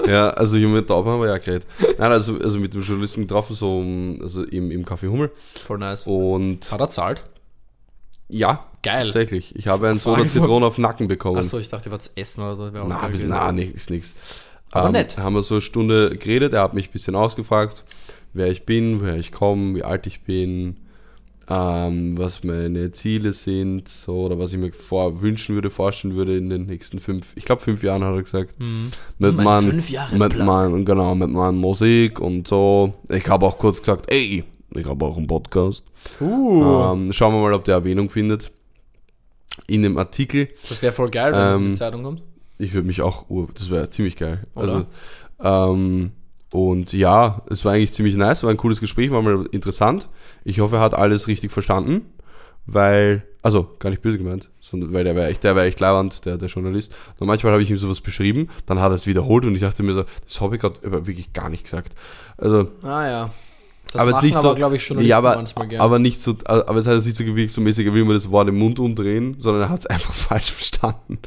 Ja, 0.06 0.30
also 0.30 0.56
hier 0.56 0.68
mit 0.68 0.86
Tauben 0.86 1.10
haben 1.10 1.20
wir 1.20 1.28
ja 1.28 1.38
geredet. 1.38 1.66
Nein, 1.98 2.12
also, 2.12 2.38
also 2.38 2.60
mit 2.60 2.74
dem 2.74 2.82
Journalisten 2.82 3.22
getroffen, 3.22 3.56
so 3.56 3.84
also 4.22 4.44
im, 4.44 4.70
im 4.70 4.84
Café 4.84 5.10
Hummel. 5.10 5.32
Voll 5.64 5.78
nice. 5.78 6.06
Und 6.06 6.70
Hat 6.70 6.80
er 6.80 6.88
zahlt? 6.88 7.24
ja, 8.28 8.66
Geil. 8.86 9.04
tatsächlich. 9.04 9.54
Ich 9.56 9.68
habe 9.68 9.88
einen 9.88 9.98
Soda 9.98 10.26
Zitrone 10.26 10.66
auf 10.66 10.78
Nacken 10.78 11.08
bekommen. 11.08 11.38
Achso, 11.38 11.58
ich 11.58 11.68
dachte, 11.68 11.88
ihr 11.88 11.92
wart 11.92 12.10
essen 12.16 12.42
oder 12.42 12.56
so. 12.56 12.70
Na, 12.70 13.08
bis, 13.08 13.22
na, 13.22 13.52
nee, 13.52 13.70
ist 13.74 13.90
nix. 13.90 14.14
Aber 14.70 14.90
nett. 14.90 15.16
Haben 15.18 15.34
wir 15.34 15.42
so 15.42 15.56
eine 15.56 15.62
Stunde 15.62 16.16
geredet, 16.16 16.52
er 16.54 16.62
hat 16.62 16.74
mich 16.74 16.88
ein 16.88 16.92
bisschen 16.92 17.14
ausgefragt, 17.14 17.84
wer 18.32 18.48
ich 18.48 18.64
bin, 18.66 19.00
woher 19.00 19.16
ich 19.16 19.32
komme, 19.32 19.74
wie 19.76 19.82
alt 19.82 20.06
ich 20.06 20.22
bin, 20.22 20.76
ähm, 21.48 22.18
was 22.18 22.42
meine 22.42 22.90
Ziele 22.90 23.32
sind, 23.32 23.88
so, 23.88 24.24
oder 24.24 24.38
was 24.38 24.52
ich 24.52 24.58
mir 24.58 24.72
vor, 24.72 25.22
wünschen 25.22 25.54
würde, 25.54 25.70
vorstellen 25.70 26.16
würde 26.16 26.36
in 26.36 26.50
den 26.50 26.66
nächsten 26.66 26.98
fünf, 26.98 27.28
ich 27.36 27.44
glaube 27.44 27.62
fünf 27.62 27.82
Jahren 27.82 28.04
hat 28.04 28.14
er 28.14 28.22
gesagt. 28.22 28.58
Mhm. 28.58 28.90
Mit 29.18 29.36
Mein 29.36 29.44
meinem, 29.44 29.76
mit 30.18 30.38
meinem, 30.38 30.84
genau, 30.84 31.14
mit 31.14 31.30
meiner 31.30 31.52
Musik 31.52 32.20
und 32.20 32.48
so. 32.48 32.94
Ich 33.08 33.28
habe 33.28 33.46
auch 33.46 33.58
kurz 33.58 33.78
gesagt, 33.78 34.10
ey, 34.12 34.44
ich 34.74 34.86
habe 34.86 35.04
auch 35.04 35.16
einen 35.16 35.26
Podcast. 35.26 35.84
Uh, 36.20 36.92
Ähm, 36.92 37.12
schauen 37.12 37.34
wir 37.34 37.40
mal, 37.40 37.52
ob 37.52 37.64
der 37.64 37.76
Erwähnung 37.76 38.10
findet. 38.10 38.50
In 39.66 39.82
dem 39.82 39.96
Artikel 39.98 40.48
das 40.68 40.82
wäre 40.82 40.92
voll 40.92 41.10
geil, 41.10 41.32
wenn 41.32 41.38
das 41.38 41.56
in 41.56 41.62
ähm, 41.64 41.72
die 41.72 41.78
Zeitung 41.78 42.02
kommt. 42.02 42.22
ich 42.58 42.72
würde 42.74 42.86
mich 42.86 43.02
auch, 43.02 43.26
das 43.54 43.70
wäre 43.70 43.88
ziemlich 43.90 44.16
geil. 44.16 44.42
Oder? 44.54 44.86
Also, 45.40 45.72
ähm, 45.72 46.12
und 46.52 46.92
ja, 46.92 47.42
es 47.50 47.64
war 47.64 47.72
eigentlich 47.72 47.92
ziemlich 47.92 48.16
nice, 48.16 48.42
war 48.44 48.50
ein 48.50 48.56
cooles 48.56 48.80
Gespräch, 48.80 49.10
war 49.10 49.20
mal 49.22 49.46
interessant. 49.50 50.08
Ich 50.44 50.60
hoffe, 50.60 50.76
er 50.76 50.80
hat 50.80 50.94
alles 50.94 51.26
richtig 51.26 51.50
verstanden, 51.52 52.06
weil, 52.66 53.24
also 53.42 53.68
gar 53.78 53.90
nicht 53.90 54.02
böse 54.02 54.18
gemeint, 54.18 54.48
sondern 54.60 54.92
weil 54.92 55.04
der 55.04 55.16
war 55.16 55.26
echt, 55.26 55.42
der 55.44 55.56
war 55.56 55.64
echt 55.64 55.80
leibend, 55.80 56.24
der, 56.24 56.38
der 56.38 56.48
Journalist. 56.48 56.94
Und 57.18 57.26
manchmal 57.26 57.52
habe 57.52 57.62
ich 57.62 57.70
ihm 57.70 57.78
sowas 57.78 58.00
beschrieben, 58.00 58.48
dann 58.66 58.80
hat 58.80 58.90
er 58.90 58.94
es 58.94 59.06
wiederholt 59.06 59.44
und 59.44 59.54
ich 59.54 59.60
dachte 59.60 59.82
mir 59.82 59.92
so, 59.92 60.04
das 60.24 60.40
habe 60.40 60.56
ich 60.56 60.60
gerade 60.62 61.06
wirklich 61.06 61.32
gar 61.32 61.50
nicht 61.50 61.64
gesagt. 61.64 61.92
Also, 62.38 62.68
Ah 62.82 63.06
ja. 63.08 63.30
Das 63.92 64.02
aber 64.02 64.10
jetzt 64.10 64.14
machen 64.16 64.26
nicht 64.26 64.38
so, 64.40 64.48
aber, 64.48 64.54
glaube 64.56 64.76
ich, 64.76 64.86
Journalisten 64.86 65.10
ja, 65.10 65.18
aber, 65.18 65.36
manchmal 65.36 65.68
gerne. 65.68 65.82
aber 65.84 65.98
nicht 65.98 66.20
so, 66.20 66.36
aber 66.44 66.76
es 66.76 66.86
hat 66.86 66.94
jetzt 66.94 67.06
nicht 67.06 67.16
so 67.16 67.24
gewirkt, 67.24 67.50
so 67.52 67.60
mäßig, 67.60 67.86
er 67.86 67.94
will 67.94 68.04
mir 68.04 68.14
das 68.14 68.30
Wort 68.30 68.48
im 68.48 68.58
Mund 68.58 68.78
umdrehen, 68.78 69.36
sondern 69.38 69.62
er 69.62 69.68
hat 69.68 69.80
es 69.80 69.86
einfach 69.86 70.12
falsch 70.14 70.50
verstanden. 70.52 71.18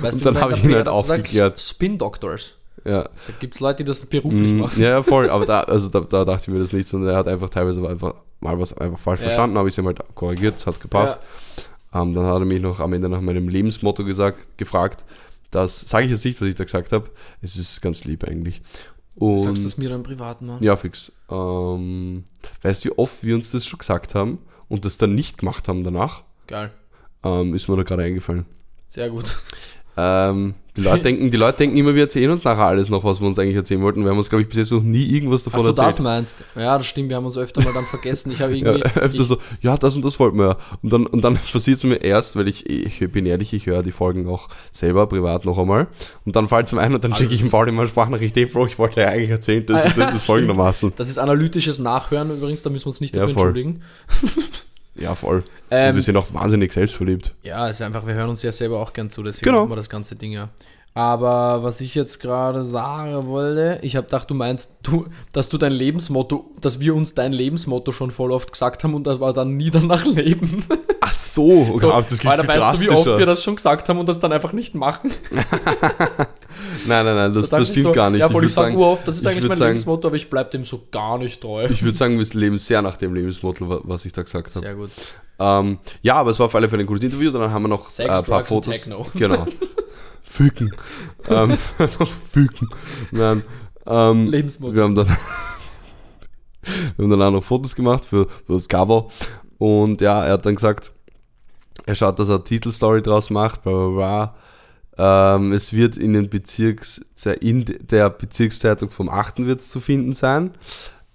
weißt 0.00 0.16
und 0.16 0.26
dann 0.26 0.38
habe 0.40 0.52
ich 0.54 0.64
ihn 0.64 0.74
halt 0.74 0.88
aufgeklärt. 0.88 1.58
Spin 1.60 1.98
Doctors. 1.98 2.54
Ja. 2.84 3.02
Da 3.04 3.10
gibt 3.38 3.54
es 3.54 3.60
Leute, 3.60 3.84
die 3.84 3.88
das 3.88 4.04
beruflich 4.06 4.52
Mm, 4.52 4.58
machen. 4.58 4.80
Ja, 4.82 4.88
ja, 4.88 5.02
voll. 5.02 5.30
Aber 5.30 5.46
da, 5.46 5.60
also 5.60 5.88
da, 5.88 6.00
da 6.00 6.24
dachte 6.24 6.42
ich 6.42 6.48
mir 6.48 6.58
das 6.58 6.72
nicht, 6.72 6.88
sondern 6.88 7.10
er 7.10 7.16
hat 7.16 7.28
einfach 7.28 7.48
teilweise 7.48 7.88
einfach 7.88 8.14
mal 8.40 8.58
was 8.58 8.76
einfach 8.76 8.98
falsch 8.98 9.20
Ja. 9.20 9.26
verstanden, 9.26 9.56
habe 9.56 9.68
ich 9.68 9.74
es 9.74 9.78
ihm 9.78 9.86
halt 9.86 10.00
korrigiert, 10.14 10.56
es 10.58 10.66
hat 10.66 10.80
gepasst. 10.80 11.18
Ähm, 11.94 12.12
dann 12.14 12.24
hat 12.26 12.40
er 12.40 12.44
mich 12.44 12.60
noch 12.60 12.80
am 12.80 12.92
Ende 12.92 13.08
nach 13.08 13.20
meinem 13.20 13.48
Lebensmotto 13.48 14.04
gesagt, 14.04 14.58
gefragt. 14.58 15.04
Das 15.52 15.80
sage 15.82 16.06
ich 16.06 16.10
jetzt 16.10 16.24
nicht, 16.24 16.40
was 16.40 16.48
ich 16.48 16.54
da 16.54 16.64
gesagt 16.64 16.92
habe. 16.92 17.08
Es 17.42 17.54
ist 17.56 17.80
ganz 17.82 18.04
lieb 18.04 18.24
eigentlich. 18.24 18.62
Und 19.16 19.38
Sagst 19.38 19.62
du 19.62 19.66
es 19.66 19.78
mir 19.78 19.88
dann 19.90 20.02
privat, 20.02 20.40
Mann? 20.42 20.62
ja, 20.62 20.76
fix. 20.76 21.12
Ähm, 21.30 22.24
weißt 22.62 22.84
du, 22.84 22.88
wie 22.90 22.98
oft 22.98 23.22
wir 23.24 23.34
uns 23.34 23.50
das 23.50 23.66
schon 23.66 23.78
gesagt 23.78 24.14
haben 24.14 24.38
und 24.68 24.84
das 24.84 24.98
dann 24.98 25.14
nicht 25.14 25.38
gemacht 25.38 25.68
haben 25.68 25.84
danach? 25.84 26.22
Geil. 26.46 26.72
Ähm, 27.22 27.54
ist 27.54 27.68
mir 27.68 27.76
da 27.76 27.82
gerade 27.82 28.02
eingefallen. 28.04 28.46
Sehr 28.88 29.10
gut. 29.10 29.38
Ähm, 29.96 30.54
die, 30.76 30.80
Leute 30.80 31.02
denken, 31.02 31.30
die 31.30 31.36
Leute 31.36 31.58
denken 31.58 31.76
immer, 31.76 31.94
wir 31.94 32.04
erzählen 32.04 32.30
uns 32.30 32.44
nachher 32.44 32.64
alles 32.64 32.88
noch, 32.88 33.04
was 33.04 33.20
wir 33.20 33.26
uns 33.28 33.38
eigentlich 33.38 33.56
erzählen 33.56 33.82
wollten. 33.82 34.02
Wir 34.04 34.10
haben 34.10 34.16
uns, 34.18 34.30
glaube 34.30 34.42
ich, 34.42 34.48
bis 34.48 34.56
jetzt 34.56 34.72
noch 34.72 34.82
nie 34.82 35.04
irgendwas 35.04 35.42
davon 35.42 35.60
Achso, 35.60 35.72
das 35.72 35.84
erzählt. 35.84 36.04
meinst 36.04 36.44
Ja, 36.56 36.78
das 36.78 36.86
stimmt. 36.86 37.10
Wir 37.10 37.16
haben 37.16 37.26
uns 37.26 37.36
öfter 37.36 37.62
mal 37.62 37.74
dann 37.74 37.84
vergessen. 37.84 38.32
Ich 38.32 38.40
habe 38.40 38.56
Ja, 38.56 38.72
irgendwie. 38.72 39.00
öfter 39.00 39.20
ich, 39.20 39.26
so, 39.26 39.36
ja, 39.60 39.76
das 39.76 39.94
und 39.96 40.04
das 40.04 40.18
wollten 40.18 40.38
wir 40.38 40.46
ja. 40.46 40.56
Und 40.82 40.92
dann, 40.92 41.06
und 41.06 41.22
dann 41.22 41.36
passiert 41.52 41.76
es 41.76 41.84
mir 41.84 41.96
erst, 41.96 42.36
weil 42.36 42.48
ich, 42.48 42.68
ich 42.70 43.00
bin 43.12 43.26
ehrlich, 43.26 43.52
ich 43.52 43.66
höre 43.66 43.82
die 43.82 43.92
Folgen 43.92 44.26
auch 44.28 44.48
selber 44.70 45.06
privat 45.06 45.44
noch 45.44 45.58
einmal. 45.58 45.88
Und 46.24 46.36
dann 46.36 46.48
fällt 46.48 46.66
es 46.66 46.72
mir 46.72 46.80
ein 46.80 46.94
und 46.94 47.04
dann 47.04 47.14
schicke 47.14 47.34
ich 47.34 47.42
ihm 47.42 47.50
Paul 47.50 47.68
immer 47.68 47.86
Sprachnachricht, 47.86 48.34
hey 48.34 48.46
Bro, 48.46 48.66
ich 48.68 48.78
wollte 48.78 49.02
ja 49.02 49.08
eigentlich 49.08 49.30
erzählen, 49.30 49.66
das, 49.66 49.84
und 49.84 49.98
das 49.98 50.14
ist 50.14 50.24
folgendermaßen. 50.24 50.94
Das 50.96 51.10
ist 51.10 51.18
analytisches 51.18 51.78
Nachhören 51.80 52.30
übrigens, 52.30 52.62
da 52.62 52.70
müssen 52.70 52.84
wir 52.86 52.88
uns 52.88 53.00
nicht 53.02 53.14
Ja, 53.14 53.22
dafür 53.26 53.34
voll. 53.34 53.48
entschuldigen. 53.48 53.82
Ja, 54.94 55.14
voll. 55.14 55.38
und 55.38 55.44
Ähm, 55.70 55.94
wir 55.94 56.02
sind 56.02 56.16
auch 56.16 56.26
wahnsinnig 56.34 56.72
selbstverliebt. 56.72 57.34
ja, 57.42 57.68
es 57.68 57.76
ist 57.80 57.82
einfach, 57.86 58.06
wir 58.06 58.14
hören 58.14 58.28
uns 58.30 58.42
ja 58.42 58.52
selber 58.52 58.78
auch 58.80 58.92
gern 58.92 59.08
zu, 59.10 59.22
deswegen 59.22 59.46
Genau. 59.46 59.60
machen 59.60 59.70
wir 59.72 59.76
das 59.76 59.88
ganze 59.90 60.16
Ding 60.16 60.32
ja. 60.32 60.48
Aber 60.94 61.62
was 61.62 61.80
ich 61.80 61.94
jetzt 61.94 62.20
gerade 62.20 62.62
sagen 62.62 63.24
wollte, 63.26 63.78
ich 63.80 63.96
habe 63.96 64.04
gedacht, 64.04 64.28
du 64.28 64.34
meinst, 64.34 64.76
du, 64.82 65.06
dass 65.32 65.48
du 65.48 65.56
dein 65.56 65.72
Lebensmotto, 65.72 66.50
dass 66.60 66.80
wir 66.80 66.94
uns 66.94 67.14
dein 67.14 67.32
Lebensmotto 67.32 67.92
schon 67.92 68.10
voll 68.10 68.30
oft 68.30 68.52
gesagt 68.52 68.84
haben 68.84 68.92
und 68.92 69.08
aber 69.08 69.32
dann 69.32 69.56
nie 69.56 69.70
danach 69.70 70.04
leben. 70.04 70.62
Ach 71.00 71.12
so, 71.14 71.76
So, 71.78 71.88
Gott, 71.88 72.10
das 72.12 72.18
klingt 72.18 72.38
Alter, 72.38 72.52
viel 72.52 72.60
weißt 72.60 72.82
du, 72.82 72.84
wie 72.84 72.90
oft 72.90 73.18
wir 73.18 73.24
das 73.24 73.42
schon 73.42 73.56
gesagt 73.56 73.88
haben 73.88 73.98
und 74.00 74.06
das 74.10 74.20
dann 74.20 74.32
einfach 74.32 74.52
nicht 74.52 74.74
machen? 74.74 75.10
Nein, 76.86 77.04
nein, 77.04 77.16
nein, 77.16 77.34
das, 77.34 77.48
das 77.50 77.60
ich 77.62 77.68
stimmt 77.68 77.84
so, 77.86 77.92
gar 77.92 78.10
nicht. 78.10 78.20
Ja, 78.20 78.28
voll, 78.28 78.44
ich, 78.44 78.50
würd 78.50 78.64
sage 78.64 78.76
uroft, 78.76 79.08
das 79.08 79.16
ist 79.16 79.22
ich 79.22 79.28
eigentlich 79.30 79.48
mein 79.48 79.56
sagen- 79.58 79.68
Lebensmotto, 79.70 80.08
aber 80.08 80.16
ich 80.16 80.28
bleibe 80.30 80.50
dem 80.50 80.64
so 80.64 80.86
gar 80.90 81.18
nicht 81.18 81.40
treu. 81.40 81.66
Ich 81.70 81.82
würde 81.82 81.96
sagen, 81.96 82.18
wir 82.18 82.26
leben 82.40 82.58
sehr 82.58 82.82
nach 82.82 82.96
dem 82.96 83.14
Lebensmotto, 83.14 83.68
wa- 83.68 83.80
was 83.84 84.04
ich 84.04 84.12
da 84.12 84.22
gesagt 84.22 84.48
habe. 84.54 84.60
Sehr 84.64 84.74
gut. 84.74 84.90
Ähm, 85.38 85.78
ja, 86.02 86.14
aber 86.16 86.30
es 86.30 86.38
war 86.38 86.46
auf 86.46 86.54
alle 86.54 86.68
Fälle 86.68 86.82
ein 86.84 86.86
cooles 86.86 87.02
Interview. 87.02 87.30
Dann 87.30 87.50
haben 87.50 87.62
wir 87.62 87.68
noch 87.68 87.88
Sex, 87.88 88.08
äh, 88.08 88.12
ein 88.12 88.24
paar 88.24 88.38
Drugs 88.40 88.48
Fotos. 88.50 88.72
Techno. 88.74 89.06
Genau. 89.14 89.46
Füken. 90.22 90.70
ähm, 91.28 91.58
Füken. 92.30 92.68
Nein. 93.10 93.42
Ähm, 93.86 94.26
Lebensmotto. 94.28 94.74
wir 94.76 94.82
haben 94.84 94.94
dann 94.94 95.06
wir 96.96 97.04
haben 97.04 97.10
dann 97.10 97.22
auch 97.22 97.30
noch 97.32 97.44
Fotos 97.44 97.74
gemacht 97.74 98.04
für, 98.04 98.26
für 98.46 98.52
das 98.54 98.68
Cover. 98.68 99.08
Und 99.58 100.00
ja, 100.00 100.24
er 100.24 100.34
hat 100.34 100.46
dann 100.46 100.54
gesagt, 100.54 100.92
er 101.86 101.94
schaut, 101.94 102.18
dass 102.18 102.28
er 102.28 102.36
eine 102.36 102.44
Titelstory 102.44 103.02
draus 103.02 103.30
macht, 103.30 103.62
bla 103.62 103.72
bla 103.72 103.88
bla. 103.88 104.34
Ähm, 104.98 105.52
es 105.52 105.72
wird 105.72 105.96
in, 105.96 106.12
den 106.12 106.28
Bezirks, 106.28 107.04
in 107.40 107.64
der 107.64 108.10
Bezirkszeitung 108.10 108.90
vom 108.90 109.08
8. 109.08 109.46
wird 109.46 109.60
es 109.60 109.70
zu 109.70 109.80
finden 109.80 110.12
sein. 110.12 110.52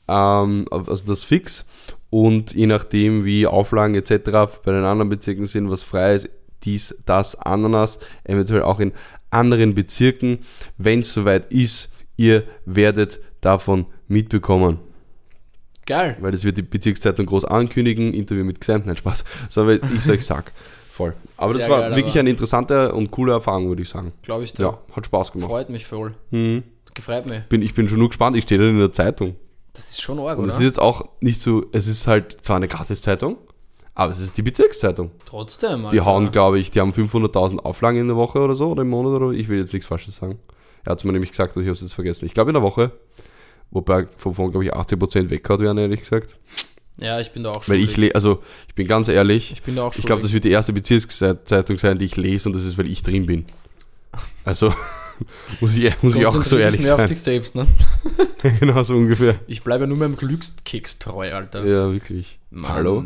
Ähm, 0.07 0.65
also 0.71 1.05
das 1.07 1.23
fix. 1.23 1.65
Und 2.09 2.53
je 2.53 2.67
nachdem, 2.67 3.25
wie 3.25 3.45
Auflagen 3.45 3.95
etc. 3.95 4.59
bei 4.63 4.71
den 4.71 4.85
anderen 4.85 5.09
Bezirken 5.09 5.45
sind, 5.45 5.69
was 5.69 5.83
frei 5.83 6.15
ist, 6.15 6.29
dies, 6.63 7.03
das, 7.05 7.35
Ananas, 7.35 7.99
eventuell 8.23 8.63
auch 8.63 8.79
in 8.79 8.93
anderen 9.29 9.75
Bezirken. 9.75 10.39
Wenn 10.77 11.01
es 11.01 11.13
soweit 11.13 11.51
ist, 11.51 11.93
ihr 12.15 12.43
werdet 12.65 13.19
davon 13.41 13.85
mitbekommen. 14.07 14.79
Geil. 15.85 16.17
Weil 16.19 16.31
das 16.31 16.43
wird 16.43 16.57
die 16.57 16.63
Bezirkszeitung 16.63 17.25
groß 17.25 17.45
ankündigen, 17.45 18.13
Interview 18.13 18.43
mit 18.43 18.59
Gesamt, 18.59 18.85
nein 18.85 18.97
Spaß, 18.97 19.23
sondern 19.49 19.79
ich 19.95 20.09
euch 20.09 20.25
sag. 20.25 20.51
Voll. 20.97 21.13
Aber 21.37 21.53
Sehr 21.53 21.61
das 21.61 21.69
war 21.69 21.79
geil, 21.81 21.91
wirklich 21.95 22.13
aber- 22.15 22.19
eine 22.21 22.29
interessante 22.31 22.91
und 22.91 23.11
coole 23.11 23.33
Erfahrung, 23.33 23.67
würde 23.69 23.83
ich 23.83 23.89
sagen. 23.89 24.13
Glaube 24.23 24.43
ich 24.43 24.53
dir. 24.53 24.63
Ja, 24.63 24.79
hat 24.95 25.05
Spaß 25.05 25.31
gemacht. 25.31 25.49
Freut 25.51 25.69
mich 25.69 25.85
voll. 25.85 26.15
Mhm. 26.31 26.63
Gefreut 26.95 27.27
mich. 27.27 27.43
Bin, 27.49 27.61
ich 27.61 27.75
bin 27.75 27.87
schon 27.87 27.99
nur 27.99 28.09
gespannt, 28.09 28.35
ich 28.35 28.43
stehe 28.45 28.59
dann 28.59 28.71
in 28.71 28.79
der 28.79 28.91
Zeitung. 28.91 29.35
Das 29.73 29.91
ist 29.91 30.01
schon 30.01 30.17
arg, 30.17 30.39
Und 30.39 30.45
oder? 30.45 30.53
es 30.53 30.57
ist 30.59 30.65
jetzt 30.65 30.79
auch 30.81 31.05
nicht 31.21 31.39
so, 31.39 31.65
es 31.71 31.85
ist 31.87 32.07
halt 32.07 32.37
zwar 32.43 32.55
eine 32.55 32.67
Gratiszeitung, 32.67 33.37
aber 33.93 34.11
es 34.11 34.19
ist 34.19 34.35
die 34.37 34.41
Bezirkszeitung. 34.41 35.11
Trotzdem, 35.25 35.81
Die 35.91 35.99
Alter. 35.99 36.05
hauen, 36.05 36.31
glaube 36.31 36.57
ich, 36.57 36.71
die 36.71 36.81
haben 36.81 36.93
500.000 36.93 37.59
Auflagen 37.59 37.99
in 37.99 38.07
der 38.07 38.17
Woche 38.17 38.39
oder 38.39 38.55
so 38.55 38.69
oder 38.71 38.81
im 38.81 38.89
Monat 38.89 39.21
oder 39.21 39.31
ich 39.37 39.47
will 39.49 39.59
jetzt 39.59 39.73
nichts 39.73 39.85
Falsches 39.87 40.15
sagen. 40.15 40.39
Er 40.83 40.91
hat 40.93 40.97
es 40.99 41.03
mir 41.03 41.11
nämlich 41.11 41.29
gesagt, 41.29 41.51
aber 41.51 41.61
ich 41.61 41.67
habe 41.67 41.75
es 41.75 41.81
jetzt 41.81 41.93
vergessen. 41.93 42.25
Ich 42.25 42.33
glaube 42.33 42.49
in 42.49 42.55
der 42.55 42.63
Woche, 42.63 42.91
wobei 43.69 44.07
wovon, 44.17 44.49
glaube 44.49 44.65
ich, 44.65 44.73
80% 44.73 45.29
weggehauen 45.29 45.61
werden, 45.61 45.77
ehrlich 45.77 45.99
gesagt. 45.99 46.35
Ja, 46.99 47.19
ich 47.19 47.31
bin 47.31 47.43
da 47.43 47.51
auch 47.51 47.63
schon. 47.63 47.75
Weil 47.75 47.81
ich, 47.83 48.15
also 48.15 48.41
ich 48.67 48.75
bin 48.75 48.87
ganz 48.87 49.07
ehrlich, 49.07 49.51
ich 49.51 49.61
bin 49.63 49.75
da 49.75 49.83
auch 49.83 49.93
schon. 49.93 49.99
ich 49.99 50.05
glaube, 50.05 50.21
das 50.21 50.33
wird 50.33 50.45
die 50.45 50.51
erste 50.51 50.73
Bezirkszeitung 50.73 51.77
sein, 51.77 51.97
die 51.99 52.05
ich 52.05 52.15
lese 52.17 52.49
und 52.49 52.55
das 52.55 52.65
ist, 52.65 52.77
weil 52.77 52.87
ich 52.87 53.03
drin 53.03 53.25
bin. 53.25 53.45
Also 54.43 54.73
muss 55.61 55.77
ich, 55.77 55.91
muss 56.01 56.15
ich 56.15 56.25
auch 56.25 56.43
so 56.43 56.57
ehrlich 56.57 56.81
mehr 56.81 56.93
auf 56.93 56.99
sein. 57.01 57.09
dich 57.09 57.21
selbst, 57.21 57.55
ne? 57.55 57.67
genau 58.59 58.83
so 58.83 58.95
ungefähr. 58.95 59.35
Ich 59.47 59.63
bleibe 59.63 59.83
ja 59.83 59.87
nur 59.87 59.97
meinem 59.97 60.15
Glückskeks 60.15 60.99
treu, 60.99 61.33
Alter. 61.33 61.65
Ja, 61.65 61.91
wirklich. 61.91 62.39
Mann. 62.49 62.71
Hallo? 62.73 63.03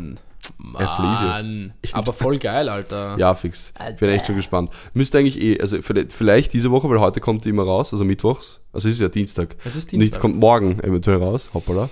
Mann, 0.58 1.72
aber 1.92 2.12
voll 2.12 2.38
geil, 2.38 2.68
Alter. 2.68 3.16
Ja, 3.18 3.34
fix. 3.34 3.72
Ich 3.90 3.96
bin 3.96 4.08
echt 4.10 4.26
schon 4.26 4.36
gespannt. 4.36 4.70
Müsste 4.94 5.18
eigentlich 5.18 5.40
eh, 5.40 5.60
also 5.60 5.78
vielleicht- 5.82 6.52
diese 6.52 6.70
Woche, 6.70 6.88
weil 6.88 6.98
heute 7.00 7.20
kommt 7.20 7.44
die 7.44 7.50
immer 7.50 7.64
raus, 7.64 7.92
also 7.92 8.04
mittwochs. 8.04 8.60
Also 8.72 8.88
es 8.88 8.96
ist 8.96 9.00
ja 9.00 9.08
Dienstag. 9.08 9.56
Es 9.64 9.76
ist 9.76 9.92
Nicht 9.92 10.02
Dienstag. 10.02 10.20
kommt 10.20 10.36
morgen 10.38 10.80
eventuell 10.80 11.18
raus, 11.18 11.50
hoppala. 11.54 11.88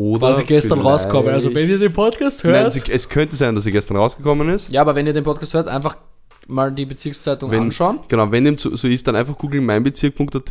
Oder 0.00 0.18
Quasi 0.28 0.44
gestern 0.44 0.78
vielleicht- 0.78 0.92
rausgekommen. 0.94 1.32
Also 1.34 1.54
wenn 1.54 1.68
ihr 1.68 1.78
den 1.78 1.92
Podcast 1.92 2.42
hört. 2.44 2.54
Nein, 2.54 2.70
sie, 2.70 2.90
es 2.90 3.08
könnte 3.08 3.36
sein, 3.36 3.54
dass 3.54 3.64
sie 3.64 3.72
gestern 3.72 3.96
rausgekommen 3.96 4.48
ist. 4.48 4.70
ja, 4.70 4.80
aber 4.80 4.94
wenn 4.94 5.06
ihr 5.06 5.12
den 5.12 5.24
Podcast 5.24 5.52
hört, 5.54 5.68
einfach 5.68 5.96
mal 6.46 6.72
die 6.72 6.86
Bezirkszeitung 6.86 7.50
Wenn, 7.50 7.62
anschauen. 7.64 8.00
Genau, 8.08 8.30
wenn 8.32 8.44
dem 8.44 8.56
so 8.58 8.70
ist, 8.88 9.06
dann 9.06 9.14
einfach 9.16 9.36
googeln 9.36 9.64
meinbezirk.at, 9.66 10.50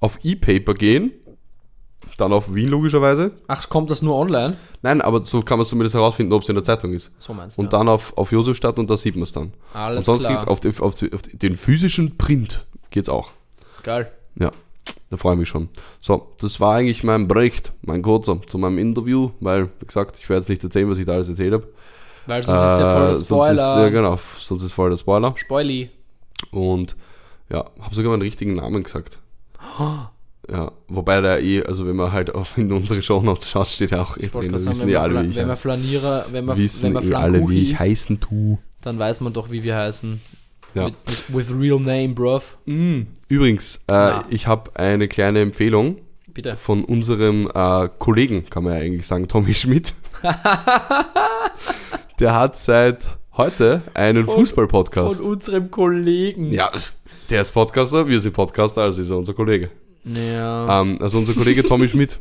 auf 0.00 0.18
E-Paper 0.22 0.74
gehen, 0.74 1.12
dann 2.18 2.32
auf 2.32 2.54
Wien 2.54 2.68
logischerweise. 2.68 3.30
Ach, 3.46 3.68
kommt 3.68 3.90
das 3.90 4.02
nur 4.02 4.16
online? 4.16 4.56
Nein, 4.82 5.00
aber 5.00 5.24
so 5.24 5.40
kann 5.42 5.58
man 5.58 5.66
zumindest 5.66 5.94
herausfinden, 5.94 6.32
ob 6.32 6.42
es 6.42 6.48
in 6.48 6.54
der 6.56 6.64
Zeitung 6.64 6.92
ist. 6.92 7.10
So 7.16 7.32
meinst 7.32 7.56
du. 7.58 7.62
Und 7.62 7.72
dann 7.72 7.88
auf, 7.88 8.16
auf 8.18 8.32
Josefstadt 8.32 8.78
und 8.78 8.90
da 8.90 8.96
sieht 8.96 9.14
man 9.14 9.22
es 9.22 9.32
dann. 9.32 9.52
Alles 9.72 9.98
und 9.98 10.04
sonst 10.04 10.20
klar. 10.20 10.32
geht's 10.32 10.46
auf, 10.46 10.60
den- 10.60 10.72
auf, 10.80 10.80
auf 10.82 11.22
den 11.32 11.56
physischen 11.56 12.18
Print 12.18 12.66
geht's 12.90 13.08
auch. 13.08 13.30
Geil. 13.82 14.10
Ja, 14.38 14.50
da 15.10 15.16
freue 15.16 15.34
ich 15.34 15.40
mich 15.40 15.48
schon. 15.48 15.68
So, 16.00 16.32
das 16.40 16.60
war 16.60 16.76
eigentlich 16.76 17.04
mein 17.04 17.28
Bericht, 17.28 17.72
mein 17.82 18.00
kurzer, 18.02 18.40
zu 18.46 18.58
meinem 18.58 18.78
Interview, 18.78 19.30
weil, 19.40 19.68
wie 19.80 19.86
gesagt, 19.86 20.18
ich 20.18 20.28
werde 20.28 20.40
jetzt 20.40 20.48
nicht 20.48 20.64
erzählen, 20.64 20.88
was 20.88 20.98
ich 20.98 21.06
da 21.06 21.12
alles 21.14 21.28
erzählt 21.28 21.52
habe. 21.52 21.68
Weil 22.26 22.42
sonst 22.42 22.58
ist 22.72 22.78
ja 22.78 22.94
voll 22.94 23.00
der 23.02 23.10
Äh, 23.10 23.14
sonst 23.14 23.20
ist, 23.20 23.26
Spoiler. 23.26 23.82
ja, 23.82 23.88
genau, 23.88 24.18
sonst 24.38 24.62
ist 24.62 24.72
voll 24.72 24.90
der 24.90 24.96
Spoiler. 24.96 25.34
Spoily. 25.36 25.90
Und 26.52 26.96
ja, 27.50 27.64
habe 27.80 27.94
sogar 27.94 28.12
meinen 28.12 28.22
richtigen 28.22 28.54
Namen 28.54 28.82
gesagt. 28.82 29.18
Ja, 30.50 30.72
wobei 30.88 31.20
der 31.20 31.42
eh, 31.44 31.62
also 31.62 31.86
wenn 31.86 31.94
man 31.94 32.10
halt 32.10 32.34
auch 32.34 32.56
in 32.56 32.72
unsere 32.72 33.00
Shownotes 33.02 33.50
schaut, 33.50 33.68
steht 33.68 33.92
ja 33.92 34.02
auch 34.02 34.16
eh 34.16 34.26
drin, 34.26 34.50
sagen, 34.58 34.66
wissen 34.70 34.86
wenn 34.88 34.94
man, 34.94 35.02
alle, 35.02 35.22
wie 35.22 35.30
ich 35.30 35.36
wenn 35.36 35.46
man. 35.46 35.56
Flanierer, 35.56 36.26
wenn 36.32 36.44
man, 36.44 36.56
wenn 36.56 36.64
Wissen 36.64 36.92
man 36.92 37.08
eh 37.08 37.14
alle, 37.14 37.48
wie 37.48 37.62
ich 37.62 37.78
heißen 37.78 38.18
tu. 38.18 38.58
dann 38.80 38.98
weiß 38.98 39.20
man 39.20 39.32
doch, 39.32 39.50
wie 39.52 39.62
wir 39.62 39.76
heißen. 39.76 40.20
Ja. 40.74 40.84
Mit, 40.86 40.94
mit, 41.06 41.24
with 41.34 41.58
real 41.58 41.80
name, 41.80 42.14
bruv. 42.14 42.58
Übrigens, 43.28 43.76
äh, 43.88 43.92
Na. 43.92 44.24
ich 44.30 44.46
habe 44.46 44.70
eine 44.74 45.08
kleine 45.08 45.40
Empfehlung 45.40 45.98
Bitte. 46.32 46.56
von 46.56 46.84
unserem 46.84 47.50
äh, 47.52 47.88
Kollegen, 47.98 48.46
kann 48.48 48.64
man 48.64 48.74
ja 48.74 48.80
eigentlich 48.80 49.06
sagen, 49.06 49.28
Tommy 49.28 49.54
Schmidt. 49.54 49.94
Der 52.20 52.34
hat 52.34 52.56
seit 52.56 53.16
heute 53.36 53.82
einen 53.94 54.26
Fußball-Podcast. 54.26 55.22
Von 55.22 55.32
unserem 55.32 55.70
Kollegen. 55.70 56.52
Ja, 56.52 56.70
der 57.30 57.40
ist 57.40 57.52
Podcaster, 57.52 58.06
wir 58.06 58.20
sind 58.20 58.34
Podcaster, 58.34 58.82
also 58.82 59.00
ist 59.00 59.10
er 59.10 59.16
unser 59.16 59.34
Kollege. 59.34 59.70
Ja. 60.04 60.82
Ähm, 60.82 60.98
also 61.00 61.18
unser 61.18 61.32
Kollege 61.34 61.64
Tommy 61.64 61.88
Schmidt 61.88 62.18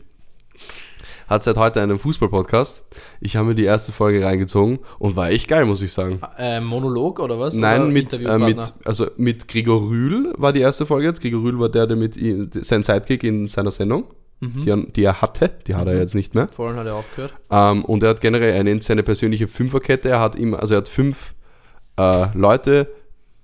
hat 1.30 1.44
seit 1.44 1.58
heute 1.58 1.82
einen 1.82 2.00
Fußball-Podcast. 2.00 2.84
Ich 3.22 3.36
habe 3.36 3.48
mir 3.50 3.56
die 3.56 3.64
erste 3.66 3.92
Folge 3.92 4.24
reingezogen 4.26 4.80
und 4.98 5.16
war 5.16 5.30
echt 5.30 5.48
geil, 5.48 5.66
muss 5.66 5.82
ich 5.82 5.92
sagen. 5.94 6.20
Äh, 6.38 6.60
Monolog 6.60 7.20
oder 7.20 7.40
was? 7.40 7.56
Nein, 7.56 7.84
oder 7.84 7.92
mit, 7.92 8.20
äh, 8.20 8.38
mit, 8.40 8.74
also 8.84 9.08
mit 9.18 9.48
Gregor 9.48 9.88
Rühl 9.90 10.34
war 10.38 10.52
die 10.54 10.62
erste 10.62 10.86
Folge 10.86 11.08
jetzt. 11.08 11.22
Gregor 11.22 11.44
Rühl 11.44 11.60
war 11.60 11.70
der, 11.70 11.88
der 11.88 11.96
mit 11.98 12.18
ihm, 12.18 12.50
sein 12.62 12.84
Sidekick 12.84 13.24
in 13.24 13.48
seiner 13.48 13.72
Sendung, 13.72 14.06
Mhm. 14.42 14.62
die, 14.64 14.70
er, 14.70 14.78
die 14.78 15.04
er 15.04 15.22
hatte, 15.22 15.52
die 15.68 15.76
hat 15.76 15.86
er 15.88 15.98
jetzt 16.00 16.16
nicht 16.16 16.34
mehr. 16.34 16.48
Vorhin 16.56 16.78
hat 16.80 16.88
er 16.88 16.96
aufgehört. 16.96 17.34
Ähm, 17.52 17.84
und 17.84 18.04
er 18.04 18.10
hat 18.12 18.22
generell, 18.22 18.54
er 18.54 18.64
nennt 18.64 18.84
seine 18.84 19.04
persönliche 19.04 19.50
Fünferkette. 19.50 20.08
Er 20.08 20.22
hat 20.22 20.38
immer, 20.38 20.62
also 20.62 20.76
er 20.76 20.78
hat 20.78 20.88
fünf 20.88 21.36
äh, 22.00 22.28
Leute, 22.38 22.88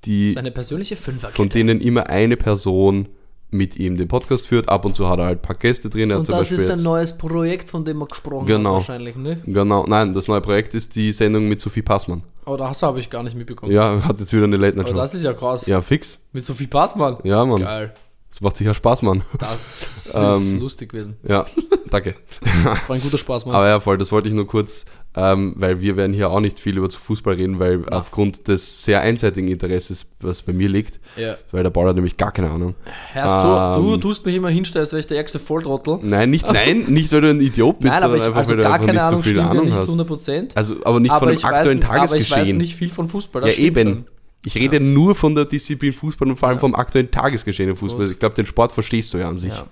die, 0.06 0.30
Seine 0.32 0.52
persönliche 0.52 0.96
Fünferkette. 0.96 1.36
von 1.36 1.50
denen 1.50 1.82
immer 1.82 2.10
eine 2.10 2.38
Person 2.38 3.10
mit 3.56 3.76
ihm 3.78 3.98
den 3.98 4.08
Podcast 4.08 4.46
führt. 4.48 4.70
Ab 4.70 4.86
und 4.86 4.96
zu 4.96 5.08
hat 5.10 5.20
er 5.20 5.26
halt 5.26 5.40
ein 5.40 5.42
paar 5.42 5.56
Gäste 5.56 5.90
drin. 5.90 6.10
Er 6.12 6.20
hat 6.20 6.30
Und 6.30 6.30
das 6.38 6.52
ist 6.52 6.70
ein 6.70 6.82
neues 6.84 7.18
Projekt, 7.18 7.70
von 7.70 7.84
dem 7.86 7.98
wir 8.00 8.08
gesprochen 8.08 8.46
Genau. 8.46 8.70
haben 8.72 8.76
wahrscheinlich, 8.78 9.16
ne? 9.16 9.42
Genau, 9.46 9.86
nein, 9.88 10.14
das 10.14 10.28
neue 10.28 10.42
Projekt 10.42 10.74
ist 10.76 10.96
die 10.96 11.12
Sendung 11.12 11.48
mit 11.48 11.62
Sophie 11.62 11.82
Passmann. 11.82 12.24
Oh, 12.46 12.56
das 12.58 12.84
habe 12.84 13.00
ich 13.00 13.10
gar 13.10 13.24
nicht 13.24 13.36
mitbekommen. 13.36 13.72
Ja, 13.72 14.02
hat 14.04 14.20
jetzt 14.20 14.32
wieder 14.32 14.44
eine 14.44 14.58
Late 14.58 14.78
Night 14.78 14.86
Aber 14.88 14.96
Show. 14.96 15.02
das 15.02 15.14
ist 15.16 15.24
ja 15.24 15.34
krass. 15.34 15.66
Ja, 15.66 15.82
fix. 15.82 16.20
Mit 16.32 16.44
Sophie 16.46 16.68
Passmann. 16.68 17.18
Ja, 17.24 17.44
Mann. 17.46 17.62
Geil. 17.62 17.94
Das 18.36 18.42
macht 18.42 18.58
sicher 18.58 18.74
Spaß, 18.74 19.02
Mann. 19.02 19.24
Das 19.40 20.08
ist 20.08 20.14
Ähm, 20.14 20.60
lustig 20.60 20.90
gewesen. 20.92 21.16
Ja, 21.26 21.46
danke. 21.90 22.16
Das 22.66 22.90
war 22.90 22.98
ein 22.98 23.02
guter 23.02 23.18
Spaß, 23.18 23.46
Mann. 23.46 23.56
Aber 23.56 23.66
ja, 23.66 23.80
voll, 23.80 23.98
das 23.98 24.12
wollte 24.12 24.28
ich 24.28 24.34
nur 24.34 24.46
kurz, 24.46 24.84
ähm, 25.16 25.54
weil 25.56 25.80
wir 25.80 25.96
werden 25.96 26.14
hier 26.14 26.30
auch 26.30 26.42
nicht 26.42 26.60
viel 26.60 26.78
über 26.78 26.90
Fußball 26.90 27.36
reden, 27.36 27.60
weil 27.60 27.88
aufgrund 27.90 28.50
des 28.50 28.84
sehr 28.84 29.00
einseitigen 29.00 29.48
Interesses, 29.48 30.08
was 30.20 30.42
bei 30.42 30.52
mir 30.52 30.68
liegt, 30.68 31.00
ja. 31.16 31.38
weil 31.54 31.64
der 31.64 31.70
Paul 31.70 31.88
hat 31.88 31.96
nämlich 31.96 32.18
gar 32.18 32.34
keine 32.34 32.50
Ahnung. 32.50 32.76
Hörst 33.14 33.36
du, 33.36 33.82
du 33.82 33.94
Ähm, 33.94 34.02
tust 34.02 34.26
mich 34.26 34.36
immer 34.36 34.50
hinstellen, 34.50 34.84
als 34.84 34.92
wäre 34.92 35.00
ich 35.00 35.08
der 35.08 35.16
ärgste 35.16 35.40
Volltrottel. 35.40 36.00
Nein, 36.02 36.30
nicht, 36.30 36.46
nein, 36.46 36.80
nicht, 36.90 37.14
weil 37.14 37.22
du 37.22 37.30
ein 37.30 37.40
Idiot 37.40 37.80
bist, 37.80 37.94
Nein, 37.94 38.04
aber 38.04 38.18
sondern 38.18 38.20
ich, 38.20 38.28
einfach, 38.28 38.40
also 38.40 38.50
weil 38.50 38.58
du 38.58 38.64
gar 38.64 38.74
einfach 38.74 38.86
keine 38.86 38.98
nicht 38.98 39.02
so 39.02 39.08
Ahnung 39.08 39.24
viel 39.24 39.32
stimmt 39.32 39.46
ja 39.46 39.52
Ahnung 39.52 39.66
nicht 39.66 39.76
zu 39.76 39.80
hast. 39.80 39.88
100 39.88 40.08
Prozent. 40.08 40.58
Also, 40.58 40.76
aber 40.84 41.00
nicht 41.00 41.16
von 41.16 41.30
dem 41.30 41.46
aktuellen 41.46 41.84
aber 41.84 42.04
ich 42.04 42.10
weiß 42.10 42.10
Tagesgeschehen. 42.10 42.58
nicht 42.58 42.76
viel 42.76 42.90
von 42.90 43.08
Fußball. 43.08 43.44
das 43.44 43.58
ja, 43.58 43.64
eben. 43.64 43.84
schon. 43.84 44.06
Ich 44.46 44.56
rede 44.56 44.80
nur 44.80 45.16
von 45.16 45.34
der 45.36 45.46
Disziplin 45.46 45.92
Fußball 45.94 46.28
und 46.30 46.36
vor 46.38 46.50
allem 46.50 46.60
vom 46.60 46.76
aktuellen 46.76 47.10
Tagesgeschehen 47.12 47.70
im 47.70 47.76
Fußball. 47.78 48.06
Gut. 48.06 48.14
Ich 48.14 48.20
glaube, 48.20 48.36
den 48.36 48.46
Sport 48.46 48.72
verstehst 48.72 49.14
du 49.14 49.18
ja 49.18 49.28
an 49.28 49.38
sich. 49.38 49.54
Ja. 49.54 49.66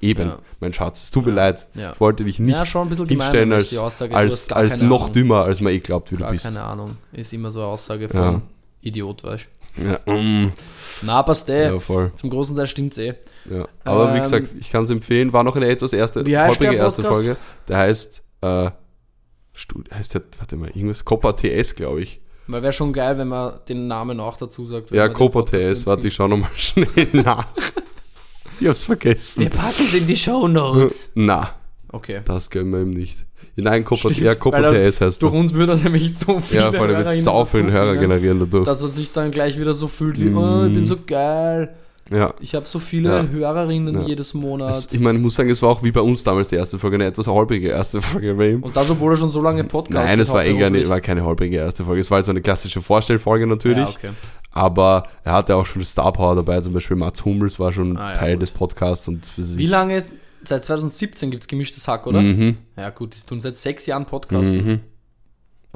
Eben, 0.00 0.28
Ja. 0.28 0.38
mein 0.60 0.72
Schatz. 0.74 1.04
Es 1.04 1.10
tut 1.10 1.24
mir 1.24 1.32
leid. 1.32 1.66
Ja. 1.74 1.92
Ich 1.92 2.00
wollte 2.00 2.24
dich 2.24 2.38
nicht 2.38 2.54
Ja, 2.54 2.66
schon 2.66 2.82
ein 2.82 2.88
bisschen 2.90 3.06
gemein, 3.06 3.22
hinstellen 3.32 3.50
ich 3.50 3.56
als, 3.56 3.70
die 3.70 3.78
Aussage, 3.78 4.10
du 4.10 4.16
als, 4.16 4.52
als 4.52 4.78
noch 4.80 5.02
Ahnung. 5.04 5.12
dümmer, 5.14 5.44
als 5.44 5.60
man 5.60 5.72
eh 5.72 5.78
glaubt, 5.78 6.12
wie 6.12 6.16
Gar 6.16 6.28
du 6.28 6.32
bist. 6.34 6.44
keine 6.44 6.62
Ahnung. 6.62 6.96
Ist 7.12 7.32
immer 7.32 7.50
so 7.50 7.60
eine 7.60 7.68
Aussage 7.68 8.08
von 8.08 8.20
Ja. 8.20 8.42
Idiot, 8.82 9.24
weißt 9.24 9.48
Ja, 9.78 10.12
mm, 10.12 10.48
du. 10.48 10.52
Na, 11.02 11.22
passt 11.22 11.48
eh. 11.48 11.64
ja, 11.70 11.78
voll. 11.78 12.12
Zum 12.16 12.28
großen 12.30 12.54
Teil 12.56 12.66
stimmt's 12.66 12.98
eh. 12.98 13.14
Ja. 13.50 13.66
Aber 13.84 14.12
wie 14.12 14.18
Ähm, 14.18 14.22
gesagt, 14.22 14.48
ich 14.60 14.70
kann 14.70 14.84
es 14.84 14.90
empfehlen. 14.90 15.32
War 15.32 15.44
noch 15.44 15.56
eine 15.56 15.66
etwas 15.68 15.92
erste, 15.94 16.26
Wie 16.26 16.36
holprige 16.36 16.74
erste? 16.74 17.02
Folge. 17.02 17.36
Der 17.68 17.78
heißt, 17.78 18.22
äh, 18.42 18.70
heißt 19.94 20.14
der, 20.14 20.22
warte 20.38 20.56
mal, 20.56 20.68
irgendwas, 20.68 21.04
Copa 21.04 21.32
TS, 21.32 21.74
glaube 21.74 22.02
ich. 22.02 22.20
Weil 22.48 22.62
wäre 22.62 22.72
schon 22.72 22.92
geil, 22.92 23.18
wenn 23.18 23.28
man 23.28 23.54
den 23.68 23.88
Namen 23.88 24.20
auch 24.20 24.36
dazu 24.36 24.64
sagt. 24.66 24.90
Ja, 24.92 25.08
TS, 25.08 25.86
warte, 25.86 26.08
ich 26.08 26.14
schau 26.14 26.28
nochmal 26.28 26.50
schnell 26.54 26.86
nach. 27.12 27.46
ich 28.60 28.68
hab's 28.68 28.84
vergessen. 28.84 29.40
Wir 29.42 29.50
packen 29.50 29.82
es 29.82 29.94
in 29.94 30.06
die 30.06 30.16
Show 30.16 30.46
Notes. 30.48 31.10
Na, 31.14 31.50
Okay. 31.92 32.20
das 32.24 32.50
können 32.50 32.70
wir 32.72 32.80
ihm 32.82 32.90
nicht. 32.90 33.24
Nein, 33.58 33.84
Stimmt, 33.86 34.18
ja, 34.18 34.34
er- 35.00 35.06
heißt 35.06 35.22
Durch 35.22 35.32
er. 35.32 35.40
uns 35.40 35.54
würde 35.54 35.72
er 35.72 35.78
nämlich 35.78 36.14
so 36.16 36.40
viele 36.40 36.62
Ja, 36.62 36.72
vor 36.72 36.82
allem 36.86 36.98
wird 37.04 37.14
sau 37.14 37.44
viele 37.46 37.72
Hörer 37.72 37.96
generieren 37.96 38.38
dadurch. 38.38 38.66
Dass 38.66 38.82
er 38.82 38.88
sich 38.88 39.12
dann 39.12 39.30
gleich 39.30 39.58
wieder 39.58 39.72
so 39.72 39.88
fühlt 39.88 40.20
wie, 40.20 40.28
oh, 40.34 40.66
ich 40.66 40.74
bin 40.74 40.84
so 40.84 40.96
geil. 41.06 41.74
Ja. 42.10 42.32
Ich 42.40 42.54
habe 42.54 42.66
so 42.66 42.78
viele 42.78 43.08
Ja. 43.08 43.26
Hörerinnen 43.26 43.94
Ja. 44.02 44.06
jedes 44.06 44.32
Monat. 44.34 44.70
Es, 44.70 44.92
ich 44.92 45.00
meine, 45.00 45.18
ich 45.18 45.22
muss 45.24 45.34
sagen, 45.34 45.50
es 45.50 45.60
war 45.62 45.70
auch 45.70 45.82
wie 45.82 45.90
bei 45.90 46.00
uns 46.00 46.22
damals 46.22 46.48
die 46.48 46.54
erste 46.56 46.78
Folge, 46.78 46.94
eine 46.96 47.06
etwas 47.06 47.26
holprige 47.26 47.68
erste 47.68 48.00
Folge 48.00 48.34
bei 48.34 48.50
ihm. 48.50 48.62
Und 48.62 48.76
das, 48.76 48.88
obwohl 48.90 49.12
er 49.12 49.16
schon 49.16 49.28
so 49.28 49.42
lange 49.42 49.64
Podcast 49.64 50.06
Nein, 50.08 50.20
es 50.20 50.30
war, 50.32 50.44
eh 50.44 50.54
gar 50.54 50.70
nicht, 50.70 50.88
war 50.88 51.00
keine 51.00 51.24
holprige 51.24 51.56
erste 51.56 51.84
Folge. 51.84 52.00
Es 52.00 52.10
war 52.10 52.16
halt 52.16 52.26
so 52.26 52.30
eine 52.32 52.42
klassische 52.42 52.80
Vorstellfolge 52.80 53.46
natürlich. 53.46 53.78
Ja, 53.78 53.88
okay. 53.88 54.10
Aber 54.52 55.08
er 55.24 55.32
hatte 55.32 55.54
auch 55.56 55.66
schon 55.66 55.82
Star 55.84 56.12
Power 56.12 56.34
dabei, 56.36 56.60
zum 56.60 56.72
Beispiel 56.72 56.96
Mats 56.96 57.24
Hummels 57.24 57.58
war 57.58 57.72
schon 57.72 57.96
Ah, 57.96 58.14
Teil 58.14 58.34
gut. 58.34 58.42
des 58.42 58.50
Podcasts. 58.52 59.06
Und 59.08 59.30
Wie 59.36 59.66
lange? 59.66 60.04
Seit 60.44 60.64
2017 60.64 61.30
gibt 61.32 61.42
es 61.42 61.48
gemischtes 61.48 61.88
Hack, 61.88 62.06
oder? 62.06 62.20
Mhm. 62.22 62.56
Ja, 62.76 62.90
gut, 62.90 63.14
die 63.16 63.26
tun 63.26 63.40
seit 63.40 63.56
sechs 63.56 63.84
Jahren 63.86 64.06
Podcast. 64.06 64.52
Mhm. 64.52 64.80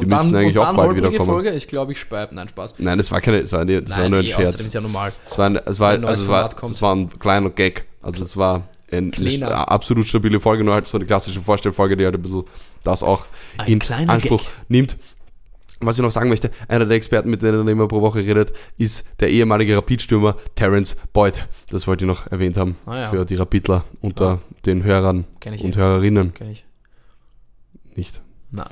Die 0.00 0.04
Und 0.06 0.12
müssen 0.12 0.34
eigentlich 0.36 0.58
und 0.58 0.66
auch 0.66 0.74
bald 0.74 0.96
wiederkommen. 0.96 1.30
Folge? 1.30 1.50
Ich 1.52 1.68
glaube, 1.68 1.92
ich 1.92 2.00
speib. 2.00 2.32
Nein, 2.32 2.48
Spaß. 2.48 2.74
Nein, 2.78 2.98
das 2.98 3.10
war 3.12 3.20
keine, 3.20 3.38
es 3.38 3.52
war, 3.52 3.64
nicht, 3.64 3.82
das 3.88 3.90
war 3.96 4.02
Nein, 4.02 4.10
nur 4.10 4.20
ein 4.20 4.26
eh, 4.26 4.28
Scherz. 4.28 4.48
außerdem 4.48 4.66
ist 4.66 4.74
ja 4.74 4.80
normal. 4.80 5.12
Es 5.26 5.38
war, 5.38 5.46
ein, 5.46 5.56
es 5.64 5.80
war, 5.80 5.90
ein 5.92 6.04
also 6.04 6.24
es 6.24 6.28
war, 6.30 6.48
das 6.48 6.82
war 6.82 6.94
ein 6.96 7.18
kleiner 7.18 7.50
Gag. 7.50 7.86
Also 8.02 8.22
es 8.22 8.36
war 8.36 8.68
ein, 8.90 9.10
Kleiner. 9.12 9.46
eine 9.48 9.68
absolut 9.68 10.06
stabile 10.06 10.40
Folge, 10.40 10.64
nur 10.64 10.74
halt 10.74 10.86
so 10.88 10.96
eine 10.98 11.06
klassische 11.06 11.40
Vorstellfolge, 11.40 11.96
die 11.96 12.04
halt 12.04 12.14
ein 12.16 12.22
bisschen 12.22 12.44
das 12.82 13.02
auch 13.02 13.26
Ein 13.58 13.68
in 13.68 13.80
Anspruch 14.08 14.40
Gag. 14.42 14.48
nimmt. 14.68 14.96
Was 15.82 15.96
ich 15.96 16.02
noch 16.02 16.10
sagen 16.10 16.28
möchte, 16.28 16.50
einer 16.68 16.84
der 16.84 16.94
Experten, 16.96 17.30
mit 17.30 17.40
denen 17.40 17.66
er 17.66 17.72
immer 17.72 17.88
pro 17.88 18.02
Woche 18.02 18.18
redet, 18.18 18.52
ist 18.76 19.04
der 19.20 19.30
ehemalige 19.30 19.74
Rapidstürmer 19.76 20.36
Terence 20.54 20.94
Boyd. 21.14 21.46
Das 21.70 21.86
wollte 21.86 22.04
ich 22.04 22.08
noch 22.08 22.26
erwähnt 22.30 22.58
haben 22.58 22.76
Ah, 22.84 22.98
ja. 22.98 23.08
für 23.10 23.24
die 23.24 23.36
Rapidler 23.36 23.84
unter 24.02 24.26
Ah. 24.28 24.38
den 24.66 24.84
Hörern 24.84 25.24
und 25.44 25.76
eh. 25.76 25.80
Hörerinnen. 25.80 26.34
Kenn 26.34 26.50
ich. 26.50 26.66
Nicht. 27.94 28.20
Na. 28.50 28.64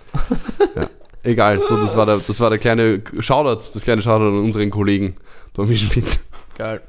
Egal, 1.23 1.61
so, 1.61 1.77
das 1.77 1.97
war 1.97 2.07
der, 2.07 2.17
das 2.19 2.41
war 2.41 2.49
der 2.51 2.59
kleine 2.59 3.03
Shoutout, 3.19 3.63
das 3.75 3.83
kleine 3.83 4.03
Shoutout 4.03 4.25
an 4.29 4.39
unseren 4.45 4.71
Kollegen 4.71 5.17
Tommy 5.55 5.77
Schmidt. 5.77 6.21
Geil. 6.57 6.81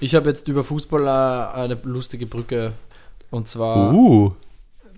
Ich 0.00 0.14
habe 0.14 0.28
jetzt 0.28 0.46
über 0.48 0.62
Fußball 0.64 1.06
äh, 1.06 1.58
eine 1.60 1.78
lustige 1.84 2.26
Brücke. 2.26 2.72
Und 3.30 3.48
zwar, 3.48 3.92
Uh. 3.94 4.32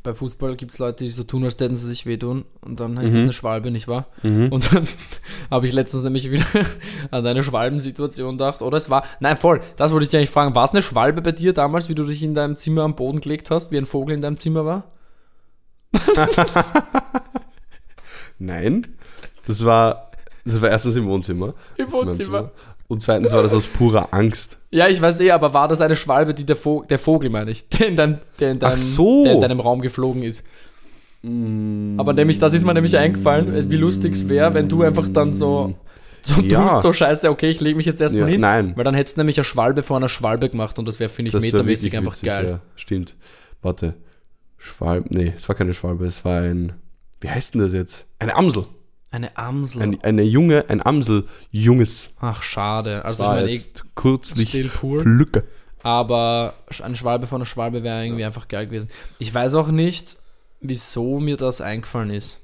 bei 0.03 0.13
Fußball 0.15 0.57
gibt 0.57 0.73
es 0.73 0.79
Leute, 0.79 1.05
die 1.05 1.11
so 1.11 1.23
tun, 1.25 1.45
als 1.45 1.57
täten 1.57 1.77
sie 1.77 1.87
sich 1.87 2.05
wehtun. 2.05 2.45
Und 2.63 2.81
dann 2.81 2.99
heißt 2.99 3.11
Mhm. 3.13 3.17
es 3.17 3.23
eine 3.23 3.33
Schwalbe, 3.33 3.71
nicht 3.71 3.87
wahr? 3.89 4.07
Mhm. 4.23 4.49
Und 4.51 4.75
dann 4.75 4.89
habe 5.51 5.67
ich 5.67 5.73
letztens 5.73 6.03
nämlich 6.03 6.31
wieder 6.31 6.45
an 7.11 7.23
deine 7.25 7.43
Schwalbensituation 7.45 8.39
gedacht. 8.39 8.61
Oder 8.63 8.77
es 8.77 8.91
war, 8.91 9.05
nein, 9.21 9.37
voll, 9.37 9.61
das 9.77 9.93
wollte 9.93 10.05
ich 10.05 10.11
dich 10.11 10.19
eigentlich 10.19 10.31
fragen. 10.31 10.55
War 10.55 10.65
es 10.65 10.73
eine 10.73 10.83
Schwalbe 10.83 11.23
bei 11.23 11.33
dir 11.33 11.53
damals, 11.53 11.89
wie 11.89 11.95
du 11.95 12.05
dich 12.05 12.23
in 12.23 12.35
deinem 12.35 12.57
Zimmer 12.57 12.83
am 12.83 12.97
Boden 12.97 13.21
gelegt 13.21 13.51
hast, 13.51 13.71
wie 13.71 13.79
ein 13.79 13.87
Vogel 13.87 14.15
in 14.15 14.21
deinem 14.21 14.37
Zimmer 14.37 14.65
war? 14.65 14.85
Nein, 18.39 18.87
das 19.47 19.65
war, 19.65 20.11
das 20.45 20.61
war 20.63 20.71
erstens 20.71 20.97
im 20.97 21.07
Wohnzimmer. 21.07 21.55
Im 21.77 21.91
Wohnzimmer. 21.93 22.39
Zimmer. 22.39 22.51
Und 22.87 23.03
zweitens 23.03 23.33
war 23.33 23.43
das 23.43 23.53
aus 23.53 23.67
purer 23.67 24.09
Angst. 24.13 24.57
Ja, 24.71 24.89
ich 24.89 25.03
weiß 25.03 25.21
eh, 25.21 25.31
aber 25.33 25.53
war 25.53 25.69
das 25.69 25.81
eine 25.83 25.95
Schwalbe, 25.97 26.33
die 26.33 26.47
der, 26.47 26.57
Vogel, 26.57 26.87
der 26.89 26.99
Vogel, 26.99 27.29
meine 27.29 27.51
ich, 27.51 27.69
der 27.71 27.89
in, 27.89 27.97
deinem, 27.97 28.19
der, 28.41 28.53
in 28.53 28.59
deinem, 28.59 28.73
Ach 28.73 28.77
so. 28.79 29.25
der 29.25 29.35
in 29.35 29.41
deinem 29.43 29.61
Raum 29.61 29.81
geflogen 29.83 30.23
ist? 30.23 30.47
Aber 31.23 32.13
nämlich, 32.13 32.39
das 32.39 32.53
ist 32.55 32.65
mir 32.65 32.73
nämlich 32.75 32.97
eingefallen, 32.97 33.53
wie 33.71 33.77
lustig 33.77 34.13
es 34.13 34.29
wäre, 34.29 34.55
wenn 34.55 34.69
du 34.69 34.83
einfach 34.83 35.09
dann 35.09 35.35
so, 35.35 35.75
so 36.23 36.41
Ja. 36.41 36.63
tust, 36.69 36.83
so 36.83 36.93
scheiße, 36.93 37.29
okay, 37.29 37.51
ich 37.51 37.61
lege 37.61 37.77
mich 37.77 37.87
jetzt 37.87 38.01
erstmal 38.01 38.23
Ja, 38.29 38.33
hin. 38.33 38.41
nein. 38.41 38.73
Weil 38.77 38.85
dann 38.85 38.95
hättest 38.95 39.17
du 39.17 39.21
nämlich 39.21 39.37
eine 39.37 39.45
Schwalbe 39.45 39.83
vor 39.83 39.97
einer 39.97 40.09
Schwalbe 40.09 40.49
gemacht 40.49 40.79
und 40.79 40.87
das 40.87 41.01
wäre, 41.01 41.11
finde 41.11 41.29
ich, 41.29 41.33
Das 41.33 41.43
metermäßig 41.43 41.97
einfach 41.97 42.13
witzig, 42.13 42.27
geil. 42.27 42.47
Ja, 42.49 42.61
stimmt. 42.77 43.17
Warte. 43.63 43.95
Schwalbe. 44.57 45.09
Nee, 45.15 45.33
es 45.37 45.49
war 45.49 45.57
keine 45.57 45.75
Schwalbe, 45.75 46.07
es 46.07 46.25
war 46.25 46.41
ein. 46.43 46.73
Wie 47.21 47.29
heißt 47.31 47.55
denn 47.55 47.61
das 47.63 47.73
jetzt? 47.73 48.07
Eine 48.19 48.37
Amsel. 48.37 48.67
Eine 49.11 49.37
Amsel. 49.37 49.83
Ein, 49.83 50.05
eine 50.05 50.23
junge, 50.23 50.69
ein 50.69 50.85
Amsel, 50.85 51.25
junges. 51.51 52.11
Ach, 52.21 52.43
schade. 52.43 53.05
Also, 53.05 53.23
ich 53.23 53.29
war 53.29 53.35
meine, 53.37 53.51
erst 53.51 53.85
kürzlich 53.95 54.49
still 54.49 54.69
pur. 54.69 55.03
Flücke. 55.03 55.45
aber 55.83 56.55
eine 56.83 56.97
Schwalbe 56.97 57.27
von 57.27 57.37
einer 57.39 57.47
Schwalbe 57.47 57.83
wäre 57.83 58.05
irgendwie 58.05 58.25
einfach 58.25 58.49
geil 58.49 58.67
gewesen. 58.67 58.89
Ich 59.19 59.33
weiß 59.33 59.55
auch 59.55 59.69
nicht, 59.69 60.17
wieso 60.61 61.21
mir 61.21 61.37
das 61.37 61.61
eingefallen 61.61 62.11
ist. 62.11 62.41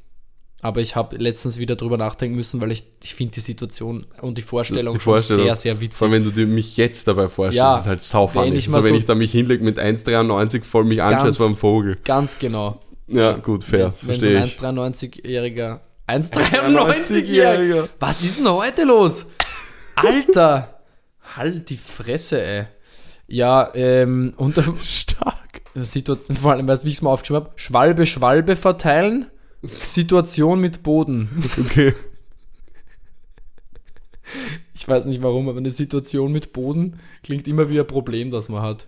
Aber 0.63 0.81
ich 0.81 0.97
habe 0.97 1.17
letztens 1.19 1.59
wieder 1.59 1.77
drüber 1.77 1.99
nachdenken 1.99 2.37
müssen, 2.37 2.59
weil 2.63 2.73
ich, 2.73 2.85
ich 3.03 3.15
finde 3.15 3.35
die 3.35 3.41
Situation 3.41 4.07
und 4.23 4.39
die 4.39 4.43
Vorstellung, 4.43 4.95
Die 4.95 5.01
Vorstellung. 5.01 5.41
schon 5.41 5.47
sehr, 5.49 5.57
sehr 5.57 5.75
Vor 5.75 5.81
witzig. 5.83 6.03
allem, 6.03 6.13
wenn 6.13 6.25
du 6.25 6.31
dir 6.31 6.47
mich 6.47 6.79
jetzt 6.79 7.07
dabei 7.07 7.29
vorstellst, 7.29 7.59
Ja, 7.59 7.75
ist 7.75 7.83
es 7.83 7.87
halt 7.87 8.03
saufunny. 8.03 8.47
wenn 8.47 8.57
ich 8.57 8.65
so, 8.65 8.71
mal 8.71 8.83
wenn 8.83 8.93
so- 8.95 8.99
ich 8.99 9.05
da 9.05 9.15
mich 9.15 9.31
hinlege 9.31 9.63
mit 9.63 9.79
1,93 9.79 10.63
voll 10.65 10.85
mich 10.85 11.03
anschaue, 11.03 11.35
vor 11.35 11.47
einem 11.49 11.57
Vogel. 11.57 11.99
Ganz 12.05 12.39
genau. 12.39 12.81
Ja, 13.07 13.33
gut, 13.33 13.65
fair. 13.65 13.95
wenn 14.01 14.21
so 14.21 14.21
Verstehe 14.23 14.39
ein 14.41 14.49
ich. 14.49 14.57
1,93-Jähriger. 14.57 15.81
1,93-Jähriger. 16.09 16.79
1,93-Jähriger! 16.87 17.89
Was 17.99 18.23
ist 18.23 18.39
denn 18.39 18.49
heute 18.51 18.85
los? 18.85 19.27
Alter! 19.95 20.81
Halt 21.37 21.71
die 21.71 21.77
Fresse, 21.77 22.43
ey. 22.43 22.65
Ja, 23.27 23.71
ähm, 23.75 24.35
unter 24.37 24.63
Stark. 24.85 25.35
Situation, 25.75 26.37
vor 26.37 26.53
allem, 26.53 26.69
weißt 26.69 26.83
du, 26.83 26.87
wie 26.87 26.91
ich 26.91 26.97
es 26.99 27.03
mal 27.03 27.11
aufgeschrieben 27.11 27.45
habe? 27.45 27.53
Schwalbe, 27.57 28.07
Schwalbe 28.07 28.55
verteilen. 28.55 29.27
Situation 29.63 30.61
mit 30.61 30.83
Boden. 30.83 31.29
Okay. 31.59 31.93
Ich 34.75 34.89
weiß 34.89 35.05
nicht 35.07 35.23
warum, 35.23 35.49
aber 35.49 35.59
eine 35.59 35.71
Situation 35.71 36.33
mit 36.33 36.53
Boden 36.53 36.99
klingt 37.23 37.47
immer 37.47 37.69
wie 37.71 37.79
ein 37.79 37.87
Problem, 37.87 38.31
das 38.31 38.49
man 38.49 38.63
hat. 38.63 38.87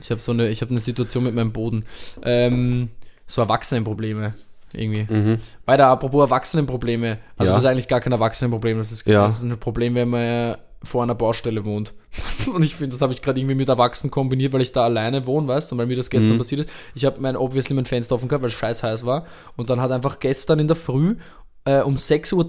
Ich 0.00 0.10
habe 0.10 0.20
so 0.20 0.32
eine, 0.32 0.48
ich 0.48 0.60
habe 0.62 0.70
eine 0.70 0.80
Situation 0.80 1.24
mit 1.24 1.34
meinem 1.34 1.52
Boden. 1.52 1.84
Ähm, 2.22 2.88
so 3.26 3.40
Erwachsenenprobleme 3.42 4.34
irgendwie. 4.72 5.06
Mhm. 5.12 5.38
Weiter, 5.66 5.86
apropos 5.86 6.22
Erwachsenenprobleme. 6.24 7.18
Also 7.36 7.50
Ja. 7.50 7.54
das 7.56 7.64
ist 7.64 7.70
eigentlich 7.70 7.88
gar 7.88 8.00
kein 8.00 8.12
Erwachsenenproblem. 8.12 8.78
Das 8.78 8.90
ist, 8.92 9.06
Ja. 9.06 9.24
das 9.24 9.36
ist 9.38 9.42
ein 9.44 9.58
Problem, 9.58 9.94
wenn 9.94 10.08
man 10.08 10.56
vor 10.82 11.02
einer 11.02 11.14
Baustelle 11.14 11.64
wohnt. 11.64 11.94
Und 12.52 12.62
ich 12.62 12.74
finde, 12.74 12.90
das 12.90 13.00
habe 13.00 13.12
ich 13.12 13.22
gerade 13.22 13.40
irgendwie 13.40 13.54
mit 13.54 13.68
Erwachsenen 13.68 14.10
kombiniert, 14.10 14.52
weil 14.52 14.60
ich 14.60 14.72
da 14.72 14.84
alleine 14.84 15.26
wohne, 15.26 15.48
weißt 15.48 15.70
du, 15.70 15.74
und 15.74 15.78
weil 15.78 15.86
mir 15.86 15.96
das 15.96 16.10
gestern 16.10 16.34
Mhm. 16.34 16.38
passiert 16.38 16.60
ist. 16.62 16.70
Ich 16.94 17.04
habe 17.06 17.20
mein, 17.20 17.36
obviously 17.36 17.74
mein 17.74 17.86
Fenster 17.86 18.14
offen 18.16 18.28
gehabt, 18.28 18.42
weil 18.42 18.50
es 18.50 18.54
scheiß 18.56 18.82
heiß 18.82 19.06
war. 19.06 19.24
Und 19.56 19.70
dann 19.70 19.80
hat 19.80 19.90
einfach 19.92 20.18
gestern 20.20 20.58
in 20.58 20.66
der 20.66 20.76
Früh 20.76 21.16
äh, 21.64 21.80
um 21.80 21.94
6.30 21.96 22.34
Uhr 22.34 22.44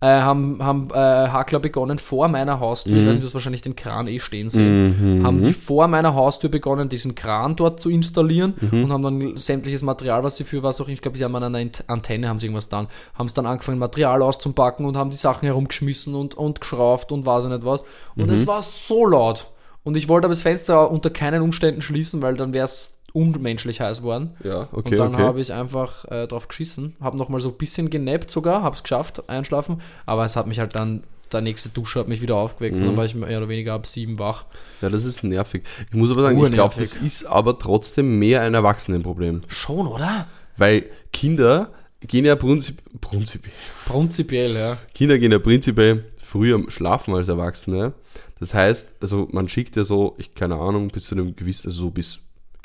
äh, 0.00 0.06
haben, 0.06 0.62
haben 0.62 0.90
äh, 0.90 0.94
Hackler 0.94 1.58
begonnen 1.58 1.98
vor 1.98 2.28
meiner 2.28 2.60
Haustür, 2.60 2.92
ich 2.96 3.06
weiß 3.06 3.14
nicht, 3.16 3.22
du 3.22 3.26
hast 3.26 3.34
wahrscheinlich 3.34 3.62
den 3.62 3.74
Kran 3.74 4.06
eh 4.06 4.20
stehen 4.20 4.48
sehen, 4.48 5.24
haben 5.24 5.42
die 5.42 5.52
vor 5.52 5.88
meiner 5.88 6.14
Haustür 6.14 6.50
begonnen, 6.50 6.88
diesen 6.88 7.16
Kran 7.16 7.56
dort 7.56 7.80
zu 7.80 7.90
installieren 7.90 8.54
und 8.84 8.92
haben 8.92 9.02
dann 9.02 9.36
sämtliches 9.36 9.82
Material, 9.82 10.22
was 10.22 10.36
sie 10.36 10.44
für 10.44 10.62
was 10.62 10.80
auch, 10.80 10.86
ich 10.88 11.00
glaube, 11.00 11.18
sie 11.18 11.24
haben 11.24 11.34
an 11.34 11.42
einer 11.42 11.58
Ant- 11.58 11.82
Antenne, 11.88 12.28
haben 12.28 12.38
sie 12.38 12.46
irgendwas 12.46 12.68
dann, 12.68 12.86
haben 13.14 13.26
es 13.26 13.34
dann 13.34 13.46
angefangen, 13.46 13.78
Material 13.80 14.22
auszupacken 14.22 14.86
und 14.86 14.96
haben 14.96 15.10
die 15.10 15.16
Sachen 15.16 15.46
herumgeschmissen 15.46 16.14
und, 16.14 16.36
und 16.36 16.60
geschraubt 16.60 17.10
und 17.10 17.26
weiß 17.26 17.44
ich 17.46 17.50
nicht 17.50 17.64
was. 17.64 17.82
Und 18.16 18.30
es 18.30 18.46
war 18.46 18.62
so 18.62 19.04
laut. 19.06 19.46
Und 19.82 19.96
ich 19.96 20.08
wollte 20.08 20.26
aber 20.26 20.32
das 20.32 20.42
Fenster 20.42 20.90
unter 20.90 21.10
keinen 21.10 21.42
Umständen 21.42 21.80
schließen, 21.80 22.20
weil 22.22 22.36
dann 22.36 22.52
wäre 22.52 22.66
es 22.66 22.97
unmenschlich 23.18 23.80
heiß 23.80 24.02
worden. 24.02 24.30
Ja, 24.44 24.68
okay, 24.72 24.90
und 24.90 24.98
dann 24.98 25.14
okay. 25.14 25.22
habe 25.24 25.40
ich 25.40 25.52
einfach 25.52 26.04
äh, 26.06 26.26
drauf 26.26 26.48
geschissen, 26.48 26.94
habe 27.00 27.16
nochmal 27.16 27.40
so 27.40 27.48
ein 27.48 27.56
bisschen 27.56 27.90
genappt 27.90 28.30
sogar, 28.30 28.62
habe 28.62 28.74
es 28.76 28.82
geschafft, 28.82 29.28
einschlafen, 29.28 29.80
aber 30.06 30.24
es 30.24 30.36
hat 30.36 30.46
mich 30.46 30.58
halt 30.60 30.74
dann, 30.74 31.02
der 31.32 31.40
nächste 31.42 31.68
Dusche 31.68 31.98
hat 32.00 32.08
mich 32.08 32.22
wieder 32.22 32.36
aufgeweckt 32.36 32.76
und 32.78 32.84
dann 32.84 32.92
Mhm. 32.92 32.96
war 32.96 33.04
ich 33.04 33.14
mehr 33.14 33.36
oder 33.38 33.48
weniger 33.48 33.74
ab 33.74 33.86
sieben 33.86 34.18
wach. 34.18 34.44
Ja, 34.80 34.88
das 34.88 35.04
ist 35.04 35.22
nervig. 35.24 35.64
Ich 35.88 35.94
muss 35.94 36.10
aber 36.10 36.22
sagen, 36.22 36.42
ich 36.42 36.50
glaube, 36.52 36.74
das 36.78 36.94
ist 36.94 37.24
aber 37.26 37.58
trotzdem 37.58 38.18
mehr 38.18 38.42
ein 38.42 38.54
Erwachsenenproblem. 38.54 39.42
Schon, 39.48 39.86
oder? 39.86 40.26
Weil 40.56 40.86
Kinder 41.12 41.72
gehen 42.00 42.24
ja 42.24 42.36
prinzip, 42.36 42.80
prinzipiell, 43.00 43.52
Prinzipiell, 43.86 44.54
ja. 44.54 44.76
Kinder 44.94 45.18
gehen 45.18 45.32
ja 45.32 45.38
prinzipiell 45.38 46.04
früher 46.22 46.62
schlafen 46.70 47.14
als 47.14 47.28
Erwachsene. 47.28 47.92
Das 48.40 48.54
heißt, 48.54 48.96
also 49.00 49.28
man 49.32 49.48
schickt 49.48 49.74
ja 49.76 49.82
so, 49.84 50.14
ich 50.18 50.34
keine 50.34 50.54
Ahnung, 50.56 50.88
bis 50.88 51.04
zu 51.06 51.14
einem 51.14 51.34
gewissen, 51.34 51.68
also 51.68 51.82
so 51.84 51.90
bis 51.90 52.20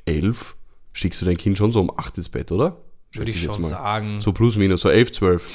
elf, 0.05 0.55
schickst 0.91 1.21
du 1.21 1.25
dein 1.25 1.37
Kind 1.37 1.57
schon 1.57 1.71
so 1.71 1.79
um 1.81 1.91
acht 1.97 2.17
ins 2.17 2.29
Bett, 2.29 2.51
oder? 2.51 2.77
Würde 3.13 3.29
ich 3.31 3.41
jetzt 3.41 3.53
schon 3.53 3.61
mal. 3.61 3.67
sagen. 3.67 4.19
So 4.19 4.31
plus 4.33 4.55
minus, 4.55 4.81
so 4.81 4.89
elf, 4.89 5.11
zwölf. 5.11 5.47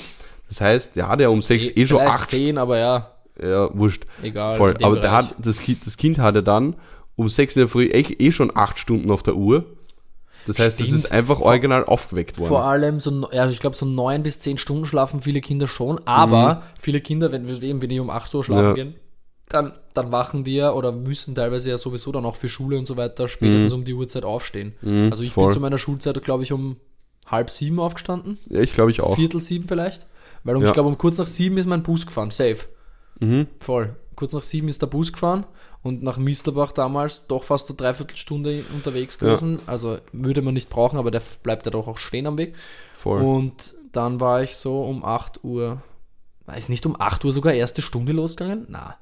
Das 0.49 0.61
heißt, 0.61 0.96
der 0.96 1.09
hat 1.09 1.20
ja 1.20 1.28
um 1.28 1.42
sechs 1.42 1.70
eh 1.76 1.86
schon 1.86 2.01
acht. 2.01 2.28
Zehn, 2.30 2.57
aber 2.59 2.78
ja, 2.78 3.11
Ja, 3.42 3.68
wurscht. 3.76 4.05
egal. 4.22 4.55
Voll. 4.57 4.76
Aber 4.82 4.94
der 4.96 5.03
Bereich. 5.09 5.12
hat, 5.12 5.34
das, 5.38 5.61
kind, 5.61 5.86
das 5.86 5.96
Kind 5.96 6.18
hatte 6.18 6.42
dann 6.42 6.76
um 7.16 7.28
6 7.28 7.57
in 7.57 7.61
der 7.61 7.68
Früh 7.68 7.86
eh, 7.86 8.01
eh 8.18 8.30
schon 8.32 8.53
8 8.57 8.78
Stunden 8.78 9.11
auf 9.11 9.22
der 9.24 9.34
Uhr. 9.34 9.64
Das 10.46 10.59
heißt, 10.61 10.80
es 10.80 10.86
Stimmt. 10.86 11.05
ist 11.05 11.12
einfach 11.12 11.40
original 11.40 11.84
aufgeweckt 11.84 12.38
worden. 12.38 12.49
Vor 12.49 12.64
allem 12.64 13.01
so, 13.01 13.28
also 13.28 13.53
ich 13.53 13.59
glaube, 13.61 13.74
so 13.76 13.84
neun 13.84 14.22
bis 14.22 14.38
zehn 14.40 14.57
Stunden 14.57 14.86
schlafen 14.86 15.20
viele 15.20 15.40
Kinder 15.40 15.66
schon, 15.66 16.01
aber 16.07 16.55
Mhm. 16.55 16.61
viele 16.80 17.01
Kinder, 17.01 17.32
wenn 17.32 17.49
wir 17.49 17.61
eben, 17.62 17.82
wenn 17.82 17.88
die 17.90 17.99
um 18.01 18.09
8 18.09 18.32
Uhr 18.34 18.44
schlafen 18.44 18.64
Ja. 18.68 18.72
gehen, 18.72 18.94
dann, 19.49 19.72
dann 19.99 20.12
wachen 20.12 20.44
die 20.44 20.57
ja 20.57 20.72
oder 20.72 20.92
müssen 20.92 21.34
teilweise 21.34 21.70
ja 21.70 21.78
sowieso 21.78 22.12
dann 22.12 22.24
auch 22.24 22.36
für 22.36 22.49
Schule 22.49 22.78
und 22.78 22.86
so 22.86 22.96
weiter 22.96 23.28
spätestens 23.28 23.72
um 23.72 23.84
die 23.84 23.94
Uhrzeit 23.94 24.24
aufstehen. 24.24 24.74
Mhm, 24.82 25.09
also 25.11 25.22
ich 25.22 25.32
voll. 25.32 25.44
bin 25.44 25.53
zu 25.53 25.61
meiner 25.61 25.78
Schulzeit, 25.78 26.20
glaube 26.22 26.42
ich, 26.44 26.53
um 26.53 26.76
halb 27.26 27.51
sieben 27.51 27.78
aufgestanden, 27.80 28.38
Ja, 28.49 28.61
ich 28.61 28.72
glaube 28.72 28.90
ich 28.90 29.01
auch. 29.03 29.16
Viertel 29.16 29.40
sieben 29.42 29.68
vielleicht, 29.68 30.07
weil 30.44 30.57
um, 30.57 30.62
Ja. 30.62 30.68
ich 30.68 30.74
glaube, 30.74 30.88
um 30.88 30.96
kurz 30.96 31.18
nach 31.18 31.26
sieben 31.26 31.59
ist 31.59 31.66
mein 31.66 31.82
Bus 31.82 32.07
gefahren, 32.07 32.30
safe, 32.30 32.66
Mhm. 33.20 33.46
voll. 33.61 33.94
Kurz 34.16 34.32
nach 34.32 34.42
sieben 34.42 34.68
ist 34.68 34.80
der 34.82 34.86
Bus 34.88 35.12
gefahren 35.12 35.44
und 35.82 36.03
nach 36.03 36.16
Mistelbach 36.18 36.72
damals 36.72 37.26
doch 37.28 37.44
fast 37.44 37.68
eine 37.68 37.76
Dreiviertelstunde 37.76 38.64
unterwegs 38.74 39.18
Ja. 39.20 39.26
gewesen. 39.28 39.61
Also 39.66 39.99
würde 40.12 40.42
man 40.42 40.55
nicht 40.55 40.70
brauchen, 40.70 40.99
aber 40.99 41.11
der 41.11 41.22
bleibt 41.42 41.66
ja 41.66 41.70
doch 41.72 41.86
auch 41.86 41.99
stehen 41.99 42.26
am 42.26 42.38
Weg. 42.38 42.55
Voll. 42.96 43.22
Und 43.22 43.74
dann 43.92 44.20
war 44.20 44.42
ich 44.42 44.57
so 44.57 44.82
um 44.82 45.05
8 45.05 45.44
Uhr, 45.44 45.82
ist 46.57 46.68
nicht 46.70 46.84
um 46.86 46.99
8 47.01 47.24
Uhr 47.24 47.32
sogar 47.32 47.53
erste 47.53 47.82
Stunde 47.82 48.12
losgegangen? 48.12 48.66
Na, 48.68 48.96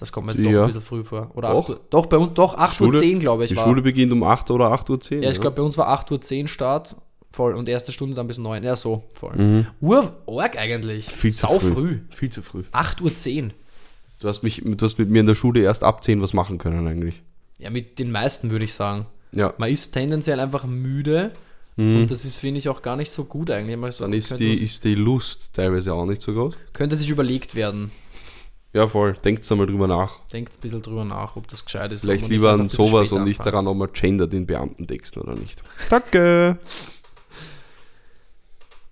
das 0.00 0.10
kommt 0.10 0.26
mir 0.26 0.32
jetzt 0.32 0.44
doch 0.44 0.50
Ja. 0.50 0.62
ein 0.62 0.66
bisschen 0.66 0.82
früh 0.82 1.04
vor. 1.04 1.30
Oder 1.34 1.50
Doch. 1.52 1.68
8 1.68 1.68
Uhr, 1.70 1.80
doch, 1.90 2.06
bei 2.06 2.16
uns, 2.16 2.34
doch, 2.34 2.54
8 2.56 2.80
Uhr 2.80 2.86
Schule- 2.88 2.98
10, 2.98 3.20
glaube 3.20 3.44
ich, 3.44 3.50
die 3.50 3.56
war. 3.56 3.64
Schule 3.64 3.82
beginnt 3.82 4.12
um 4.12 4.22
8 4.24 4.50
oder 4.50 4.72
8.10 4.72 5.18
Uhr. 5.18 5.22
ja, 5.24 5.30
ich 5.30 5.40
glaube, 5.40 5.56
bei 5.56 5.62
uns 5.62 5.78
war 5.78 5.88
8 5.88 6.10
Uhr 6.10 6.20
10 6.20 6.48
Start, 6.48 6.96
voll, 7.32 7.54
und 7.54 7.68
erste 7.68 7.92
Stunde 7.92 8.14
dann 8.16 8.26
bis 8.26 8.38
9, 8.38 8.64
ja, 8.64 8.74
so, 8.74 9.04
voll. 9.14 9.36
Mhm. 9.36 9.66
Ur, 9.80 10.12
org 10.26 10.58
eigentlich, 10.58 11.06
Viel 11.06 11.32
zu 11.32 11.42
sau 11.46 11.58
früh. 11.60 11.72
früh. 11.72 11.98
Viel 12.10 12.30
zu 12.30 12.42
früh. 12.42 12.64
8 12.72 13.00
Uhr 13.00 13.14
10. 13.14 13.52
Du 14.18 14.28
hast, 14.28 14.42
mich, 14.42 14.60
du 14.64 14.76
hast 14.84 14.98
mit 14.98 15.08
mir 15.08 15.20
in 15.20 15.26
der 15.26 15.34
Schule 15.34 15.60
erst 15.62 15.84
ab 15.84 16.02
10 16.04 16.20
was 16.20 16.32
machen 16.34 16.58
können 16.58 16.86
eigentlich. 16.86 17.22
Ja, 17.58 17.70
mit 17.70 17.98
den 17.98 18.10
meisten 18.10 18.50
würde 18.50 18.64
ich 18.64 18.74
sagen. 18.74 19.06
Ja. 19.34 19.54
Man 19.58 19.70
ist 19.70 19.92
tendenziell 19.92 20.40
einfach 20.40 20.64
müde 20.64 21.32
und 21.76 22.08
das 22.08 22.26
ist, 22.26 22.36
finde 22.36 22.58
ich, 22.58 22.68
auch 22.68 22.82
gar 22.82 22.96
nicht 22.96 23.10
so 23.10 23.24
gut 23.24 23.50
eigentlich. 23.50 23.74
So- 23.94 24.04
Mhm. 24.04 24.10
Dann 24.10 24.18
ist 24.18 24.38
die, 24.38 24.62
ist 24.62 24.84
die 24.84 24.94
Lust 24.94 25.54
teilweise 25.54 25.94
auch 25.94 26.04
nicht 26.04 26.20
so 26.20 26.34
groß. 26.34 26.54
könnte 26.74 26.96
sich 26.96 27.08
überlegt 27.08 27.54
werden. 27.54 27.90
Ja, 28.72 28.86
voll. 28.86 29.14
Denkt 29.14 29.50
einmal 29.50 29.66
drüber 29.66 29.88
nach. 29.88 30.20
Denkt 30.32 30.56
ein 30.56 30.60
bisschen 30.60 30.80
drüber 30.82 31.04
nach, 31.04 31.34
ob 31.36 31.48
das 31.48 31.64
gescheit 31.64 31.90
ist. 31.92 32.02
Vielleicht 32.02 32.28
lieber 32.28 32.52
an 32.52 32.68
sowas 32.68 33.10
und 33.12 33.24
nicht 33.24 33.44
daran, 33.44 33.66
ob 33.66 33.76
man 33.76 33.92
gendert 33.92 34.32
in 34.32 34.46
Beamtentexten 34.46 35.20
oder 35.22 35.34
nicht. 35.34 35.62
Danke. 35.88 36.58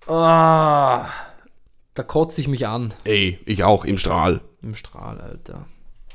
Ah, 0.06 1.06
da 1.94 2.02
kotze 2.02 2.40
ich 2.40 2.48
mich 2.48 2.66
an 2.66 2.94
Ey, 3.04 3.38
ich 3.44 3.62
auch 3.64 3.84
im 3.84 3.98
Strahl. 3.98 4.40
im 4.62 4.74
Strahl, 4.74 5.20
Alter. 5.20 5.66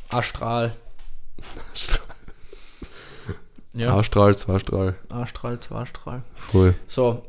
Astral. 0.09 0.76
Ja, 3.76 3.95
A-Strahl, 3.97 4.38
zwei-Strahl. 4.38 4.95
A-Strahl, 5.09 5.59
Zwei-Strahl. 5.59 6.22
Voll. 6.36 6.76
So, 6.86 7.24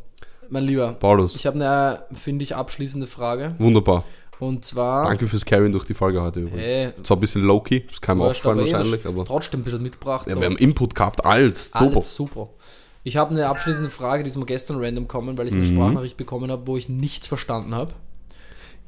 mein 0.51 0.65
Lieber, 0.65 0.93
Paulus. 0.93 1.37
ich 1.37 1.47
habe 1.47 1.57
eine, 1.57 2.05
finde 2.15 2.43
ich, 2.43 2.55
abschließende 2.55 3.07
Frage. 3.07 3.55
Wunderbar. 3.59 4.05
Und 4.41 4.65
zwar, 4.65 5.05
Danke 5.05 5.27
fürs 5.29 5.45
Carryen 5.45 5.73
durch 5.73 5.85
die 5.85 5.95
Folge 5.95 6.21
heute 6.21 6.41
übrigens. 6.41 6.61
Hey. 6.61 6.93
Zwar 7.03 7.17
ein 7.17 7.21
bisschen 7.21 7.43
low-key, 7.43 7.85
das 7.89 8.01
kann 8.01 8.19
wurscht, 8.19 8.45
auffallen 8.45 8.67
eh, 8.67 8.73
wahrscheinlich, 8.73 9.07
aber 9.07 9.25
trotzdem 9.25 9.61
ein 9.61 9.65
bisschen 9.65 9.83
mitgebracht. 9.83 10.27
ja, 10.27 10.35
so. 10.35 10.41
wir 10.41 10.47
haben 10.47 10.57
Input 10.59 10.95
gehabt, 10.95 11.25
als 11.25 11.67
super. 11.69 11.97
Alles 11.97 12.15
super. 12.17 12.49
Ich 13.05 13.17
habe 13.17 13.31
eine 13.33 13.47
abschließende 13.49 13.91
Frage, 13.91 14.25
die 14.25 14.31
ist 14.31 14.37
mir 14.37 14.47
gestern 14.47 14.83
random 14.83 15.07
kommen, 15.09 15.37
weil 15.39 15.47
ich 15.47 15.53
Mhm. 15.53 15.61
eine 15.61 15.67
Sprachnachricht 15.69 16.17
bekommen 16.17 16.51
habe, 16.51 16.67
wo 16.67 16.77
ich 16.77 16.89
nichts 16.89 17.27
verstanden 17.27 17.75
habe. 17.75 17.93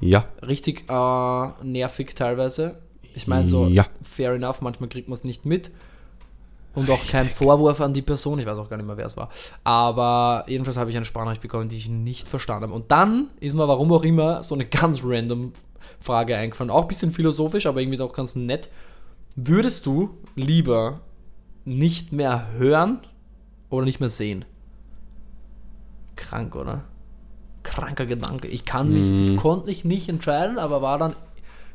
Ja, 0.00 0.26
Richtig 0.46 0.84
äh, 0.90 1.48
nervig 1.64 2.14
teilweise. 2.14 2.78
Ich 3.14 3.26
meine 3.26 3.48
so, 3.48 3.66
Ja. 3.66 3.86
fair 4.02 4.32
enough, 4.32 4.60
manchmal 4.60 4.88
kriegt 4.88 5.08
man 5.08 5.14
es 5.14 5.24
nicht 5.24 5.46
mit. 5.46 5.70
Und 6.76 6.88
auch 6.90 7.04
kein 7.04 7.28
Vorwurf 7.28 7.80
an 7.80 7.92
die 7.92 8.02
Person, 8.02 8.38
ich 8.38 8.46
weiß 8.46 8.58
auch 8.58 8.70
gar 8.70 8.76
nicht 8.76 8.86
mehr, 8.86 8.96
wer 8.96 9.06
es 9.06 9.16
war. 9.16 9.30
Aber 9.64 10.44
jedenfalls 10.46 10.76
habe 10.76 10.90
ich 10.90 10.96
eine 10.96 11.04
Sprachnachricht 11.04 11.42
bekommen, 11.42 11.68
die 11.68 11.78
ich 11.78 11.88
nicht 11.88 12.28
verstanden 12.28 12.64
habe. 12.64 12.74
Und 12.74 12.92
dann 12.92 13.30
ist 13.40 13.56
mir, 13.56 13.66
warum 13.66 13.92
auch 13.92 14.04
immer, 14.04 14.44
so 14.44 14.54
eine 14.54 14.66
ganz 14.66 15.02
random 15.02 15.52
Frage 15.98 16.36
eingefallen. 16.36 16.70
Auch 16.70 16.82
ein 16.82 16.88
bisschen 16.88 17.10
philosophisch, 17.10 17.66
aber 17.66 17.80
irgendwie 17.80 18.00
auch 18.00 18.12
ganz 18.12 18.36
nett. 18.36 18.68
Würdest 19.34 19.86
du 19.86 20.10
lieber 20.36 21.00
nicht 21.64 22.12
mehr 22.12 22.46
hören 22.56 23.00
oder 23.70 23.84
nicht 23.84 23.98
mehr 23.98 24.08
sehen? 24.08 24.44
krank, 26.16 26.56
oder? 26.56 26.84
Kranker 27.62 28.06
Gedanke. 28.06 28.48
Ich 28.48 28.64
kann 28.64 28.92
mich, 28.92 29.32
ich 29.32 29.36
konnte 29.36 29.66
mich 29.66 29.84
nicht 29.84 30.08
entscheiden, 30.08 30.58
aber 30.58 30.82
war 30.82 30.98
dann, 30.98 31.14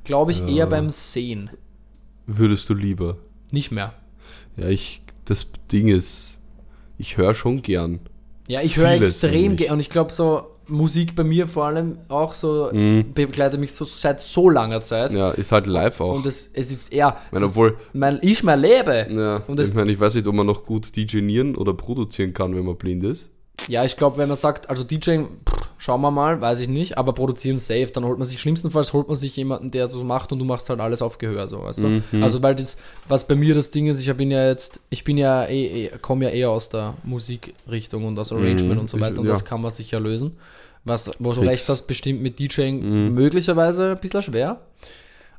glaube 0.04 0.32
ich, 0.32 0.46
eher 0.48 0.68
beim 0.68 0.90
Sehen. 0.90 1.50
Würdest 2.28 2.70
du 2.70 2.74
lieber? 2.74 3.18
Nicht 3.52 3.72
mehr. 3.72 3.94
Ja, 4.58 4.68
ich, 4.68 5.02
das 5.26 5.48
Ding 5.72 5.88
ist, 5.88 6.38
ich 6.98 7.18
höre 7.18 7.34
schon 7.34 7.62
gern. 7.62 8.00
Ja, 8.48 8.62
ich 8.62 8.78
höre 8.78 8.92
extrem 8.92 9.56
gerne 9.56 9.74
und 9.74 9.80
ich 9.80 9.90
glaube 9.90 10.14
so 10.14 10.44
Musik 10.68 11.16
bei 11.16 11.24
mir 11.24 11.48
vor 11.48 11.66
allem 11.66 11.98
auch 12.08 12.34
so 12.34 12.70
Mhm. 12.72 13.14
begleitet 13.14 13.60
mich 13.60 13.74
so 13.74 13.84
seit 13.84 14.22
so 14.22 14.50
langer 14.50 14.82
Zeit. 14.82 15.12
Ja, 15.12 15.32
ist 15.32 15.52
halt 15.52 15.68
live 15.68 16.00
auch. 16.00 16.16
Und 16.16 16.26
es, 16.26 16.50
es 16.54 16.72
ist 16.72 16.94
eher, 16.94 17.18
meine, 17.32 17.46
es 17.46 17.52
obwohl- 17.52 17.70
ist 17.72 17.78
mein, 17.94 18.20
ich 18.22 18.44
mein 18.44 18.60
Lebe. 18.62 19.08
ja, 19.10 19.38
und 19.48 19.60
ich 19.60 19.74
meine, 19.74 19.92
ich 19.92 20.00
weiß 20.00 20.16
nicht, 20.16 20.28
ob 20.28 20.36
man 20.36 20.48
noch 20.48 20.66
gut 20.66 20.96
DJieren 20.96 21.56
oder 21.56 21.74
produzieren 21.74 22.34
kann, 22.34 22.56
wenn 22.56 22.66
man 22.66 22.78
blind 22.78 23.04
ist. 23.04 23.30
Ja, 23.68 23.86
ich 23.86 23.98
glaube, 23.98 24.18
wenn 24.18 24.28
man 24.28 24.38
sagt, 24.38 24.70
also 24.70 24.84
DJing, 24.84 25.28
pff, 25.48 25.70
schauen 25.78 26.02
wir 26.02 26.12
mal, 26.12 26.40
weiß 26.42 26.60
ich 26.60 26.68
nicht, 26.68 26.98
aber 26.98 27.14
produzieren 27.14 27.58
safe, 27.58 27.88
dann 27.88 28.06
holt 28.06 28.18
man 28.18 28.26
sich, 28.26 28.40
schlimmstenfalls 28.40 28.94
holt 28.94 29.08
man 29.08 29.18
sich 29.18 29.36
jemanden, 29.36 29.72
der 29.72 29.88
so 29.88 30.04
macht 30.04 30.32
und 30.32 30.40
du 30.40 30.46
machst 30.46 30.70
halt 30.70 30.80
alles 30.80 31.02
auf 31.02 31.18
Gehör, 31.18 31.48
so, 31.48 31.64
weißt 31.64 31.80
du? 31.80 31.88
Mhm. 32.12 32.24
Also, 32.24 32.42
weil 32.44 32.56
das, 32.56 32.78
was 33.08 33.28
bei 33.28 33.36
mir 33.36 33.56
das 33.56 33.72
Ding 33.72 33.88
ist, 33.88 34.00
ich 34.00 34.14
bin 34.16 34.32
ja 34.32 34.48
jetzt, 34.48 34.80
ich 34.90 35.04
bin 35.04 35.18
ja 35.18 35.46
eh, 35.46 35.86
eh 35.86 35.92
komme 36.02 36.26
ja 36.26 36.32
eher 36.32 36.50
aus 36.50 36.70
der 36.70 36.94
Musikrichtung 37.04 38.06
und 38.06 38.18
aus 38.20 38.32
Arrangement 38.32 38.76
Mhm, 38.76 38.80
und 38.80 38.90
so 38.90 39.00
weiter 39.00 39.20
und 39.20 39.28
ja. 39.28 39.34
das 39.34 39.46
kann 39.46 39.62
man 39.62 39.72
sicher 39.72 40.00
lösen. 40.00 40.38
Was, 40.84 41.12
wo 41.20 41.34
du. 41.34 41.42
Mhm. 41.42 41.48
recht 41.48 41.70
hast, 41.70 41.84
bestimmt 41.84 42.22
mit 42.22 42.40
DJing 42.40 43.14
möglicherweise 43.14 43.92
ein 43.92 44.00
bisschen 44.00 44.22
schwer. 44.24 44.60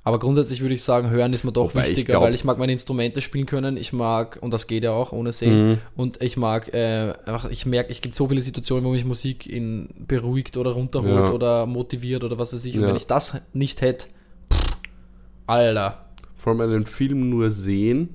Aber 0.05 0.19
grundsätzlich 0.19 0.61
würde 0.63 0.75
ich 0.75 0.83
sagen, 0.83 1.11
hören 1.11 1.33
ist 1.33 1.45
mir 1.45 1.53
doch 1.53 1.75
Wobei 1.75 1.83
ich 1.85 1.89
wichtiger, 1.91 2.15
glaub- 2.15 2.23
weil 2.25 2.35
ich 2.35 2.43
mag 2.45 2.59
meine 2.59 2.73
Instrumente 2.73 3.21
spielen 3.21 3.47
können. 3.47 3.77
Ich 3.77 3.93
mag, 3.93 4.37
und 4.41 4.53
das 4.53 4.67
geht 4.67 4.83
ja 4.83 4.91
auch 4.91 5.13
ohne 5.13 5.31
Sehen. 5.31 5.69
Mhm. 5.73 5.79
Und 5.95 6.21
ich 6.21 6.37
mag, 6.37 6.75
äh, 6.75 7.13
ich 7.51 7.67
merke, 7.67 7.91
es 7.93 8.01
gibt 8.01 8.17
so 8.17 8.27
viele 8.27 8.41
Situationen, 8.41 8.85
wo 8.85 8.91
mich 8.91 9.05
Musik 9.05 9.47
in 9.47 9.89
beruhigt 10.09 10.57
oder 10.57 10.73
runterholt 10.73 11.13
Ja. 11.15 11.31
oder 11.31 11.67
motiviert 11.67 12.25
oder 12.25 12.37
was 12.37 12.53
weiß 12.53 12.65
ich. 12.65 12.75
Und 12.75 12.83
Ja. 12.83 12.89
wenn 12.89 12.97
ich 12.97 13.07
das 13.07 13.41
nicht 13.53 13.81
hätte, 13.81 14.07
pff, 14.53 14.77
Alter. 15.47 16.07
Vor 16.35 16.53
allem 16.53 16.61
einen 16.63 16.87
Film 16.87 17.31
nur 17.31 17.51
sehen 17.51 18.09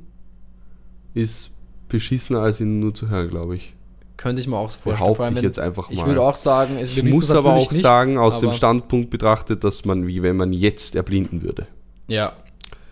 ist 1.13 1.51
beschissener, 1.87 2.41
als 2.41 2.59
ihn 2.59 2.79
nur 2.81 2.93
zu 2.93 3.07
hören, 3.09 3.29
glaube 3.29 3.55
ich. 3.55 3.73
Könnte 4.17 4.41
ich 4.41 4.47
mir 4.47 4.57
auch 4.57 4.71
so 4.71 4.79
vorstellen. 4.79 5.15
Vor 5.15 5.25
allem, 5.25 5.37
ich 5.37 5.43
jetzt 5.43 5.59
einfach 5.59 5.89
ich 5.89 5.99
mal. 5.99 6.07
würde 6.07 6.21
auch 6.21 6.35
sagen, 6.35 6.77
es, 6.79 6.97
Ich 6.97 7.03
muss 7.03 7.31
aber 7.31 7.53
auch 7.53 7.71
nicht, 7.71 7.81
sagen, 7.81 8.17
aus 8.17 8.39
dem 8.39 8.51
Standpunkt 8.51 9.09
betrachtet, 9.09 9.63
dass 9.63 9.85
man, 9.85 10.07
wie 10.07 10.21
wenn 10.23 10.35
man 10.35 10.51
jetzt 10.53 10.95
erblinden 10.95 11.43
würde. 11.43 11.67
Ja, 12.07 12.33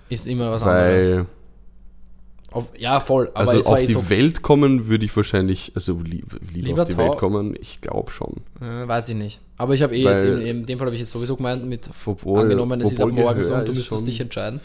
ist 0.09 0.27
immer 0.27 0.51
was 0.51 0.63
anderes. 0.63 1.09
Weil, 1.09 1.25
Auf, 2.51 2.65
ja, 2.77 2.99
voll. 3.01 3.29
Aber 3.33 3.51
also 3.51 3.73
auf 3.73 3.79
die 3.81 3.91
so, 3.91 4.09
Welt 4.09 4.41
kommen 4.41 4.87
würde 4.87 5.03
ich 5.05 5.15
wahrscheinlich, 5.15 5.71
also 5.75 5.99
lieb, 6.01 6.39
lieber, 6.53 6.67
Lieber 6.67 6.81
auf 6.83 6.89
die 6.89 6.97
Welt 6.97 7.17
kommen, 7.17 7.55
ich 7.59 7.81
glaube 7.81 8.11
schon. 8.11 8.35
äh, 8.61 8.87
weiß 8.87 9.09
ich 9.09 9.15
nicht. 9.15 9.41
Aber 9.57 9.73
ich 9.73 9.81
habe 9.81 9.95
eh 9.95 10.05
Weil- 10.05 10.13
jetzt, 10.13 10.23
in, 10.25 10.41
in 10.41 10.65
dem 10.65 10.77
Fall 10.79 10.87
habe 10.87 10.95
ich 10.95 11.01
jetzt 11.01 11.11
sowieso 11.11 11.35
gemeint, 11.35 11.65
mit 11.65 11.89
Obwohl, 12.05 12.41
angenommen, 12.41 12.79
es 12.81 12.93
ist 12.93 13.01
ab 13.01 13.11
morgen 13.11 13.43
so 13.43 13.55
und 13.55 13.67
du 13.67 13.73
müsstest 13.73 13.99
schon- 13.99 14.05
dich 14.05 14.21
entscheiden. 14.21 14.61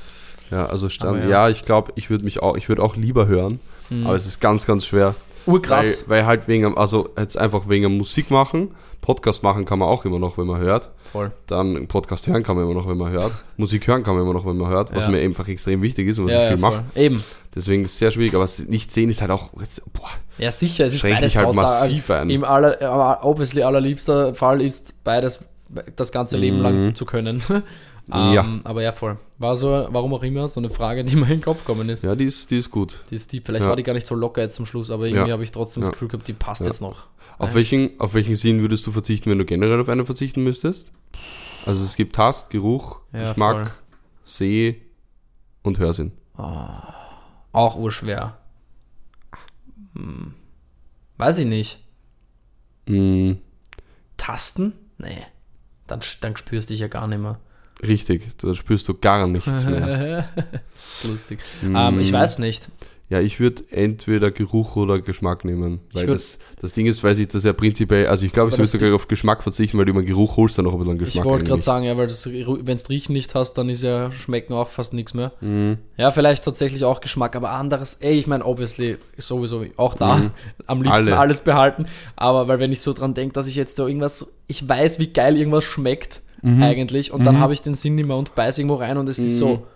Ja, 0.51 0.67
also 0.67 0.89
stand, 0.89 1.23
ja. 1.25 1.29
ja. 1.31 1.49
ich 1.49 1.63
glaube, 1.63 1.93
ich 1.97 2.11
würde 2.11 2.25
mich 2.25 2.41
auch, 2.43 2.57
ich 2.57 2.69
würde 2.69 2.83
auch 2.83 2.97
lieber 2.97 3.27
hören, 3.29 3.61
aber 4.05 4.15
es 4.17 4.27
ist 4.27 4.41
ganz, 4.41 4.67
ganz 4.67 4.85
schwer. 4.87 5.15
Urkrass. 5.47 6.09
Weil, 6.09 6.19
weil 6.19 6.27
halt 6.27 6.49
wegen, 6.49 6.77
also 6.77 7.09
jetzt 7.19 7.39
einfach 7.39 7.69
wegen 7.69 7.97
Musik 7.97 8.31
machen, 8.31 8.73
Podcast 9.01 9.43
machen 9.43 9.65
kann 9.65 9.79
man 9.79 9.89
auch 9.89 10.05
immer 10.05 10.19
noch, 10.19 10.37
wenn 10.39 10.47
man 10.47 10.61
hört. 10.61 10.91
Voll. 11.11 11.33
Dann 11.47 11.87
Podcast 11.89 12.27
hören 12.27 12.43
kann 12.43 12.55
man 12.57 12.65
immer 12.67 12.75
noch, 12.75 12.87
wenn 12.89 12.99
man 12.99 13.11
hört. 13.11 13.33
Musik 13.57 13.87
hören 13.87 14.03
kann 14.03 14.15
man 14.15 14.25
immer 14.25 14.35
noch, 14.35 14.45
wenn 14.47 14.57
man 14.57 14.69
hört, 14.71 14.95
was 14.95 15.05
Ja. 15.05 15.11
mir 15.11 15.21
einfach 15.21 15.49
extrem 15.49 15.83
wichtig 15.83 16.07
ist 16.09 16.19
und 16.19 16.27
was 16.27 16.33
Ja, 16.33 16.39
ich 16.39 16.51
ja, 16.51 16.57
viel 16.57 16.59
voll. 16.59 16.71
mache. 16.71 16.85
Eben. 16.95 17.25
Deswegen 17.55 17.85
ist 17.85 17.93
es 17.93 17.99
sehr 17.99 18.11
schwierig, 18.11 18.35
aber 18.35 18.47
nicht 18.69 18.93
sehen 18.93 19.09
ist 19.11 19.21
halt 19.21 19.31
auch, 19.31 19.51
boah, 19.53 20.09
Ja, 20.39 20.51
sicher, 20.53 20.87
es 20.87 20.95
ist 20.95 21.03
beides 21.03 21.35
halt 21.37 21.55
massiv 21.55 22.11
ein. 22.11 22.31
Im 22.31 22.45
aller, 22.45 23.21
obviously 23.25 23.63
allerliebster 23.63 24.35
Fall 24.35 24.61
ist 24.63 24.95
beides 25.03 25.45
das 25.97 26.13
ganze 26.13 26.37
Leben 26.37 26.59
lang 26.59 26.95
zu 26.95 27.05
können. 27.05 27.43
Mhm. 28.13 28.33
Ja. 28.33 28.45
Ähm, 28.45 28.61
aber 28.65 28.83
ja, 28.83 28.93
voll. 28.93 29.19
War 29.39 29.57
so, 29.57 29.87
warum 29.91 30.13
auch 30.15 30.23
immer, 30.23 30.47
so 30.49 30.61
eine 30.61 30.71
Frage, 30.71 31.05
die 31.05 31.17
mir 31.17 31.23
in 31.25 31.29
den 31.29 31.41
Kopf 31.41 31.61
gekommen 31.65 31.89
ist. 31.89 32.03
ja, 32.03 32.15
die 32.15 32.25
ist, 32.25 32.51
die 32.51 32.57
ist 32.59 32.71
gut. 32.71 33.03
Die 33.11 33.15
ist 33.15 33.33
deep. 33.33 33.47
Vielleicht 33.47 33.65
Ja. 33.65 33.69
war 33.71 33.77
die 33.77 33.83
gar 33.83 33.93
nicht 33.95 34.07
so 34.07 34.15
locker 34.15 34.43
jetzt 34.43 34.57
zum 34.57 34.67
Schluss, 34.67 34.91
aber 34.91 35.07
irgendwie 35.07 35.29
Ja. 35.29 35.33
habe 35.33 35.45
ich 35.45 35.53
trotzdem 35.53 35.83
das 35.83 35.93
Gefühl 35.93 36.09
gehabt, 36.09 36.27
die 36.29 36.33
passt 36.33 36.63
jetzt 36.63 36.81
noch. 36.81 37.07
Auf 37.39 37.55
welchen, 37.55 37.99
auf 38.01 38.13
welchen 38.15 38.35
Sinn 38.35 38.61
würdest 38.61 38.87
du 38.87 38.93
verzichten, 38.93 39.31
wenn 39.31 39.39
du 39.39 39.45
generell 39.47 39.81
auf 39.81 39.89
einen 39.89 40.05
verzichten 40.05 40.43
müsstest? 40.45 40.91
Also 41.65 41.85
es 41.85 41.97
gibt 41.97 42.17
Tast, 42.17 42.51
Geruch, 42.51 43.01
Geschmack, 43.13 43.67
voll. 43.69 43.75
Seh 44.25 44.83
und 45.63 45.79
Hörsinn. 45.79 46.13
Auch 47.53 47.77
urschwer. 47.77 48.37
Hm. 49.95 50.35
Weiß 51.17 51.39
ich 51.39 51.47
nicht. 51.47 51.85
Mm, 52.87 53.33
Tasten? 54.17 54.73
Nee. 54.99 55.19
Dann, 55.87 56.01
dann 56.21 56.37
spürst 56.37 56.71
du 56.71 56.73
dich 56.75 56.81
ja 56.81 56.89
gar 56.89 57.07
nicht 57.07 57.21
mehr. 57.21 57.39
Richtig, 57.87 58.28
da 58.39 58.55
spürst 58.55 58.89
du 58.89 58.95
gar 58.95 59.26
nichts 59.26 59.64
mehr. 59.64 60.28
Lustig. 61.09 61.39
Mm. 61.62 61.76
Ähm, 61.76 62.01
ich 62.01 62.12
weiß 62.12 62.39
nicht. 62.39 62.68
Ja, 63.12 63.20
ich 63.20 63.41
würde 63.41 63.64
entweder 63.72 64.31
Geruch 64.31 64.76
oder 64.76 65.01
Geschmack 65.01 65.45
nehmen. 65.45 65.81
Weil 65.93 66.07
das, 66.07 66.39
das 66.61 66.72
Ding 66.74 66.87
ist, 66.87 67.03
weil 67.03 67.16
sich 67.16 67.26
das 67.26 67.43
ja 67.43 67.53
prinzipiell, 67.53 68.07
also 68.07 68.24
ich 68.24 68.31
glaube, 68.31 68.51
ich 68.53 68.57
würde 68.57 68.68
sogar 68.70 68.95
auf 68.95 69.09
Geschmack 69.09 69.43
verzichten, 69.43 69.76
weil 69.78 69.85
du 69.87 69.91
über 69.91 70.03
den 70.03 70.07
Geruch 70.07 70.37
holst 70.37 70.59
dann 70.59 70.64
noch 70.66 70.74
ein 70.74 70.78
bisschen 70.78 70.97
Ich 70.99 71.05
Geschmack. 71.07 71.24
wollte 71.24 71.45
gerade 71.45 71.61
sagen, 71.61 71.85
ja, 71.87 71.97
weil 71.97 72.09
wenn 72.09 72.76
du 72.76 72.83
Riechen 72.89 73.12
nicht 73.12 73.35
hast, 73.35 73.55
dann 73.55 73.68
ist 73.68 73.83
ja 73.83 74.12
Schmecken 74.12 74.53
auch 74.53 74.68
fast 74.68 74.93
nichts 74.93 75.12
mehr. 75.12 75.33
Mhm. 75.41 75.78
Ja, 75.97 76.12
vielleicht 76.12 76.45
tatsächlich 76.45 76.85
auch 76.85 77.01
Geschmack, 77.01 77.35
aber 77.35 77.51
anderes, 77.51 77.95
ey, 77.95 78.16
ich 78.16 78.28
meine, 78.28 78.45
obviously 78.47 78.97
sowieso 79.18 79.64
auch 79.76 79.97
da 79.97 80.18
Mhm. 80.18 80.31
am 80.68 80.78
liebsten 80.81 81.09
Alle. 81.09 81.18
alles 81.18 81.41
behalten. 81.41 81.87
Aber 82.14 82.47
weil 82.47 82.61
wenn 82.61 82.70
ich 82.70 82.81
so 82.81 82.93
dran 82.93 83.14
denke, 83.14 83.33
dass 83.33 83.49
ich 83.49 83.57
jetzt 83.57 83.74
so 83.74 83.89
irgendwas, 83.89 84.33
ich 84.47 84.68
weiß, 84.68 85.01
wie 85.01 85.09
geil 85.09 85.37
irgendwas 85.37 85.64
schmeckt 85.64 86.22
Mhm. 86.43 86.62
eigentlich 86.62 87.12
und 87.12 87.24
dann 87.24 87.38
habe 87.38 87.53
ich 87.53 87.62
den 87.62 87.74
Sinn 87.74 87.95
nicht 87.97 88.07
mehr 88.07 88.16
und 88.16 88.34
beiß 88.34 88.59
irgendwo 88.59 88.76
rein 88.76 88.97
und 88.97 89.09
es 89.09 89.18
ist 89.18 89.38
so, 89.38 89.66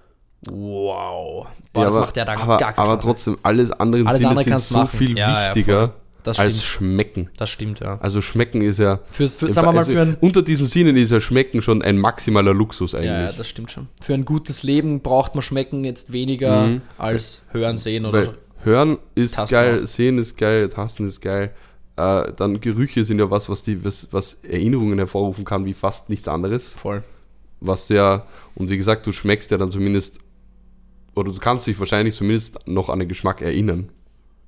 wow. 0.50 1.46
Boah, 1.72 1.80
Ja, 1.80 1.84
das 1.86 1.94
aber, 1.94 2.04
macht 2.06 2.16
ja 2.16 2.24
dann 2.24 2.38
aber, 2.38 2.56
gar 2.58 2.78
aber 2.78 3.00
trotzdem, 3.00 3.38
alles 3.42 3.70
andere 3.72 4.06
Alles 4.06 4.18
Sinne 4.18 4.30
andere 4.30 4.44
sind 4.44 4.58
so 4.58 4.78
machen. 4.78 4.98
viel 4.98 5.18
Ja, 5.18 5.46
wichtiger 5.48 5.94
Das 6.22 6.38
als 6.38 6.62
stimmt. 6.64 6.64
schmecken. 6.92 7.30
Das 7.36 7.50
stimmt, 7.50 7.80
ja. 7.80 7.98
Also 8.00 8.20
schmecken 8.20 8.60
ist 8.62 8.78
ja. 8.78 9.00
Fürs, 9.10 9.34
für, 9.34 9.50
sagen 9.50 9.68
wir 9.68 9.72
mal, 9.72 9.78
also 9.80 9.92
für 9.92 10.00
ein, 10.02 10.16
unter 10.20 10.42
diesen 10.42 10.66
Sinnen 10.66 10.96
ist 10.96 11.10
ja 11.10 11.20
Schmecken 11.20 11.60
schon 11.62 11.82
ein 11.82 11.98
maximaler 11.98 12.54
Luxus 12.54 12.94
eigentlich. 12.94 13.06
ja, 13.10 13.22
ja, 13.24 13.32
das 13.32 13.48
stimmt 13.48 13.70
schon. 13.70 13.88
Für 14.02 14.14
ein 14.14 14.24
gutes 14.24 14.62
Leben 14.62 15.00
braucht 15.00 15.34
man 15.34 15.42
Schmecken 15.42 15.84
jetzt 15.84 16.12
weniger 16.12 16.66
Mhm. 16.66 16.82
als 16.98 17.46
Hören, 17.52 17.78
Sehen 17.78 18.06
oder 18.06 18.26
Weil 18.28 18.34
Hören 18.64 18.98
ist 19.14 19.36
Tasten 19.36 19.52
geil, 19.54 19.80
auch. 19.82 19.86
Sehen 19.86 20.18
ist 20.18 20.36
geil, 20.38 20.68
Tasten 20.70 21.06
ist 21.06 21.20
geil. 21.20 21.50
Äh, 21.97 22.32
dann 22.36 22.61
Gerüche 22.61 23.05
sind 23.05 23.18
ja 23.20 23.30
was, 23.30 23.49
was, 23.49 23.62
die, 23.62 23.84
was, 23.84 24.09
was 24.12 24.34
Erinnerungen 24.42 24.99
hervorrufen 24.99 25.45
kann, 25.45 25.64
wie 25.64 25.74
fast 25.74 26.11
nichts 26.11 26.26
anderes. 26.28 26.68
voll. 26.68 27.03
Was 27.61 27.86
du 27.86 27.95
ja, 27.95 28.26
und 28.57 28.68
wie 28.68 28.76
gesagt, 28.76 29.07
du 29.07 29.12
schmeckst 29.12 29.51
ja 29.51 29.57
dann 29.59 29.70
zumindest, 29.70 30.18
oder 31.14 31.32
du 31.32 31.38
kannst 31.38 31.66
dich 31.66 31.78
wahrscheinlich 31.78 32.14
zumindest 32.14 32.66
noch 32.66 32.88
an 32.90 32.99
den 32.99 33.09
Geschmack 33.09 33.40
erinnern, 33.40 33.90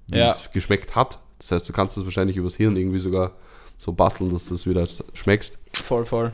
wie 0.08 0.18
Ja. 0.18 0.30
es 0.30 0.50
geschmeckt 0.52 0.94
hat. 0.96 1.18
Das 1.38 1.52
heißt, 1.52 1.68
du 1.68 1.72
kannst 1.72 1.96
das 1.96 2.04
wahrscheinlich 2.04 2.36
übers 2.36 2.56
Hirn 2.56 2.76
irgendwie 2.76 2.98
sogar 2.98 3.32
so 3.78 3.92
basteln, 3.92 4.30
dass 4.32 4.46
du 4.46 4.54
das 4.54 4.66
wieder 4.66 4.86
schmeckst. 5.14 5.58
Voll, 5.72 6.04
voll. 6.04 6.32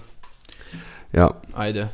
Ja, 1.13 1.41
Eide. 1.53 1.91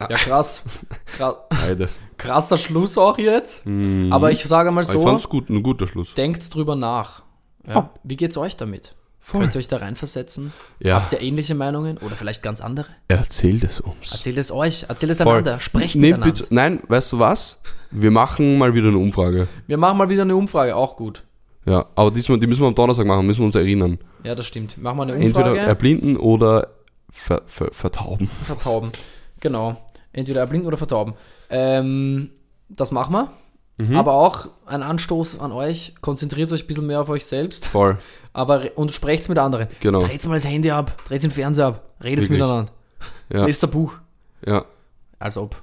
Ja, 0.00 0.06
krass. 0.08 0.62
Krass. 1.16 1.34
beide. 1.50 1.88
Krasser 2.16 2.56
Schluss 2.56 2.96
auch 2.98 3.18
jetzt. 3.18 3.62
Aber 4.10 4.30
ich 4.32 4.42
sage 4.44 4.70
mal 4.70 4.82
Mhm. 4.82 4.88
Aber 4.88 4.94
ich 4.94 5.02
so, 5.02 5.02
fand's 5.02 5.28
gut, 5.28 5.50
ein 5.50 5.62
guter 5.62 5.86
Schluss. 5.86 6.14
denkt 6.14 6.52
drüber 6.54 6.74
nach. 6.76 7.22
Ja. 7.68 7.90
Wie 8.02 8.16
geht's 8.16 8.36
euch 8.36 8.56
damit? 8.56 8.94
Voll. 9.20 9.42
Könnt 9.42 9.54
ihr 9.54 9.58
euch 9.58 9.68
da 9.68 9.76
reinversetzen? 9.76 10.52
Ja, 10.80 11.02
Habt 11.02 11.12
ihr 11.12 11.20
ähnliche 11.20 11.54
Meinungen 11.54 11.98
oder 11.98 12.16
vielleicht 12.16 12.42
ganz 12.42 12.60
andere? 12.62 12.86
erzählt 13.08 13.62
es 13.64 13.78
uns. 13.80 14.12
Erzählt 14.12 14.38
es 14.38 14.50
euch, 14.50 14.86
erzählt 14.88 15.12
es 15.12 15.18
Voll. 15.20 15.32
einander, 15.32 15.60
sprecht 15.60 15.96
Nehmt 15.96 16.18
miteinander. 16.20 16.34
bitte, 16.42 16.54
nein, 16.54 16.80
weißt 16.88 17.12
du 17.12 17.18
was? 17.18 17.60
Wir 17.90 18.10
machen 18.10 18.56
mal 18.56 18.72
wieder 18.74 18.88
eine 18.88 18.96
Umfrage. 18.98 19.46
Wir 19.66 19.76
machen 19.76 19.98
mal 19.98 20.08
wieder 20.08 20.22
eine 20.22 20.34
Umfrage, 20.34 20.74
auch 20.74 20.96
gut. 20.96 21.24
Ja, 21.66 21.84
aber 21.94 22.10
diesmal, 22.10 22.38
die 22.38 22.46
müssen 22.46 22.62
wir 22.62 22.68
am 22.68 22.74
Donnerstag 22.74 23.06
machen, 23.06 23.26
müssen 23.26 23.40
wir 23.40 23.46
uns 23.46 23.54
erinnern. 23.54 23.98
Ja, 24.24 24.34
das 24.34 24.46
stimmt. 24.46 24.78
Machen 24.78 24.96
wir 24.96 25.02
eine 25.02 25.12
Entweder 25.14 25.50
Umfrage. 25.50 25.58
erblinden 25.60 26.16
oder 26.16 26.68
ver, 27.10 27.42
ver, 27.46 27.68
vertauben. 27.72 28.30
Vertauben. 28.44 28.92
Genau. 29.40 29.76
Entweder 30.14 30.40
erblinden 30.40 30.66
oder 30.68 30.78
vertauben. 30.78 31.14
Ähm, 31.50 32.30
das 32.70 32.90
machen 32.92 33.12
wir. 33.12 33.30
Mhm. 33.78 33.96
Aber 33.96 34.12
auch 34.14 34.48
ein 34.66 34.82
Anstoß 34.82 35.40
an 35.40 35.52
euch. 35.52 35.94
Konzentriert 36.00 36.50
euch 36.52 36.64
ein 36.64 36.66
bisschen 36.66 36.86
mehr 36.86 37.00
auf 37.00 37.08
euch 37.08 37.24
selbst. 37.26 37.66
Voll. 37.66 37.98
Aber 38.32 38.62
und 38.76 38.92
sprecht's 38.92 39.28
mit 39.28 39.38
anderen. 39.38 39.68
Genau. 39.80 40.00
Dreht 40.00 40.24
mal 40.26 40.34
das 40.34 40.46
Handy 40.46 40.70
ab, 40.70 40.92
dreht 41.06 41.22
den 41.22 41.30
Fernseher 41.30 41.66
ab, 41.66 41.82
redet 42.02 42.28
miteinander. 42.28 42.70
Ja. 43.32 43.44
Lest 43.46 43.64
ein 43.64 43.70
Buch. 43.70 43.94
Ja, 44.44 44.64
Als 45.18 45.36
ob. 45.36 45.56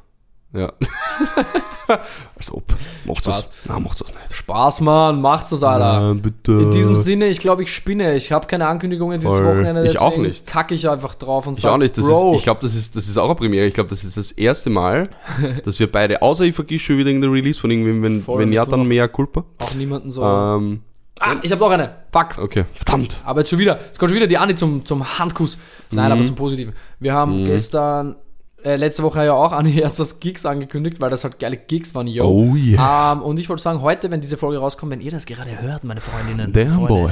ja. 0.53 0.71
Als 2.37 2.51
ob. 2.51 2.63
Macht's 3.05 3.23
das? 3.23 3.37
Spaß. 3.45 3.49
Nein, 3.65 3.83
macht's 3.83 3.99
das 3.99 4.09
nicht. 4.09 4.35
Spaß, 4.35 4.81
Mann, 4.81 5.21
macht's 5.21 5.51
es, 5.51 5.63
Alter. 5.63 5.99
Nein, 6.01 6.21
bitte. 6.21 6.51
In 6.51 6.71
diesem 6.71 6.95
Sinne, 6.95 7.27
ich 7.27 7.39
glaube, 7.39 7.63
ich 7.63 7.73
spinne. 7.73 8.15
Ich 8.15 8.31
habe 8.31 8.47
keine 8.47 8.67
Ankündigungen 8.67 9.19
dieses 9.19 9.37
Voll. 9.37 9.45
Wochenende. 9.45 9.85
Ich 9.85 9.99
auch 9.99 10.17
nicht. 10.17 10.45
Kacke 10.47 10.75
ich 10.75 10.89
einfach 10.89 11.15
drauf 11.15 11.47
und 11.47 11.57
Ich 11.57 11.65
auch 11.67 11.77
nicht. 11.77 11.97
Das 11.97 12.07
Bro, 12.07 12.33
ist, 12.33 12.37
ich 12.39 12.43
glaube, 12.43 12.61
das 12.61 12.75
ist, 12.75 12.95
das 12.95 13.07
ist 13.07 13.17
auch 13.17 13.25
eine 13.25 13.35
Premiere. 13.35 13.65
Ich 13.65 13.73
glaube, 13.73 13.89
das 13.89 14.03
ist 14.03 14.17
das 14.17 14.31
erste 14.31 14.69
Mal, 14.69 15.09
dass 15.65 15.79
wir 15.79 15.91
beide, 15.91 16.21
außer 16.21 16.45
ich 16.45 16.55
vergiss 16.55 16.81
schon 16.81 16.97
wieder 16.97 17.09
irgendein 17.09 17.31
Release 17.31 17.59
von 17.59 17.71
irgendwem, 17.71 18.01
wenn, 18.03 18.21
Voll, 18.23 18.39
wenn 18.39 18.51
ja, 18.53 18.65
dann 18.65 18.87
mehr 18.87 19.07
Culpa. 19.07 19.43
auch 19.59 19.73
niemanden 19.75 20.11
so. 20.11 20.23
Ähm, 20.23 20.81
Ah, 21.19 21.35
ich 21.41 21.51
habe 21.51 21.61
noch 21.61 21.71
eine. 21.71 21.95
Fuck. 22.11 22.37
Okay, 22.37 22.65
verdammt. 22.73 23.19
Aber 23.23 23.39
jetzt 23.39 23.49
schon 23.49 23.59
wieder, 23.59 23.79
jetzt 23.85 23.97
kommt 23.99 24.11
schon 24.11 24.17
wieder 24.17 24.27
die 24.27 24.37
Anni 24.37 24.53
zum, 24.55 24.83
zum 24.83 25.17
Handkuss. 25.17 25.57
Nein, 25.91 26.11
aber 26.11 26.25
zum 26.25 26.35
Positiven. 26.35 26.73
Wir 26.99 27.13
haben 27.13 27.45
gestern, 27.45 28.17
äh, 28.65 28.75
letzte 28.77 29.03
Woche 29.03 29.23
ja 29.23 29.33
auch 29.33 29.51
Anni 29.53 29.71
Herzers 29.71 30.19
Gigs 30.19 30.45
angekündigt, 30.45 30.99
weil 30.99 31.11
das 31.11 31.23
halt 31.23 31.39
geile 31.39 31.55
Gigs 31.55 31.93
waren, 31.93 32.07
yo. 32.07 32.25
Oh 32.25 32.55
yeah. 32.55 33.13
Ähm, 33.13 33.21
und 33.21 33.39
ich 33.39 33.47
wollte 33.47 33.61
sagen, 33.61 33.81
heute, 33.81 34.09
wenn 34.09 34.21
diese 34.21 34.37
Folge 34.37 34.57
rauskommt, 34.57 34.91
wenn 34.91 35.01
ihr 35.01 35.11
das 35.11 35.25
gerade 35.25 35.61
hört, 35.61 35.83
meine 35.83 36.01
Freundinnen, 36.01 36.51
Damn 36.51 36.71
Freunde, 36.71 36.87
boy. 36.87 37.11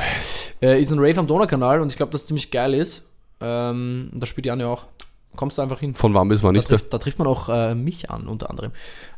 Äh, 0.62 0.82
ist 0.82 0.92
ein 0.92 1.00
Rave 1.00 1.20
am 1.20 1.28
Donaukanal 1.28 1.80
und 1.80 1.90
ich 1.90 1.96
glaube, 1.96 2.12
dass 2.12 2.26
ziemlich 2.26 2.50
geil 2.50 2.74
ist. 2.74 3.08
Ähm, 3.40 4.10
da 4.14 4.26
spielt 4.26 4.46
die 4.46 4.52
Anni 4.52 4.64
auch. 4.64 4.86
Kommst 5.36 5.58
du 5.58 5.62
einfach 5.62 5.80
hin. 5.80 5.94
Von 5.96 6.14
wann 6.14 6.28
bis 6.30 6.44
wann 6.44 6.54
Da 6.54 6.60
ist 6.60 6.68
trifft, 6.68 6.94
da 6.94 6.98
trifft 6.98 7.20
man 7.20 7.28
auch 7.28 7.50
äh, 7.50 7.76
mich 7.76 8.10
an, 8.10 8.28
unter 8.28 8.50
anderem. 8.50 8.72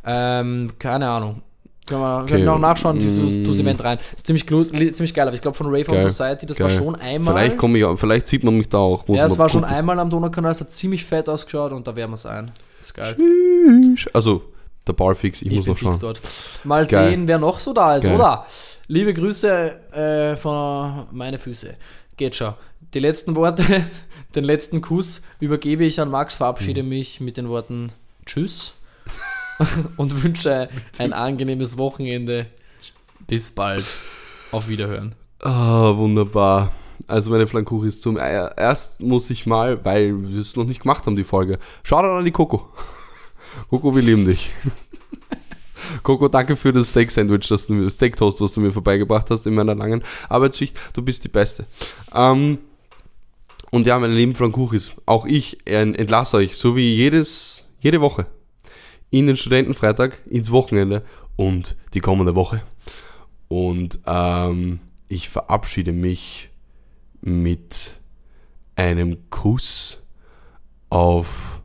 Ähm, 0.05 0.71
keine 0.79 1.09
Ahnung. 1.09 1.41
Können 1.87 2.01
wir, 2.01 2.21
Okay. 2.23 2.31
können 2.31 2.43
wir 2.45 2.53
auch 2.53 2.59
nachschauen, 2.59 2.97
Mm. 2.97 3.45
das 3.45 3.59
Event 3.59 3.83
rein. 3.83 3.99
Ist 4.15 4.25
ziemlich, 4.25 4.45
ziemlich 4.47 5.13
geil, 5.13 5.27
aber 5.27 5.35
ich 5.35 5.41
glaube 5.41 5.55
von 5.55 5.67
Rave 5.67 5.83
Geil. 5.83 6.01
Society, 6.01 6.45
das 6.47 6.59
war 6.59 6.67
Geil. 6.69 6.77
schon 6.77 6.95
einmal. 6.95 7.35
Vielleicht 7.35 7.57
komme 7.57 7.77
ich 7.77 7.99
vielleicht 7.99 8.27
sieht 8.27 8.43
man 8.43 8.57
mich 8.57 8.69
da 8.69 8.79
auch. 8.79 9.07
Muss 9.07 9.17
ja, 9.19 9.25
es 9.25 9.37
war 9.37 9.49
schon 9.49 9.61
gucken. 9.61 9.75
einmal 9.75 9.99
am 9.99 10.09
Donaukanal, 10.09 10.51
es 10.51 10.61
hat 10.61 10.71
ziemlich 10.71 11.05
fett 11.05 11.29
ausgeschaut 11.29 11.71
und 11.73 11.85
da 11.85 11.95
werden 11.95 12.11
wir 12.11 12.17
sein. 12.17 12.51
Das 12.79 12.87
ist 12.87 12.93
geil. 12.95 13.15
Also, 14.13 14.41
der 14.87 14.93
Barfix, 14.93 15.41
ich, 15.43 15.51
muss 15.51 15.65
bin 15.65 15.73
noch 15.73 15.77
schauen. 15.79 15.97
dort. 15.99 16.21
Mal 16.63 16.85
Geil. 16.87 17.09
sehen, 17.11 17.27
wer 17.27 17.37
noch 17.37 17.59
so 17.59 17.71
da 17.73 17.95
ist, 17.97 18.03
Geil. 18.05 18.15
oder? 18.15 18.45
Liebe 18.87 19.13
Grüße 19.13 19.91
äh, 19.93 20.35
von 20.37 21.05
meine 21.11 21.37
Füße. 21.39 21.75
Geht 22.17 22.35
schon. 22.35 22.53
Die 22.93 22.99
letzten 22.99 23.35
Worte, 23.35 23.63
den 24.35 24.43
letzten 24.43 24.81
Kuss 24.81 25.21
übergebe 25.39 25.83
ich 25.83 25.99
an 25.99 26.09
Max, 26.09 26.35
verabschiede 26.35 26.81
Mhm. 26.83 26.89
mich 26.89 27.19
mit 27.21 27.37
den 27.37 27.47
Worten 27.49 27.91
Tschüss 28.25 28.73
und 29.97 30.23
wünsche 30.23 30.69
ein 30.97 31.13
angenehmes 31.13 31.77
Wochenende. 31.77 32.47
Bis 33.27 33.51
bald. 33.51 33.85
Auf 34.51 34.67
Wiederhören. 34.67 35.15
Ah, 35.41 35.95
wunderbar. 35.95 36.71
Also 37.07 37.29
meine 37.29 37.47
Flankuche 37.47 37.87
ist 37.87 38.01
zum 38.01 38.17
äh, 38.17 38.49
erst 38.57 39.01
muss 39.01 39.29
ich 39.29 39.45
mal, 39.45 39.83
weil 39.83 40.29
wir 40.29 40.39
es 40.39 40.55
noch 40.55 40.65
nicht 40.65 40.81
gemacht 40.81 41.05
haben, 41.05 41.15
die 41.15 41.23
Folge. 41.23 41.59
Shoutout 41.83 42.17
an 42.17 42.25
die 42.25 42.31
Coco. 42.31 42.69
Coco, 43.69 43.95
wir 43.95 44.01
lieben 44.01 44.25
dich. 44.25 44.49
Coco, 46.03 46.27
danke 46.27 46.55
für 46.55 46.73
das 46.73 46.89
Steak-Sandwich, 46.89 47.47
das 47.47 47.67
du 47.67 47.89
Steak-Toast, 47.89 48.41
was 48.41 48.53
du 48.53 48.61
mir 48.61 48.71
vorbeigebracht 48.71 49.29
hast 49.29 49.45
in 49.45 49.53
meiner 49.53 49.75
langen 49.75 50.03
Arbeitsschicht. 50.29 50.77
Du 50.93 51.01
bist 51.01 51.23
die 51.23 51.29
Beste. 51.29 51.65
Ähm, 52.13 52.57
und 53.71 53.85
ja, 53.85 53.99
meine 53.99 54.13
lieben 54.13 54.35
Flankuchis, 54.35 54.93
auch 55.05 55.25
ich 55.25 55.67
entlasse 55.67 56.37
euch, 56.37 56.55
so 56.55 56.75
wie 56.75 56.95
jedes, 56.95 57.65
jede 57.79 57.99
Woche, 58.01 58.25
in 59.15 59.27
den 59.27 59.37
Studentenfreitag, 59.37 60.19
ins 60.29 60.51
Wochenende 60.51 61.01
und 61.37 61.77
die 61.93 62.01
kommende 62.01 62.35
Woche. 62.35 62.61
Und 63.47 63.99
ähm, 64.05 64.81
ich 65.07 65.29
verabschiede 65.29 65.93
mich 65.93 66.49
mit 67.21 68.01
einem 68.75 69.29
Kuss 69.29 70.03
auf 70.89 71.61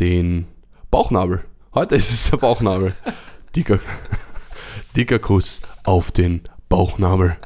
den 0.00 0.46
Bauchnabel. 0.90 1.44
Heute 1.74 1.96
ist 1.96 2.10
es 2.10 2.30
der 2.30 2.38
Bauchnabel. 2.38 2.94
Dicker, 3.54 3.78
dicker 4.96 5.18
Kuss 5.18 5.60
auf 5.84 6.12
den 6.12 6.40
Bauchnabel. 6.70 7.36